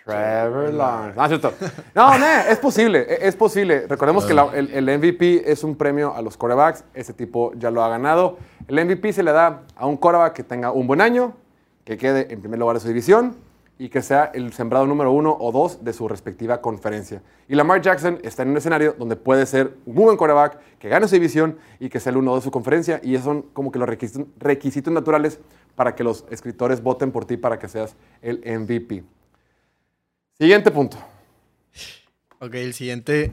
Trevor 0.06 0.74
Lawrence. 0.74 1.16
No, 1.18 1.24
es 1.24 1.30
cierto. 1.30 1.54
No, 1.94 2.12
meh, 2.20 2.52
es 2.52 2.58
posible, 2.60 3.06
e- 3.08 3.28
es 3.28 3.36
posible. 3.36 3.86
Recordemos 3.88 4.26
que 4.26 4.34
la- 4.34 4.50
el, 4.54 4.72
el 4.72 4.98
MVP 5.00 5.50
es 5.52 5.64
un 5.64 5.76
premio 5.76 6.16
a 6.16 6.22
los 6.22 6.38
quarterbacks. 6.38 6.84
Ese 6.94 7.14
tipo 7.14 7.54
ya 7.56 7.70
lo 7.72 7.84
ha 7.84 7.90
ganado. 7.90 8.38
El 8.68 8.84
MVP 8.86 9.14
se 9.14 9.24
le 9.24 9.32
da 9.32 9.64
a 9.76 9.86
un 9.86 9.98
quarterback 9.98 10.34
que 10.34 10.44
tenga 10.44 10.72
un 10.72 10.88
buen 10.88 11.02
año, 11.02 11.34
que 11.86 11.98
quede 11.98 12.32
en 12.34 12.42
primer 12.42 12.60
lugar 12.60 12.76
de 12.76 12.80
su 12.80 12.88
división 12.88 13.36
y 13.78 13.90
que 13.90 14.04
sea 14.04 14.26
el 14.36 14.54
sembrado 14.54 14.86
número 14.86 15.12
uno 15.12 15.36
o 15.40 15.52
dos 15.52 15.84
de 15.84 15.92
su 15.94 16.08
respectiva 16.08 16.62
conferencia. 16.62 17.24
Y 17.48 17.56
Lamar 17.56 17.82
Jackson 17.82 18.20
está 18.22 18.44
en 18.44 18.50
un 18.50 18.58
escenario 18.58 18.94
donde 18.98 19.16
puede 19.16 19.46
ser 19.48 19.76
un 19.88 19.96
muy 19.96 20.04
buen 20.06 20.18
quarterback, 20.18 20.60
que 20.78 20.88
gane 20.88 21.08
su 21.08 21.16
división 21.16 21.58
y 21.80 21.90
que 21.90 22.00
sea 22.00 22.12
el 22.12 22.18
uno 22.18 22.36
de 22.36 22.42
su 22.42 22.52
conferencia. 22.52 23.00
Y 23.04 23.16
esos 23.16 23.26
son 23.26 23.42
como 23.54 23.72
que 23.72 23.80
los 23.80 23.90
requisitos, 23.90 24.28
requisitos 24.38 24.94
naturales 24.94 25.40
para 25.76 25.96
que 25.96 26.04
los 26.04 26.26
escritores 26.30 26.84
voten 26.84 27.12
por 27.12 27.26
ti 27.26 27.38
para 27.38 27.58
que 27.58 27.68
seas 27.68 27.96
el 28.22 28.38
MVP. 28.46 29.04
Siguiente 30.42 30.72
punto. 30.72 30.98
Ok, 32.40 32.56
el 32.56 32.74
siguiente, 32.74 33.32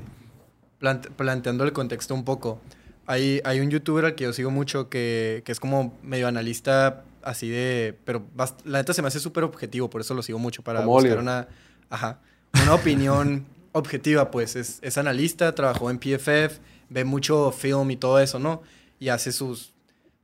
plante- 0.79 1.09
planteando 1.11 1.65
el 1.65 1.73
contexto 1.73 2.15
un 2.15 2.23
poco. 2.23 2.61
Hay, 3.07 3.41
hay 3.47 3.61
un 3.61 3.71
youtuber 3.71 4.05
al 4.05 4.15
que 4.15 4.25
yo 4.25 4.35
sigo 4.35 4.51
mucho 4.51 4.91
que, 4.91 5.41
que 5.47 5.53
es 5.53 5.59
como 5.59 5.97
medio 6.03 6.29
analista 6.29 7.05
así 7.23 7.49
de... 7.49 7.97
Pero 8.05 8.27
la 8.67 8.77
neta 8.81 8.93
se 8.93 9.01
me 9.01 9.09
hace 9.09 9.21
súper 9.21 9.45
objetivo, 9.45 9.89
por 9.89 10.03
eso 10.03 10.13
lo 10.13 10.21
sigo 10.23 10.39
mucho, 10.39 10.63
para 10.63 10.81
Como 10.81 10.93
buscar 10.93 11.13
Oliver. 11.13 11.23
una, 11.23 11.49
ajá, 11.89 12.21
una 12.63 12.75
opinión 12.75 13.47
objetiva, 13.73 14.31
pues. 14.31 14.55
Es, 14.55 14.79
es 14.83 14.99
analista, 14.99 15.55
trabajó 15.55 15.89
en 15.91 15.99
PFF, 15.99 16.59
ve 16.91 17.05
mucho 17.07 17.53
film 17.53 17.91
y 17.91 17.97
todo 17.97 18.19
eso, 18.21 18.39
¿no? 18.39 18.61
Y 19.01 19.09
hace 19.09 19.33
sus... 19.33 19.73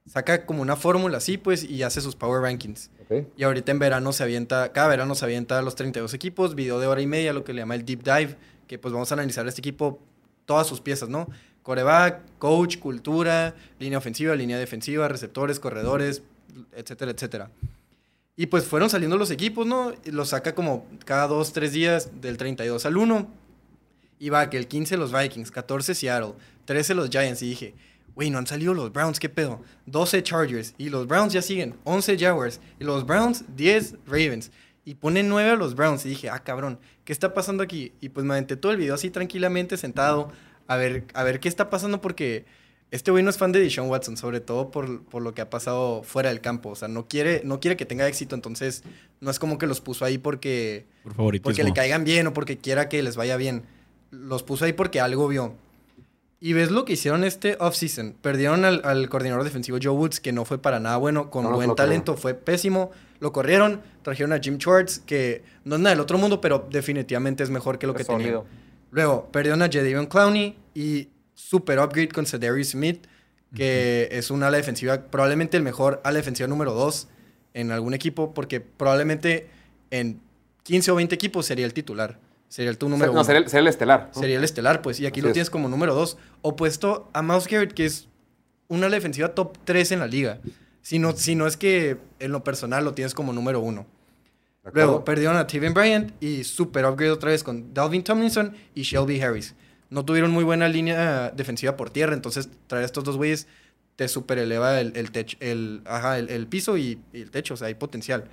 Saca 0.06 0.44
como 0.44 0.60
una 0.60 0.76
fórmula 0.76 1.16
así, 1.16 1.38
pues, 1.38 1.64
y 1.64 1.82
hace 1.82 2.02
sus 2.02 2.14
power 2.14 2.42
rankings. 2.42 2.90
Y 3.36 3.42
ahorita 3.42 3.72
en 3.72 3.78
verano 3.78 4.12
se 4.12 4.22
avienta, 4.22 4.72
cada 4.72 4.88
verano 4.88 5.14
se 5.14 5.24
avienta 5.24 5.60
los 5.62 5.74
32 5.74 6.14
equipos, 6.14 6.54
video 6.54 6.80
de 6.80 6.86
hora 6.86 7.00
y 7.00 7.06
media, 7.06 7.32
lo 7.32 7.44
que 7.44 7.52
le 7.52 7.60
llama 7.60 7.74
el 7.74 7.84
deep 7.84 8.02
dive, 8.02 8.36
que 8.66 8.78
pues 8.78 8.92
vamos 8.92 9.10
a 9.12 9.14
analizar 9.14 9.46
este 9.46 9.60
equipo, 9.60 9.98
todas 10.46 10.66
sus 10.66 10.80
piezas, 10.80 11.08
¿no? 11.08 11.28
Coreback, 11.62 12.22
coach, 12.38 12.78
cultura, 12.78 13.54
línea 13.78 13.98
ofensiva, 13.98 14.34
línea 14.34 14.58
defensiva, 14.58 15.08
receptores, 15.08 15.60
corredores, 15.60 16.22
etcétera, 16.72 17.10
etcétera. 17.10 17.50
Y 18.36 18.46
pues 18.46 18.64
fueron 18.64 18.90
saliendo 18.90 19.16
los 19.16 19.30
equipos, 19.30 19.66
¿no? 19.66 19.92
Los 20.06 20.30
saca 20.30 20.54
como 20.54 20.86
cada 21.04 21.28
dos, 21.28 21.52
tres 21.52 21.72
días, 21.72 22.10
del 22.20 22.36
32 22.36 22.84
al 22.84 22.96
1. 22.96 23.28
Y 24.18 24.28
va 24.30 24.50
que 24.50 24.56
el 24.56 24.66
15 24.66 24.96
los 24.96 25.12
Vikings, 25.12 25.50
14 25.50 25.94
Seattle, 25.94 26.32
13 26.64 26.94
los 26.94 27.10
Giants. 27.10 27.42
Y 27.42 27.50
dije, 27.50 27.74
güey, 28.14 28.30
no 28.30 28.38
han 28.38 28.46
salido 28.46 28.74
los 28.74 28.92
Browns, 28.92 29.18
¿qué 29.18 29.28
pedo? 29.28 29.60
12 29.86 30.22
Chargers. 30.22 30.74
Y 30.78 30.88
los 30.88 31.06
Browns 31.06 31.32
ya 31.32 31.42
siguen, 31.42 31.74
11 31.84 32.18
Jaguars. 32.18 32.60
Y 32.78 32.84
los 32.84 33.06
Browns, 33.06 33.44
10 33.56 33.96
Ravens. 34.06 34.50
Y 34.84 34.96
ponen 34.96 35.28
9 35.28 35.50
a 35.50 35.56
los 35.56 35.74
Browns. 35.74 36.04
Y 36.06 36.10
dije, 36.10 36.28
ah, 36.30 36.40
cabrón, 36.40 36.78
¿qué 37.04 37.12
está 37.12 37.34
pasando 37.34 37.62
aquí? 37.62 37.92
Y 38.00 38.10
pues 38.10 38.24
me 38.26 38.34
aventé 38.34 38.56
todo 38.56 38.72
el 38.72 38.78
video 38.78 38.94
así 38.94 39.10
tranquilamente 39.10 39.76
sentado 39.76 40.30
a 40.66 40.76
ver, 40.76 41.04
a 41.14 41.24
ver 41.24 41.40
qué 41.40 41.48
está 41.48 41.70
pasando 41.70 42.00
porque 42.00 42.46
este 42.90 43.10
güey 43.10 43.22
no 43.22 43.30
es 43.30 43.38
fan 43.38 43.52
de 43.52 43.60
Deshaun 43.60 43.90
Watson, 43.90 44.16
sobre 44.16 44.40
todo 44.40 44.70
por, 44.70 45.04
por 45.04 45.22
lo 45.22 45.34
que 45.34 45.42
ha 45.42 45.50
pasado 45.50 46.02
fuera 46.02 46.28
del 46.28 46.40
campo. 46.40 46.70
O 46.70 46.74
sea, 46.74 46.88
no 46.88 47.08
quiere, 47.08 47.42
no 47.44 47.60
quiere 47.60 47.76
que 47.76 47.86
tenga 47.86 48.06
éxito, 48.06 48.34
entonces 48.34 48.84
no 49.20 49.30
es 49.30 49.38
como 49.38 49.58
que 49.58 49.66
los 49.66 49.80
puso 49.80 50.04
ahí 50.04 50.18
porque, 50.18 50.86
Por 51.02 51.40
porque 51.42 51.64
le 51.64 51.72
caigan 51.72 52.04
bien 52.04 52.26
o 52.26 52.32
porque 52.32 52.58
quiera 52.58 52.88
que 52.88 53.02
les 53.02 53.16
vaya 53.16 53.36
bien. 53.36 53.64
Los 54.10 54.42
puso 54.42 54.64
ahí 54.64 54.72
porque 54.72 55.00
algo 55.00 55.26
vio. 55.28 55.56
Y 56.44 56.52
ves 56.52 56.70
lo 56.70 56.84
que 56.84 56.92
hicieron 56.92 57.24
este 57.24 57.56
offseason. 57.58 58.16
Perdieron 58.20 58.66
al, 58.66 58.82
al 58.84 59.08
coordinador 59.08 59.44
defensivo 59.44 59.78
Joe 59.82 59.94
Woods, 59.94 60.20
que 60.20 60.30
no 60.30 60.44
fue 60.44 60.58
para 60.58 60.78
nada 60.78 60.98
bueno, 60.98 61.30
con 61.30 61.44
No, 61.44 61.52
buen 61.52 61.74
talento, 61.74 62.18
fue 62.18 62.34
pésimo. 62.34 62.90
Lo 63.18 63.32
corrieron, 63.32 63.80
trajeron 64.02 64.34
a 64.34 64.38
Jim 64.38 64.58
Schwartz, 64.58 64.98
que 64.98 65.42
no 65.64 65.76
es 65.76 65.80
nada 65.80 65.94
del 65.94 66.00
otro 66.00 66.18
mundo, 66.18 66.42
pero 66.42 66.68
definitivamente 66.70 67.42
es 67.42 67.48
mejor 67.48 67.78
que 67.78 67.86
lo 67.86 67.94
Es 67.94 68.00
que 68.00 68.04
tenían. 68.04 68.20
sólido. 68.20 68.46
Luego, 68.90 69.30
perdieron 69.32 69.62
a 69.62 69.70
Jadavion 69.70 70.04
Clowney 70.04 70.54
y 70.74 71.08
super 71.34 71.78
upgrade 71.78 72.08
con 72.08 72.26
Cedarius 72.26 72.72
Smith, 72.72 73.06
que 73.54 74.10
es 74.12 74.30
un 74.30 74.42
ala 74.42 74.58
defensiva, 74.58 75.00
probablemente 75.00 75.56
el 75.56 75.62
mejor 75.62 76.02
ala 76.04 76.18
defensiva 76.18 76.46
número 76.46 76.74
2 76.74 77.08
en 77.54 77.72
algún 77.72 77.94
equipo, 77.94 78.34
porque 78.34 78.60
probablemente 78.60 79.48
en 79.90 80.20
15 80.64 80.90
o 80.90 80.94
20 80.96 81.14
equipos 81.14 81.46
sería 81.46 81.64
el 81.64 81.72
titular. 81.72 82.18
Sería 82.48 82.70
el 82.70 82.78
tu 82.78 82.88
número 82.88 83.06
no, 83.06 83.12
uno. 83.18 83.24
sería 83.24 83.40
el, 83.40 83.48
sería 83.48 83.60
el 83.62 83.68
estelar. 83.68 84.10
Sería 84.12 84.36
el 84.38 84.44
estelar, 84.44 84.80
pues. 84.82 85.00
Y 85.00 85.06
aquí 85.06 85.20
Así 85.20 85.22
lo 85.22 85.28
es. 85.28 85.32
tienes 85.34 85.50
como 85.50 85.68
número 85.68 85.94
2. 85.94 86.16
Opuesto 86.42 87.08
a 87.12 87.22
Mouse 87.22 87.48
Garrett, 87.48 87.72
que 87.72 87.84
es 87.86 88.08
una 88.68 88.88
defensiva 88.88 89.34
top 89.34 89.56
3 89.64 89.92
en 89.92 89.98
la 90.00 90.06
liga. 90.06 90.40
Si 90.82 90.98
no, 90.98 91.12
si 91.16 91.34
no 91.34 91.46
es 91.46 91.56
que 91.56 91.96
en 92.20 92.30
lo 92.32 92.44
personal 92.44 92.84
lo 92.84 92.92
tienes 92.94 93.14
como 93.14 93.32
número 93.32 93.60
1. 93.60 93.86
¿De 94.62 94.68
acuerdo? 94.68 94.86
Luego 94.88 95.04
perdieron 95.04 95.36
a 95.36 95.46
Taven 95.46 95.74
Bryant 95.74 96.12
y 96.22 96.44
super 96.44 96.84
upgrade 96.86 97.10
otra 97.12 97.30
vez 97.30 97.42
con 97.42 97.74
Dalvin 97.74 98.04
Tomlinson 98.04 98.54
y 98.74 98.82
Shelby 98.82 99.20
Harris. 99.20 99.54
No 99.90 100.04
tuvieron 100.04 100.30
muy 100.30 100.44
buena 100.44 100.68
línea 100.68 101.30
defensiva 101.30 101.76
por 101.76 101.90
tierra, 101.90 102.14
entonces 102.14 102.48
traer 102.66 102.82
a 102.82 102.86
estos 102.86 103.04
dos 103.04 103.16
güeyes 103.16 103.46
te 103.96 104.08
supereleva 104.08 104.80
el, 104.80 104.96
el, 104.96 105.12
tech- 105.12 105.36
el, 105.40 105.82
ajá, 105.84 106.18
el, 106.18 106.28
el 106.30 106.46
piso 106.48 106.76
y, 106.76 106.98
y 107.12 107.20
el 107.22 107.30
techo, 107.30 107.54
o 107.54 107.56
sea, 107.56 107.68
hay 107.68 107.74
potencial. 107.74 108.24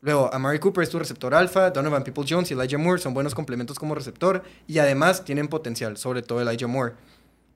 Luego, 0.00 0.32
Amari 0.32 0.60
Cooper 0.60 0.84
es 0.84 0.90
tu 0.90 0.98
receptor 0.98 1.34
alfa, 1.34 1.70
Donovan 1.70 2.04
People-Jones 2.04 2.50
y 2.50 2.54
Elijah 2.54 2.78
Moore 2.78 3.00
son 3.00 3.14
buenos 3.14 3.34
complementos 3.34 3.78
como 3.78 3.94
receptor 3.94 4.44
y 4.66 4.78
además 4.78 5.24
tienen 5.24 5.48
potencial, 5.48 5.96
sobre 5.96 6.22
todo 6.22 6.40
Elijah 6.40 6.68
Moore. 6.68 6.94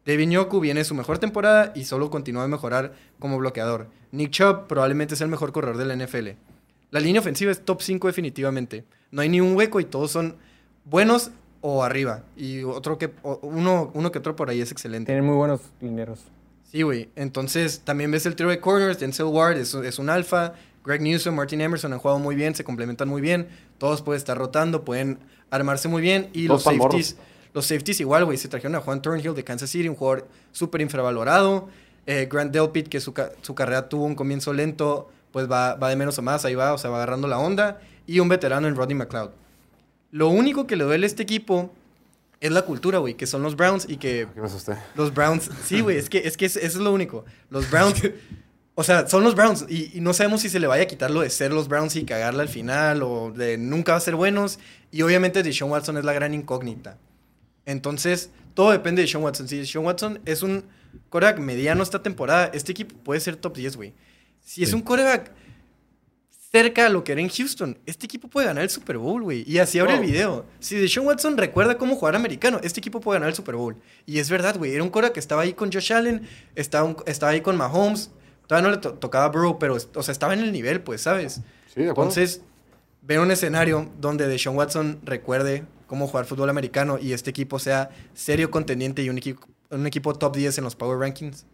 Devin 0.05 0.33
Yoku 0.33 0.59
viene 0.59 0.83
su 0.83 0.95
mejor 0.97 1.19
temporada 1.19 1.73
y 1.77 1.85
solo 1.85 2.11
continúa 2.11 2.45
a 2.45 2.49
mejorar 2.49 2.95
como 3.21 3.39
bloqueador. 3.39 3.87
Nick 4.11 4.31
Chubb 4.31 4.67
probablemente 4.67 5.15
es 5.15 5.21
el 5.21 5.29
mejor 5.29 5.53
corredor 5.53 5.77
de 5.77 5.85
la 5.85 5.95
NFL. 5.95 6.31
La 6.91 6.99
línea 6.99 7.21
ofensiva 7.21 7.53
es 7.53 7.65
top 7.65 7.81
5 7.81 8.09
definitivamente. 8.09 8.85
No 9.13 9.23
hay 9.23 9.29
ni 9.29 9.41
un 9.41 9.57
hueco 9.57 9.79
y 9.79 9.85
todos 9.85 10.11
son 10.11 10.37
buenos 10.85 11.31
o 11.61 11.85
arriba. 11.85 12.25
Y 12.37 12.65
otro 12.65 12.99
que, 12.99 13.13
uno, 13.23 13.93
uno 13.95 14.11
que 14.11 14.19
otro 14.19 14.35
por 14.35 14.51
ahí 14.51 14.61
es 14.61 14.73
excelente. 14.73 15.07
Tienen 15.07 15.25
muy 15.25 15.37
buenos 15.37 15.61
lineros. 15.81 16.21
Sí, 16.65 16.83
güey. 16.83 17.11
Entonces, 17.17 17.83
también 17.85 18.11
ves 18.11 18.27
el 18.27 18.35
trío 18.35 18.49
de 18.49 18.59
corners. 18.59 18.99
Denzel 18.99 19.27
Ward 19.27 19.59
es, 19.59 19.73
es 19.75 19.99
un 19.99 20.11
alfa. 20.11 20.55
Greg 20.85 21.01
Newsom, 21.01 21.35
Martin 21.35 21.61
Emerson 21.61 21.93
han 21.93 21.99
jugado 21.99 22.19
muy 22.19 22.35
bien, 22.35 22.55
se 22.55 22.65
complementan 22.65 23.09
muy 23.09 23.21
bien. 23.21 23.49
Todos 23.79 24.03
pueden 24.03 24.19
estar 24.19 24.37
rotando, 24.37 24.85
pueden 24.85 25.19
armarse 25.51 25.89
muy 25.89 26.03
bien. 26.03 26.29
Y 26.33 26.49
los 26.49 26.65
safeties, 26.65 27.17
los 27.55 27.67
safeties 27.67 28.01
igual, 28.01 28.25
güey. 28.25 28.37
Se 28.39 28.49
trajeron 28.49 28.75
a 28.75 28.81
Juan 28.81 29.01
Turnhill 29.03 29.35
de 29.35 29.45
Kansas 29.45 29.71
City, 29.71 29.89
un 29.89 29.95
jugador 29.95 30.27
súper 30.51 30.81
infravalorado. 30.81 31.69
Eh, 32.07 32.29
Grant 32.31 32.53
Delpit, 32.53 32.89
que 32.89 33.01
su, 33.01 33.15
su 33.43 33.55
carrera 33.55 33.89
tuvo 33.89 34.05
un 34.07 34.15
comienzo 34.17 34.53
lento, 34.53 35.09
pues 35.31 35.49
va, 35.51 35.75
va 35.77 35.89
de 35.89 35.95
menos 35.97 36.19
a 36.19 36.23
más, 36.23 36.45
ahí 36.45 36.57
va, 36.57 36.73
o 36.75 36.79
sea, 36.79 36.91
va 36.91 36.97
agarrando 36.97 37.29
la 37.29 37.39
onda. 37.39 37.81
Y 38.07 38.19
un 38.19 38.29
veterano 38.29 38.67
en 38.67 38.75
Rodney 38.75 38.97
McLeod. 38.97 39.31
Lo 40.11 40.29
único 40.29 40.67
que 40.67 40.75
le 40.77 40.83
duele 40.85 41.07
a 41.07 41.09
este 41.09 41.23
equipo 41.23 41.73
es 42.41 42.51
la 42.51 42.63
cultura, 42.63 42.99
güey, 42.99 43.15
que 43.15 43.27
son 43.29 43.43
los 43.45 43.55
Browns 43.55 43.87
y 43.89 43.99
que 43.99 44.27
¿Qué 44.35 44.41
me 44.41 44.47
asusté? 44.49 44.77
los 44.97 45.15
Browns, 45.15 45.49
sí, 45.65 45.81
güey, 45.81 45.97
es 45.97 46.11
que, 46.11 46.19
es 46.27 46.37
que 46.37 46.47
es- 46.47 46.57
eso 46.57 46.79
es 46.79 46.85
lo 46.85 46.93
único. 46.93 47.25
Los 47.51 47.71
Browns, 47.71 48.03
o 48.75 48.83
sea, 48.85 49.07
son 49.09 49.23
los 49.25 49.35
Browns 49.35 49.67
y, 49.69 49.97
y 49.97 50.01
no 50.01 50.15
sabemos 50.15 50.41
si 50.41 50.49
se 50.49 50.59
le 50.61 50.67
vaya 50.67 50.85
a 50.85 50.87
quitar 50.87 51.11
lo 51.11 51.21
de 51.21 51.31
ser 51.31 51.53
los 51.53 51.69
Browns 51.69 51.95
y 51.97 52.05
cagarla 52.05 52.43
al 52.43 52.49
final 52.49 53.03
o 53.03 53.31
de 53.31 53.59
nunca 53.59 53.93
va 53.93 53.99
a 53.99 54.01
ser 54.01 54.15
buenos. 54.17 54.59
Y 54.91 55.03
obviamente 55.03 55.43
Deshaun 55.43 55.71
Watson 55.71 55.97
es 55.99 56.05
la 56.05 56.13
gran 56.13 56.33
incógnita. 56.35 56.99
Entonces, 57.67 58.31
todo 58.55 58.71
depende 58.73 59.01
de 59.03 59.07
Deshaun 59.07 59.25
Watson. 59.25 59.47
Si 59.49 59.57
Deshaun 59.59 59.85
Watson 59.87 60.21
es 60.25 60.43
un 60.43 60.65
coreback 61.11 61.39
mediano 61.39 61.83
esta 61.83 62.03
temporada, 62.03 62.51
este 62.55 62.73
equipo 62.73 62.97
puede 62.97 63.21
ser 63.21 63.37
top 63.37 63.57
10, 63.57 63.77
güey. 63.77 63.93
Si 64.45 64.63
es 64.63 64.71
Sí. 64.71 64.75
un 64.75 64.81
coreback 64.83 65.31
cerca 66.51 66.87
a 66.87 66.89
lo 66.91 67.03
que 67.03 67.13
era 67.13 67.21
en 67.23 67.29
Houston, 67.31 67.79
este 67.87 68.05
equipo 68.07 68.29
puede 68.29 68.47
ganar 68.47 68.63
el 68.65 68.69
Super 68.71 68.99
Bowl, 68.99 69.23
güey. 69.23 69.43
Y 69.47 69.59
así 69.59 69.79
abre 69.79 69.95
el 69.95 70.01
video. 70.01 70.45
Si 70.61 70.77
Deshaun 70.77 71.07
Watson 71.07 71.37
recuerda 71.39 71.79
cómo 71.79 71.95
jugar 71.97 72.15
americano, 72.17 72.61
este 72.63 72.81
equipo 72.81 73.01
puede 73.01 73.17
ganar 73.17 73.31
el 73.31 73.35
Super 73.35 73.55
Bowl. 73.57 73.77
Y 74.05 74.19
es 74.19 74.29
verdad, 74.29 74.57
güey. 74.59 74.75
Era 74.75 74.83
un 74.83 74.91
coreback 74.91 75.15
que 75.15 75.21
estaba 75.21 75.43
ahí 75.43 75.55
con 75.55 75.73
Josh 75.73 75.93
Allen, 75.93 76.29
estaba, 76.55 76.85
un- 76.85 76.97
estaba 77.07 77.33
ahí 77.33 77.41
con 77.41 77.57
Mahomes. 77.57 78.11
Todavía 78.53 78.69
no 78.69 78.75
le 78.75 78.81
to- 78.83 78.95
tocaba 78.95 79.25
a 79.25 79.29
Burrow, 79.29 79.59
pero, 79.59 79.77
o 79.77 80.03
sea, 80.03 80.13
estaba 80.13 80.35
en 80.35 80.41
el 80.41 80.53
nivel, 80.53 80.83
pues, 80.83 81.01
¿sabes? 81.01 81.41
Sí, 81.75 81.83
de 81.83 81.91
acuerdo. 81.91 82.11
Entonces, 82.11 82.43
ver 83.01 83.19
un 83.21 83.31
escenario 83.31 83.89
donde 83.99 84.27
Deshaun 84.29 84.59
Watson 84.59 85.01
recuerde 85.05 85.65
cómo 85.87 86.07
jugar 86.07 86.27
fútbol 86.27 86.51
americano 86.51 86.99
y 87.01 87.15
este 87.15 87.31
equipo 87.31 87.59
sea 87.59 87.89
serio 88.13 88.51
contendiente 88.51 89.03
y 89.03 89.09
un 89.09 89.17
equipo, 89.17 89.47
un 89.71 89.87
equipo 89.87 90.13
top 90.15 90.37
10 90.37 90.59
en 90.59 90.65
los 90.65 90.77
Power 90.77 90.99
Rankings. 90.99 91.47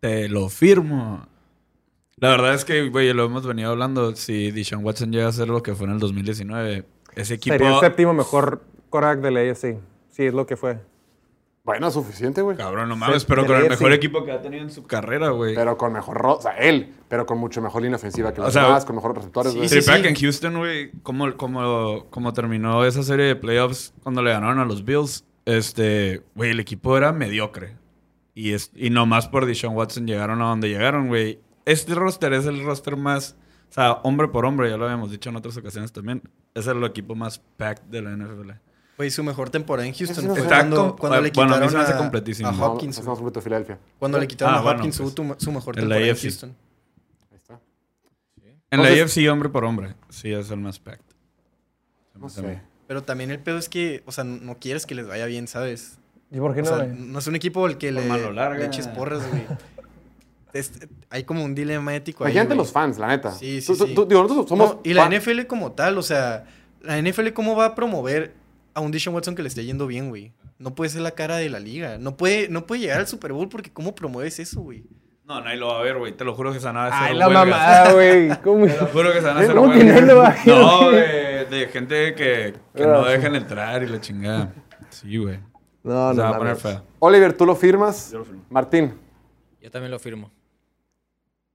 Te 0.00 0.28
lo 0.28 0.50
firmo. 0.50 1.26
La 2.16 2.28
verdad 2.28 2.52
es 2.54 2.66
que, 2.66 2.90
güey, 2.90 3.10
lo 3.14 3.24
hemos 3.24 3.46
venido 3.46 3.70
hablando. 3.70 4.14
Si 4.14 4.50
Deshaun 4.50 4.84
Watson 4.84 5.10
llega 5.10 5.28
a 5.28 5.32
ser 5.32 5.48
lo 5.48 5.62
que 5.62 5.74
fue 5.74 5.86
en 5.86 5.94
el 5.94 5.98
2019, 5.98 6.84
ese 7.16 7.34
equipo. 7.34 7.54
Sería 7.54 7.74
el 7.74 7.80
séptimo 7.80 8.12
mejor 8.12 8.62
quarterback 8.90 9.20
de 9.20 9.30
la 9.30 9.40
AFC. 9.40 9.78
Sí, 10.10 10.26
es 10.26 10.34
lo 10.34 10.46
que 10.46 10.56
fue. 10.58 10.78
Bueno, 11.68 11.90
suficiente, 11.90 12.40
güey. 12.40 12.56
Cabrón, 12.56 12.88
no 12.88 12.96
mames, 12.96 13.26
pero 13.26 13.44
con 13.44 13.56
el 13.56 13.68
mejor 13.68 13.92
equipo 13.92 14.24
que 14.24 14.32
ha 14.32 14.40
tenido 14.40 14.62
en 14.62 14.70
su 14.70 14.86
carrera, 14.86 15.28
güey. 15.28 15.54
Pero 15.54 15.76
con 15.76 15.92
mejor... 15.92 16.16
ro- 16.16 16.36
O 16.38 16.40
sea, 16.40 16.52
él, 16.56 16.94
pero 17.08 17.26
con 17.26 17.36
mucho 17.36 17.60
mejor 17.60 17.82
línea 17.82 17.96
ofensiva 17.96 18.32
que 18.32 18.40
los 18.40 18.54
demás, 18.54 18.86
con 18.86 18.96
mejores 18.96 19.18
receptores, 19.18 19.52
sí, 19.52 19.58
güey. 19.58 19.68
sí. 19.68 19.90
en 19.90 20.14
Houston, 20.14 20.56
güey, 20.56 20.92
como, 21.02 21.36
como, 21.36 22.06
como 22.08 22.32
terminó 22.32 22.86
esa 22.86 23.02
serie 23.02 23.26
de 23.26 23.36
playoffs 23.36 23.92
cuando 24.02 24.22
le 24.22 24.30
ganaron 24.32 24.58
a 24.60 24.64
los 24.64 24.82
Bills, 24.82 25.26
este, 25.44 26.22
güey, 26.34 26.52
el 26.52 26.60
equipo 26.60 26.96
era 26.96 27.12
mediocre. 27.12 27.76
Y, 28.34 28.54
es, 28.54 28.70
y 28.74 28.88
nomás 28.88 29.28
por 29.28 29.44
Deshaun 29.44 29.76
Watson 29.76 30.06
llegaron 30.06 30.40
a 30.40 30.46
donde 30.46 30.70
llegaron, 30.70 31.08
güey. 31.08 31.38
Este 31.66 31.94
roster 31.94 32.32
es 32.32 32.46
el 32.46 32.64
roster 32.64 32.96
más, 32.96 33.36
o 33.68 33.72
sea, 33.74 33.92
hombre 34.04 34.28
por 34.28 34.46
hombre, 34.46 34.70
ya 34.70 34.78
lo 34.78 34.84
habíamos 34.86 35.10
dicho 35.10 35.28
en 35.28 35.36
otras 35.36 35.54
ocasiones 35.58 35.92
también, 35.92 36.22
es 36.54 36.66
el 36.66 36.82
equipo 36.84 37.14
más 37.14 37.40
packed 37.58 37.82
de 37.90 38.00
la 38.00 38.16
NFL. 38.16 38.52
Fue 38.98 39.08
su 39.10 39.22
mejor 39.22 39.48
temporada 39.48 39.86
en 39.86 39.94
Houston. 39.94 40.26
Fue 40.26 40.44
cuando, 40.44 40.86
le 40.88 40.92
bueno, 40.98 41.14
a 41.14 41.20
mí 41.20 41.30
quitaron 41.30 41.70
se 41.70 41.76
me 41.76 41.82
hace 41.84 41.92
a, 41.92 41.98
completísimo. 41.98 42.48
a 42.48 42.52
Hopkins. 42.66 43.00
Filadelfia. 43.40 43.78
Cuando 43.96 44.18
le 44.18 44.26
quitaron 44.26 44.54
Ah, 44.56 44.58
a 44.58 44.60
bueno, 44.62 44.78
Hopkins, 44.80 44.98
pues, 44.98 45.08
hubo 45.18 45.34
tu- 45.36 45.36
su 45.44 45.52
mejor 45.52 45.76
la 45.76 45.80
temporada 45.82 46.04
en. 46.06 46.16
Houston. 46.16 46.56
Ahí 47.30 47.36
está. 47.36 47.60
En 48.72 48.82
la 48.82 48.88
Entonces- 48.90 49.16
AFC, 49.18 49.30
hombre 49.30 49.48
por 49.50 49.64
hombre, 49.64 49.94
sí 50.08 50.32
es 50.32 50.50
el 50.50 50.58
más 50.58 50.80
packed. 50.80 51.04
No 52.18 52.26
a 52.26 52.30
sé. 52.30 52.60
Pero 52.88 53.04
también 53.04 53.30
el 53.30 53.38
pedo 53.38 53.58
es 53.58 53.68
que, 53.68 54.02
o 54.04 54.10
sea, 54.10 54.24
no 54.24 54.56
quieres 54.58 54.84
que 54.84 54.96
les 54.96 55.06
vaya 55.06 55.26
bien, 55.26 55.46
¿sabes? 55.46 55.98
¿Y 56.32 56.38
por 56.40 56.52
qué 56.54 56.62
O 56.62 56.64
no? 56.64 56.68
sea, 56.76 56.84
güey? 56.86 56.98
no 56.98 57.18
es 57.20 57.26
un 57.28 57.36
equipo 57.36 57.64
al 57.66 57.78
que 57.78 57.92
Por 57.92 58.02
le, 58.02 58.58
le 58.58 58.66
eches 58.66 58.88
porras, 58.88 59.22
güey. 59.30 59.46
Es- 60.52 60.72
hay 61.10 61.22
como 61.22 61.44
un 61.44 61.54
dilema 61.54 61.94
ético 61.94 62.24
ahí, 62.24 62.32
Imagínate 62.32 62.48
güey. 62.56 62.58
los 62.58 62.72
fans, 62.72 62.98
la 62.98 63.06
neta. 63.06 63.30
Sí, 63.30 63.60
sí, 63.60 63.66
Tú- 63.68 63.76
tú- 63.78 63.86
sí. 63.86 63.94
tú- 63.94 64.06
digo, 64.06 64.22
nosotros 64.22 64.48
somos... 64.48 64.74
No, 64.76 64.80
y 64.82 64.92
la 64.94 65.04
fan- 65.04 65.12
NFL 65.12 65.46
como 65.46 65.70
tal, 65.72 65.98
o 65.98 66.02
sea, 66.02 66.46
la 66.82 66.98
NFL 67.00 67.32
cómo 67.32 67.54
va 67.54 67.66
a 67.66 67.74
promover 67.76 68.34
a 68.78 68.80
un 68.80 68.90
Deshaun 68.90 69.14
Watson 69.14 69.34
que 69.34 69.42
le 69.42 69.48
esté 69.48 69.64
yendo 69.64 69.86
bien, 69.86 70.08
güey. 70.08 70.32
No 70.58 70.74
puede 70.74 70.90
ser 70.90 71.02
la 71.02 71.10
cara 71.12 71.36
de 71.36 71.48
la 71.50 71.60
liga. 71.60 71.98
No 71.98 72.16
puede, 72.16 72.48
no 72.48 72.66
puede 72.66 72.80
llegar 72.82 72.98
al 73.00 73.06
Super 73.06 73.32
Bowl 73.32 73.48
porque 73.48 73.70
¿cómo 73.72 73.94
promueves 73.94 74.38
eso, 74.38 74.60
güey? 74.62 74.84
No, 75.24 75.40
nadie 75.42 75.56
lo 75.58 75.68
va 75.68 75.80
a 75.80 75.82
ver, 75.82 75.98
güey. 75.98 76.12
Te 76.16 76.24
lo 76.24 76.34
juro 76.34 76.52
que 76.52 76.58
se 76.58 76.64
van 76.66 76.76
a 76.78 76.86
hacer 76.86 76.98
Ay, 77.12 77.16
la 77.16 77.26
huelgas. 77.26 77.46
mamada, 77.46 77.92
güey. 77.92 78.28
¿Cómo? 78.42 78.66
Te 78.66 78.76
lo 78.80 78.86
juro 78.86 79.12
que 79.12 79.18
se 79.20 79.26
van 79.26 79.36
a 79.36 79.40
hacer 79.42 79.54
¿Cómo 79.54 79.72
que 79.72 79.84
nadie 79.84 80.02
lo 80.02 80.16
va 80.16 80.28
a 80.28 80.30
ver, 80.44 80.46
No, 80.46 80.78
güey? 80.86 80.94
de, 80.96 81.44
de 81.50 81.66
gente 81.68 82.14
que, 82.14 82.54
que 82.74 82.86
no 82.86 83.04
dejan 83.04 83.34
entrar 83.34 83.82
y 83.82 83.86
la 83.88 84.00
chingada. 84.00 84.54
Sí, 84.88 85.16
güey. 85.18 85.38
No, 85.82 86.14
se 86.14 86.20
va 86.20 86.28
no, 86.30 86.34
a 86.34 86.38
poner 86.38 86.54
no. 86.54 86.58
fea. 86.60 86.82
Oliver, 86.98 87.32
¿tú 87.34 87.44
lo 87.46 87.54
firmas? 87.54 88.10
Yo 88.10 88.18
lo 88.18 88.24
firmo. 88.24 88.44
Martín. 88.48 88.94
Yo 89.60 89.70
también 89.70 89.90
lo 89.90 89.98
firmo. 89.98 90.30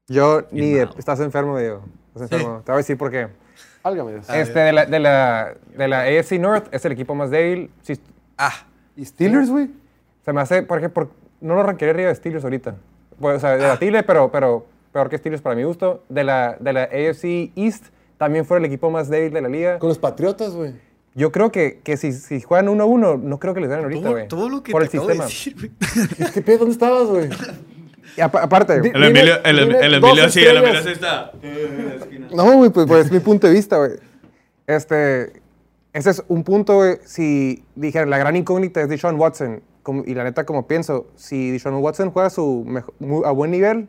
Yo 0.07 0.45
ni 0.51 0.71
de- 0.73 0.89
estás 0.97 1.19
enfermo, 1.19 1.57
Diego. 1.57 1.83
Estás 2.15 2.31
enfermo. 2.31 2.61
Te 2.63 2.71
voy 2.71 2.75
a 2.75 2.77
decir 2.77 2.97
por 2.97 3.09
qué. 3.09 3.27
Álgame 3.83 4.11
Dios. 4.13 4.29
Ah, 4.29 4.39
Este, 4.39 4.59
de 4.59 4.71
la, 4.73 4.85
de, 4.85 4.99
la, 4.99 5.53
de 5.77 5.87
la 5.87 6.01
AFC 6.01 6.33
North 6.39 6.67
es 6.73 6.83
el 6.85 6.91
equipo 6.93 7.15
más 7.15 7.29
débil. 7.29 7.69
Ah, 8.37 8.53
¿Y 8.95 9.05
Steelers, 9.05 9.49
güey? 9.49 9.69
se 10.23 10.31
me 10.31 10.39
hace, 10.41 10.63
por 10.63 10.77
ejemplo, 10.77 11.09
no 11.41 11.55
lo 11.55 11.63
ranquería 11.63 11.93
arriba 11.93 12.09
de 12.09 12.15
Steelers 12.15 12.43
ahorita. 12.45 12.75
Pues, 13.19 13.37
o 13.37 13.39
sea, 13.39 13.57
debatible, 13.57 14.03
pero, 14.03 14.31
pero 14.31 14.65
peor 14.93 15.09
que 15.09 15.17
Steelers 15.17 15.41
para 15.41 15.55
mi 15.55 15.63
gusto. 15.63 16.03
De 16.09 16.23
la, 16.23 16.55
de 16.59 16.71
la 16.73 16.83
AFC 16.83 17.51
East 17.57 17.85
también 18.17 18.45
fue 18.45 18.57
el 18.59 18.65
equipo 18.65 18.89
más 18.89 19.09
débil 19.09 19.33
de 19.33 19.41
la 19.41 19.49
liga. 19.49 19.79
Con 19.79 19.89
los 19.89 19.99
Patriotas, 19.99 20.53
güey. 20.53 20.73
Yo 21.15 21.31
creo 21.31 21.51
que, 21.51 21.79
que 21.83 21.95
si, 21.97 22.11
si 22.13 22.41
juegan 22.41 22.67
1-1, 22.67 23.19
no 23.21 23.39
creo 23.39 23.53
que 23.53 23.59
les 23.59 23.69
ganen 23.69 23.83
ahorita, 23.85 24.01
todo, 24.01 24.11
güey. 24.13 24.27
todo 24.29 24.49
lo 24.49 24.63
que 24.63 24.71
Por 24.71 24.87
te 24.87 24.97
el 24.97 25.03
acabo 25.03 25.09
sistema. 25.09 25.25
de 25.25 25.29
decir, 25.29 25.55
güey. 26.17 26.31
¿Qué 26.31 26.41
pedo? 26.41 26.57
¿Dónde 26.59 26.73
estabas, 26.73 27.07
güey? 27.07 27.29
Aparte, 28.21 28.81
Di- 28.81 28.89
El 28.93 29.03
Emilio, 29.03 29.43
el, 29.43 29.59
Emilio 29.59 30.29
sí, 30.29 30.41
el 30.41 30.57
Emilio 30.57 30.81
sí 30.83 30.89
está. 30.89 31.31
No, 32.33 32.51
güey, 32.57 32.69
pues, 32.69 32.85
pues 32.87 33.05
es 33.07 33.11
mi 33.11 33.19
punto 33.19 33.47
de 33.47 33.53
vista, 33.53 33.77
güey. 33.77 33.91
Este, 34.67 35.33
ese 35.93 36.09
es 36.09 36.23
un 36.27 36.43
punto, 36.43 36.75
güey, 36.75 36.97
si 37.05 37.63
dijeran, 37.75 38.09
la 38.09 38.17
gran 38.17 38.35
incógnita 38.35 38.81
es 38.81 38.89
Deshaun 38.89 39.19
Watson, 39.19 39.61
como- 39.83 40.03
y 40.05 40.13
la 40.13 40.23
neta, 40.23 40.45
como 40.45 40.67
pienso, 40.67 41.07
si 41.15 41.51
Deshaun 41.51 41.75
Watson 41.75 42.11
juega 42.11 42.29
su 42.29 42.65
a 43.25 43.31
buen 43.31 43.51
nivel, 43.51 43.87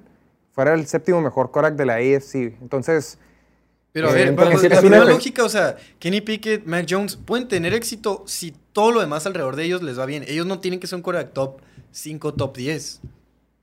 fuera 0.53 0.75
el 0.75 0.87
séptimo 0.87 1.21
mejor 1.21 1.51
quarterback 1.51 1.77
de 1.79 1.87
la 1.87 1.95
AFC. 1.95 2.57
Entonces, 2.61 3.19
Pero 3.93 4.09
a 4.09 4.11
Eh, 4.11 4.15
ver, 4.15 4.29
es 4.53 4.63
la 4.71 4.81
misma 4.83 5.05
lógica, 5.05 5.45
o 5.45 5.49
sea, 5.49 5.77
Kenny 6.01 6.21
Pickett, 6.21 6.65
Mac 6.67 6.85
Jones 6.91 7.15
pueden 7.17 7.47
tener 7.47 7.73
éxito 7.75 8.25
si 8.27 8.53
todo 8.73 8.91
lo 8.91 9.01
demás 9.01 9.25
alrededor 9.25 9.55
de 9.55 9.63
ellos 9.67 9.85
les 9.85 9.97
va 9.97 10.05
bien. 10.05 10.25
Ellos 10.27 10.47
no 10.47 10.59
tienen 10.59 10.81
que 10.81 10.89
ser 10.89 10.97
un 10.97 11.03
quarterback 11.03 11.33
top 11.33 11.61
5, 11.93 12.35
top 12.35 12.57
10. 12.57 13.01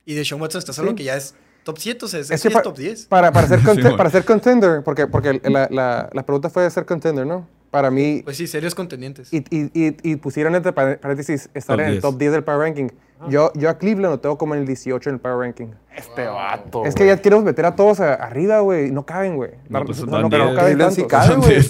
Y 0.04 0.14
Deshaun 0.14 0.40
Watson 0.42 0.58
está 0.58 0.72
solo 0.72 0.90
Sí. 0.90 0.94
que 0.96 1.04
ya 1.04 1.16
es 1.16 1.34
top 1.64 1.78
7, 1.78 2.04
o 2.04 2.08
sea, 2.08 2.20
es, 2.20 2.30
es 2.30 2.40
sí 2.40 2.48
que 2.48 2.54
es 2.56 2.62
top 2.62 2.76
10. 2.76 3.06
para, 3.06 3.30
para, 3.32 3.46
ser 3.46 3.60
Sí, 3.74 3.82
para 3.96 4.10
ser 4.10 4.24
contender, 4.24 4.82
porque, 4.82 5.06
porque 5.06 5.40
la, 5.44 5.68
la- 5.70 6.10
la 6.12 6.22
pregunta 6.24 6.50
fue 6.50 6.64
de 6.64 6.70
ser 6.70 6.84
contender, 6.84 7.26
¿no? 7.26 7.46
Para 7.70 7.90
mí, 7.90 8.20
Pues 8.24 8.36
sí, 8.36 8.46
serios 8.46 8.74
contendientes. 8.74 9.32
y, 9.32 9.38
y, 9.48 9.70
y, 9.72 9.96
y 10.02 10.16
pusieron 10.16 10.54
entre 10.54 10.72
par- 10.72 10.98
paréntesis 11.00 11.48
estar 11.54 11.76
Top 11.76 11.80
en 11.80 11.86
el 11.86 11.92
10. 11.92 12.02
top 12.02 12.18
10 12.18 12.32
del 12.32 12.44
Power 12.44 12.58
Ranking. 12.60 12.88
Yo, 13.28 13.52
yo 13.54 13.70
a 13.70 13.78
Cleveland 13.78 14.12
lo 14.14 14.20
tengo 14.20 14.36
como 14.36 14.54
en 14.54 14.62
el 14.62 14.66
18 14.66 15.08
en 15.08 15.14
el 15.14 15.20
Power 15.20 15.38
Ranking. 15.38 15.68
Este 15.96 16.26
vato. 16.26 16.84
Es 16.84 16.94
que 16.96 17.06
ya 17.06 17.16
queremos 17.22 17.44
meter 17.44 17.64
a 17.64 17.76
todos 17.76 18.00
a- 18.00 18.14
arriba, 18.14 18.58
güey. 18.60 18.90
No 18.90 19.06
caben, 19.06 19.36
güey. 19.36 19.52
No, 19.68 19.84
pues, 19.84 20.04
no, 20.04 20.20
no, 20.20 20.28
pero 20.28 20.46
no 20.46 20.54
caben 20.56 20.74
Cleveland 20.74 20.94
sí 20.96 21.04
cabe, 21.06 21.36
güey. 21.36 21.60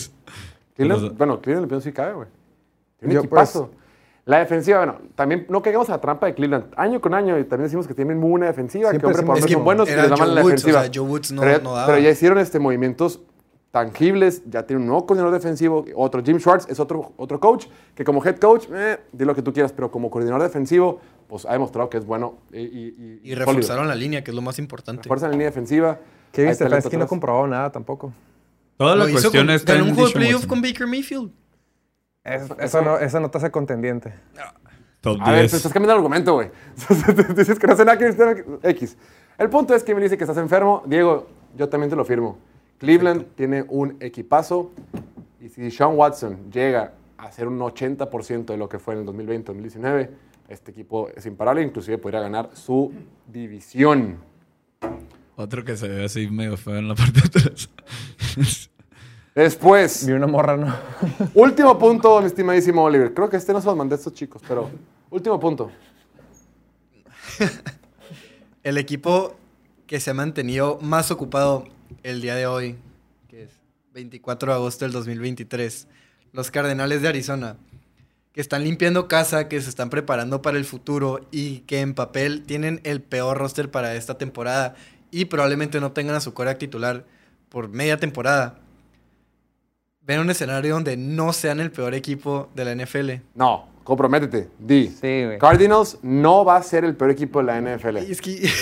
Cleveland- 0.76 1.16
bueno, 1.16 1.40
Cleveland 1.42 1.66
le 1.66 1.68
pienso 1.68 1.84
sí 1.84 1.92
cabe, 1.92 2.14
güey. 2.14 2.28
Tiene 2.98 3.14
Yo, 3.14 3.20
un 3.20 3.26
equipazo. 3.26 3.70
La 4.24 4.38
defensiva, 4.38 4.78
bueno, 4.78 4.98
también 5.16 5.46
no 5.48 5.62
caigamos 5.62 5.88
a 5.88 5.92
la 5.92 6.00
trampa 6.00 6.26
de 6.26 6.34
Cleveland. 6.34 6.66
Año 6.76 7.00
con 7.00 7.12
año, 7.12 7.36
y 7.38 7.44
también 7.44 7.64
decimos 7.64 7.88
que 7.88 7.94
tienen 7.94 8.18
muy 8.18 8.30
buena 8.30 8.46
defensiva, 8.46 8.90
Siempre 8.90 9.00
que 9.00 9.06
hombre 9.06 9.22
por 9.26 9.34
hombre 9.36 9.46
que 9.48 9.52
son 9.54 9.64
buenos 9.64 9.88
y 9.88 9.94
les 9.96 10.08
da 10.10 10.16
mal 10.16 10.34
la 10.34 10.42
defensiva. 10.42 10.78
o 10.78 10.82
sea, 10.84 10.90
Joe 10.94 11.08
Woods 11.08 11.32
no- 11.32 11.40
pero, 11.42 11.56
ya- 11.58 11.62
no 11.64 11.74
daba. 11.74 11.86
pero 11.86 11.98
ya 11.98 12.10
hicieron 12.10 12.38
este, 12.38 12.58
movimientos 12.60 13.20
tangibles, 13.72 14.42
ya 14.48 14.64
tiene 14.66 14.80
un 14.82 14.86
nuevo 14.86 15.06
coordinador 15.06 15.32
defensivo, 15.34 15.84
otro 15.96 16.22
Jim 16.22 16.38
Schwartz 16.38 16.66
es 16.68 16.78
otro, 16.78 17.12
otro 17.16 17.40
coach, 17.40 17.66
que 17.94 18.04
como 18.04 18.22
head 18.24 18.36
coach, 18.36 18.66
eh, 18.72 18.98
di 19.12 19.24
lo 19.24 19.34
que 19.34 19.42
tú 19.42 19.52
quieras, 19.52 19.72
pero 19.72 19.90
como 19.90 20.10
coordinador 20.10 20.42
defensivo, 20.42 21.00
pues 21.26 21.46
ha 21.46 21.52
demostrado 21.52 21.88
que 21.88 21.96
es 21.98 22.04
bueno 22.04 22.38
y, 22.52 22.58
y, 22.60 22.62
y- 22.62 23.20
Y 23.24 23.30
sólido. 23.30 23.46
reforzaron 23.46 23.88
la 23.88 23.94
línea, 23.94 24.22
que 24.22 24.30
es 24.30 24.34
lo 24.34 24.42
más 24.42 24.58
importante. 24.58 25.02
Refuerzan 25.02 25.30
la 25.30 25.32
línea 25.32 25.46
defensiva. 25.48 25.98
Kevin 26.32 26.54
Stefanski 26.54 26.90
no 26.96 27.02
atrás. 27.04 27.08
comprobó 27.08 27.46
nada 27.46 27.72
tampoco. 27.72 28.12
Toda 28.76 28.94
la 28.94 29.04
Lo 29.04 29.08
hizo 29.10 29.20
cuestión 29.20 29.46
con- 29.46 29.54
está 29.54 29.72
ganó 29.72 29.84
en 29.84 29.90
un 29.90 29.94
juego 29.96 30.08
de 30.10 30.14
playoff 30.14 30.46
con 30.46 30.60
Baker 30.62 30.86
Mayfield. 30.86 31.30
Es- 32.24 32.50
eso, 32.58 32.82
no, 32.82 32.98
eso 32.98 33.20
no 33.20 33.30
te 33.30 33.38
hace 33.38 33.50
contendiente. 33.50 34.12
Top 35.00 35.18
A 35.20 35.30
ver, 35.32 35.40
10. 35.40 35.50
te 35.50 35.56
estás 35.56 35.72
cambiando 35.72 35.94
el 35.94 35.98
argumento, 35.98 36.34
güey. 36.34 36.50
Dices 37.36 37.58
que 37.58 37.66
no 37.66 37.74
sé 37.76 37.84
nada 37.84 37.98
que 37.98 38.10
ver 38.12 38.46
X. 38.62 38.96
El 39.38 39.50
punto 39.50 39.74
es 39.74 39.82
que 39.82 39.94
me 39.94 40.00
dice 40.02 40.16
que 40.16 40.22
estás 40.24 40.36
enfermo. 40.36 40.82
Diego, 40.86 41.26
yo 41.56 41.68
también 41.68 41.90
te 41.90 41.96
lo 41.96 42.04
firmo. 42.04 42.38
Cleveland 42.78 43.26
tiene 43.34 43.64
un 43.68 43.96
equipazo. 44.00 44.70
Y 45.40 45.48
si 45.48 45.70
Sean 45.72 45.96
Watson 45.96 46.50
llega 46.52 46.92
a 47.18 47.32
ser 47.32 47.48
un 47.48 47.58
80% 47.58 48.44
de 48.52 48.56
lo 48.56 48.68
que 48.68 48.78
fue 48.78 48.94
en 48.94 49.00
el 49.00 49.06
2020-2019, 49.06 50.10
este 50.48 50.70
equipo 50.70 51.08
es 51.16 51.26
imparable. 51.26 51.62
Inclusive 51.62 51.98
podría 51.98 52.20
ganar 52.20 52.50
su 52.52 52.92
división. 53.26 54.18
Otro 55.34 55.64
que 55.64 55.76
se 55.76 55.88
ve 55.88 56.04
así 56.04 56.28
medio 56.30 56.56
feo 56.56 56.76
en 56.76 56.86
la 56.88 56.94
parte 56.94 57.20
de 57.20 57.26
atrás. 57.40 57.70
Después, 59.34 60.06
Vi 60.06 60.12
una 60.12 60.26
morra, 60.26 60.56
¿no? 60.56 60.74
último 61.34 61.78
punto, 61.78 62.20
mi 62.20 62.26
estimadísimo 62.26 62.82
Oliver. 62.82 63.14
Creo 63.14 63.30
que 63.30 63.38
este 63.38 63.52
no 63.52 63.60
se 63.60 63.66
los 63.66 63.76
mandé 63.76 63.94
a 63.94 63.98
estos 63.98 64.12
chicos, 64.12 64.42
pero 64.46 64.70
último 65.10 65.40
punto. 65.40 65.70
El 68.62 68.78
equipo 68.78 69.34
que 69.86 70.00
se 70.00 70.10
ha 70.10 70.14
mantenido 70.14 70.78
más 70.80 71.10
ocupado 71.10 71.64
el 72.02 72.20
día 72.20 72.34
de 72.34 72.46
hoy, 72.46 72.76
que 73.28 73.42
es 73.42 73.50
24 73.92 74.52
de 74.52 74.56
agosto 74.56 74.84
del 74.84 74.92
2023, 74.92 75.88
los 76.32 76.50
Cardenales 76.50 77.02
de 77.02 77.08
Arizona, 77.08 77.56
que 78.32 78.40
están 78.40 78.64
limpiando 78.64 79.08
casa, 79.08 79.48
que 79.48 79.60
se 79.60 79.68
están 79.68 79.90
preparando 79.90 80.40
para 80.40 80.56
el 80.56 80.64
futuro 80.64 81.20
y 81.30 81.58
que 81.60 81.80
en 81.80 81.94
papel 81.94 82.44
tienen 82.44 82.80
el 82.84 83.02
peor 83.02 83.36
roster 83.36 83.70
para 83.70 83.94
esta 83.94 84.16
temporada 84.16 84.74
y 85.10 85.26
probablemente 85.26 85.80
no 85.80 85.92
tengan 85.92 86.16
a 86.16 86.20
su 86.20 86.32
coreback 86.32 86.58
titular 86.58 87.04
por 87.50 87.68
media 87.68 87.98
temporada. 87.98 88.61
Ven 90.05 90.20
un 90.20 90.30
escenario 90.30 90.74
donde 90.74 90.96
no 90.96 91.32
sean 91.32 91.61
el 91.61 91.70
peor 91.70 91.94
equipo 91.94 92.48
de 92.55 92.64
la 92.64 92.74
NFL. 92.74 93.11
No, 93.34 93.68
comprométete. 93.84 94.48
Di. 94.59 94.88
Sí, 94.88 95.24
güey. 95.24 95.38
Cardinals 95.38 95.98
no 96.03 96.44
va 96.44 96.57
a 96.57 96.62
ser 96.62 96.84
el 96.84 96.96
peor 96.96 97.11
equipo 97.12 97.40
de 97.42 97.44
la 97.46 97.61
NFL. 97.61 97.98
Y 97.98 98.12
es 98.12 98.20
que 98.20 98.50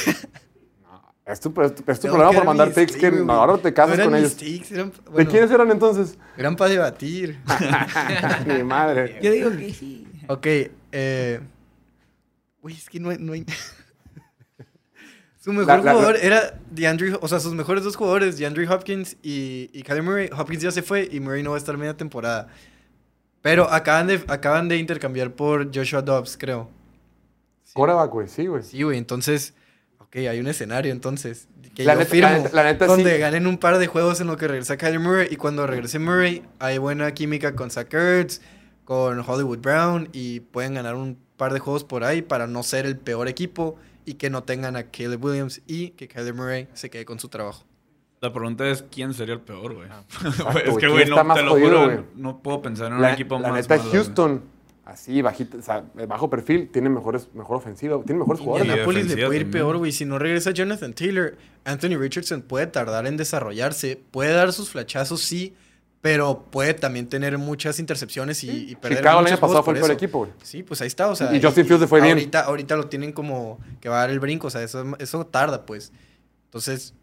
Es 1.27 1.39
tu, 1.39 1.49
es 1.63 1.75
tu- 1.77 1.85
es 1.87 1.99
tu 2.01 2.03
Tengo 2.09 2.17
problema 2.17 2.33
por 2.33 2.45
mandar 2.45 2.71
takes 2.71 2.95
que 2.99 3.09
no, 3.13 3.33
ahora 3.33 3.57
te 3.57 3.73
casas 3.73 3.97
No 3.97 4.03
eran 4.03 4.13
con 4.13 4.21
mis 4.23 4.43
ellos. 4.43 4.73
eran, 4.73 4.93
¿De 5.17 5.27
quiénes 5.27 5.51
eran 5.53 5.71
entonces? 5.71 6.19
eran 6.37 6.57
para 6.57 6.71
debatir. 6.73 7.39
Mi 8.47 8.65
madre. 8.65 9.21
Yo 9.23 9.31
digo 9.31 9.51
que 9.51 9.73
sí. 9.73 10.09
ok, 10.27 10.47
eh... 10.91 11.41
Uy, 12.63 12.73
es 12.73 12.91
que 12.91 12.99
no 12.99 13.11
hay... 13.11 13.19
no 13.19 13.33
hay- 13.33 13.47
Su 15.41 15.53
mejor 15.53 15.67
La- 15.67 15.77
la- 15.83 15.93
jugador 15.95 16.17
era 16.21 16.59
DeAndre... 16.71 17.15
O 17.21 17.27
sea, 17.27 17.41
sus 17.41 17.55
mejores 17.55 17.83
dos 17.83 17.97
jugadores, 17.97 18.37
DeAndre 18.39 18.69
Hopkins 18.69 19.17
y, 19.23 19.71
y 19.73 19.83
Kyler 19.83 20.03
Murray. 20.03 20.31
Hopkins 20.37 20.63
ya 20.63 20.71
se 20.71 20.83
fue 20.83 21.09
y 21.11 21.19
Murray 21.19 21.43
no 21.43 21.51
va 21.51 21.57
a 21.57 21.59
estar 21.59 21.77
media 21.79 21.97
temporada. 21.97 22.49
Pero 23.43 23.69
acaban 23.73 24.07
de, 24.07 24.23
acaban 24.29 24.69
de 24.69 24.77
intercambiar 24.77 25.33
por 25.33 25.75
Joshua 25.75 26.03
Dobbs, 26.03 26.37
creo. 26.37 26.69
Coreback, 27.73 28.11
güey, 28.11 28.29
sí, 28.29 28.47
güey. 28.47 28.63
Sí, 28.63 28.83
güey, 28.83 28.99
entonces... 28.99 29.55
Ok, 29.99 30.17
hay 30.17 30.41
un 30.41 30.49
escenario 30.49 30.91
entonces 30.91 31.47
que 31.75 31.85
La 31.85 31.93
yo 31.95 32.01
neta- 32.01 32.11
firmo, 32.11 32.29
la 32.31 32.39
neta- 32.39 32.51
la 32.53 32.65
neta 32.65 32.87
donde 32.87 33.15
sí. 33.15 33.21
ganen 33.21 33.47
un 33.47 33.59
par 33.59 33.79
de 33.79 33.87
juegos 33.87 34.21
en 34.21 34.27
lo 34.27 34.37
que 34.37 34.49
regresa 34.49 34.77
Kyler 34.77 34.99
Murray 34.99 35.29
y 35.31 35.37
cuando 35.37 35.69
regrese 35.69 36.01
Murray 36.01 36.43
hay 36.59 36.79
buena 36.79 37.15
química 37.15 37.55
con 37.55 37.71
Zach 37.71 37.95
Ertz, 37.95 38.41
con 38.85 39.21
Hollywood 39.21 39.59
Brown 39.59 40.09
y 40.13 40.41
pueden 40.41 40.75
ganar 40.75 40.97
un 40.97 41.17
par 41.37 41.53
de 41.53 41.61
juegos 41.61 41.85
por 41.85 42.03
ahí 42.03 42.23
para 42.23 42.49
no 42.49 42.65
ser 42.65 42.87
el 42.87 42.99
peor 42.99 43.29
equipo 43.29 43.77
y 44.11 44.15
que 44.15 44.29
no 44.29 44.43
tengan 44.43 44.75
a 44.75 44.91
Caleb 44.91 45.25
Williams 45.25 45.63
y 45.69 45.91
que 45.91 46.09
Kyler 46.09 46.35
Murray 46.35 46.69
se 46.75 46.91
quede 46.91 47.05
con 47.05 47.21
su 47.21 47.29
trabajo. 47.29 47.65
La 48.21 48.33
pregunta 48.33 48.69
es 48.69 48.83
quién 48.91 49.15
sería 49.15 49.35
el 49.35 49.41
peor, 49.41 49.73
güey. 49.73 49.89
es 50.65 50.75
que, 50.75 50.77
¿quién 50.79 50.91
güey, 50.91 51.05
está 51.05 51.15
no, 51.15 51.25
más 51.25 51.37
te 51.37 51.45
lo 51.45 51.51
jodido, 51.53 51.69
juro, 51.69 51.85
güey? 51.85 52.05
no 52.17 52.43
puedo 52.43 52.61
pensar 52.61 52.89
en 52.89 52.95
un 52.95 53.03
La, 53.03 53.13
equipo 53.13 53.39
la 53.39 53.51
más 53.51 53.69
neta, 53.69 53.77
malo. 53.77 53.91
Houston, 53.93 54.43
así, 54.85 55.23
bajito, 55.23 55.59
o 55.59 55.63
sea, 55.63 55.85
de 55.95 56.07
bajo 56.07 56.29
perfil, 56.29 56.71
tiene 56.73 56.91
mejores, 56.91 57.29
mejor 57.35 57.59
ofensiva, 57.59 58.03
tiene 58.05 58.19
mejores 58.19 58.41
jugadores. 58.41 58.67
Indianapolis 58.67 59.07
le 59.07 59.15
puede 59.15 59.37
ir 59.37 59.43
también. 59.45 59.51
peor, 59.53 59.79
güey. 59.79 59.93
Si 59.93 60.05
no 60.05 60.19
regresa 60.19 60.51
Jonathan 60.51 60.93
Taylor, 60.93 61.37
Anthony 61.65 61.97
Richardson 61.97 62.43
puede 62.43 62.67
tardar 62.67 63.07
en 63.07 63.17
desarrollarse. 63.17 63.97
Puede 64.11 64.33
dar 64.33 64.53
sus 64.53 64.71
flachazos, 64.71 65.21
sí, 65.21 65.55
pero 66.01 66.45
puede 66.51 66.73
también 66.75 67.09
tener 67.09 67.37
muchas 67.39 67.79
intercepciones 67.79 68.43
y, 68.45 68.71
y 68.71 68.77
perder 68.77 68.99
Chicago 68.99 69.21
el 69.21 69.27
año 69.27 69.39
pasado 69.39 69.63
fue 69.63 69.75
el 69.75 69.81
peor 69.81 69.91
equipo. 69.93 70.29
Sí, 70.43 70.63
pues 70.63 70.81
ahí 70.81 70.87
está, 70.87 71.09
o 71.09 71.17
sea. 71.17 71.35
Y 71.35 71.43
Justin 71.43 71.67
Fields 71.67 71.87
fue 71.87 72.01
bien. 72.01 72.13
ahorita, 72.17 72.41
Ahorita 72.41 72.77
lo 72.77 72.87
tienen 72.89 73.13
como 73.13 73.59
que 73.81 73.89
va 73.89 73.97
a 73.99 74.01
dar 74.01 74.11
el 74.11 74.21
brinco, 74.21 74.47
o 74.47 74.51
sea, 74.51 74.63
eso, 74.63 74.85
eso 74.99 75.27
tarda, 75.27 75.67
pues. 75.67 75.93
Entonces, 76.47 76.95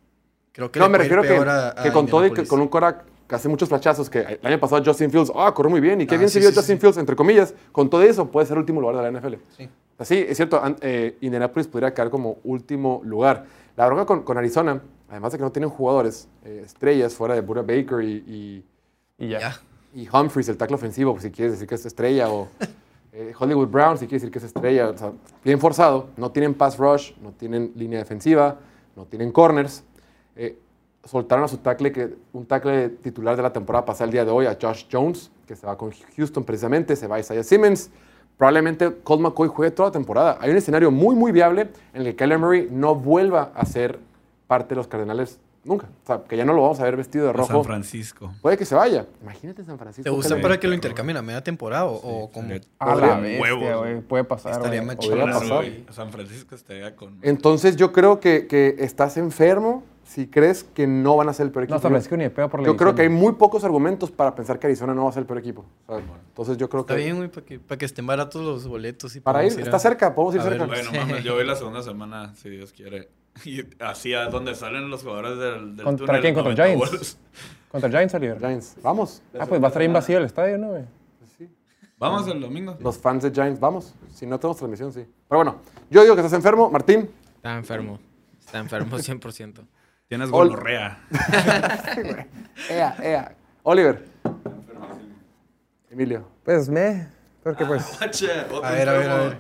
creo 0.52 0.72
que 0.72 0.80
No, 0.80 0.90
me 0.90 0.98
refiero 0.98 1.22
que, 1.22 1.36
a- 1.38 1.76
a 1.78 1.84
que 1.84 1.92
con 1.92 2.08
todo 2.08 2.26
y 2.26 2.32
que 2.32 2.46
con 2.48 2.60
un 2.60 2.68
Korak 2.68 3.06
que 3.28 3.36
hace 3.36 3.50
muchos 3.50 3.68
flachazos, 3.70 4.10
que 4.10 4.20
el 4.20 4.40
año 4.42 4.58
pasado 4.60 4.82
Justin 4.84 5.12
Fields, 5.12 5.32
ah, 5.36 5.54
corrió 5.54 5.70
muy 5.70 5.82
bien, 5.82 6.00
y 6.02 6.08
qué 6.08 6.16
Ah, 6.16 6.18
bien 6.18 6.30
sí, 6.30 6.36
se 6.36 6.40
vio 6.40 6.50
sí, 6.50 6.56
Justin 6.56 6.78
sí. 6.78 6.80
Fields, 6.82 6.98
entre 6.98 7.16
comillas, 7.16 7.54
con 7.74 7.90
todo 7.90 8.02
eso 8.02 8.32
puede 8.32 8.48
ser 8.48 8.54
el 8.56 8.60
último 8.62 8.80
lugar 8.80 8.96
de 8.96 9.02
la 9.04 9.20
NFL. 9.20 9.36
Sí. 9.58 9.70
Así, 9.98 10.26
es 10.28 10.38
cierto, 10.38 10.62
eh, 10.82 11.18
Indianapolis 11.22 11.68
podría 11.68 11.94
quedar 11.94 12.10
como 12.10 12.38
último 12.46 13.02
lugar. 13.04 13.46
La 13.76 13.86
bronca 13.86 14.06
con, 14.06 14.24
con 14.24 14.38
Arizona, 14.38 14.82
además 15.10 15.34
de 15.34 15.38
que 15.40 15.44
no 15.44 15.52
tienen 15.52 15.70
jugadores, 15.70 16.30
eh, 16.46 16.62
estrellas 16.66 17.14
fuera 17.16 17.34
de 17.36 17.42
Buda 17.42 17.62
Baker 17.64 18.02
y, 18.02 18.24
y, 18.28 18.66
Y 19.18 19.30
ya. 19.30 19.40
Ya. 19.40 19.62
y 19.94 20.08
el 20.08 20.58
tackle 20.58 20.76
ofensivo, 20.76 21.12
pues, 21.14 21.24
si 21.24 21.32
quieres 21.32 21.54
decir 21.54 21.68
que 21.68 21.76
es 21.76 21.86
estrella, 21.86 22.30
o 22.30 22.48
eh, 23.14 23.34
Hollywood 23.38 23.68
Brown, 23.68 23.98
si 23.98 24.06
quieres 24.06 24.22
decir 24.22 24.32
que 24.32 24.40
es 24.40 24.46
estrella, 24.46 24.94
bien 25.44 25.60
forzado. 25.60 26.10
No 26.18 26.32
tienen 26.32 26.54
pass 26.54 26.78
rush, 26.78 27.14
no 27.22 27.32
tienen 27.32 27.72
línea 27.76 28.00
defensiva, 28.00 28.60
no 28.96 29.06
tienen 29.06 29.32
corners. 29.32 29.84
Eh, 30.36 30.60
soltaron 31.04 31.46
a 31.46 31.48
su 31.48 31.58
tackle, 31.58 32.16
un 32.34 32.46
tackle 32.46 32.90
titular 32.90 33.36
de 33.36 33.44
la 33.44 33.52
temporada 33.52 33.86
pasada 33.86 34.06
el 34.06 34.12
día 34.12 34.26
de 34.26 34.32
hoy, 34.32 34.46
a 34.46 34.58
Josh 34.62 34.86
Jones, 34.92 35.32
que 35.48 35.56
se 35.56 35.66
va 35.66 35.78
con 35.78 35.92
Houston 36.16 36.44
precisamente, 36.44 36.96
se 36.96 37.08
va 37.08 37.16
a 37.16 37.20
Isaiah 37.20 37.44
Simmons. 37.44 37.90
Probablemente 38.38 38.98
Colt 39.04 39.22
McCoy 39.22 39.48
juegue 39.48 39.72
toda 39.72 39.90
la 39.90 39.94
temporada. 39.94 40.38
Hay 40.40 40.52
un 40.52 40.58
escenario 40.58 40.92
muy, 40.92 41.16
muy 41.16 41.32
viable 41.32 41.70
en 41.94 42.02
el 42.02 42.08
que 42.10 42.16
Kyler 42.18 42.38
Murray 42.38 42.68
no 42.70 42.94
vuelva 42.94 43.52
a 43.56 43.66
ser 43.66 44.00
parte 44.46 44.70
de 44.70 44.76
los 44.76 44.88
Cardenales 44.88 45.40
nunca. 45.68 45.88
O 46.04 46.08
sea, 46.08 46.24
que 46.28 46.38
ya 46.38 46.46
no 46.46 46.54
lo 46.54 46.62
vamos 46.62 46.80
a 46.80 46.84
ver 46.84 46.96
vestido 46.96 47.26
de 47.26 47.30
A 47.32 47.34
rojo. 47.34 47.54
San 47.54 47.64
Francisco. 47.64 48.34
Puede 48.42 48.58
que 48.58 48.66
se 48.66 48.76
vaya. 48.76 49.06
Imagínate 49.22 49.64
San 49.64 49.78
Francisco. 49.78 50.04
¿Te 50.04 50.10
gusta 50.10 50.42
para 50.42 50.60
que 50.60 50.68
lo 50.68 50.74
intercambien 50.74 51.18
a 51.18 51.22
media 51.22 51.44
temporada 51.44 51.86
o, 51.86 52.24
o 52.24 52.32
como? 52.32 52.54
A 52.80 52.96
la 52.96 53.20
bestia. 53.20 54.04
Puede 54.08 54.24
pasar, 54.24 54.54
Estaría 54.54 54.84
Podría 54.84 55.26
pasar. 55.26 55.48
güey. 55.58 55.86
San 55.92 56.12
Francisco 56.12 56.56
estaría 56.56 56.96
con... 56.96 57.20
Entonces 57.22 57.76
yo 57.76 57.92
creo 57.92 58.20
que, 58.20 58.48
que 58.48 58.76
estás 58.80 59.18
enfermo 59.18 59.84
si 60.08 60.28
crees 60.28 60.64
que 60.64 60.88
no 60.88 61.18
van 61.18 61.28
a 61.28 61.34
ser 61.34 61.48
el 61.48 61.52
peor 61.52 61.66
equipo. 61.66 61.76
No, 61.76 61.82
San 61.82 61.92
Francisco 61.92 62.16
ni 62.16 62.24
de 62.24 62.30
pedo 62.30 62.50
por 62.50 62.62
la 62.62 62.66
Yo 62.66 62.78
creo 62.78 62.96
que 62.96 63.02
hay 63.02 63.10
muy 63.10 63.34
pocos 63.34 63.64
argumentos 63.66 64.10
para 64.10 64.34
pensar 64.34 64.58
que 64.58 64.68
Arizona 64.68 64.94
no 64.94 65.04
va 65.04 65.10
a 65.10 65.14
ser 65.14 65.22
el 65.22 65.28
peor 65.28 65.40
equipo. 65.40 65.66
Entonces 66.30 66.58
yo 66.58 66.70
creo 66.70 66.82
Está 66.82 66.96
que 66.96 67.04
bien, 67.04 67.18
güey, 67.18 67.30
para 67.30 67.46
que, 67.46 67.60
para 67.60 67.78
que 67.78 67.86
estén 67.86 68.08
baratos 68.08 68.42
los 68.42 68.68
boletos. 68.68 69.16
Y 69.16 69.20
para 69.20 69.46
ir, 69.46 69.60
está 69.60 69.78
cerca, 69.80 70.16
podemos 70.16 70.36
ir 70.36 70.42
a 70.42 70.44
cerca. 70.46 70.66
verlo. 70.66 70.92
Bueno, 70.92 71.06
mames, 71.08 71.24
yo 71.24 71.36
voy 71.36 71.46
la 71.46 71.56
segunda 71.56 71.84
semana, 71.84 72.34
si 72.36 72.50
Dios 72.50 72.72
quiere. 72.72 73.10
Y 73.46 73.64
así 73.80 74.14
a 74.14 74.26
donde 74.26 74.56
salen 74.56 74.90
los 74.90 75.04
jugadores 75.04 75.38
del, 75.38 75.76
del 75.76 75.86
¿Contra 75.86 76.06
túnel, 76.06 76.22
quién? 76.22 76.34
¿Contra 76.34 76.54
90 76.54 76.88
Giants? 76.90 77.18
Contra 77.72 77.90
Giants, 77.90 78.14
Oliver. 78.14 78.40
Giants, 78.40 78.76
vamos. 78.82 79.22
Ah, 79.40 79.46
pues 79.46 79.62
va 79.62 79.66
a 79.66 79.70
estar 79.70 79.82
bien 79.82 79.94
vacío 79.94 80.18
el 80.18 80.26
estadio, 80.26 80.58
¿no, 80.58 80.70
güey? 80.70 80.84
Vamos 82.00 82.28
el 82.28 82.40
domingo. 82.40 82.78
Los 82.80 82.98
fans 83.00 83.24
de 83.24 83.32
Giants, 83.32 83.60
vamos. 83.60 83.96
Si 84.14 84.28
no 84.28 84.40
tenemos 84.40 84.58
transmisión, 84.58 84.94
sí. 84.94 85.04
Pero 85.28 85.40
bueno, 85.40 85.62
yo 85.90 86.04
digo 86.04 86.14
que 86.16 86.22
estás 86.22 86.34
enfermo. 86.34 86.70
Martín, 86.70 87.10
Está 87.38 87.56
enfermo. 87.56 88.00
Está 88.40 88.60
enfermo 88.60 88.98
100%. 88.98 89.66
Tienes 90.08 90.30
gonorrea. 90.30 91.00
ea, 92.70 92.96
ea. 93.02 93.36
Oliver. 93.64 94.06
Emilio. 95.90 96.28
Pues 96.44 96.70
me. 96.70 97.08
Porque 97.44 97.66
pues. 97.66 98.02
A 98.02 98.72
ver, 98.72 98.90
a 98.90 98.94
ver, 98.94 99.10
a 99.10 99.16
ver. 99.18 99.38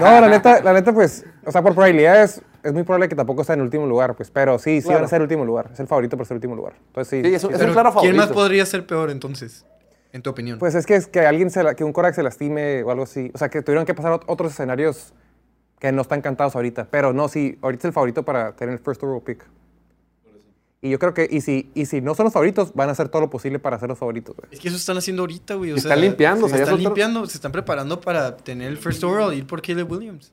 No, 0.00 0.20
la 0.20 0.28
neta, 0.28 0.62
la 0.62 0.72
neta, 0.72 0.92
pues. 0.92 1.24
O 1.44 1.52
sea, 1.52 1.62
por 1.62 1.74
probabilidades, 1.74 2.40
es 2.66 2.72
muy 2.74 2.82
probable 2.82 3.08
que 3.08 3.14
tampoco 3.16 3.40
esté 3.42 3.54
en 3.54 3.60
el 3.60 3.64
último 3.64 3.86
lugar, 3.86 4.14
pues. 4.16 4.30
Pero 4.30 4.58
sí, 4.58 4.80
sí 4.80 4.86
Claro. 4.86 4.98
van 4.98 5.04
a 5.04 5.08
ser 5.08 5.16
el 5.16 5.22
último 5.22 5.44
lugar. 5.44 5.70
Es 5.72 5.80
el 5.80 5.86
favorito 5.86 6.16
por 6.16 6.26
ser 6.26 6.34
el 6.34 6.38
último 6.38 6.56
lugar. 6.56 6.74
Entonces 6.88 7.08
sí. 7.22 7.28
Sí, 7.28 7.34
es 7.34 7.44
un, 7.44 7.54
es 7.54 7.60
un 7.60 7.72
claro 7.72 7.90
favorito. 7.92 8.00
¿Quién 8.12 8.16
más 8.16 8.28
podría 8.32 8.66
ser 8.66 8.86
peor 8.86 9.10
entonces? 9.10 9.64
En 10.12 10.22
tu 10.22 10.30
opinión. 10.30 10.58
Pues 10.58 10.74
es 10.74 10.86
que, 10.86 10.94
es 10.96 11.06
que 11.06 11.20
alguien 11.20 11.50
se 11.50 11.62
la- 11.62 11.74
que 11.74 11.84
un 11.84 11.92
Korak 11.92 12.14
se 12.14 12.22
lastime 12.22 12.82
o 12.84 12.90
algo 12.90 13.04
así. 13.04 13.30
O 13.34 13.38
sea, 13.38 13.48
que 13.48 13.62
tuvieron 13.62 13.84
que 13.86 13.94
pasar 13.94 14.12
ot- 14.12 14.24
otros 14.26 14.52
escenarios 14.52 15.12
que 15.78 15.92
no 15.92 16.00
están 16.02 16.22
cantados 16.22 16.56
ahorita. 16.56 16.88
Pero 16.90 17.12
no, 17.12 17.28
sí, 17.28 17.58
ahorita 17.60 17.80
es 17.82 17.84
el 17.86 17.92
favorito 17.92 18.22
para 18.24 18.52
tener 18.56 18.72
el 18.74 18.78
first 18.80 19.02
overall 19.02 19.22
pick. 19.22 19.44
Y 20.82 20.90
yo 20.90 20.98
creo 20.98 21.14
que, 21.14 21.26
y 21.30 21.40
si, 21.40 21.70
y 21.74 21.86
si 21.86 22.00
no 22.00 22.14
son 22.14 22.24
los 22.24 22.32
favoritos, 22.32 22.72
van 22.74 22.88
a 22.88 22.92
hacer 22.92 23.08
todo 23.08 23.22
lo 23.22 23.30
posible 23.30 23.58
para 23.58 23.78
ser 23.78 23.88
los 23.88 23.98
favoritos, 23.98 24.36
güey. 24.36 24.48
Es 24.52 24.60
que 24.60 24.68
eso 24.68 24.76
están 24.76 24.96
haciendo 24.96 25.22
ahorita, 25.22 25.54
güey. 25.54 25.72
O 25.72 25.76
Se 25.76 25.82
sea, 25.82 25.90
están 25.94 26.00
limpiando, 26.04 26.46
o 26.46 26.48
Se 26.48 26.54
sea, 26.56 26.64
están 26.64 26.78
limpiando, 26.82 27.26
se 27.26 27.38
están 27.38 27.50
preparando 27.50 28.00
para 28.00 28.36
tener 28.36 28.68
el 28.68 28.76
first 28.76 29.02
overall 29.02 29.34
y 29.34 29.38
ir 29.38 29.46
por 29.46 29.60
Caleb 29.62 29.90
Williams. 29.90 30.32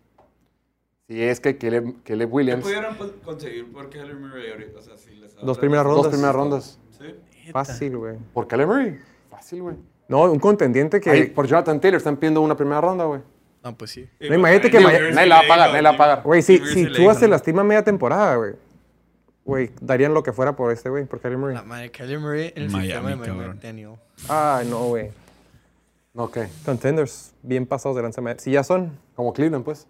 Si 1.08 1.22
es 1.22 1.40
que 1.40 1.58
Caleb, 1.58 1.96
Caleb 2.04 2.30
¿Qué 2.30 2.34
Williams, 2.34 2.64
pudieran 2.64 2.98
pues, 2.98 3.12
conseguir 3.24 3.72
por 3.72 3.90
Kyler 3.90 4.16
Murray 4.16 4.52
ahorita? 4.52 4.80
O 4.80 4.82
sea, 4.82 4.98
si 4.98 5.16
les 5.16 5.36
Dos 5.36 5.58
primeras 5.58 5.86
dos 5.86 5.96
rondas. 5.96 6.12
primeras 6.12 6.36
rondas. 6.36 6.80
Sí. 6.98 7.52
Fácil, 7.52 7.98
güey. 7.98 8.16
¿Por 8.34 8.48
Caleb 8.48 8.68
Murray? 8.68 9.00
Fácil, 9.30 9.62
güey. 9.64 9.76
No, 10.08 10.24
un 10.32 10.40
contendiente 10.40 11.02
que. 11.02 11.10
Ahí, 11.10 11.26
por 11.28 11.46
Jonathan 11.48 11.80
Taylor 11.82 11.98
están 11.98 12.16
pidiendo 12.18 12.42
una 12.42 12.56
primera 12.56 12.80
ronda, 12.80 13.04
güey. 13.06 13.22
No, 13.64 13.78
pues 13.78 13.92
sí. 13.92 14.08
No, 14.20 14.36
imagínate 14.36 14.70
que 14.70 14.80
nadie 14.80 15.26
la 15.26 15.36
va 15.38 15.42
a 15.42 15.48
pagar, 15.48 15.70
nadie 15.70 15.82
la 15.82 15.90
va 15.92 15.96
a 15.96 15.98
pagar. 15.98 16.24
Güey, 16.24 16.42
si, 16.42 16.60
si 16.60 16.92
Tua 16.92 17.14
se 17.16 17.28
lastima 17.28 17.64
media 17.64 17.84
temporada, 17.84 18.36
güey. 18.36 18.54
Güey, 19.46 19.72
darían 19.82 20.14
lo 20.14 20.24
que 20.24 20.32
fuera 20.32 20.56
por 20.56 20.72
este, 20.72 20.90
güey, 20.90 21.06
por 21.06 21.20
Kyler 21.20 21.38
Murray. 21.38 21.56
La 21.56 21.64
madre 21.64 21.92
Kyler 21.92 22.20
Murray 22.20 22.54
en 22.56 22.64
el 22.64 22.70
Miami, 22.70 23.10
sistema 23.10 23.10
de. 23.10 23.48
McDaniel. 23.50 23.92
Ay, 24.30 24.68
no, 24.70 24.88
güey. 24.88 25.12
Ok. 26.16 26.38
Contenders, 26.64 27.34
bien 27.42 27.66
pasados 27.66 27.98
de 27.98 28.04
lanza. 28.04 28.22
Si 28.38 28.52
ya 28.52 28.64
son. 28.64 28.98
Como 29.16 29.34
Cleveland, 29.34 29.66
pues. 29.66 29.88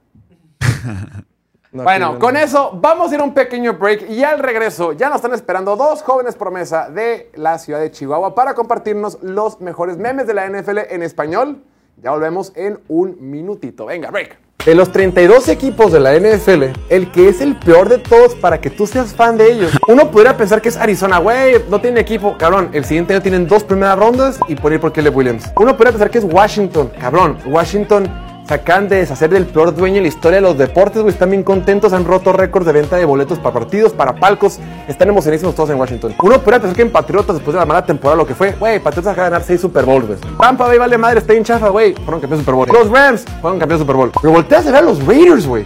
No, 1.72 1.84
Bueno, 1.84 2.20
con 2.20 2.38
eso 2.38 2.78
vamos 2.82 3.12
a 3.12 3.16
ir 3.16 3.22
a 3.22 3.24
un 3.24 3.34
pequeño 3.34 3.74
break 3.74 4.10
y 4.10 4.24
al 4.24 4.40
regreso 4.40 4.94
ya 4.94 5.10
nos 5.10 5.18
están 5.18 5.34
esperando 5.34 5.76
dos 5.76 6.02
jóvenes 6.04 6.36
promesa 6.36 6.90
de 6.90 7.32
la 7.36 7.58
ciudad 7.58 7.80
de 7.80 7.92
Chihuahua 7.92 8.36
para 8.36 8.54
compartirnos 8.54 9.18
los 9.22 9.60
mejores 9.62 9.98
memes 9.98 10.28
de 10.28 10.34
la 10.34 10.48
NFL 10.50 10.80
en 10.90 11.04
español. 11.04 11.64
Ya 12.02 12.12
volvemos 12.12 12.52
en 12.56 12.80
un 12.88 13.18
minutito. 13.20 13.86
Venga, 13.86 14.12
break. 14.12 14.38
De 14.66 14.76
los 14.76 14.94
32 14.94 15.50
equipos 15.50 15.92
de 15.92 16.00
la 16.00 16.18
NFL, 16.18 16.64
el 16.88 17.12
que 17.12 17.28
es 17.28 17.42
el 17.42 17.60
peor 17.60 17.90
de 17.90 17.98
todos 17.98 18.34
para 18.36 18.62
que 18.62 18.70
tú 18.70 18.88
seas 18.88 19.14
fan 19.14 19.38
de 19.38 19.52
ellos. 19.52 19.78
Uno 19.90 20.10
podría 20.10 20.38
pensar 20.38 20.62
que 20.62 20.70
es 20.70 20.78
Arizona, 20.78 21.18
güey, 21.18 21.62
no 21.70 21.82
tiene 21.82 22.00
equipo. 22.00 22.38
Cabrón, 22.38 22.70
el 22.72 22.86
siguiente 22.86 23.14
año 23.14 23.22
tienen 23.22 23.46
dos 23.46 23.66
primeras 23.66 24.00
rondas 24.00 24.40
y 24.48 24.56
por 24.56 24.72
ir 24.72 24.80
por 24.80 24.94
Caleb 24.94 25.16
Williams. 25.16 25.52
Uno 25.58 25.76
podría 25.76 25.92
pensar 25.92 26.10
que 26.10 26.20
es 26.20 26.24
Washington. 26.24 26.92
Cabrón, 26.98 27.40
Washington 27.46 28.10
se 28.48 28.54
acaban 28.54 28.90
de 28.90 28.98
deshacer 28.98 29.30
del 29.30 29.46
peor 29.46 29.76
dueño 29.76 29.98
en 29.98 30.04
la 30.04 30.10
historia 30.10 30.38
de 30.38 30.42
los 30.42 30.58
deportes, 30.58 31.02
güey. 31.02 31.14
Están 31.14 31.30
bien 31.30 31.44
contentos, 31.44 31.94
han 31.94 32.06
roto 32.06 32.34
récords 32.34 32.66
de 32.66 32.74
venta 32.74 32.98
de 32.98 33.06
boletos 33.06 33.40
para 33.40 33.54
partidos, 33.54 33.94
para 33.94 34.16
palcos. 34.16 34.60
Están 34.88 35.10
emocionadísimos 35.10 35.56
todos 35.56 35.70
en 35.70 35.78
Washington. 35.80 36.16
Uno 36.22 36.40
podría 36.40 36.60
pensar 36.60 36.76
que 36.76 36.82
en 36.82 36.92
Patriotas, 36.92 37.36
después 37.36 37.54
de 37.54 37.60
la 37.60 37.66
mala 37.66 37.86
temporada, 37.86 38.18
lo 38.18 38.28
que 38.28 38.36
fue, 38.36 38.52
güey, 38.54 38.80
Patriotas 38.80 39.14
acaba 39.14 39.26
de 39.28 39.32
ganar 39.32 39.48
6 39.48 39.62
Super 39.62 39.86
Bowls, 39.86 40.08
güey. 40.08 40.20
Tampa 40.38 40.68
Bay 40.68 40.78
vale 40.78 40.98
madre, 40.98 41.20
está 41.20 41.34
en 41.34 41.44
chafa, 41.44 41.70
güey. 41.70 41.94
Fueron 41.94 42.20
campeones 42.20 42.40
de 42.46 42.52
Super 42.52 42.56
Bowl. 42.56 42.68
Los 42.68 42.90
Rams 42.90 43.26
fueron 43.42 43.60
campeones 43.60 43.80
de 43.80 43.84
Super 43.84 43.96
Bowl. 43.96 44.12
Pero 44.22 44.34
volteas 44.34 44.66
a 44.68 44.72
ver 44.72 44.76
a 44.76 44.82
los 44.82 45.06
Raiders, 45.06 45.48
güey. 45.48 45.66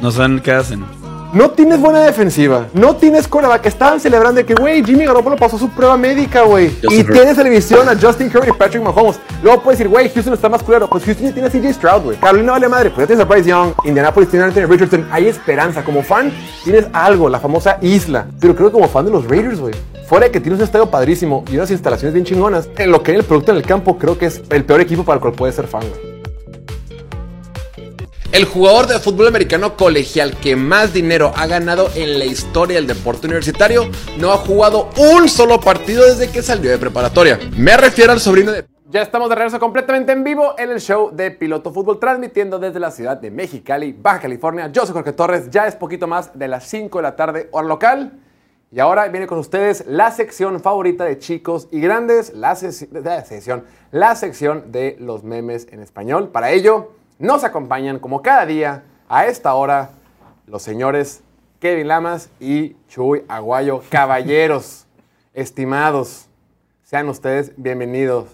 No 0.00 0.10
saben 0.10 0.40
qué 0.40 0.52
hacen. 0.52 0.97
No 1.34 1.50
tienes 1.50 1.78
buena 1.78 2.00
defensiva. 2.00 2.68
No 2.72 2.96
tienes 2.96 3.28
coreback. 3.28 3.66
Estaban 3.66 4.00
celebrando 4.00 4.38
de 4.38 4.46
que, 4.46 4.54
güey, 4.54 4.82
Jimmy 4.82 5.04
Garoppolo 5.04 5.36
pasó 5.36 5.58
su 5.58 5.68
prueba 5.68 5.94
médica, 5.98 6.42
güey. 6.42 6.70
Y 6.84 7.04
tienes 7.04 7.36
televisión 7.36 7.86
a 7.86 7.94
Justin 8.00 8.30
Curry 8.30 8.48
y 8.48 8.52
Patrick 8.52 8.82
Mahomes. 8.82 9.20
Luego 9.42 9.62
puedes 9.62 9.78
decir, 9.78 9.90
güey, 9.90 10.08
Houston 10.08 10.32
está 10.32 10.48
más 10.48 10.62
culero. 10.62 10.88
Pues 10.88 11.04
Houston 11.04 11.26
ya 11.26 11.32
tiene 11.32 11.48
a 11.48 11.50
CJ 11.50 11.74
Stroud, 11.74 12.02
güey. 12.02 12.16
Carolina 12.16 12.52
vale 12.52 12.68
madre. 12.68 12.90
Pues 12.90 13.00
ya 13.00 13.08
tienes 13.08 13.26
a 13.26 13.28
Bryce 13.28 13.50
Young. 13.50 13.72
Indianapolis 13.84 14.30
tiene 14.30 14.44
a 14.44 14.48
Anthony 14.48 14.66
Richardson. 14.66 15.06
Hay 15.10 15.28
esperanza. 15.28 15.84
Como 15.84 16.02
fan, 16.02 16.32
tienes 16.64 16.86
algo, 16.94 17.28
la 17.28 17.40
famosa 17.40 17.76
isla. 17.82 18.26
Pero 18.40 18.56
creo 18.56 18.68
que 18.68 18.72
como 18.72 18.88
fan 18.88 19.04
de 19.04 19.10
los 19.10 19.28
Raiders, 19.28 19.60
güey. 19.60 19.74
Fuera 20.08 20.26
de 20.26 20.32
que 20.32 20.40
tienes 20.40 20.58
un 20.58 20.64
estadio 20.64 20.90
padrísimo 20.90 21.44
y 21.50 21.56
unas 21.56 21.70
instalaciones 21.70 22.14
bien 22.14 22.24
chingonas, 22.24 22.70
en 22.78 22.90
lo 22.90 23.02
que 23.02 23.12
es 23.12 23.18
el 23.18 23.24
producto 23.24 23.50
en 23.50 23.58
el 23.58 23.64
campo, 23.64 23.98
creo 23.98 24.16
que 24.16 24.24
es 24.24 24.40
el 24.48 24.64
peor 24.64 24.80
equipo 24.80 25.04
para 25.04 25.16
el 25.16 25.20
cual 25.20 25.34
puedes 25.34 25.54
ser 25.54 25.66
fan, 25.66 25.82
güey. 25.82 26.07
El 28.30 28.44
jugador 28.44 28.86
de 28.86 28.98
fútbol 28.98 29.26
americano 29.26 29.74
colegial 29.74 30.36
que 30.36 30.54
más 30.54 30.92
dinero 30.92 31.32
ha 31.34 31.46
ganado 31.46 31.88
en 31.94 32.18
la 32.18 32.26
historia 32.26 32.76
del 32.76 32.86
deporte 32.86 33.26
universitario 33.26 33.88
no 34.18 34.32
ha 34.32 34.36
jugado 34.36 34.90
un 34.98 35.30
solo 35.30 35.58
partido 35.58 36.04
desde 36.04 36.30
que 36.30 36.42
salió 36.42 36.70
de 36.70 36.76
preparatoria. 36.76 37.38
Me 37.56 37.74
refiero 37.78 38.12
al 38.12 38.20
sobrino 38.20 38.52
de... 38.52 38.66
Ya 38.90 39.00
estamos 39.00 39.30
de 39.30 39.34
regreso 39.34 39.58
completamente 39.58 40.12
en 40.12 40.24
vivo 40.24 40.54
en 40.58 40.70
el 40.70 40.78
show 40.78 41.10
de 41.10 41.30
Piloto 41.30 41.72
Fútbol, 41.72 41.98
transmitiendo 41.98 42.58
desde 42.58 42.78
la 42.78 42.90
ciudad 42.90 43.16
de 43.16 43.30
Mexicali, 43.30 43.96
Baja 43.98 44.20
California. 44.20 44.70
Yo 44.70 44.84
soy 44.84 44.92
Jorge 44.92 45.14
Torres, 45.14 45.48
ya 45.50 45.66
es 45.66 45.74
poquito 45.74 46.06
más 46.06 46.38
de 46.38 46.48
las 46.48 46.64
5 46.68 46.98
de 46.98 47.02
la 47.02 47.16
tarde, 47.16 47.48
hora 47.52 47.66
local. 47.66 48.12
Y 48.70 48.78
ahora 48.78 49.08
viene 49.08 49.26
con 49.26 49.38
ustedes 49.38 49.84
la 49.86 50.10
sección 50.10 50.60
favorita 50.60 51.04
de 51.04 51.18
chicos 51.18 51.68
y 51.70 51.80
grandes, 51.80 52.34
la, 52.34 52.56
la 52.92 53.64
la 53.90 54.14
sección 54.16 54.70
de 54.70 54.96
los 55.00 55.24
memes 55.24 55.66
en 55.70 55.80
español. 55.80 56.28
Para 56.28 56.50
ello, 56.50 56.92
nos 57.18 57.44
acompañan 57.44 57.98
como 57.98 58.22
cada 58.22 58.46
día 58.46 58.82
a 59.08 59.26
esta 59.26 59.54
hora 59.54 59.90
los 60.46 60.62
señores 60.62 61.22
Kevin 61.60 61.88
Lamas 61.88 62.30
y 62.40 62.76
Chuy 62.88 63.24
Aguayo. 63.28 63.82
Caballeros, 63.90 64.86
estimados, 65.34 66.26
sean 66.84 67.08
ustedes 67.08 67.52
bienvenidos. 67.56 68.28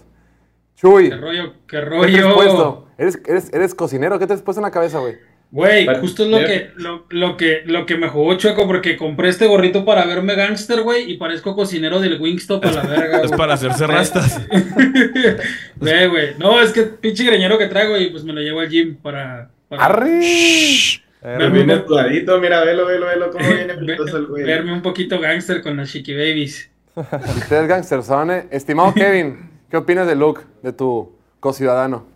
Chuy, 0.75 1.09
Qué 1.09 1.17
rollo, 1.17 1.53
qué 1.67 1.77
¿qué 1.77 1.77
te 1.77 1.79
has 1.79 1.89
rollo. 2.23 2.35
puesto? 2.35 2.87
¿Eres, 2.97 3.19
eres, 3.25 3.53
eres 3.53 3.73
cocinero? 3.75 4.19
¿Qué 4.19 4.27
te 4.27 4.33
has 4.33 4.41
puesto 4.41 4.59
en 4.59 4.63
la 4.65 4.71
cabeza, 4.71 4.99
güey? 4.99 5.15
Güey, 5.55 5.87
justo 6.01 6.23
es 6.23 6.29
lo 6.29 6.39
que, 6.39 6.71
lo, 6.75 7.05
lo 7.11 7.37
que, 7.37 7.61
lo 7.65 7.85
que 7.85 7.95
me 7.95 8.09
jugó 8.09 8.35
chueco 8.35 8.67
porque 8.67 8.97
compré 8.97 9.29
este 9.29 9.47
gorrito 9.47 9.85
para 9.85 10.03
verme 10.05 10.35
gangster, 10.35 10.81
güey, 10.81 11.09
y 11.09 11.15
parezco 11.15 11.55
cocinero 11.55 12.01
del 12.01 12.19
Wingstop 12.19 12.65
a 12.65 12.71
la 12.73 12.81
verga. 12.81 13.21
Es 13.23 13.27
güey. 13.29 13.37
para 13.39 13.53
hacerse 13.53 13.87
rastas. 13.87 14.45
Ve, 15.77 16.07
güey. 16.07 16.33
No, 16.37 16.59
es 16.61 16.73
que 16.73 16.81
pinche 16.81 17.23
greñero 17.23 17.57
que 17.57 17.67
traigo 17.67 17.97
y 17.97 18.09
pues 18.09 18.25
me 18.25 18.33
lo 18.33 18.41
llevo 18.41 18.59
al 18.59 18.67
gym 18.67 18.97
para. 18.97 19.49
para 19.69 19.85
¡Arre! 19.85 20.19
Pero 21.21 21.49
viene 21.49 21.73
actuadito, 21.73 22.37
mira, 22.41 22.61
velo, 22.65 22.85
velo, 22.85 23.05
velo 23.05 23.31
cómo 23.31 23.47
viene 23.47 23.73
el 24.13 24.25
güey. 24.25 24.43
verme 24.43 24.73
un 24.73 24.81
poquito 24.81 25.21
gangster 25.21 25.61
con 25.61 25.77
las 25.77 25.89
Chiqui 25.89 26.13
Babies. 26.13 26.69
Ustedes 26.97 27.65
gangsterzone. 27.69 28.47
Estimado 28.51 28.93
Kevin, 28.93 29.51
¿qué 29.71 29.77
opinas 29.77 30.05
del 30.05 30.19
look 30.19 30.41
de 30.61 30.73
tu 30.73 31.15
co-ciudadano? 31.39 32.14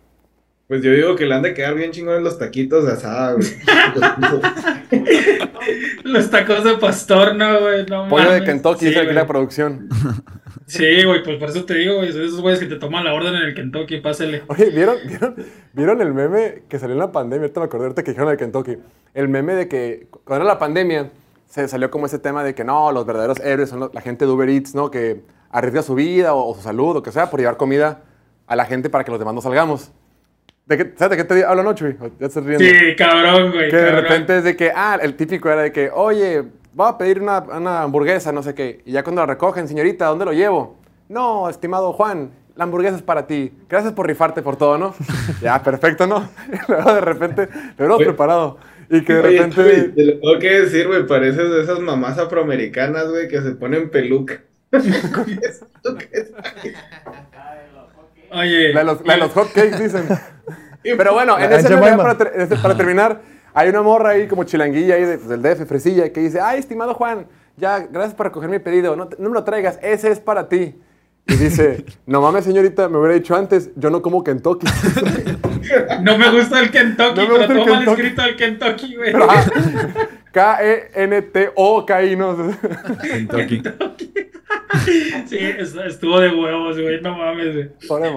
Pues 0.70 0.82
yo 0.82 0.92
digo 0.92 1.16
que 1.16 1.26
le 1.26 1.34
han 1.34 1.42
de 1.42 1.52
quedar 1.52 1.74
bien 1.74 1.90
chingón 1.90 2.22
los 2.22 2.38
taquitos 2.38 2.86
de 2.86 2.92
asada, 2.92 3.32
güey. 3.32 3.44
Los 6.04 6.30
tacos 6.30 6.62
de 6.62 6.74
pastor, 6.74 7.34
no, 7.34 7.60
güey. 7.60 7.84
No 7.86 8.06
Pollo 8.06 8.30
de. 8.30 8.44
Kentucky, 8.44 8.78
Sí, 8.78 8.86
dice 8.86 9.00
aquí 9.00 9.12
la 9.12 9.26
producción. 9.26 9.88
Sí, 10.66 11.02
güey, 11.04 11.24
pues 11.24 11.38
por 11.38 11.48
eso 11.48 11.64
te 11.64 11.74
digo, 11.74 11.96
güey. 11.96 12.12
Son 12.12 12.22
esos 12.22 12.40
güeyes 12.40 12.60
que 12.60 12.66
te 12.66 12.76
toman 12.76 13.02
la 13.02 13.14
orden 13.14 13.34
en 13.34 13.42
el 13.42 13.54
Kentucky, 13.56 14.00
pásele. 14.00 14.44
Oye, 14.46 14.70
¿vieron, 14.70 14.94
vieron, 15.08 15.34
¿vieron 15.72 16.00
el 16.02 16.14
meme 16.14 16.62
que 16.68 16.78
salió 16.78 16.92
en 16.92 17.00
la 17.00 17.10
pandemia? 17.10 17.46
Ahorita 17.46 17.58
me 17.58 17.66
acordé 17.66 17.86
ahorita 17.86 18.04
que 18.04 18.12
dijeron 18.12 18.30
el 18.30 18.36
Kentucky. 18.36 18.76
El 19.12 19.28
meme 19.28 19.54
de 19.54 19.66
que 19.66 20.06
cuando 20.22 20.44
era 20.44 20.54
la 20.54 20.60
pandemia 20.60 21.10
se 21.48 21.66
salió 21.66 21.90
como 21.90 22.06
ese 22.06 22.20
tema 22.20 22.44
de 22.44 22.54
que 22.54 22.62
no, 22.62 22.92
los 22.92 23.04
verdaderos 23.04 23.40
héroes 23.40 23.70
son 23.70 23.90
la 23.92 24.00
gente 24.00 24.24
de 24.24 24.30
Uber 24.30 24.48
Eats, 24.48 24.76
¿no? 24.76 24.92
Que 24.92 25.20
arriesga 25.50 25.82
su 25.82 25.96
vida 25.96 26.32
o, 26.32 26.48
o 26.48 26.54
su 26.54 26.62
salud 26.62 26.94
o 26.94 27.02
que 27.02 27.10
sea 27.10 27.28
por 27.28 27.40
llevar 27.40 27.56
comida 27.56 28.04
a 28.46 28.54
la 28.54 28.66
gente 28.66 28.88
para 28.88 29.02
que 29.02 29.10
los 29.10 29.18
demás 29.18 29.34
no 29.34 29.40
salgamos. 29.40 29.90
¿De 30.66 30.76
qué, 30.76 30.92
¿Sabes 30.96 31.16
de 31.16 31.16
qué 31.16 31.24
te 31.24 31.44
hablo, 31.44 31.62
no, 31.62 31.74
Chuy? 31.74 31.96
Ya 32.18 32.26
estás 32.26 32.44
riendo. 32.44 32.64
Sí, 32.64 32.96
cabrón, 32.96 33.52
güey. 33.52 33.70
Que 33.70 33.76
de 33.76 33.86
cabrón. 33.86 34.02
repente 34.02 34.38
es 34.38 34.44
de 34.44 34.56
que, 34.56 34.72
ah, 34.74 34.98
el 35.00 35.14
típico 35.14 35.50
era 35.50 35.62
de 35.62 35.72
que, 35.72 35.90
oye, 35.92 36.44
voy 36.72 36.88
a 36.88 36.98
pedir 36.98 37.20
una, 37.20 37.40
una 37.40 37.82
hamburguesa, 37.82 38.32
no 38.32 38.42
sé 38.42 38.54
qué. 38.54 38.80
Y 38.84 38.92
ya 38.92 39.02
cuando 39.02 39.22
la 39.22 39.26
recogen, 39.26 39.66
señorita, 39.66 40.06
¿dónde 40.06 40.24
lo 40.24 40.32
llevo? 40.32 40.78
No, 41.08 41.48
estimado 41.48 41.92
Juan, 41.92 42.30
la 42.54 42.64
hamburguesa 42.64 42.96
es 42.96 43.02
para 43.02 43.26
ti. 43.26 43.52
Gracias 43.68 43.92
por 43.94 44.06
rifarte 44.06 44.42
por 44.42 44.56
todo, 44.56 44.78
¿no? 44.78 44.94
ya, 45.42 45.62
perfecto, 45.62 46.06
¿no? 46.06 46.28
Y 46.52 46.56
luego 46.70 46.94
de 46.94 47.00
repente, 47.00 47.48
lo 47.78 47.86
hemos 47.86 48.02
preparado. 48.02 48.58
Y 48.88 49.02
que 49.02 49.14
de 49.14 49.20
Oye, 49.20 49.38
repente... 49.38 49.62
Chuy, 49.62 49.92
te 49.92 50.04
lo 50.04 50.20
tengo 50.20 50.38
que 50.38 50.60
decir, 50.60 50.86
güey, 50.86 51.06
pareces 51.06 51.50
de 51.50 51.62
esas 51.62 51.80
mamás 51.80 52.18
afroamericanas, 52.18 53.08
güey, 53.08 53.28
que 53.28 53.40
se 53.40 53.52
ponen 53.52 53.90
peluca. 53.90 54.42
Oye. 58.32 58.72
La 58.72 58.80
de 58.80 58.86
los, 58.86 59.04
la 59.06 59.14
de 59.14 59.20
los 59.20 59.32
hot 59.32 59.52
cakes, 59.52 59.78
dicen. 59.78 60.06
Pero 60.82 61.12
bueno, 61.12 61.38
en 61.38 61.50
La 61.50 61.56
ese 61.56 61.68
Jemima. 61.68 61.96
para, 61.96 62.16
ter- 62.16 62.48
para 62.62 62.76
terminar, 62.76 63.20
hay 63.52 63.68
una 63.68 63.82
morra 63.82 64.10
ahí 64.10 64.26
como 64.28 64.44
chilanguilla 64.44 64.94
ahí 64.94 65.04
de- 65.04 65.18
pues, 65.18 65.28
del 65.28 65.42
DF, 65.42 65.66
fresilla, 65.68 66.10
que 66.12 66.20
dice, 66.20 66.40
ay, 66.40 66.58
estimado 66.58 66.94
Juan, 66.94 67.26
ya, 67.56 67.80
gracias 67.80 68.14
por 68.14 68.26
recoger 68.26 68.48
mi 68.48 68.58
pedido, 68.60 68.96
no, 68.96 69.08
no 69.18 69.28
me 69.28 69.34
lo 69.34 69.44
traigas, 69.44 69.78
ese 69.82 70.10
es 70.10 70.20
para 70.20 70.48
ti. 70.48 70.80
Y 71.30 71.36
dice, 71.36 71.84
no 72.06 72.20
mames, 72.20 72.44
señorita, 72.44 72.88
me 72.88 72.98
hubiera 72.98 73.14
dicho 73.14 73.34
antes, 73.36 73.70
yo 73.76 73.88
no 73.90 74.02
como 74.02 74.22
Kentucky. 74.24 74.66
No 76.02 76.18
me 76.18 76.30
gusta 76.32 76.58
el 76.60 76.70
Kentucky, 76.70 77.14
No 77.20 77.28
me 77.28 77.38
pero 77.38 77.42
el 77.42 77.46
todo 77.48 77.66
mal 77.66 77.84
Kentucky. 77.84 78.00
escrito 78.02 78.22
el 78.24 78.36
Kentucky, 78.36 78.96
güey. 78.96 79.12
Pero, 79.12 79.26
ah, 79.30 79.44
K-E-N-T-O-K-I, 80.32 82.16
no 82.16 82.36
Kentucky. 83.02 83.62
Sí, 85.26 85.36
es- 85.38 85.74
estuvo 85.76 86.18
de 86.20 86.28
huevos, 86.28 86.80
güey. 86.80 87.00
No 87.00 87.16
mames, 87.16 87.54
güey. 87.54 87.70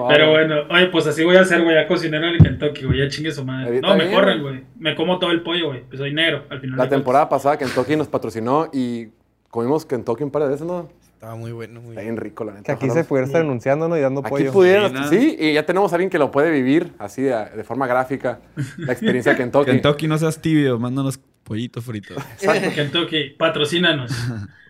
Pero 0.08 0.30
bueno, 0.30 0.54
oye, 0.70 0.86
pues 0.86 1.06
así 1.06 1.22
voy 1.22 1.36
a 1.36 1.42
hacer, 1.42 1.62
güey, 1.62 1.76
a 1.78 1.86
cocinero 1.86 2.26
en 2.26 2.34
el 2.34 2.38
Kentucky, 2.42 2.84
güey. 2.86 2.98
Ya 3.00 3.08
chingue 3.08 3.30
su 3.30 3.44
madre. 3.44 3.80
No, 3.80 3.94
me 3.96 4.10
corren, 4.10 4.40
güey. 4.42 4.64
Me 4.78 4.94
como 4.96 5.18
todo 5.18 5.30
el 5.30 5.42
pollo, 5.42 5.68
güey. 5.68 5.82
Pues 5.84 5.98
soy 5.98 6.12
negro, 6.14 6.44
al 6.50 6.60
final. 6.60 6.78
La 6.78 6.88
temporada 6.88 7.28
pasada 7.28 7.56
Kentucky 7.58 7.94
nos 7.96 8.08
patrocinó 8.08 8.68
y 8.72 9.08
comimos 9.50 9.84
Kentucky 9.84 10.24
un 10.24 10.30
par 10.30 10.42
de 10.44 10.48
veces, 10.48 10.66
¿no? 10.66 10.88
Estaba 11.14 11.36
muy 11.36 11.52
bueno, 11.52 11.80
muy 11.80 11.90
Está 11.92 12.02
bien. 12.02 12.16
rico, 12.16 12.44
la 12.44 12.52
neta. 12.52 12.64
Que 12.64 12.72
aquí 12.72 12.86
Ojalá- 12.86 13.02
se 13.02 13.08
pudiera 13.08 13.26
estar 13.26 13.40
anunciándonos 13.40 13.96
y 13.96 14.00
dando 14.02 14.20
Aquí 14.20 14.28
pollo. 14.30 14.52
pudieran, 14.52 14.90
Sí, 14.92 14.98
¿no? 15.00 15.08
sí, 15.08 15.36
y 15.40 15.52
ya 15.54 15.64
tenemos 15.64 15.90
a 15.92 15.96
alguien 15.96 16.10
que 16.10 16.18
lo 16.18 16.30
puede 16.30 16.50
vivir 16.50 16.92
así 16.98 17.22
de, 17.22 17.34
de 17.56 17.64
forma 17.64 17.86
gráfica, 17.86 18.40
la 18.76 18.92
experiencia 18.92 19.32
de 19.32 19.38
Kentucky. 19.38 19.70
Kentucky, 19.70 20.06
no 20.06 20.18
seas 20.18 20.40
tibio, 20.42 20.78
mándanos 20.78 21.18
pollito 21.44 21.80
frito. 21.80 22.14
Exacto, 22.14 22.68
Kentucky, 22.74 23.30
patrocínanos. 23.38 24.12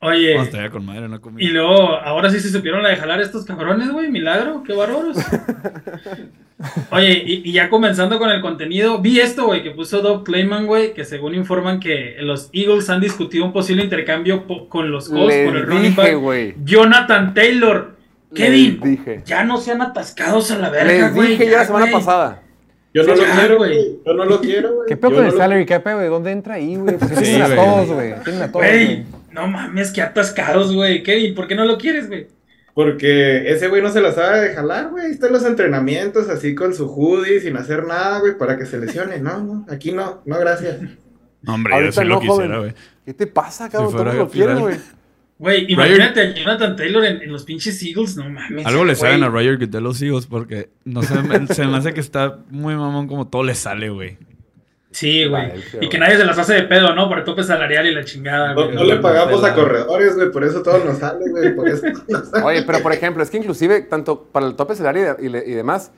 Oye, 0.00 0.34
Vamos, 0.34 0.46
estaría 0.48 0.70
con 0.70 0.86
madre, 0.86 1.08
no 1.08 1.20
comí. 1.20 1.42
y 1.42 1.48
luego, 1.48 1.96
ahora 1.96 2.30
sí 2.30 2.38
se 2.38 2.50
supieron 2.50 2.84
la 2.84 2.90
de 2.90 2.96
jalar 2.96 3.20
estos 3.20 3.44
cabrones, 3.44 3.90
güey. 3.90 4.08
Milagro, 4.10 4.62
qué 4.64 4.72
bárbaros. 4.72 5.16
Oye, 6.90 7.22
y, 7.24 7.48
y 7.48 7.52
ya 7.52 7.68
comenzando 7.68 8.18
con 8.18 8.30
el 8.30 8.40
contenido, 8.40 8.98
vi 9.00 9.20
esto, 9.20 9.46
güey, 9.46 9.62
que 9.62 9.70
puso 9.70 10.00
Doug 10.00 10.24
Clayman, 10.24 10.66
güey, 10.66 10.92
que 10.94 11.04
según 11.04 11.34
informan 11.34 11.78
que 11.78 12.16
los 12.20 12.50
Eagles 12.52 12.90
han 12.90 13.00
discutido 13.00 13.44
un 13.44 13.52
posible 13.52 13.82
intercambio 13.84 14.44
po- 14.46 14.68
con 14.68 14.90
los 14.90 15.08
Colts 15.08 15.34
por 15.44 15.56
el 15.56 15.66
running 15.66 15.94
back 15.94 16.14
güey. 16.16 16.54
Jonathan 16.64 17.32
Taylor. 17.34 17.96
Kevin, 18.34 18.78
dije. 18.82 19.22
ya 19.24 19.42
no 19.44 19.56
sean 19.58 19.80
atascados 19.80 20.50
a 20.50 20.58
la 20.58 20.68
verga, 20.68 21.10
güey. 21.10 21.30
dije 21.30 21.46
ya 21.48 21.58
la 21.58 21.64
semana 21.64 21.86
pasada. 21.90 22.42
Yo 22.92 23.02
no 23.04 23.16
Sí, 23.16 23.22
lo 23.22 23.34
quiero, 23.40 23.56
güey. 23.56 23.98
Yo 24.04 24.12
no 24.14 24.24
lo 24.26 24.40
quiero, 24.40 24.74
güey. 24.74 24.88
¿Qué 24.88 24.96
peor 24.96 25.12
Yo 25.12 25.18
con 25.18 25.26
el 25.26 25.32
salary 25.32 25.64
cap, 25.64 25.82
güey? 25.84 26.08
¿Dónde 26.08 26.32
entra 26.32 26.54
ahí, 26.54 26.76
güey? 26.76 26.98
Pues 26.98 27.10
Sí, 27.12 27.22
tienen 27.24 27.42
a 27.42 27.54
todos, 27.54 27.88
güey. 27.88 28.14
Tienen 28.24 28.42
a 28.42 28.52
todos, 28.52 28.66
güey. 28.66 29.04
No 29.40 29.48
mames, 29.48 29.90
que 29.92 30.02
atascados, 30.02 30.74
güey. 30.74 31.02
Kevin, 31.02 31.34
¿por 31.34 31.46
qué 31.46 31.54
no 31.54 31.64
lo 31.64 31.78
quieres, 31.78 32.08
güey? 32.08 32.26
Porque 32.74 33.50
ese 33.50 33.68
güey 33.68 33.82
no 33.82 33.90
se 33.90 34.00
la 34.00 34.12
sabe 34.12 34.40
de 34.48 34.54
jalar, 34.54 34.90
güey. 34.90 35.10
Está 35.10 35.26
en 35.26 35.32
los 35.32 35.44
entrenamientos 35.44 36.28
así 36.28 36.54
con 36.54 36.74
su 36.74 36.86
hoodie, 36.86 37.40
sin 37.40 37.56
hacer 37.56 37.84
nada, 37.84 38.20
güey, 38.20 38.38
para 38.38 38.56
que 38.56 38.66
se 38.66 38.78
lesione. 38.78 39.18
No, 39.18 39.42
no, 39.42 39.66
aquí 39.68 39.90
no, 39.92 40.22
no, 40.26 40.38
gracias. 40.38 40.78
No, 41.42 41.54
hombre, 41.54 41.72
yo 41.72 41.76
Ahorita 41.76 42.02
sí 42.02 42.06
lo 42.08 42.14
no, 42.16 42.20
quisiera, 42.20 42.44
joven. 42.56 42.58
güey. 42.60 42.74
¿Qué 43.04 43.14
te 43.14 43.26
pasa, 43.26 43.68
cabrón? 43.68 43.90
Si 43.90 43.96
Todo 43.96 44.04
fuera 44.04 44.18
lo 44.18 44.28
quiere, 44.30 44.48
Fidel. 44.54 44.62
güey. 44.62 44.76
Güey, 45.40 45.72
imagínate 45.72 46.20
a 46.20 46.34
Jonathan 46.34 46.74
Taylor 46.76 47.04
en, 47.04 47.22
en 47.22 47.32
los 47.32 47.44
pinches 47.44 47.80
Eagles, 47.82 48.16
no 48.16 48.28
mames. 48.28 48.66
Algo 48.66 48.84
le 48.84 48.96
saben 48.96 49.22
a 49.22 49.28
Roger 49.28 49.56
de 49.68 49.80
los 49.80 50.02
hijos 50.02 50.26
porque 50.26 50.70
no 50.84 51.02
sé, 51.02 51.14
me- 51.22 51.46
se 51.46 51.64
me 51.64 51.76
hace 51.76 51.94
que 51.94 52.00
está 52.00 52.38
muy 52.50 52.74
mamón 52.74 53.06
como 53.06 53.28
todo 53.28 53.44
le 53.44 53.54
sale, 53.54 53.88
güey. 53.90 54.18
Sí, 54.90 55.26
güey. 55.26 55.48
Valencia, 55.48 55.78
Y 55.82 55.88
que 55.88 55.98
nadie 55.98 56.16
se 56.16 56.24
las 56.24 56.38
hace 56.38 56.54
de 56.54 56.62
pedo, 56.62 56.94
¿no? 56.94 57.08
Por 57.08 57.18
el 57.18 57.24
tope 57.24 57.42
salarial 57.44 57.86
y 57.86 57.94
la 57.94 58.04
chingada, 58.04 58.54
No, 58.54 58.64
güey. 58.64 58.74
no 58.74 58.84
le 58.84 58.96
pagamos 58.96 59.44
a 59.44 59.54
corredores, 59.54 60.16
güey, 60.16 60.30
por 60.32 60.44
eso 60.44 60.62
todo 60.62 60.82
nos 60.84 60.98
sale, 60.98 61.28
güey, 61.30 61.54
por 61.54 61.68
eso 61.68 61.86
nos 62.08 62.28
sale. 62.30 62.44
Oye, 62.44 62.62
pero 62.62 62.80
por 62.80 62.92
ejemplo, 62.92 63.22
es 63.22 63.28
que 63.30 63.36
inclusive, 63.36 63.82
tanto 63.82 64.24
para 64.24 64.46
el 64.46 64.54
tope 64.56 64.74
salario 64.74 65.16
y, 65.20 65.28
le- 65.28 65.44
y 65.46 65.52
demás, 65.52 65.90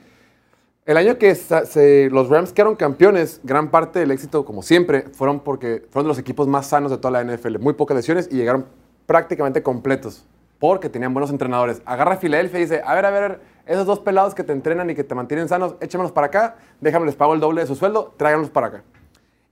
el 0.85 0.97
año 0.97 1.17
que 1.17 1.33
se- 1.35 2.09
los 2.11 2.27
Rams 2.27 2.51
quedaron 2.53 2.75
campeones, 2.75 3.39
gran 3.43 3.71
parte 3.71 3.99
del 3.99 4.11
éxito, 4.11 4.43
como 4.43 4.61
siempre, 4.61 5.05
fueron 5.13 5.39
porque 5.39 5.83
fueron 5.89 6.07
de 6.07 6.09
los 6.09 6.19
equipos 6.19 6.47
más 6.47 6.67
sanos 6.67 6.91
de 6.91 6.97
toda 6.97 7.11
la 7.11 7.21
NFL. 7.23 7.59
Muy 7.59 7.73
pocas 7.73 7.95
lesiones 7.95 8.27
y 8.31 8.35
llegaron 8.35 8.65
prácticamente 9.05 9.63
completos 9.63 10.25
porque 10.59 10.89
tenían 10.89 11.13
buenos 11.13 11.29
entrenadores. 11.31 11.81
Agarra 11.85 12.15
a 12.15 12.17
Filadelfia 12.17 12.59
y 12.59 12.63
dice, 12.63 12.81
a 12.85 12.93
ver, 12.95 13.05
a 13.05 13.09
ver, 13.11 13.39
esos 13.65 13.85
dos 13.85 13.99
pelados 13.99 14.35
que 14.35 14.43
te 14.43 14.53
entrenan 14.53 14.89
y 14.89 14.95
que 14.95 15.03
te 15.03 15.15
mantienen 15.15 15.47
sanos, 15.47 15.75
échamelos 15.79 16.11
para 16.11 16.27
acá, 16.27 16.55
déjame, 16.79 17.05
les 17.05 17.15
pago 17.15 17.33
el 17.33 17.39
doble 17.39 17.61
de 17.61 17.67
su 17.67 17.75
sueldo, 17.75 18.13
tráiganlos 18.17 18.49
para 18.49 18.67
acá. 18.67 18.83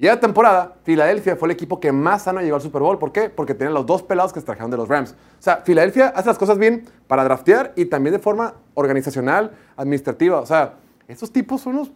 Y 0.02 0.08
esa 0.08 0.18
temporada, 0.18 0.76
Filadelfia 0.84 1.36
fue 1.36 1.50
el 1.50 1.52
equipo 1.52 1.82
que 1.82 1.92
más 1.92 2.24
sano 2.24 2.40
llegó 2.40 2.56
al 2.56 2.62
Super 2.62 2.82
Bowl. 2.82 2.98
¿Por 2.98 3.12
qué? 3.12 3.30
Porque 3.30 3.54
tenían 3.54 3.74
los 3.74 3.86
dos 3.86 4.02
pelados 4.02 4.32
que 4.32 4.40
se 4.40 4.46
trajeron 4.46 4.72
de 4.72 4.78
los 4.78 4.88
Rams. 4.88 5.12
O 5.12 5.42
sea, 5.42 5.58
Filadelfia 5.58 6.08
hace 6.16 6.30
las 6.30 6.38
cosas 6.38 6.58
bien 6.58 6.86
para 7.08 7.26
draftear 7.26 7.74
y 7.76 7.84
también 7.84 8.14
de 8.14 8.20
forma 8.20 8.54
organizacional, 8.76 9.52
administrativa. 9.76 10.40
O 10.40 10.46
sea, 10.46 10.76
esos 11.10 11.34
tipos 11.34 11.60
son 11.60 11.74
unos 11.76 11.92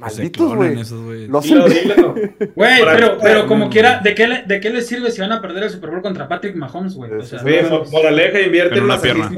malditos, 0.00 0.52
clonan 0.52 1.04
güey. 1.04 1.26
Los. 1.28 1.46
Güey, 2.54 2.80
pero, 2.84 3.18
pero 3.22 3.46
como 3.46 3.70
quiera, 3.70 4.00
¿de 4.02 4.14
qué, 4.14 4.26
le, 4.26 4.42
¿de 4.46 4.60
qué 4.60 4.70
les 4.70 4.86
sirve 4.86 5.10
si 5.10 5.20
van 5.20 5.32
a 5.32 5.40
perder 5.40 5.64
el 5.64 5.70
Super 5.70 5.90
Bowl 5.90 6.02
contra 6.02 6.26
Patrick 6.28 6.56
Mahomes, 6.56 6.94
güey? 6.94 7.12
O 7.12 7.22
sea, 7.22 7.40
moraleja, 7.90 8.40
invierte 8.40 8.78
En 8.78 8.84
una 8.84 9.00
pierna. 9.00 9.30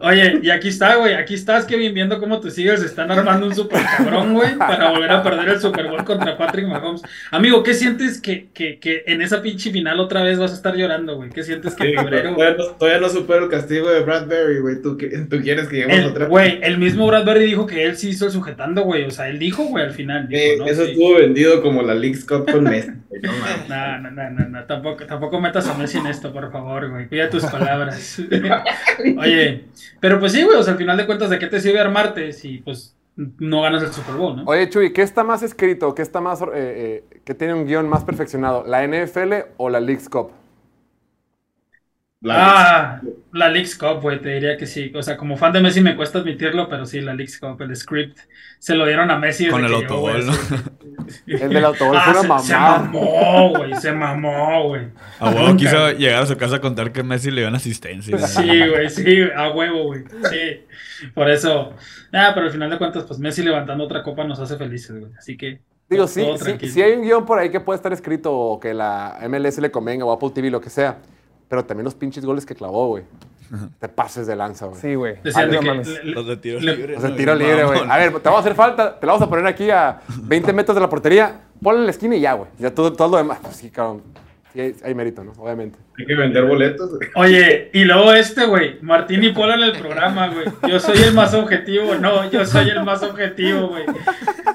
Oye, 0.00 0.40
y 0.42 0.50
aquí 0.50 0.68
está, 0.68 0.96
güey. 0.96 1.14
Aquí 1.14 1.34
estás, 1.34 1.64
Kevin, 1.64 1.94
viendo 1.94 2.18
cómo 2.18 2.40
tus 2.40 2.56
Eagles 2.58 2.82
están 2.82 3.10
armando 3.10 3.46
un 3.46 3.54
super 3.54 3.80
cabrón, 3.96 4.34
güey, 4.34 4.56
para 4.56 4.90
volver 4.90 5.10
a 5.10 5.22
perder 5.22 5.48
el 5.48 5.60
Super 5.60 5.88
Bowl 5.88 6.04
contra 6.04 6.36
Patrick 6.36 6.66
Mahomes. 6.66 7.02
Amigo, 7.30 7.62
¿qué 7.62 7.74
sientes 7.74 8.20
que, 8.20 8.48
que, 8.52 8.78
que 8.78 9.04
en 9.06 9.22
esa 9.22 9.40
pinche 9.42 9.70
final 9.70 10.00
otra 10.00 10.22
vez 10.22 10.38
vas 10.38 10.52
a 10.52 10.54
estar 10.54 10.74
llorando, 10.76 11.16
güey? 11.16 11.30
¿Qué 11.30 11.42
sientes 11.42 11.74
que 11.74 11.84
Sí, 11.84 11.90
en 11.92 11.98
febrero, 11.98 12.34
todavía, 12.34 12.56
no, 12.56 12.64
todavía 12.76 13.00
no 13.00 13.08
supero 13.08 13.44
el 13.44 13.50
castigo 13.50 13.90
de 13.90 14.00
Bradbury, 14.00 14.60
güey. 14.60 14.82
¿Tú, 14.82 14.96
qui- 14.96 15.28
tú 15.28 15.40
quieres 15.42 15.68
que 15.68 15.76
lleguemos 15.76 15.98
El, 15.98 16.04
otra 16.06 16.26
güey, 16.26 16.58
el 16.62 16.78
mismo 16.78 17.06
Bradbury 17.06 17.44
dijo 17.44 17.66
que 17.66 17.84
él 17.84 17.96
sí 17.96 18.10
hizo 18.10 18.26
el 18.26 18.32
sujetando, 18.32 18.82
güey. 18.82 19.04
O 19.04 19.10
sea, 19.10 19.28
él 19.28 19.38
dijo, 19.38 19.53
güey, 19.62 19.84
al 19.84 19.92
final. 19.92 20.28
Dijo, 20.28 20.40
Eh, 20.42 20.56
¿no? 20.58 20.66
Eso 20.66 20.84
Sí. 20.84 20.90
estuvo 20.92 21.14
vendido 21.14 21.62
como 21.62 21.82
la 21.82 21.94
League's 21.94 22.24
Cup 22.24 22.50
con 22.50 22.64
Messi. 22.70 22.90
No. 23.22 23.32
No, 23.68 23.98
no, 24.00 24.10
no, 24.10 24.30
no, 24.30 24.48
no, 24.48 24.64
tampoco, 24.64 25.06
tampoco 25.06 25.40
metas 25.40 25.68
a 25.68 25.74
Messi 25.78 25.98
en 25.98 26.06
esto, 26.06 26.32
por 26.32 26.50
favor, 26.50 26.90
güey. 26.90 27.08
Cuida 27.08 27.30
tus 27.30 27.44
palabras. 27.46 28.20
Oye, 29.18 29.64
pero 30.00 30.18
pues 30.20 30.32
sí, 30.32 30.42
güey, 30.42 30.56
o 30.58 30.62
sea, 30.62 30.72
al 30.72 30.78
final 30.78 30.96
de 30.96 31.06
cuentas, 31.06 31.30
¿de 31.30 31.38
qué 31.38 31.46
te 31.46 31.60
sirve 31.60 31.80
armarte 31.80 32.32
si, 32.32 32.58
pues, 32.58 32.96
no 33.16 33.62
ganas 33.62 33.82
el 33.82 33.92
Super 33.92 34.14
Bowl, 34.16 34.36
no? 34.36 34.44
Oye, 34.46 34.68
Chuy, 34.68 34.92
¿qué 34.92 35.02
está 35.02 35.22
más 35.24 35.42
escrito? 35.42 35.94
¿Qué 35.94 36.02
está 36.02 36.20
más, 36.20 36.42
eh, 36.42 36.46
eh, 36.54 37.04
qué 37.24 37.34
tiene 37.34 37.54
un 37.54 37.66
guion 37.66 37.88
más 37.88 38.04
perfeccionado? 38.04 38.64
¿La 38.66 38.82
NFL 38.86 39.32
o 39.56 39.70
la 39.70 39.80
League's 39.80 40.08
Cup? 40.08 40.30
La- 42.24 42.34
Ah, 42.96 43.00
la 43.32 43.48
League's 43.50 43.76
Cup, 43.76 44.00
güey, 44.00 44.20
te 44.20 44.30
diría 44.30 44.56
que 44.56 44.66
sí. 44.66 44.90
O 44.94 45.02
sea, 45.02 45.16
como 45.16 45.36
fan 45.36 45.52
de 45.52 45.60
Messi 45.60 45.80
me 45.82 45.94
cuesta 45.94 46.18
admitirlo, 46.20 46.68
pero 46.68 46.86
sí, 46.86 47.00
la 47.00 47.12
League's 47.14 47.38
Cup, 47.38 47.60
el 47.60 47.76
script, 47.76 48.18
se 48.58 48.74
lo 48.74 48.86
dieron 48.86 49.10
a 49.10 49.18
Messi. 49.18 49.48
Con 49.48 49.64
el 49.64 49.74
autogol, 49.74 50.26
¿no? 50.26 50.32
El 51.26 51.50
del 51.52 51.64
autogol 51.64 51.96
Ah, 51.98 52.12
fue 52.12 52.12
una 52.26 52.38
se- 52.40 52.46
Se 52.46 52.52
mamada. 52.54 52.78
mamó, 52.80 53.50
güey, 53.50 53.74
se 53.74 53.92
mamó, 53.92 54.68
güey. 54.68 54.86
A 55.18 55.28
huevo 55.30 55.56
quiso 55.56 55.90
llegar 55.92 56.22
a 56.22 56.26
su 56.26 56.36
casa 56.36 56.56
a 56.56 56.60
contar 56.60 56.92
que 56.92 57.02
Messi 57.02 57.30
le 57.30 57.42
dio 57.42 57.48
una 57.48 57.58
asistencia. 57.58 58.16
Sí, 58.18 58.42
güey, 58.68 58.88
sí, 58.88 59.18
a 59.36 59.50
huevo, 59.50 59.84
güey. 59.84 60.04
Sí. 60.30 61.08
Por 61.12 61.28
eso. 61.30 61.74
Nada, 62.10 62.32
pero 62.34 62.46
al 62.46 62.52
final 62.52 62.70
de 62.70 62.78
cuentas, 62.78 63.04
pues 63.04 63.18
Messi 63.20 63.42
levantando 63.42 63.84
otra 63.84 64.02
copa 64.02 64.24
nos 64.24 64.38
hace 64.40 64.56
felices, 64.56 64.98
güey. 64.98 65.12
Así 65.18 65.36
que. 65.36 65.60
Digo, 65.90 66.04
todo 66.06 66.38
sí, 66.38 66.56
sí, 66.60 66.68
sí 66.70 66.82
hay 66.82 66.92
un 66.92 67.02
guion 67.02 67.26
por 67.26 67.38
ahí 67.38 67.50
que 67.50 67.60
puede 67.60 67.76
estar 67.76 67.92
escrito 67.92 68.32
o 68.32 68.58
que 68.58 68.72
la 68.72 69.18
MLS 69.28 69.60
le 69.60 69.70
convenga 69.70 70.06
o 70.06 70.12
Apple 70.12 70.30
TV, 70.34 70.50
lo 70.50 70.60
que 70.62 70.70
sea. 70.70 70.96
Pero 71.48 71.64
también 71.64 71.84
los 71.84 71.94
pinches 71.94 72.24
goles 72.24 72.46
que 72.46 72.54
clavó, 72.54 72.88
güey. 72.88 73.04
Te 73.78 73.88
pases 73.88 74.26
de 74.26 74.34
lanza, 74.34 74.66
güey. 74.66 74.80
Sí, 74.80 74.94
güey. 74.94 75.16
De 75.22 76.02
Los 76.04 76.26
de 76.26 76.36
tiro 76.38 76.58
libre. 76.60 76.98
Sea, 76.98 77.10
no, 77.10 77.16
tiro 77.16 77.34
libre, 77.34 77.64
güey. 77.64 77.80
A 77.88 77.98
ver, 77.98 78.12
te 78.12 78.18
vamos 78.28 78.38
a 78.38 78.40
hacer 78.40 78.54
falta, 78.54 78.98
te 78.98 79.06
la 79.06 79.12
vamos 79.12 79.26
a 79.26 79.30
poner 79.30 79.46
aquí 79.46 79.70
a 79.70 80.00
20 80.22 80.52
metros 80.52 80.74
de 80.74 80.80
la 80.80 80.88
portería, 80.88 81.42
ponle 81.62 81.80
en 81.80 81.86
la 81.86 81.90
esquina 81.90 82.16
y 82.16 82.20
ya, 82.20 82.32
güey. 82.32 82.48
Ya 82.58 82.74
todo, 82.74 82.92
todo 82.92 83.08
lo 83.08 83.16
demás. 83.18 83.38
Pues 83.42 83.56
sí, 83.56 83.70
cabrón. 83.70 84.02
Sí, 84.54 84.60
hay, 84.60 84.74
hay 84.84 84.94
mérito, 84.94 85.24
¿no? 85.24 85.32
Obviamente. 85.32 85.80
Hay 85.98 86.06
que 86.06 86.14
vender 86.14 86.44
boletos, 86.44 86.88
güey. 86.96 87.08
Oye, 87.16 87.70
y 87.72 87.84
luego 87.84 88.12
este, 88.12 88.46
güey, 88.46 88.78
Martín 88.82 89.24
y 89.24 89.30
Polo 89.30 89.54
en 89.54 89.64
el 89.64 89.72
programa, 89.72 90.28
güey. 90.28 90.46
Yo 90.70 90.78
soy 90.78 91.02
el 91.02 91.12
más 91.12 91.34
objetivo, 91.34 91.96
no, 91.96 92.30
yo 92.30 92.46
soy 92.46 92.70
el 92.70 92.84
más 92.84 93.02
objetivo, 93.02 93.68
güey. 93.68 93.84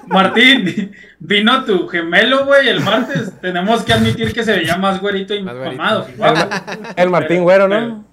Martín, 0.08 0.94
vino 1.20 1.66
tu 1.66 1.86
gemelo, 1.90 2.46
güey, 2.46 2.70
el 2.70 2.80
martes. 2.80 3.34
Tenemos 3.42 3.84
que 3.84 3.92
admitir 3.92 4.32
que 4.32 4.44
se 4.44 4.54
veía 4.54 4.78
más 4.78 5.02
güerito 5.02 5.36
y 5.36 5.44
Más 5.44 5.56
mamado. 5.56 6.08
El 6.96 7.10
Martín 7.10 7.44
Güero, 7.44 7.68
¿no? 7.68 8.06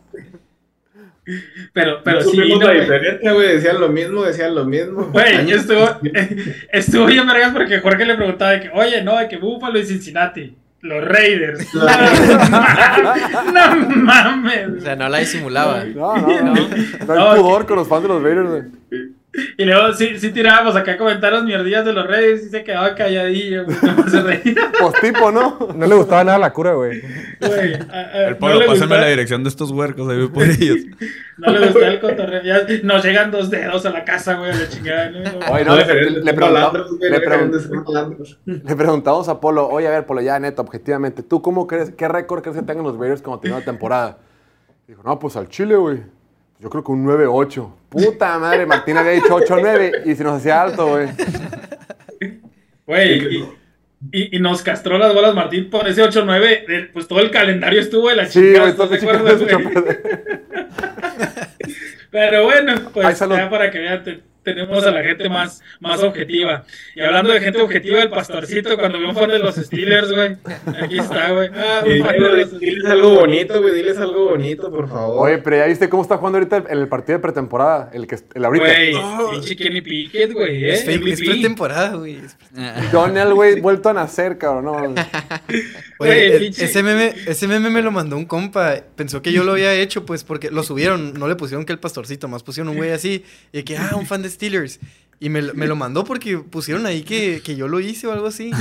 Pero, 1.72 2.02
pero 2.04 2.20
No 2.20 2.30
sí, 2.30 2.36
no, 2.36 2.66
la 2.66 2.72
diferencia, 2.72 3.32
güey. 3.32 3.48
Decían 3.48 3.80
lo 3.80 3.88
mismo, 3.88 4.22
decían 4.22 4.54
lo 4.54 4.64
mismo. 4.64 5.06
Güey, 5.12 5.50
estuvo, 5.52 5.88
estuvo 6.72 7.06
bien 7.06 7.26
vergas 7.26 7.52
porque 7.52 7.80
Jorge 7.80 8.04
le 8.04 8.14
preguntaba 8.16 8.52
de 8.52 8.60
que, 8.60 8.70
oye, 8.72 9.02
no, 9.02 9.16
de 9.18 9.28
que 9.28 9.36
Búfalo 9.36 9.78
y 9.78 9.86
Cincinnati, 9.86 10.56
los 10.82 11.04
Raiders. 11.04 11.74
No, 11.74 11.82
no 13.52 13.76
mames. 13.96 14.68
O 14.78 14.80
sea, 14.80 14.96
no 14.96 15.08
la 15.08 15.18
disimulaba. 15.18 15.84
No, 15.84 16.16
no, 16.16 16.42
no. 16.42 16.54
No 17.06 17.14
No, 17.14 17.30
hay 17.32 17.40
pudor 17.40 17.66
con 17.66 17.76
los 17.76 17.88
fans 17.88 18.02
de 18.02 18.08
los 18.08 18.22
Raiders, 18.22 18.48
güey. 18.48 18.62
Y 19.58 19.64
luego 19.64 19.92
sí, 19.92 20.18
sí 20.18 20.30
tirábamos 20.30 20.76
acá 20.76 20.96
comentarios 20.96 21.44
mierdillas 21.44 21.84
de 21.84 21.92
los 21.92 22.06
Raiders 22.06 22.44
y 22.44 22.48
se 22.50 22.64
quedaba 22.64 22.94
calladillo, 22.94 23.64
güey, 23.64 23.76
no 23.96 24.08
se 24.08 24.22
reía, 24.22 24.70
Pues 24.80 24.94
tipo, 25.00 25.30
¿no? 25.32 25.58
No 25.74 25.86
le 25.86 25.94
gustaba 25.94 26.24
nada 26.24 26.38
la 26.38 26.52
cura, 26.52 26.74
güey. 26.74 27.00
güey. 27.40 27.74
A- 27.90 27.94
a- 27.94 28.24
El 28.28 28.30
no 28.32 28.38
polo, 28.38 28.54
le 28.54 28.66
pásame 28.66 28.80
gustaba- 28.80 29.00
la 29.02 29.06
dirección 29.08 29.42
de 29.44 29.48
estos 29.50 29.70
huercos, 29.70 30.08
ahí 30.10 30.18
voy 30.18 30.28
por 30.28 30.42
ellos. 30.50 30.78
No 31.38 31.52
le 31.52 31.66
gustaba 31.66 31.86
el 31.88 32.00
cotorreo. 32.00 32.42
Ya 32.42 32.60
nos 32.82 33.04
llegan 33.04 33.30
dos 33.30 33.50
dedos 33.50 33.84
a 33.86 33.90
la 33.90 34.04
casa, 34.04 34.34
güey, 34.34 34.50
a 34.50 34.54
la 34.54 34.68
chingada. 34.68 35.10
¿no? 35.10 35.18
Oye, 35.52 35.64
No 35.64 35.72
no, 35.72 35.76
le, 35.76 35.84
preguntamos, 35.84 36.24
le, 36.24 36.32
no 36.32 36.34
a 39.28 39.40
Polo, 39.40 39.68
oye, 39.68 39.86
a 39.88 39.90
ver, 39.90 40.06
Polo, 40.06 40.20
ya 40.22 40.38
neta, 40.38 40.62
objetivamente, 40.62 41.22
¿tú 41.22 41.42
cómo 41.42 41.66
crees, 41.66 41.90
qué 41.90 42.08
récord 42.08 42.42
crees 42.42 42.56
que 42.56 42.62
tengan 42.62 42.84
los 42.84 42.96
Raiders 42.98 43.22
cuando 43.22 43.40
termine 43.40 43.60
la 43.60 43.64
temporada? 43.64 44.18
Dijo, 44.88 45.02
no, 45.04 45.18
pues 45.18 45.36
al 45.36 45.48
Chile, 45.48 45.76
güey. 45.76 46.00
Yo 46.58 46.70
creo 46.70 46.82
que 46.82 46.92
un 46.92 47.04
9-8. 47.06 47.70
Puta 47.90 48.38
madre, 48.38 48.66
Martín 48.66 48.96
había 48.96 49.12
dicho 49.12 49.36
8-9 49.36 50.02
y 50.06 50.14
se 50.14 50.24
nos 50.24 50.38
hacía 50.38 50.62
alto, 50.62 50.88
güey. 50.88 51.08
Güey, 52.86 53.36
y, 53.36 53.48
y, 54.12 54.36
y 54.36 54.40
nos 54.40 54.62
castró 54.62 54.96
las 54.98 55.12
bolas 55.14 55.34
Martín 55.34 55.68
por 55.70 55.86
ese 55.88 56.02
8-9. 56.02 56.64
el- 56.68 56.88
Pues 56.90 57.06
todo 57.08 57.20
el 57.20 57.30
calendario 57.30 57.80
estuvo 57.80 58.08
de 58.08 58.16
la 58.16 58.26
Sí, 58.26 58.40
chingada. 58.40 58.58
güey, 58.60 58.70
¿estás 58.70 58.88
todo 58.88 59.58
perder. 59.58 60.02
Pero 62.10 62.44
bueno, 62.44 62.74
pues 62.94 63.18
ya 63.18 63.50
para 63.50 63.70
que 63.70 63.78
vean, 63.78 64.22
tenemos 64.47 64.86
a 64.86 64.93
la 64.93 65.02
gente 65.02 65.28
más, 65.28 65.60
más 65.81 66.01
objetiva. 66.05 66.64
Y 66.94 67.01
hablando 67.01 67.32
de 67.32 67.40
gente 67.40 67.60
objetiva, 67.60 68.01
el 68.01 68.10
pastorcito, 68.10 68.78
cuando 68.78 68.98
vio 68.98 69.09
un 69.09 69.16
fan 69.16 69.28
de 69.28 69.40
los 69.40 69.56
Steelers, 69.56 70.12
güey. 70.12 70.36
Aquí 70.81 70.98
está, 71.01 71.32
güey. 71.32 71.51
Ah, 71.52 71.82
Sí, 71.85 71.90
Diles 71.90 72.60
diles 72.60 72.85
algo 72.85 73.10
bonito, 73.16 73.60
güey. 73.60 73.74
Diles 73.74 73.98
algo 73.98 74.31
bonito, 74.31 74.70
por 74.70 74.89
favor. 74.89 75.27
Oye, 75.28 75.39
pero 75.39 75.56
ya 75.56 75.66
viste 75.66 75.89
cómo 75.89 76.02
está 76.02 76.16
jugando 76.16 76.39
ahorita 76.39 76.59
el, 76.59 76.78
el 76.78 76.89
partido 76.89 77.18
de 77.18 77.23
pretemporada, 77.23 77.90
el 77.93 78.06
que 78.06 78.16
el 78.35 78.44
ahorita. 78.44 78.64
Güey, 78.66 78.94
pinche 79.32 79.56
Kenny 79.56 79.81
Pickett, 79.81 80.32
güey. 80.32 80.64
¿eh? 80.64 80.74
Es, 80.74 80.86
MVP. 80.86 81.16
pretemporada, 81.27 81.97
güey. 81.97 82.20
Donald, 82.93 83.32
güey, 83.32 83.60
vuelto 83.60 83.89
a 83.89 83.94
nacer, 83.94 84.39
cabrón. 84.39 84.94
No, 84.94 84.94
Güey, 85.98 86.10
Oye, 86.10 86.36
el- 86.36 86.43
pinche- 86.43 86.64
ese, 86.64 86.82
meme, 86.82 87.14
ese 87.27 87.48
meme 87.48 87.70
me 87.70 87.82
lo 87.82 87.90
mandó 87.90 88.16
un 88.16 88.27
compa. 88.27 88.77
Pensó 88.97 89.23
que 89.23 89.32
yo 89.32 89.44
lo 89.44 89.52
había 89.52 89.73
hecho, 89.74 90.05
pues, 90.05 90.24
porque 90.24 90.51
lo 90.51 90.62
subieron. 90.62 91.14
No 91.14 91.28
le 91.28 91.36
pusieron 91.36 91.64
que 91.64 91.73
el 91.73 91.78
pastorcito, 91.78 92.28
más 92.28 92.43
pusieron 92.43 92.68
un 92.70 92.77
güey 92.77 92.93
así. 92.93 93.24
Y 93.52 93.62
que, 93.62 93.77
ah, 93.78 93.93
un 93.97 94.06
fan 94.06 94.23
de 94.23 94.28
Steelers. 94.31 94.78
Y 95.18 95.31
me, 95.31 95.40
lo- 95.40 95.55
me 95.55 95.66
lo 95.66 95.77
mandó 95.77 96.05
porque 96.05 96.36
pusieron 96.36 96.85
ahí 96.85 97.02
que, 97.02 97.40
que 97.43 97.56
yo 97.56 97.68
lo 97.68 97.81
hice 97.81 98.06
o 98.06 98.12
algo 98.12 98.27
así. 98.27 98.51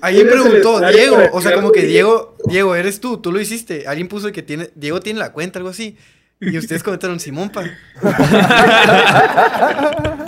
¿tienes 0.00 0.02
el 0.02 0.28
preguntó, 0.28 0.80
Diego, 0.92 1.18
o 1.32 1.40
sea, 1.42 1.54
como 1.54 1.72
que 1.72 1.82
Diego, 1.82 2.36
Diego, 2.48 2.76
eres 2.76 3.00
tú, 3.00 3.18
tú 3.18 3.32
lo 3.32 3.40
hiciste. 3.40 3.88
Alguien 3.88 4.06
puso 4.06 4.30
que 4.30 4.42
tiene, 4.42 4.70
Diego 4.76 5.00
tiene 5.00 5.18
la 5.18 5.32
cuenta, 5.32 5.58
algo 5.58 5.70
así. 5.70 5.96
Y 6.40 6.56
ustedes 6.58 6.82
comentaron 6.84 7.18
Simón, 7.18 7.50
pa. 7.50 7.64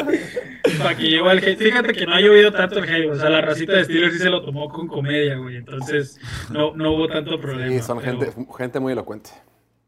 Para 0.79 0.97
que 0.97 1.09
llegó 1.09 1.31
el 1.31 1.39
hate. 1.39 1.59
Fíjate 1.59 1.93
que 1.93 2.07
no 2.07 2.15
ha 2.15 2.21
llovido 2.21 2.53
tanto 2.53 2.79
el 2.79 2.85
hate. 2.89 3.11
O 3.11 3.17
sea, 3.17 3.29
la 3.29 3.41
racita 3.41 3.73
de 3.75 3.85
Steelers 3.85 4.13
sí 4.15 4.19
se 4.21 4.31
lo 4.31 4.43
tomó 4.45 4.69
con 4.69 4.87
comedia, 4.87 5.37
güey. 5.37 5.57
Entonces, 5.57 6.19
no, 6.51 6.75
no 6.75 6.93
hubo 6.93 7.09
tanto 7.09 7.41
problema. 7.41 7.71
Sí, 7.71 7.81
son 7.81 7.99
pero- 8.01 8.19
gente, 8.19 8.33
gente 8.57 8.81
muy 8.81 8.93
elocuente. 8.93 9.31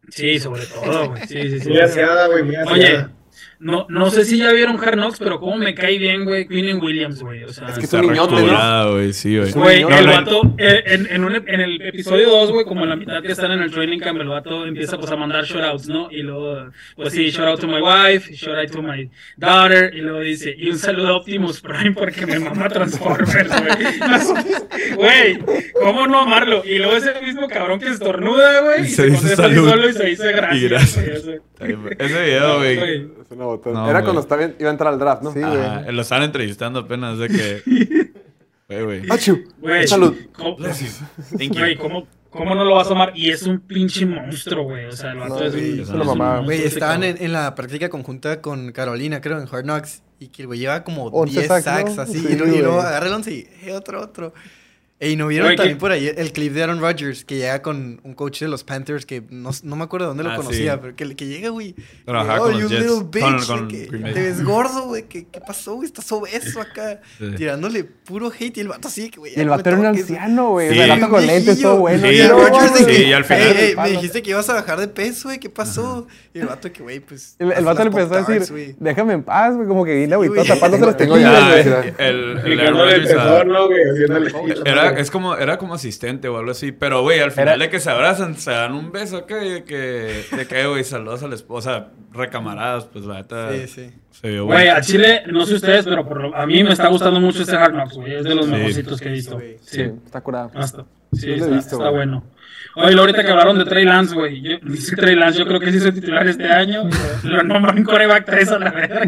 Sí, 0.08 0.38
sobre 0.40 0.62
todo, 0.66 1.10
güey. 1.10 1.26
Sí, 1.26 1.50
sí, 1.50 1.60
sí. 1.60 1.68
Muy 1.68 1.78
aseada, 1.78 2.26
güey, 2.26 2.42
muy 2.42 2.56
Oye, 2.56 2.86
aseada. 2.86 3.12
No, 3.60 3.86
no 3.90 4.10
sé 4.10 4.24
si 4.24 4.38
ya 4.38 4.50
vieron 4.52 4.82
Hard 4.82 4.94
Knocks, 4.94 5.18
pero 5.18 5.38
cómo 5.38 5.56
me 5.56 5.74
cae 5.74 5.98
bien, 5.98 6.24
güey, 6.24 6.48
Queen 6.48 6.80
Williams, 6.82 7.22
güey. 7.22 7.44
O 7.44 7.52
sea, 7.52 7.68
Es 7.68 7.74
que 7.74 7.80
es 7.80 7.84
Está 7.84 8.00
un 8.00 8.06
niñote, 8.08 8.42
¿no? 8.42 8.92
güey, 8.92 9.12
sí, 9.12 9.36
güey. 9.38 9.52
Güey, 9.52 9.82
el 9.82 10.06
vato, 10.06 10.40
eh, 10.56 10.82
en, 10.86 11.06
en, 11.10 11.24
un- 11.24 11.34
en 11.46 11.60
el 11.60 11.82
episodio 11.82 12.30
2, 12.30 12.52
güey, 12.52 12.64
como 12.64 12.84
en 12.84 12.88
la 12.88 12.96
mitad 12.96 13.22
que 13.22 13.32
están 13.32 13.52
en 13.52 13.60
el 13.60 13.70
training 13.70 13.98
camp, 13.98 14.18
el 14.20 14.28
vato 14.28 14.66
empieza 14.66 14.98
pues 14.98 15.10
a 15.12 15.16
mandar 15.16 15.44
shoutouts, 15.44 15.88
¿no? 15.88 16.10
Y 16.10 16.22
luego, 16.22 16.70
pues 16.96 17.12
sí, 17.12 17.28
shout 17.30 17.48
out 17.48 17.60
to 17.60 17.66
my 17.68 17.80
wife, 17.82 18.32
shout 18.34 18.56
out 18.56 18.70
to 18.70 18.80
my 18.82 19.10
daughter, 19.36 19.92
y 19.94 20.00
luego 20.00 20.20
dice, 20.20 20.54
y 20.56 20.70
un 20.70 20.78
saludo 20.78 21.08
a 21.08 21.16
Optimus 21.18 21.60
Prime 21.60 21.92
porque 21.92 22.24
me 22.26 22.38
mama 22.38 22.68
Transformers, 22.68 23.34
güey. 23.34 24.94
Güey, 24.96 25.38
¿cómo 25.80 26.06
no 26.06 26.20
amarlo? 26.20 26.62
Y 26.64 26.78
luego 26.78 26.96
ese 26.96 27.12
mismo 27.22 27.48
cabrón 27.48 27.78
que 27.80 27.88
estornuda, 27.88 28.60
güey, 28.62 28.82
y 28.82 28.88
Se 28.88 29.02
se, 29.04 29.10
dice 29.10 29.36
solo 29.36 29.88
y 29.88 29.92
se 29.92 30.04
dice 30.06 30.32
gracias. 30.32 30.62
Y 30.62 30.68
gracias. 30.68 31.04
güey, 31.04 31.16
o 31.16 31.20
sea. 31.20 32.06
Ese 32.06 32.22
video, 32.24 32.56
güey. 32.58 33.19
Una 33.30 33.44
botana. 33.44 33.80
No, 33.80 33.84
Era 33.90 34.00
güey. 34.00 34.04
cuando 34.04 34.20
estaba, 34.20 34.42
iba 34.58 34.68
a 34.68 34.72
entrar 34.72 34.92
al 34.92 34.98
draft, 34.98 35.22
¿no? 35.22 35.32
Sí, 35.32 35.40
Ajá, 35.42 35.80
güey. 35.82 35.94
lo 35.94 36.02
estaban 36.02 36.24
entrevistando 36.24 36.80
apenas 36.80 37.18
de 37.18 37.28
que. 37.28 38.10
Güey, 38.70 38.84
güey. 38.84 39.02
¡Achu! 39.10 39.42
Güey, 39.60 39.88
Salud. 39.88 40.14
¿cómo- 40.32 40.56
Thank 40.56 41.50
you. 41.54 41.58
Güey, 41.58 41.76
¿cómo, 41.76 42.06
¿cómo 42.30 42.54
no 42.54 42.64
lo 42.64 42.76
vas 42.76 42.88
a 42.88 42.92
amar? 42.92 43.12
Y 43.16 43.30
es 43.30 43.42
un 43.42 43.58
pinche 43.58 44.06
monstruo, 44.06 44.62
güey. 44.62 44.84
O 44.86 44.92
sea, 44.92 45.10
el 45.10 45.18
vato 45.18 45.40
No, 45.40 45.44
es, 45.44 45.52
sí, 45.52 45.58
un, 45.58 45.64
es 45.74 45.80
es 45.80 45.88
una 45.88 46.02
un 46.02 46.06
mamada. 46.06 46.30
monstruo 46.34 46.44
Güey, 46.46 46.58
ese 46.60 46.66
estaban 46.68 47.00
cabrón. 47.00 47.16
en, 47.18 47.24
en 47.24 47.32
la 47.32 47.54
práctica 47.56 47.88
conjunta 47.88 48.40
con 48.40 48.70
Carolina, 48.70 49.20
creo, 49.20 49.40
en 49.40 49.48
Hard 49.50 49.64
Knocks. 49.64 50.04
Y 50.20 50.28
que 50.28 50.42
el 50.42 50.46
güey 50.46 50.60
lleva 50.60 50.84
como 50.84 51.06
11 51.06 51.32
10 51.40 51.48
sacks, 51.48 51.64
sacks, 51.64 51.96
¿no? 51.96 52.02
así. 52.02 52.20
Sí, 52.20 52.28
y, 52.30 52.36
luego 52.36 52.74
güey. 52.74 52.86
agarra 52.86 53.06
el 53.08 53.12
11 53.12 53.32
y 53.32 53.48
"Eh, 53.66 53.72
otro, 53.72 54.00
otro. 54.02 54.32
Y 55.02 55.16
no 55.16 55.28
vieron 55.28 55.56
también 55.56 55.78
por 55.78 55.92
ahí 55.92 56.12
el 56.14 56.30
clip 56.30 56.52
de 56.52 56.62
Aaron 56.62 56.78
Rodgers, 56.78 57.24
que 57.24 57.36
llega 57.36 57.62
con 57.62 58.02
un 58.04 58.12
coach 58.12 58.40
de 58.40 58.48
los 58.48 58.64
Panthers 58.64 59.06
que 59.06 59.22
no, 59.30 59.48
no 59.62 59.76
me 59.76 59.84
acuerdo 59.84 60.08
dónde 60.08 60.22
lo 60.24 60.30
Ah, 60.32 60.36
conocía, 60.36 60.74
sí. 60.74 60.78
pero 60.82 60.94
que, 60.94 61.16
que 61.16 61.26
llega, 61.26 61.48
güey. 61.48 61.74
"Oh, 62.06 62.50
you 62.50 62.68
Jets. 62.68 62.82
little 62.82 63.06
bitch, 63.10 63.46
Con- 63.46 63.58
con 63.60 63.68
que 63.68 63.86
Green 63.86 64.02
Bay. 64.02 64.12
te 64.12 64.20
ves 64.22 64.44
gordo, 64.44 64.82
güey. 64.88 65.04
¿Qué, 65.08 65.26
¿Qué 65.32 65.40
pasó, 65.40 65.76
güey? 65.76 65.86
Estás 65.86 66.12
obeso 66.12 66.60
acá. 66.60 67.00
Sí. 67.18 67.30
Tirándole 67.36 67.84
puro 67.84 68.30
hate 68.38 68.58
y 68.58 68.60
el 68.60 68.68
vato 68.68 68.88
así, 68.88 69.08
que 69.08 69.18
güey. 69.20 69.32
Y 69.34 69.40
el 69.40 69.48
vato 69.48 69.70
era 69.70 69.78
un 69.78 69.86
anciano, 69.86 70.50
güey. 70.50 70.68
O 70.68 70.70
Sí. 70.72 70.76
sea, 70.76 70.84
el 70.84 70.90
vato 71.00 71.10
con 71.10 71.26
lentes, 71.26 71.60
todo 71.62 71.76
bueno. 71.78 72.06
Sí, 72.06 72.14
Y 72.16 72.20
el 72.20 72.28
Rodgers 72.28 72.74
de 72.74 72.86
que, 72.86 73.14
al 73.14 73.24
final. 73.24 73.40
"Ey, 73.42 73.56
ey, 73.70 73.76
me 73.76 73.90
dijiste 73.92 74.22
que 74.22 74.30
ibas 74.30 74.50
a 74.50 74.52
bajar 74.52 74.80
de 74.80 74.88
peso, 74.88 75.28
güey. 75.28 75.38
¿Qué 75.40 75.48
pasó? 75.48 76.06
Y 76.34 76.40
el 76.40 76.46
vato 76.46 76.70
que, 76.70 76.82
güey, 76.82 77.00
pues. 77.00 77.36
El, 77.38 77.64
vato 77.64 77.82
le 77.84 77.88
empezó 77.88 78.14
a 78.16 78.22
decir, 78.22 78.76
déjame 78.78 79.14
en 79.14 79.22
paz, 79.22 79.54
güey, 79.56 79.66
como 79.66 79.82
que 79.82 79.92
agüitado 80.12 80.22
güey. 80.34 80.46
tapándose 80.46 80.84
los 80.84 80.96
Tengo 80.98 81.14
tequillas, 81.14 81.64
ya, 81.64 81.70
güey. 81.72 81.92
güey. 81.94 81.94
El, 82.06 82.68
Rodgers, 82.76 83.10
ah, 83.18 83.44
es 84.98 85.10
como, 85.10 85.36
era 85.36 85.58
como 85.58 85.74
asistente 85.74 86.28
o 86.28 86.36
algo 86.38 86.50
así. 86.50 86.72
Pero, 86.72 87.02
güey, 87.02 87.20
al 87.20 87.30
final 87.32 87.48
Era- 87.48 87.58
de 87.58 87.70
que 87.70 87.80
se 87.80 87.90
abrazan, 87.90 88.36
se 88.36 88.50
dan 88.50 88.74
un 88.74 88.92
beso, 88.92 89.26
que 89.26 89.34
De 89.34 89.64
que, 89.64 90.24
de 90.36 90.46
que 90.46 90.66
güey, 90.66 90.84
saludos 90.84 91.22
a 91.22 91.28
la 91.28 91.34
esposa, 91.34 91.88
recamaradas, 92.12 92.84
pues 92.86 93.04
la 93.04 93.14
neta. 93.14 93.52
Sí, 93.52 93.66
sí. 93.68 93.90
Se 94.10 94.28
vio 94.28 94.44
Güey, 94.46 94.68
a 94.68 94.80
Chile, 94.80 95.22
no 95.28 95.46
sé 95.46 95.54
ustedes, 95.54 95.84
pero 95.84 96.06
por 96.06 96.20
lo- 96.20 96.36
a 96.36 96.44
mí 96.46 96.62
me 96.64 96.72
está 96.72 96.88
gustando 96.88 97.20
mucho 97.20 97.42
este 97.42 97.56
Hard 97.56 97.72
Knocks, 97.72 97.94
güey. 97.96 98.14
Es 98.14 98.24
de 98.24 98.34
los 98.34 98.46
Sí. 98.46 98.50
mejorcitos 98.52 99.00
que 99.00 99.08
he 99.08 99.12
visto. 99.12 99.38
Sí, 99.40 99.56
Sí, 99.62 99.80
está 100.04 100.20
curado. 100.20 100.50
basta. 100.54 100.84
Sí, 101.12 101.32
está, 101.32 101.46
visto, 101.46 101.76
está 101.76 101.76
güey. 101.76 101.92
bueno. 101.94 102.24
Oye, 102.76 102.98
ahorita 102.98 103.24
que 103.24 103.30
hablaron 103.30 103.58
de 103.58 103.64
Trey 103.64 103.84
Lance, 103.84 104.14
güey. 104.14 104.40
Yo- 104.40 104.58
Dice 104.62 104.94
Trey 104.96 105.14
Lance, 105.16 105.38
yo 105.40 105.46
creo 105.46 105.58
que 105.60 105.72
sí 105.72 105.80
soy 105.80 105.92
titular 105.92 106.26
este 106.28 106.46
año. 106.48 106.88
Lo 107.24 107.42
nombran 107.42 107.78
en 107.78 107.84
coreback 107.84 108.24
3 108.24 108.48
a 108.52 108.58
la 108.58 108.70
verga. 108.70 109.06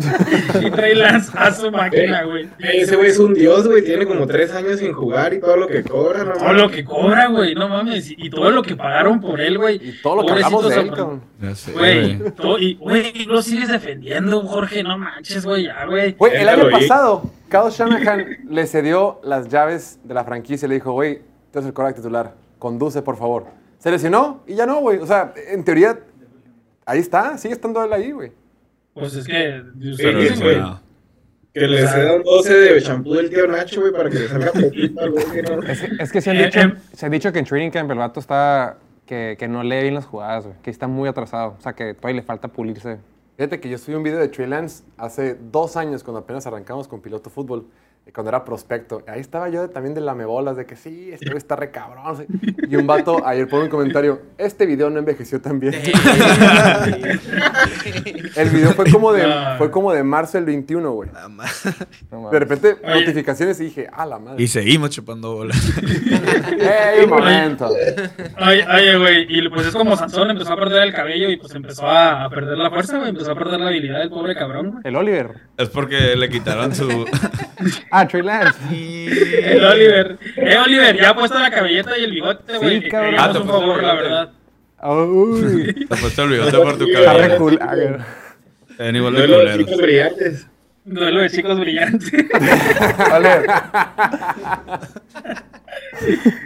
Y 0.61 0.71
Trey 0.71 0.95
Lance 0.97 1.31
a 1.37 1.53
su 1.53 1.71
máquina, 1.71 2.25
güey. 2.25 2.49
Ese 2.59 2.97
güey 2.97 3.11
es 3.11 3.19
un 3.19 3.35
dios, 3.35 3.67
güey. 3.69 3.83
Tiene 3.85 4.07
como 4.07 4.27
tres 4.27 4.53
años 4.53 4.79
sin 4.81 4.93
jugar 4.93 5.33
y 5.35 5.41
todo 5.41 5.57
lo 5.57 5.67
que 5.69 5.83
cobra, 5.85 6.25
¿no? 6.25 6.33
Todo 6.33 6.53
lo 6.53 6.71
que 6.71 6.85
cobra, 6.85 7.29
güey, 7.29 7.55
no 7.55 7.69
mames. 7.69 8.11
Y 8.17 8.31
todo 8.31 8.51
lo 8.51 8.63
que 8.63 8.75
pagaron 8.77 9.21
por 9.21 9.41
él, 9.41 9.59
güey. 9.59 9.77
Y 9.77 10.01
todo 10.03 10.17
lo 10.17 10.27
que 10.27 10.33
hablamos 10.33 10.69
de 10.69 10.81
él, 10.81 10.91
Güey, 11.73 12.19
y, 12.61 12.75
güey, 12.77 13.25
lo 13.27 13.43
sigues 13.43 13.69
defendiendo, 13.69 14.41
Jorge, 14.43 14.83
no 14.83 14.97
manches, 14.99 15.45
güey, 15.45 15.65
ya, 15.65 15.85
güey. 15.87 16.13
Güey, 16.13 16.37
el 16.37 16.49
año 16.49 16.71
pasado, 16.71 17.31
Kyle 17.49 17.71
Shanahan 17.71 18.39
le 18.49 18.67
cedió 18.67 19.21
las 19.25 19.49
llaves 19.49 19.99
de 20.05 20.15
la 20.15 20.25
franquicia 20.25 20.67
y 20.67 20.69
le 20.69 20.75
dijo, 20.77 20.93
güey, 20.93 21.17
tú 21.53 21.59
eres 21.59 21.67
el 21.67 21.73
coreback 21.73 21.97
titular, 21.97 22.35
conduce, 22.63 23.03
por 23.03 23.17
favor. 23.17 23.47
Se 23.79 23.91
lesionó 23.91 24.43
y 24.47 24.55
ya 24.55 24.65
no, 24.67 24.79
güey. 24.81 24.99
O 24.99 25.07
sea, 25.07 25.35
en 25.49 25.65
teoría, 25.65 25.99
ahí 26.87 27.01
está, 27.01 27.37
sigue 27.37 27.55
estando 27.55 27.83
él 27.85 27.93
ahí, 27.93 28.13
güey. 28.13 28.31
Pues 28.95 29.15
es 29.17 29.27
que. 29.27 29.61
Ustedes, 29.91 30.41
güey. 30.41 30.63
Que 31.53 31.67
le 31.67 31.87
ceda 31.87 32.15
un 32.17 32.23
12 32.23 32.55
de 32.55 32.81
champú 32.83 33.15
del 33.15 33.29
tío 33.29 33.47
Nacho, 33.49 33.81
güey, 33.81 33.93
para 33.93 34.09
que 34.09 34.21
le 34.21 34.29
salga 34.29 34.53
poquito 34.53 35.01
al 35.01 35.11
güey. 35.11 35.25
que 35.33 35.43
no- 35.43 35.63
Es, 35.65 35.81
que- 35.83 36.03
es 36.03 36.13
que 36.13 36.21
se 36.23 36.31
han, 36.31 36.37
Eh, 36.37 36.45
dicho, 36.47 36.61
em. 36.61 36.77
se 36.95 37.05
ha 37.07 37.09
dicho 37.11 37.33
que 37.33 37.41
en 37.41 37.45
Training 37.45 37.71
Camp 37.71 37.91
el 37.91 37.99
vato 37.99 38.21
está... 38.21 38.79
Que, 39.05 39.37
que 39.39 39.49
no 39.49 39.63
lee 39.65 39.83
bien 39.83 39.95
las 39.95 40.07
jugadas, 40.07 40.45
güey. 40.47 40.57
Que 40.63 40.71
está 40.71 40.87
muy 40.87 41.09
atrasado. 41.09 41.57
O 41.59 41.61
sea, 41.61 41.73
que 41.75 41.93
todavía 41.93 42.21
le 42.21 42.27
falta 42.27 42.49
pulirse. 42.49 42.99
Fíjate 43.37 43.61
que 43.61 43.69
yo 43.69 43.77
subí 43.77 43.95
un 43.97 44.03
video 44.05 44.19
de 44.21 44.29
Trey 44.29 44.47
Lance 44.49 44.85
hace 44.97 45.35
dos 45.51 45.77
años, 45.77 46.03
cuando 46.05 46.21
apenas 46.21 46.47
arrancamos 46.47 46.87
con 46.89 47.01
Piloto 47.03 47.29
Fútbol, 47.29 47.67
eh, 47.67 47.67
cuando 48.15 48.31
era 48.31 48.45
prospecto. 48.45 49.03
Ahí 49.07 49.21
estaba 49.21 49.49
yo 49.49 49.71
también 49.71 49.95
de 49.95 50.01
lamebolas, 50.01 50.57
de 50.57 50.67
que 50.67 50.77
sí, 50.77 51.11
este 51.13 51.27
güey 51.27 51.39
está 51.39 51.57
re 51.57 51.71
cabrón. 51.71 52.17
sí. 52.17 52.27
Y 52.69 52.77
un 52.77 52.87
vato 52.87 53.27
ayer 53.27 53.49
pone 53.49 53.65
un 53.65 53.71
comentario, 53.71 54.21
este 54.39 54.67
video 54.67 54.91
no 54.91 54.99
envejeció 54.99 55.41
tan 55.41 55.61
bien. 55.61 55.75
El 58.37 58.49
video 58.51 58.73
fue 58.73 58.91
como 58.91 59.13
de, 59.13 59.27
No. 59.27 59.57
fue 59.59 59.71
como 59.71 59.93
de 59.93 60.03
marzo 60.03 60.39
del 60.39 60.45
21, 60.47 60.91
güey. 60.93 61.11
No. 62.11 62.31
De 62.31 62.39
repente, 62.39 62.77
Oye. 62.85 63.01
notificaciones 63.01 63.61
y 63.61 63.65
dije, 63.65 63.89
ah, 63.93 64.07
la 64.07 64.19
madre. 64.19 64.43
Y 64.43 64.49
seguimos 64.49 64.91
chupando 64.91 65.35
bola. 65.35 65.55
¡Ey, 66.59 67.05
un 67.05 67.11
momento! 67.11 67.69
Oye, 67.69 68.99
güey, 68.99 69.27
y 69.29 69.49
pues 69.49 69.67
es 69.67 69.75
como 69.75 69.97
Sansón 69.97 70.31
empezó 70.31 70.53
a 70.53 70.57
perder 70.57 70.83
el 70.83 70.93
cabello 70.95 71.31
y 71.31 71.37
pues 71.37 71.55
empezó 71.55 71.87
a, 71.87 72.25
a 72.25 72.31
perder 72.31 72.59
la 72.59 72.71
fuerza, 72.71 72.99
güey, 72.99 73.11
empezó 73.11 73.33
a 73.33 73.35
perder 73.35 73.61
la 73.61 73.69
habilidad 73.69 73.99
del 74.01 74.11
pobre 74.11 74.35
cabrón, 74.35 74.71
güey. 74.73 74.83
El 74.85 74.97
Oliver. 74.97 75.41
es 75.57 75.69
porque 75.69 76.17
le 76.17 76.29
quitaron 76.29 76.75
su. 76.75 77.05
Ah, 77.95 78.09
Trey 78.09 78.23
Lance. 78.23 78.59
El 78.71 79.63
Oliver. 79.65 80.19
Eh, 80.37 80.57
Oliver, 80.65 80.97
ya 80.97 81.11
ha 81.11 81.15
puesto 81.15 81.39
la 81.39 81.51
cabelleta 81.51 81.99
y 81.99 82.05
el 82.05 82.11
bigote, 82.13 82.57
güey, 82.57 82.77
Sí, 82.77 82.81
que 82.85 82.89
cabrón. 82.89 83.15
Ah, 83.19 83.31
te 83.33 83.39
un 83.39 83.47
favor, 83.49 83.83
la 83.83 83.95
verdad. 83.95 84.31
Uy. 84.83 85.75
Te 85.89 85.97
puesto 85.97 86.23
el 86.25 86.31
bigote 86.31 86.57
por 86.57 86.79
tu 86.79 86.87
cabello. 86.91 87.37
cool. 87.37 87.59
Ah, 87.61 87.77
igual 88.89 89.15
de 89.15 89.27
Duelo 89.27 89.39
de 89.39 89.43
culeros. 89.45 89.59
chicos 89.67 89.77
brillantes. 89.83 90.47
Duelo 90.85 91.21
de 91.21 91.31
chicos 91.31 91.61
brillantes. 91.61 92.13
Oliver. 93.15 93.47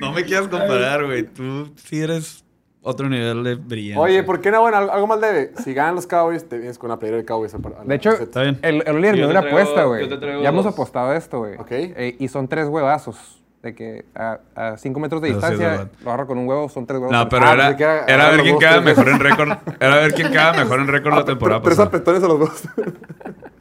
No 0.01 0.13
me 0.13 0.25
quieras 0.25 0.49
comparar, 0.49 1.05
güey. 1.05 1.23
Tú 1.23 1.73
sí 1.77 2.01
eres 2.01 2.45
otro 2.87 3.09
nivel 3.09 3.43
de 3.45 3.55
brillante. 3.57 4.01
Oye, 4.01 4.23
¿por 4.23 4.41
qué 4.41 4.51
no? 4.51 4.61
Bueno, 4.61 4.77
algo 4.77 4.93
algo 4.93 5.07
más 5.07 5.21
leve. 5.21 5.53
Si 5.63 5.75
ganan 5.75 5.95
los 5.97 6.07
Cowboys, 6.07 6.49
te 6.49 6.57
vienes 6.59 6.79
con 6.79 6.89
una 6.91 6.99
playera 6.99 7.19
de 7.19 7.25
Cowboys. 7.25 7.53
a- 7.55 7.59
a 7.59 7.85
De 7.85 7.95
hecho. 7.95 8.13
Está 8.13 8.43
bien. 8.43 8.59
el, 8.63 8.83
el 8.87 8.97
Oliver 8.97 9.17
Yo 9.17 9.27
me 9.27 9.33
dio 9.33 9.41
una 9.41 9.41
traigo- 9.43 9.49
apuesta, 9.61 9.85
güey. 9.85 10.09
Ya 10.43 10.49
hemos 10.49 10.67
apostado 10.67 11.13
esto, 11.13 11.39
güey. 11.41 11.55
Ok. 11.57 11.67
Eh, 11.73 12.17
y 12.19 12.29
son 12.29 12.49
tres 12.49 12.69
huevazos. 12.69 13.43
De 13.63 13.75
que 13.75 14.05
a 14.15 14.77
5 14.77 15.01
metros 15.01 15.21
de 15.21 15.29
distancia 15.31 15.89
lo 16.05 16.11
agarro 16.11 16.29
con 16.29 16.39
un 16.39 16.47
huevo, 16.47 16.69
son 16.69 16.87
tres 16.87 17.01
huevos. 17.01 17.13
No, 17.13 17.29
pero 17.29 17.47
Ah, 17.47 17.55
era, 17.55 17.77
que 17.77 17.83
era- 17.83 18.05
era 18.05 18.15
eran 18.15 18.31
ver 18.37 18.43
quién 18.45 18.59
queda 18.61 18.81
mejor 18.81 19.09
en 19.09 19.19
récord. 19.19 19.51
Era 19.81 19.97
ver 19.97 20.13
quién 20.15 20.31
queda 20.31 20.53
mejor 20.53 20.79
en 20.81 20.87
récord 20.87 21.15
Ah, 21.15 21.17
la 21.17 21.25
temporada 21.25 21.63
Tres 21.63 21.77
pasada. 21.77 21.89
apetones 21.89 22.23
a 22.23 22.29
los 22.29 22.39
dos. 22.39 22.63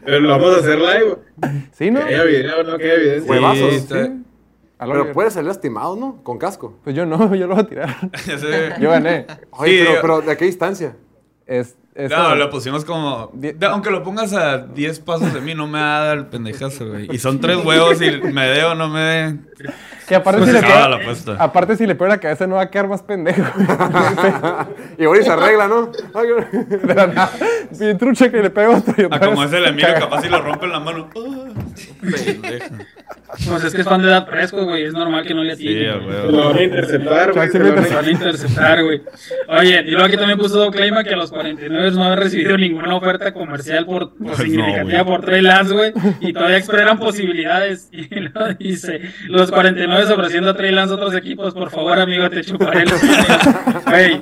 Pero 0.06 0.20
lo 0.20 0.30
vamos 0.30 0.56
a 0.58 0.60
hacer 0.60 0.78
live. 0.78 1.18
Sí, 1.72 1.90
¿no? 1.90 2.02
Que 2.06 2.14
haya 2.14 2.24
video, 2.24 2.64
no 2.64 2.78
que 2.78 2.84
haya 2.84 2.94
evidencia. 2.94 3.32
Huevazos. 3.32 3.88
Pero 4.78 4.92
Oliver. 4.92 5.14
puede 5.14 5.32
salir 5.32 5.48
lastimado, 5.48 5.96
¿no? 5.96 6.22
Con 6.24 6.38
casco. 6.38 6.78
Pues 6.84 6.96
yo 6.96 7.06
no, 7.06 7.34
yo 7.36 7.48
lo 7.48 7.56
voy 7.56 7.64
a 7.64 7.68
tirar. 7.68 7.96
Ya 8.28 8.38
sé. 8.38 8.74
Yo 8.80 8.90
gané. 8.90 9.26
Oye, 9.52 9.80
Sí, 9.80 9.86
pero, 9.88 10.02
pero 10.02 10.22
¿de 10.22 10.38
qué 10.38 10.46
distancia? 10.46 10.96
Es, 11.48 11.76
es 11.94 12.10
No, 12.10 12.18
como- 12.24 12.36
lo 12.36 12.50
pusimos 12.50 12.84
como. 12.86 13.32
Aunque 13.70 13.90
lo 13.92 14.04
pongas 14.04 14.34
a 14.34 14.58
10 14.58 15.00
pasos 15.02 15.34
de 15.34 15.40
mí, 15.42 15.54
no 15.56 15.68
me 15.68 15.80
va 15.80 16.02
a 16.02 16.06
dar 16.08 16.18
el 16.18 16.26
pendejazo, 16.26 16.90
güey. 16.90 17.08
Y 17.14 17.20
son 17.20 17.40
tres 17.40 17.64
huevos 17.64 18.02
y 18.02 18.12
me 18.34 18.48
dé 18.48 18.64
o 18.64 18.76
no 18.76 18.90
me 18.90 19.00
dé. 19.00 19.40
Que 20.08 20.16
aparte, 20.16 20.40
Pues 20.42 20.50
si 20.52 20.56
le 20.56 20.62
pega, 20.62 20.90
la 20.90 21.44
aparte 21.44 21.76
si 21.76 21.88
le 21.88 21.96
pego 21.96 22.08
la 22.08 22.20
cabeza 22.20 22.46
no 22.46 22.56
va 22.56 22.62
a 22.64 22.70
quedar 22.70 22.88
más 22.88 23.02
pendejo. 23.02 23.42
y 24.98 25.04
ahora 25.06 25.24
se 25.24 25.32
arregla, 25.32 25.68
¿no? 25.68 25.92
La 26.94 27.08
nada. 27.08 27.32
Bien 27.80 27.98
trucha 27.98 28.30
que 28.30 28.42
le 28.42 28.50
pego 28.50 28.76
otro. 28.76 28.94
y 28.98 29.08
Ah, 29.10 29.20
como 29.20 29.44
es 29.44 29.54
el 29.54 29.66
Emilio, 29.66 29.94
capaz 30.00 30.22
si 30.22 30.30
lo 30.30 30.42
rompe 30.42 30.66
en 30.66 30.72
la 30.72 30.80
mano. 30.80 31.10
Pues 33.50 33.64
es 33.66 33.74
que 33.76 33.82
es 33.82 33.88
fan 33.88 34.02
de 34.02 34.08
edad 34.08 34.26
fresco, 34.28 34.64
güey, 34.64 34.84
es 34.84 34.94
normal 34.94 35.26
que 35.26 35.34
no 35.34 35.44
le 35.44 35.56
Sí, 35.56 35.68
atine. 35.68 35.90
a 35.90 35.96
güey. 35.98 36.32
Lo 36.32 36.46
van 36.50 36.58
a 36.58 36.64
interceptar, 36.64 37.34
güey. 37.34 37.50
Lo 37.54 37.96
van 37.96 38.06
a- 38.06 38.12
interceptar, 38.12 38.84
güey. 38.84 39.02
Oye, 39.50 39.82
y 39.86 39.92
luego 39.92 40.06
aquí 40.06 40.16
también 40.18 40.38
puso 40.40 40.58
Doc 40.58 40.76
Clima 40.76 41.04
que 41.04 41.14
a 41.14 41.18
los 41.18 41.32
49 41.32 41.92
no 41.92 42.04
han 42.06 42.18
recibido 42.18 42.58
ninguna 42.58 42.96
oferta 42.96 43.34
comercial 43.34 43.86
por, 43.86 44.16
por 44.16 44.28
Pues 44.28 44.38
significativa 44.38 45.00
no, 45.00 45.06
por 45.06 45.22
Trey 45.26 45.42
Lance, 45.42 45.74
güey. 45.74 45.94
Y 46.22 46.34
todavía 46.34 46.58
esperan 46.58 46.98
posibilidades. 47.00 47.90
Y 47.96 48.20
luego 48.20 48.54
dice, 48.60 49.02
los 49.28 49.52
49 49.52 49.95
ofreciendo 50.12 50.50
a 50.52 50.56
Trey 50.56 50.72
Lance 50.72 50.94
a 50.94 50.96
otros 50.98 51.14
equipos, 51.16 51.54
por 51.54 51.70
favor, 51.70 52.00
amigo, 52.00 52.30
te 52.30 52.42
chuparé 52.44 52.86
los 52.86 53.00
pies". 53.00 53.86
Güey, 53.86 54.20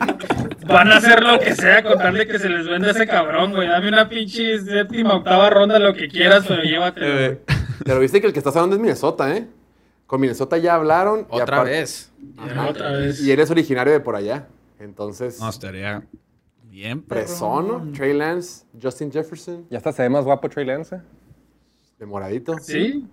van 0.68 0.91
a 0.91 0.98
hacer 0.98 1.24
lo 1.24 1.40
que 1.40 1.56
sea 1.56 1.84
con 1.84 1.98
tal 1.98 2.16
de 2.16 2.28
que 2.28 2.40
se 2.40 2.50
les 2.50 2.68
venda 2.68 2.91
ese 2.91 3.08
cabrón, 3.08 3.52
güey. 3.54 3.68
Dame 3.68 3.88
una 3.90 4.08
pinche 4.10 4.60
séptima, 4.60 5.16
octava 5.16 5.50
ronda, 5.50 5.80
lo 5.80 5.94
que 5.94 6.08
quieras, 6.08 6.45
pero 6.48 6.64
llévatelo. 6.64 7.20
Eh. 7.20 7.41
Pero 7.86 8.00
viste 8.00 8.22
que 8.22 8.28
el 8.28 8.34
que 8.34 8.40
está 8.40 8.50
hablando 8.52 8.76
es 8.76 8.82
Minnesota, 8.82 9.36
¿eh? 9.36 9.48
Con 10.06 10.22
Minnesota 10.22 10.58
ya 10.58 10.76
hablaron. 10.76 11.26
Otra 11.30 11.64
vez. 11.64 12.12
Otra 12.70 12.91
vez. 12.91 13.22
Y 13.22 13.32
eres 13.32 13.50
originario 13.52 13.91
de 13.94 14.00
por 14.00 14.16
allá. 14.16 14.48
Entonces, 14.80 15.40
No, 15.40 15.50
estaría 15.50 16.04
bien, 16.64 17.02
perro. 17.02 17.22
presón, 17.22 17.68
¿no? 17.68 17.91
Trey 17.94 18.14
Lance, 18.14 18.66
Justin 18.82 19.12
Jefferson, 19.12 19.66
Ya 19.70 19.78
hasta 19.78 19.91
se 19.94 20.02
ve 20.04 20.10
más 20.10 20.26
guapo 20.26 20.50
Trey 20.50 20.66
Lance. 20.66 20.95
¿eh? 20.95 21.00
de 22.00 22.06
moradito. 22.06 22.58
Sí. 22.60 23.06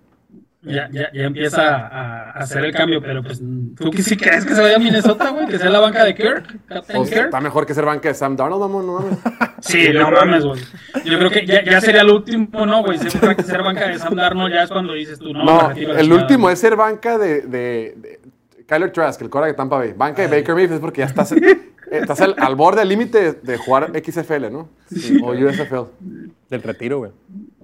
Ya, 0.63 0.87
ya, 0.91 1.11
ya 1.11 1.23
empieza 1.23 1.75
a, 1.75 2.29
a 2.29 2.31
hacer 2.41 2.63
el 2.63 2.71
cambio, 2.71 3.01
pero 3.01 3.23
pues 3.23 3.41
tú 3.75 3.89
que 3.89 4.03
sí 4.03 4.15
crees 4.15 4.45
que 4.45 4.53
se 4.53 4.61
vaya 4.61 4.75
a 4.75 4.79
Minnesota, 4.79 5.29
güey, 5.31 5.47
que 5.47 5.57
sea 5.57 5.71
la 5.71 5.79
banca 5.79 6.03
de 6.03 6.13
Kirk, 6.13 6.55
Captain 6.67 7.01
O 7.01 7.05
sea, 7.05 7.13
Kirk. 7.15 7.25
está 7.25 7.41
mejor 7.41 7.65
que 7.65 7.73
ser 7.73 7.83
banca 7.83 8.09
de 8.09 8.13
Sam 8.13 8.35
Darnold, 8.35 8.61
vamos, 8.61 8.85
no 8.85 8.99
mames. 8.99 9.17
Sí, 9.61 9.89
no 9.91 10.11
mames, 10.11 10.45
güey. 10.45 10.61
Yo 11.03 11.17
creo 11.17 11.31
que 11.31 11.47
ya, 11.47 11.63
ya 11.63 11.81
sería 11.81 12.01
el 12.01 12.11
último, 12.11 12.65
¿no, 12.67 12.83
güey? 12.83 12.99
Ser, 12.99 13.11
ser 13.43 13.63
banca 13.63 13.87
de 13.87 13.97
Sam 13.97 14.13
Darnold 14.15 14.53
ya 14.53 14.61
es 14.63 14.69
cuando 14.69 14.93
dices 14.93 15.17
tú, 15.17 15.33
no, 15.33 15.43
No, 15.43 15.71
el 15.71 15.77
chingada, 15.77 16.03
último 16.15 16.43
güey. 16.43 16.53
es 16.53 16.59
ser 16.59 16.75
banca 16.75 17.17
de, 17.17 17.41
de, 17.41 17.93
de 17.97 18.19
Kyler 18.67 18.91
Trask, 18.91 19.19
el 19.23 19.31
cora 19.31 19.47
de 19.47 19.55
Tampa 19.55 19.77
Bay. 19.79 19.93
Banca 19.97 20.21
de 20.21 20.27
Baker 20.27 20.53
Mayfield 20.53 20.73
es 20.75 20.79
porque 20.79 20.99
ya 20.99 21.05
estás, 21.07 21.31
eh, 21.31 21.71
estás 21.89 22.21
al, 22.21 22.35
al 22.37 22.55
borde, 22.55 22.81
al 22.81 22.87
límite 22.89 23.19
de, 23.19 23.33
de 23.33 23.57
jugar 23.57 23.91
XFL, 23.99 24.51
¿no? 24.51 24.69
O 25.23 25.31
USFL. 25.31 25.89
Del 26.51 26.61
retiro, 26.61 26.99
güey. 26.99 27.11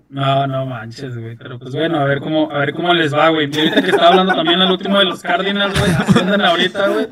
No, 0.09 0.47
no 0.47 0.65
manches, 0.65 1.17
güey. 1.17 1.35
Pero 1.35 1.59
pues 1.59 1.73
bueno, 1.73 1.99
a 1.99 2.05
ver 2.05 2.19
cómo, 2.21 2.49
a 2.49 2.59
ver 2.59 2.73
cómo 2.73 2.93
les 2.93 3.13
va, 3.13 3.27
güey. 3.29 3.49
Y 3.51 3.59
ahorita 3.59 3.81
que 3.81 3.89
estaba 3.89 4.09
hablando 4.09 4.35
también 4.35 4.61
al 4.61 4.71
último 4.71 4.99
de 4.99 5.05
los 5.05 5.21
Cardinals, 5.21 5.77
güey. 5.77 5.91
Ascienden 5.91 6.41
ahorita, 6.41 6.87
güey. 6.87 7.07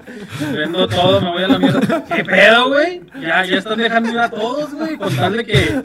Vendo 0.54 0.88
todo, 0.88 1.20
me 1.20 1.32
voy 1.32 1.44
a 1.44 1.48
la 1.50 1.60
mierda. 1.60 2.06
¿Qué 2.06 2.24
pedo, 2.24 2.70
güey? 2.70 3.02
Ya, 3.20 3.44
ya 3.44 3.58
están 3.58 3.80
dejando 3.80 4.12
ir 4.12 4.20
a 4.20 4.30
todos, 4.30 4.74
güey. 4.74 4.98
Con 4.98 5.14
tal 5.14 5.36
de 5.36 5.46
que, 5.46 5.82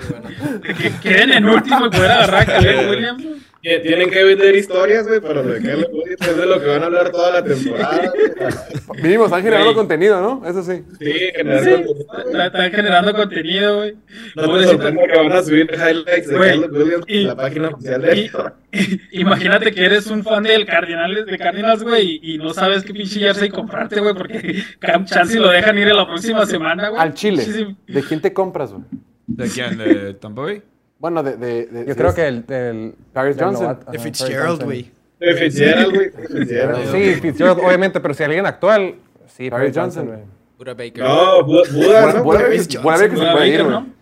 de 0.62 0.74
que 0.74 0.92
queden 1.02 1.32
en 1.32 1.48
último 1.48 1.86
y 1.86 1.90
poder 1.90 2.12
agarrar 2.12 2.42
a 2.42 2.46
Caleb 2.46 2.90
Williams. 2.90 3.24
Que 3.62 3.78
Tienen 3.80 4.08
que 4.10 4.24
vender 4.24 4.56
historias, 4.56 5.06
güey, 5.06 5.20
para 5.20 5.42
lo 5.42 5.52
de 5.52 5.58
Williams, 5.58 5.86
es 6.28 6.36
de 6.36 6.46
lo 6.46 6.58
que 6.60 6.66
van 6.66 6.82
a 6.82 6.86
hablar 6.86 7.10
toda 7.10 7.30
la 7.30 7.44
temporada, 7.44 8.10
güey. 8.10 9.02
Mínimo 9.02 9.24
están 9.26 9.42
generando 9.42 9.74
contenido, 9.74 10.20
¿no? 10.22 10.48
Eso 10.48 10.62
sí. 10.62 10.82
Sí, 10.98 11.12
generar 11.36 11.64
Sí, 11.64 11.70
contenido. 11.70 12.06
está- 12.30 12.46
están 12.46 12.70
generando 12.72 13.14
contenido, 13.14 13.76
güey. 13.76 13.96
No 14.34 14.58
te 14.58 14.64
sorprende 14.64 15.02
que 15.06 15.16
van 15.18 15.32
a 15.32 15.42
subir 15.42 15.70
highlights 15.74 16.28
de 16.28 16.38
Caleb 16.38 16.72
Williams 16.72 17.04
en 17.08 17.26
la 17.26 17.36
página 17.36 17.68
oficial 17.68 18.00
de 18.02 18.30
Imagínate 19.12 19.72
que 19.72 19.84
eres 19.84 20.06
un 20.06 20.22
fan 20.24 20.42
del 20.42 20.64
Cardinals, 20.64 21.26
de 21.26 21.38
Cardinals, 21.38 21.82
güey, 21.82 22.18
y, 22.22 22.34
y 22.34 22.38
no 22.38 22.54
sabes 22.54 22.82
qué 22.82 22.94
pinche 22.94 23.20
jersey 23.20 23.50
comprarte, 23.50 24.00
güey, 24.00 24.14
porque 24.14 24.62
Cam 24.78 25.04
Chance 25.04 25.38
lo 25.38 25.48
dejan 25.50 25.76
ir 25.76 25.88
a 25.88 25.94
la 25.94 26.06
próxima 26.06 26.46
semana, 26.46 26.88
güey. 26.88 27.00
Al 27.02 27.12
Chile. 27.14 27.42
Sí, 27.42 27.52
sí. 27.52 27.76
¿De 27.92 28.02
quién 28.02 28.20
te 28.22 28.32
compras, 28.32 28.72
güey? 28.72 28.84
¿De 29.26 29.48
quién? 29.50 29.76
¿De 29.76 30.14
Tampa 30.14 30.42
Bay? 30.42 30.62
Bueno, 31.00 31.22
de... 31.24 31.36
de, 31.36 31.66
de- 31.66 31.86
Yo 31.86 31.96
creo 31.96 32.10
es- 32.10 32.14
que 32.14 32.28
el. 32.28 32.94
Paris 33.12 33.36
Johnson. 33.38 33.64
novato- 33.64 33.90
De 33.90 33.96
ajá, 33.98 34.04
Fitzgerald, 34.04 34.62
güey. 34.62 34.92
De 35.18 35.34
Fitzgerald, 35.34 35.94
güey. 35.94 36.10
Sí, 37.14 37.20
Fitzgerald, 37.20 37.58
obviamente, 37.58 38.00
pero 38.00 38.14
si 38.14 38.22
alguien 38.22 38.46
actual. 38.46 38.94
Sí, 39.26 39.50
Paris 39.50 39.72
Paris 39.74 39.76
Johnson. 39.76 40.06
Güey. 40.06 40.18
Pura 40.58 40.74
Baker. 40.74 40.98
No, 41.02 41.40
Bu- 41.40 41.72
Buda, 41.72 42.06
¿no? 42.06 42.12
se 42.12 42.20
Buena 42.20 42.22
puede 42.22 42.54
ir, 42.54 42.60
Baker, 42.60 42.82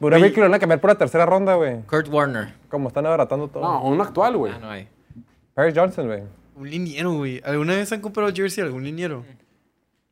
güey. 0.01 0.23
vez 0.23 0.33
que 0.33 0.41
lo 0.41 0.47
van 0.47 0.55
a 0.55 0.59
cambiar 0.59 0.81
por 0.81 0.91
la 0.91 0.99
tercera 0.99 1.25
ronda, 1.25 1.55
güey. 1.55 1.83
Kurt 1.83 2.09
Warner. 2.09 2.49
Como 2.69 2.89
están 2.89 3.07
abaratando 3.07 3.47
todo. 3.49 3.63
No, 3.63 3.83
uno 3.85 4.03
actual, 4.03 4.37
güey. 4.37 4.53
Ah, 4.53 4.59
no 4.61 4.69
hay. 4.71 4.89
Paris 5.55 5.75
Johnson, 5.77 6.09
güey. 6.09 6.23
Un 6.57 6.69
liniero, 6.69 7.13
güey. 7.13 7.41
¿Alguna 7.45 7.77
vez 7.77 7.93
han 7.93 8.01
comprado 8.01 8.33
jersey 8.35 8.63
a 8.63 8.67
algún 8.67 8.83
liniero? 8.83 9.25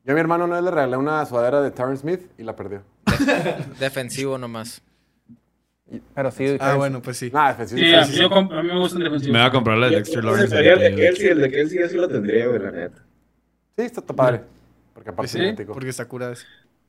Yo 0.05 0.13
a 0.13 0.15
mi 0.15 0.21
hermano 0.21 0.45
una 0.45 0.55
vez 0.57 0.65
le 0.65 0.71
regalé 0.71 0.97
una 0.97 1.27
sudadera 1.27 1.61
de 1.63 1.73
Tyron 1.73 1.97
Smith 1.97 2.21
y 2.39 2.45
la 2.45 2.55
perdió. 2.55 2.83
Defensivo 3.81 4.39
nomás. 4.39 4.83
Pero 6.15 6.31
sí. 6.33 6.57
Ah, 6.59 6.75
bueno, 6.75 7.01
pues 7.01 7.17
sí. 7.17 7.31
Nada, 7.33 7.51
defensivo. 7.51 7.81
Sí, 7.81 7.95
a 7.95 8.05
mí, 8.07 8.15
yo 8.17 8.29
comp- 8.31 8.59
a 8.59 8.63
mí 8.63 8.69
me 8.69 8.79
gustan 8.79 9.03
defensivos. 9.03 9.33
Me 9.33 9.39
voy 9.39 9.49
a 9.49 9.53
comprar 9.53 9.79
la 9.79 9.89
de 9.89 9.97
Dexter 9.97 10.25
Lawrence. 10.25 10.49
Sería 10.49 10.73
el 10.75 10.79
de 10.81 10.95
Kelsey, 10.97 11.27
el 11.29 11.41
de 11.41 11.51
Kelsey 11.51 11.79
yo 11.81 11.89
sí 11.89 11.97
lo 11.97 12.09
tendría, 12.09 12.47
güey, 12.49 12.59
la 12.61 12.71
neta. 12.73 13.05
Sí, 13.79 13.85
está, 13.85 14.03
padre. 14.03 14.41
Porque 14.95 15.11
aparte 15.11 15.31
Sí, 15.31 15.39
es 15.39 15.45
idéntico. 15.45 15.73
Porque 15.75 15.91
está 15.91 16.07
curada. 16.07 16.33
ese. 16.33 16.45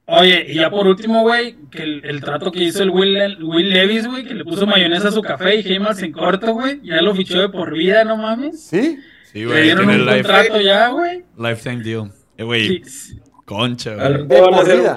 Oye, 0.09 0.45
y 0.49 0.55
ya 0.55 0.69
por 0.69 0.87
último, 0.87 1.21
güey, 1.23 1.57
que 1.69 1.83
el, 1.83 2.05
el 2.05 2.21
trato 2.21 2.49
que 2.51 2.63
hizo 2.63 2.81
el 2.81 2.89
Will, 2.89 3.43
Will 3.43 3.69
Levis, 3.69 4.07
güey, 4.07 4.23
que 4.25 4.33
le 4.33 4.45
puso 4.45 4.65
mayonesa 4.65 5.09
a 5.09 5.11
su 5.11 5.21
café 5.21 5.57
y 5.57 5.63
James 5.63 6.01
en 6.01 6.13
corto, 6.13 6.53
güey, 6.53 6.79
ya 6.81 7.01
lo 7.01 7.13
fichó 7.13 7.41
de 7.41 7.49
por 7.49 7.73
vida, 7.73 8.05
no 8.05 8.15
mames. 8.15 8.63
¿Sí? 8.63 8.97
Sí, 9.31 9.39
Le 9.39 9.45
güey. 9.45 9.63
dieron 9.63 9.85
Tiene 9.85 10.01
un 10.01 10.07
life, 10.07 10.23
contrato 10.23 10.61
ya, 10.61 10.87
güey. 10.89 11.23
lifetime 11.37 11.83
deal. 11.83 12.11
Eh, 12.37 12.43
güey, 12.43 12.83
Sí, 12.85 13.19
concha, 13.47 13.95
güey. 13.95 14.05
a 14.05 14.09
por 14.27 14.65
vida. 14.65 14.95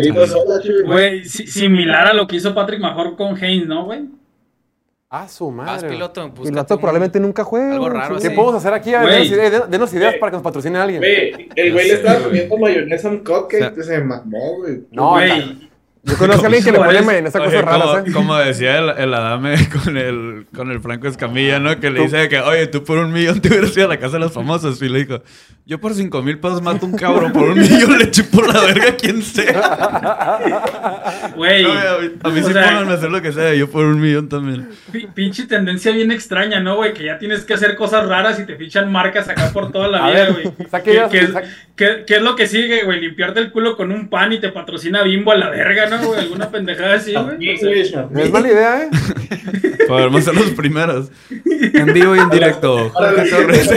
De 0.00 0.12
por. 0.12 0.84
Güey, 0.86 1.24
si- 1.24 1.46
similar 1.46 2.08
a 2.08 2.12
lo 2.14 2.26
que 2.26 2.36
hizo 2.36 2.54
Patrick 2.54 2.80
Mahor 2.80 3.14
con 3.16 3.36
Haynes, 3.36 3.66
¿no, 3.68 3.84
güey? 3.84 4.06
Ah, 5.08 5.28
su 5.28 5.50
madre. 5.52 5.88
piloto. 5.88 6.26
Y 6.26 6.30
búscate 6.30 6.52
Lato 6.56 6.74
un- 6.74 6.80
probablemente 6.80 7.20
nunca 7.20 7.44
juega. 7.44 7.72
algo 7.74 7.88
raro, 7.88 8.16
sí. 8.16 8.22
¿Qué 8.24 8.28
sí. 8.30 8.34
podemos 8.34 8.56
hacer 8.56 8.72
aquí? 8.74 8.92
A 8.92 9.02
ver, 9.02 9.10
denos 9.12 9.28
ideas, 9.30 9.70
denos 9.70 9.92
ideas 9.94 10.14
Eh. 10.14 10.18
para 10.18 10.30
que 10.32 10.36
nos 10.38 10.42
patrocine 10.42 10.78
alguien. 10.78 11.00
Güey, 11.00 11.48
el 11.54 11.72
güey 11.72 11.88
le 11.88 11.94
estaba 11.94 12.18
comiendo 12.24 12.56
mayonesa 12.58 13.08
a 13.08 13.10
un 13.12 13.18
cupcake, 13.18 13.82
se 13.82 14.00
mamó, 14.00 14.56
güey. 14.56 14.80
No, 14.90 15.10
Güey, 15.10 15.68
Yo 16.06 16.16
conozco 16.16 16.44
a 16.44 16.46
alguien 16.46 16.64
que 16.64 16.72
le 16.72 16.78
pone 16.78 17.02
mayonesa 17.02 17.38
a 17.38 17.42
Oye, 17.42 17.50
cosas 17.50 17.64
raras, 17.64 17.86
como, 17.88 17.98
¿eh? 18.06 18.12
como 18.12 18.36
decía 18.36 18.78
el, 18.78 18.90
el 18.96 19.12
Adame 19.14 19.56
con 19.84 19.96
el, 19.96 20.46
con 20.54 20.70
el 20.70 20.80
Franco 20.80 21.08
Escamilla, 21.08 21.58
¿no? 21.58 21.78
Que 21.80 21.90
le 21.90 22.02
dice 22.02 22.28
que, 22.28 22.38
oye, 22.40 22.68
tú 22.68 22.84
por 22.84 22.98
un 22.98 23.12
millón 23.12 23.40
te 23.40 23.48
hubieras 23.48 23.76
ido 23.76 23.86
a 23.86 23.88
la 23.88 23.98
casa 23.98 24.14
de 24.14 24.20
los 24.20 24.32
famosos. 24.32 24.80
Y 24.82 24.88
le 24.88 25.00
dijo, 25.00 25.22
yo 25.66 25.80
por 25.80 25.94
cinco 25.94 26.22
mil 26.22 26.38
pesos 26.38 26.62
mato 26.62 26.86
a 26.86 26.88
un 26.88 26.96
cabrón, 26.96 27.32
por 27.32 27.42
un 27.50 27.58
millón 27.58 27.98
le 27.98 28.10
chupo 28.10 28.40
la 28.42 28.60
verga 28.60 28.90
a 28.90 28.94
quien 28.96 29.20
sea. 29.20 30.38
güey. 31.34 31.62
No, 31.64 31.72
a 31.72 31.98
mí, 32.00 32.10
a 32.22 32.28
mí 32.28 32.40
O 32.40 32.46
sí 32.46 32.52
sea, 32.52 32.64
pónganme 32.66 32.92
a 32.92 32.94
hacer 32.94 33.10
lo 33.10 33.20
que 33.22 33.32
sea, 33.32 33.54
yo 33.54 33.68
por 33.70 33.84
un 33.84 34.00
millón 34.00 34.28
también. 34.28 34.68
pi- 34.92 35.08
Pinche 35.12 35.46
tendencia 35.46 35.92
bien 35.92 36.10
extraña, 36.12 36.60
¿no, 36.60 36.76
güey? 36.76 36.92
Que 36.94 37.04
ya 37.04 37.18
tienes 37.18 37.44
que 37.44 37.54
hacer 37.54 37.74
cosas 37.76 38.06
raras 38.06 38.38
y 38.38 38.46
te 38.46 38.56
fichan 38.56 38.90
marcas 38.92 39.28
acá 39.28 39.50
por 39.52 39.72
toda 39.72 39.88
la 39.88 40.06
A 40.06 40.10
vida, 40.10 40.28
güey. 40.30 40.52
saque 40.70 40.84
¿Qué, 40.90 40.96
ideas, 40.96 41.10
qué 41.10 41.18
es- 41.18 41.30
saque- 41.32 41.48
qué- 41.74 42.04
qué 42.06 42.16
es 42.16 42.22
lo 42.22 42.36
que 42.36 42.46
sigue, 42.46 42.84
güey? 42.84 43.00
Limpiarte 43.00 43.40
el 43.40 43.50
culo 43.50 43.76
con 43.76 43.90
un 43.92 44.08
pan 44.08 44.32
y 44.32 44.38
te 44.40 44.50
patrocina 44.50 45.02
Bimbo 45.02 45.32
a 45.32 45.36
la 45.36 45.50
verga, 45.50 45.86
¿no, 45.88 45.95
güey? 46.04 46.20
Alguna 46.20 46.50
pendejada 46.50 46.94
así, 46.94 47.14
güey. 47.14 47.38
No 48.10 48.20
es 48.20 48.30
mala 48.32 48.48
idea, 48.48 48.82
¿eh? 48.84 48.90
Podemos 49.88 50.24
ser 50.24 50.34
los 50.34 50.50
primeros. 50.50 51.10
En 51.74 51.92
vivo 51.92 52.16
y 52.16 52.18
en 52.18 52.28
directo. 52.30 52.90
Jorge 52.90 53.30
Torres. 53.30 53.70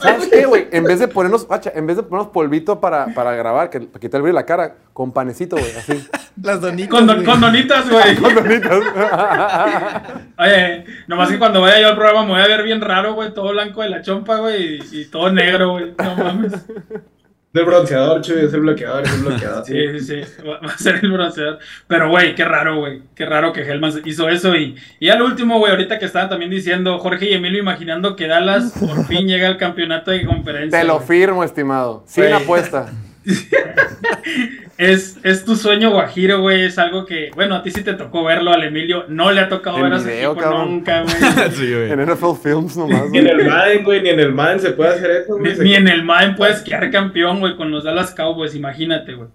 ¿Sabes 0.00 0.28
qué, 0.30 0.44
güey? 0.44 0.68
En 0.70 0.84
vez 0.84 0.98
de 0.98 1.08
ponernos, 1.08 1.46
guacha, 1.46 1.72
en 1.74 1.86
vez 1.86 1.96
de 1.96 2.02
ponernos 2.02 2.32
polvito 2.32 2.78
para, 2.80 3.06
para 3.14 3.32
grabar, 3.34 3.70
que 3.70 3.80
para 3.80 4.00
quitar 4.00 4.18
el 4.18 4.22
brillo 4.22 4.34
de 4.36 4.40
la 4.42 4.46
cara, 4.46 4.74
con 4.92 5.12
panecito, 5.12 5.56
güey, 5.56 5.70
así. 5.76 6.06
Las 6.42 6.60
donitas. 6.60 6.90
Con, 6.90 7.06
don- 7.06 7.24
con 7.24 7.40
donitas, 7.40 7.88
güey. 7.90 8.16
Con 8.20 8.34
donitas. 8.34 8.80
Oye, 10.38 10.84
nomás 11.06 11.30
que 11.30 11.38
cuando 11.38 11.60
vaya 11.62 11.80
yo 11.80 11.88
al 11.88 11.96
programa 11.96 12.24
me 12.24 12.30
voy 12.32 12.40
a 12.40 12.46
ver 12.46 12.62
bien 12.62 12.80
raro, 12.80 13.14
güey. 13.14 13.32
Todo 13.34 13.50
blanco 13.52 13.82
de 13.82 13.88
la 13.90 14.02
chompa, 14.02 14.36
güey. 14.36 14.78
Y, 14.92 15.00
y 15.00 15.04
todo 15.06 15.32
negro, 15.32 15.70
güey. 15.72 15.94
No 15.98 16.14
mames. 16.16 16.52
Del 17.50 17.64
bronceador, 17.64 18.20
chuy, 18.20 18.44
es 18.44 18.52
el 18.52 18.60
bloqueador, 18.60 19.04
es 19.04 19.14
el 19.14 19.20
bloqueador. 19.22 19.64
Sí, 19.66 19.98
sí, 20.00 20.22
sí. 20.24 20.42
Va, 20.46 20.58
a 20.70 20.76
ser 20.78 21.00
el 21.02 21.10
bronceador. 21.10 21.58
Pero, 21.86 22.10
güey, 22.10 22.34
qué 22.34 22.44
raro, 22.44 22.76
güey. 22.80 23.02
Qué 23.14 23.24
raro 23.24 23.52
que 23.52 23.62
Helman 23.62 23.92
hizo 24.04 24.28
eso. 24.28 24.54
Y, 24.54 24.76
y 25.00 25.08
al 25.08 25.22
último, 25.22 25.58
güey, 25.58 25.70
ahorita 25.72 25.98
que 25.98 26.04
estaban 26.04 26.28
también 26.28 26.50
diciendo 26.50 26.98
Jorge 26.98 27.30
y 27.30 27.34
Emilio 27.34 27.60
imaginando 27.60 28.16
que 28.16 28.26
Dallas 28.26 28.72
por 28.78 29.06
fin 29.08 29.26
llega 29.26 29.48
al 29.48 29.56
campeonato 29.56 30.10
de 30.10 30.26
conferencia. 30.26 30.78
Te 30.80 30.86
lo 30.86 31.00
firmo, 31.00 31.42
estimado. 31.42 32.04
Sin 32.06 32.24
Güey. 32.24 32.34
apuesta. 32.34 32.92
Es, 34.78 35.18
es 35.24 35.44
tu 35.44 35.56
sueño 35.56 35.90
guajiro, 35.90 36.40
güey. 36.40 36.64
Es 36.64 36.78
algo 36.78 37.04
que, 37.04 37.32
bueno, 37.34 37.56
a 37.56 37.62
ti 37.64 37.72
sí 37.72 37.82
te 37.82 37.94
tocó 37.94 38.22
verlo, 38.22 38.52
al 38.52 38.62
Emilio 38.62 39.06
no 39.08 39.32
le 39.32 39.40
ha 39.40 39.48
tocado 39.48 39.78
En 39.78 39.82
ver 39.82 39.92
a 39.94 39.98
su 39.98 40.06
video, 40.06 40.30
equipo 40.32 40.40
cabrón. 40.40 40.70
nunca, 40.70 41.02
güey. 41.02 41.14
Sí, 41.50 41.72
En. 41.72 42.00
NFL 42.00 42.36
Films 42.40 42.76
nomás, 42.76 43.10
Ni 43.10 43.18
en 43.18 43.26
el 43.26 43.44
Madden, 43.48 43.82
güey, 43.82 44.02
ni 44.02 44.10
en 44.10 44.20
el 44.20 44.32
Madden 44.32 44.60
se 44.60 44.70
puede 44.70 44.90
hacer 44.90 45.10
eso, 45.10 45.36
güey. 45.36 45.58
Ni 45.58 45.74
en 45.74 45.88
el 45.88 46.04
Madden 46.04 46.36
puedes 46.36 46.60
quedar 46.60 46.88
campeón, 46.92 47.40
güey, 47.40 47.56
con 47.56 47.72
los 47.72 47.82
Dallas 47.82 48.14
Cowboys, 48.14 48.54
imagínate, 48.54 49.14
güey. 49.14 49.28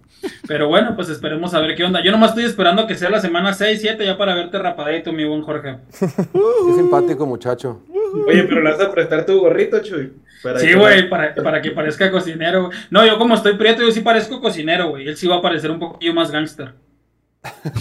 Pero 0.47 0.69
bueno, 0.69 0.95
pues 0.95 1.09
esperemos 1.09 1.53
a 1.53 1.59
ver 1.59 1.75
qué 1.75 1.83
onda. 1.83 2.01
Yo 2.01 2.11
nomás 2.13 2.29
estoy 2.29 2.45
esperando 2.45 2.87
que 2.87 2.95
sea 2.95 3.09
la 3.09 3.19
semana 3.19 3.53
6, 3.53 3.79
7 3.81 4.05
ya 4.05 4.17
para 4.17 4.35
verte 4.35 4.57
rapadito, 4.57 5.11
mi 5.11 5.25
buen 5.25 5.41
Jorge. 5.41 5.75
Qué 5.99 6.73
simpático, 6.73 7.25
muchacho. 7.25 7.81
Oye, 8.27 8.43
pero 8.43 8.61
le 8.61 8.71
vas 8.71 8.79
a 8.81 8.91
prestar 8.91 9.25
tu 9.25 9.39
gorrito, 9.39 9.79
chuy. 9.81 10.13
Para 10.43 10.59
Sí, 10.59 10.73
güey, 10.73 11.09
para, 11.09 11.33
para 11.35 11.61
que 11.61 11.71
parezca 11.71 12.11
cocinero. 12.11 12.65
güey. 12.67 12.77
No, 12.89 13.05
yo 13.05 13.17
como 13.17 13.33
estoy 13.35 13.55
prieto, 13.57 13.81
yo 13.81 13.91
sí 13.91 14.01
parezco 14.01 14.41
cocinero, 14.41 14.89
güey. 14.89 15.07
Él 15.07 15.15
sí 15.17 15.27
va 15.27 15.37
a 15.37 15.41
parecer 15.41 15.71
un 15.71 15.79
poquillo 15.79 16.13
más 16.13 16.29
gángster. 16.31 16.73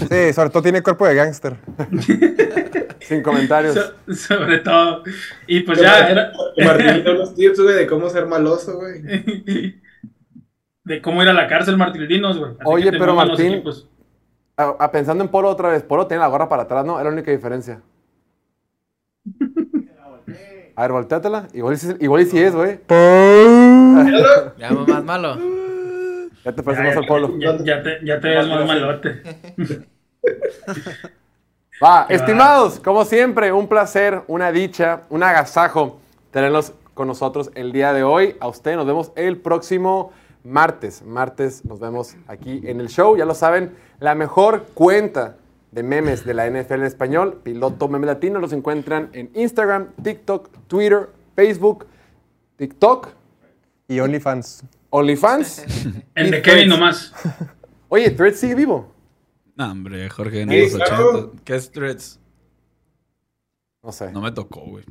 Sí, 0.09 0.33
sobre 0.33 0.51
todo 0.51 0.63
tiene 0.63 0.83
cuerpo 0.83 1.07
de 1.07 1.15
gángster. 1.15 1.57
Sin 3.01 3.23
comentarios. 3.23 3.75
So- 3.75 4.15
sobre 4.15 4.59
todo. 4.59 5.03
Y 5.47 5.61
pues 5.61 5.81
ya 5.81 6.09
era... 6.09 6.33
Martín 6.65 7.05
unos 7.09 7.35
tips, 7.35 7.61
güey, 7.61 7.75
de 7.77 7.87
cómo 7.87 8.09
ser 8.09 8.27
maloso, 8.27 8.79
güey. 8.79 9.03
De 10.85 11.01
cómo 11.01 11.23
ir 11.23 11.29
a 11.29 11.33
la 11.33 11.47
cárcel, 11.47 11.77
Martildinos, 11.77 12.39
güey. 12.39 12.53
Así 12.53 12.63
Oye, 12.65 12.91
pero 12.93 13.15
Martín- 13.15 13.53
equipos. 13.53 13.89
A, 14.57 14.75
a 14.81 14.91
pensando 14.91 15.23
en 15.23 15.31
Polo 15.31 15.49
otra 15.49 15.69
vez. 15.69 15.83
Polo 15.85 16.07
tiene 16.09 16.21
la 16.23 16.27
gorra 16.29 16.49
para 16.49 16.63
atrás, 16.65 16.85
¿no? 16.85 16.99
Es 16.99 17.05
la 17.05 17.11
única 17.11 17.31
diferencia. 17.31 17.81
A 20.75 20.83
ver, 20.83 20.93
volteátela. 20.93 21.49
Igual 21.53 21.79
igual 22.01 22.23
y 22.23 22.27
sí 22.27 22.39
es, 22.39 22.55
güey. 22.55 22.81
Ya 24.59 24.71
más 24.71 25.05
malo. 25.05 25.37
Ya 26.45 26.53
te 26.53 26.63
pareces 26.63 26.87
más 26.87 26.97
al 26.97 27.07
polo. 27.07 27.39
Ya, 27.39 27.57
ya 27.59 27.83
te, 27.83 27.99
ya 28.05 28.21
te 28.21 28.29
ves 28.29 28.49
más 28.49 28.67
malote. 28.67 29.23
Va, 31.83 32.07
estimados, 32.09 32.81
como 32.81 33.05
siempre, 33.05 33.53
un 33.53 33.69
placer, 33.69 34.23
una 34.27 34.51
dicha, 34.51 35.03
un 35.09 35.23
agasajo 35.23 36.01
tenerlos 36.31 36.73
con 36.95 37.07
nosotros 37.07 37.51
el 37.55 37.73
día 37.73 37.93
de 37.93 38.03
hoy. 38.03 38.37
A 38.41 38.49
usted 38.49 38.77
nos 38.77 38.87
vemos 38.87 39.13
el 39.15 39.37
próximo 39.37 40.13
martes. 40.43 41.03
Martes 41.03 41.65
nos 41.65 41.79
vemos 41.79 42.17
aquí 42.27 42.63
en 42.65 42.81
el 42.81 42.89
show. 42.89 43.17
Ya 43.17 43.25
lo 43.25 43.35
saben, 43.35 43.77
la 44.01 44.15
mejor 44.15 44.67
cuenta 44.75 45.37
de 45.73 45.83
memes 45.83 46.25
de 46.25 46.35
la 46.35 46.49
NFL 46.49 46.75
en 46.75 46.85
español, 46.85 47.41
Piloto 47.43 47.89
Meme 47.89 48.07
Latino, 48.07 48.39
los 48.39 48.53
encuentran 48.53 49.11
en 49.15 49.31
Instagram, 49.35 49.89
TikTok, 50.03 50.51
Twitter, 50.69 51.09
Facebook, 51.35 51.87
TikTok, 52.57 53.09
Y 53.89 53.99
OnlyFans. 54.01 54.65
OnlyFans. 54.91 55.65
El 56.15 56.31
de 56.31 56.43
Kevin 56.43 56.43
Threads. 56.43 56.69
nomás. 56.69 57.13
Oye, 57.89 58.11
Threads 58.11 58.39
sigue 58.39 58.55
vivo. 58.55 58.93
No, 59.57 59.71
hombre, 59.71 60.09
Jorge, 60.09 60.43
en 60.43 60.49
los 60.49 60.75
claro. 60.75 61.09
80. 61.11 61.43
¿Qué 61.45 61.55
es 61.57 61.71
Threads? 61.71 62.21
No 63.83 63.93
sé. 63.93 64.13
No 64.13 64.21
me 64.21 64.31
tocó, 64.33 64.61
güey. 64.61 64.85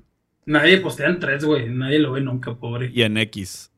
Nadie 0.46 0.80
postea 0.82 1.08
en 1.10 1.20
tres, 1.20 1.46
güey. 1.46 1.70
Nadie 1.70 2.00
lo 2.00 2.12
ve 2.12 2.22
nunca, 2.22 2.54
pobre. 2.56 2.90
Y 2.94 3.04
en 3.04 3.18
X. 3.18 3.72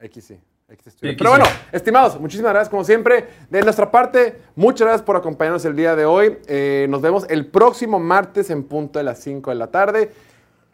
X 0.00 0.24
sí. 0.24 0.38
Sí, 0.68 1.14
Pero 1.16 1.30
bueno, 1.30 1.46
estimados, 1.72 2.20
muchísimas 2.20 2.52
gracias 2.52 2.68
como 2.68 2.84
siempre. 2.84 3.26
De 3.48 3.62
nuestra 3.62 3.90
parte, 3.90 4.38
muchas 4.54 4.86
gracias 4.86 5.02
por 5.02 5.16
acompañarnos 5.16 5.64
el 5.64 5.74
día 5.74 5.96
de 5.96 6.04
hoy. 6.04 6.36
Eh, 6.46 6.86
nos 6.90 7.00
vemos 7.00 7.24
el 7.30 7.46
próximo 7.46 7.98
martes 7.98 8.50
en 8.50 8.64
punto 8.64 8.98
de 8.98 9.04
las 9.04 9.18
5 9.20 9.50
de 9.50 9.56
la 9.56 9.68
tarde. 9.68 10.12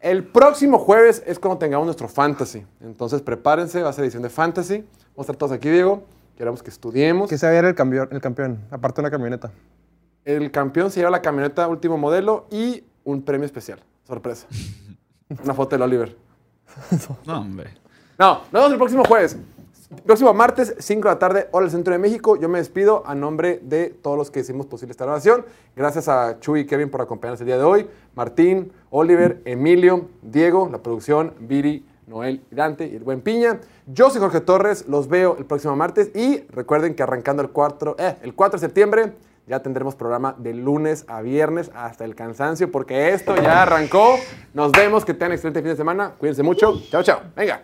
El 0.01 0.25
próximo 0.25 0.81
jueves 0.81 1.23
es 1.27 1.39
cuando 1.39 1.59
tengamos 1.59 1.87
nuestro 1.87 2.09
fantasy. 2.09 2.67
Entonces 2.81 3.23
prepárense, 3.23 3.83
va 3.83 3.91
a 3.91 3.93
ser 3.93 4.03
edición 4.03 4.25
de 4.25 4.31
fantasy. 4.31 4.79
Vamos 4.79 5.19
a 5.19 5.21
estar 5.21 5.37
todos 5.37 5.53
aquí, 5.53 5.71
Diego. 5.71 6.03
Queremos 6.37 6.61
que 6.61 6.71
estudiemos. 6.71 7.31
¿Qué 7.31 7.39
se 7.39 7.47
va 7.47 7.53
a 7.53 7.55
ver 7.55 7.67
el 7.67 7.77
campeón, 7.77 8.09
el 8.11 8.21
campeón? 8.21 8.59
Aparte 8.73 8.97
de 8.97 9.03
una 9.03 9.11
camioneta. 9.13 9.53
El 10.25 10.51
campeón 10.51 10.91
se 10.91 10.99
lleva 10.99 11.13
la 11.13 11.23
camioneta 11.23 11.69
último 11.69 11.99
modelo 11.99 12.49
y 12.51 12.83
un 13.05 13.23
premio 13.23 13.47
especial. 13.47 13.79
Sorpresa. 14.09 14.49
Una 15.45 15.55
foto 15.55 15.77
del 15.77 15.83
Oliver. 15.83 16.17
No, 17.27 17.41
hombre. 17.41 17.71
No, 18.19 18.43
nos 18.51 18.53
vemos 18.53 18.73
el 18.73 18.79
próximo 18.79 19.05
jueves. 19.05 19.37
Próximo 20.05 20.33
martes, 20.35 20.75
5 20.79 21.09
de 21.09 21.15
la 21.15 21.19
tarde, 21.19 21.49
hora 21.53 21.65
del 21.65 21.71
centro 21.71 21.93
de 21.93 21.99
México. 21.99 22.37
Yo 22.37 22.49
me 22.49 22.59
despido 22.59 23.03
a 23.07 23.15
nombre 23.15 23.61
de 23.63 23.91
todos 23.91 24.17
los 24.17 24.31
que 24.31 24.41
hicimos 24.41 24.67
posible 24.67 24.93
esta 24.93 25.05
grabación. 25.05 25.45
Gracias 25.77 26.09
a 26.09 26.41
Chuy 26.41 26.61
y 26.61 26.67
Kevin 26.67 26.91
por 26.91 27.01
acompañarnos 27.01 27.41
el 27.41 27.47
día 27.47 27.59
de 27.59 27.65
hoy. 27.65 27.87
Martín, 28.15 28.73
Oliver, 28.91 29.41
Emilio, 29.45 30.09
Diego, 30.23 30.69
la 30.71 30.79
producción, 30.79 31.35
Viri, 31.41 31.85
Noel, 32.07 32.43
Dante 32.51 32.87
y 32.87 32.97
el 32.97 33.05
buen 33.05 33.21
Piña. 33.21 33.61
Yo 33.87 34.11
soy 34.11 34.21
Jorge 34.21 34.41
Torres, 34.41 34.87
los 34.89 35.09
veo 35.09 35.37
el 35.39 35.45
próximo 35.45 35.77
martes 35.77 36.11
y 36.15 36.41
recuerden 36.49 36.95
que 36.95 37.03
arrancando 37.03 37.43
el 37.43 37.51
4, 37.51 37.97
eh, 37.99 38.17
el 38.23 38.35
4 38.35 38.59
de 38.59 38.67
septiembre 38.67 39.13
ya 39.47 39.61
tendremos 39.61 39.95
programa 39.95 40.35
de 40.39 40.55
lunes 40.55 41.05
a 41.07 41.21
viernes 41.21 41.71
hasta 41.75 42.05
el 42.05 42.15
cansancio 42.15 42.71
porque 42.71 43.11
esto 43.11 43.37
ya 43.37 43.63
arrancó. 43.63 44.17
Nos 44.55 44.73
vemos, 44.73 45.05
que 45.05 45.13
tengan 45.13 45.33
excelente 45.33 45.61
fin 45.61 45.71
de 45.71 45.77
semana. 45.77 46.13
Cuídense 46.19 46.43
mucho. 46.43 46.81
Chao, 46.91 47.03
chao. 47.03 47.21
Venga. 47.37 47.63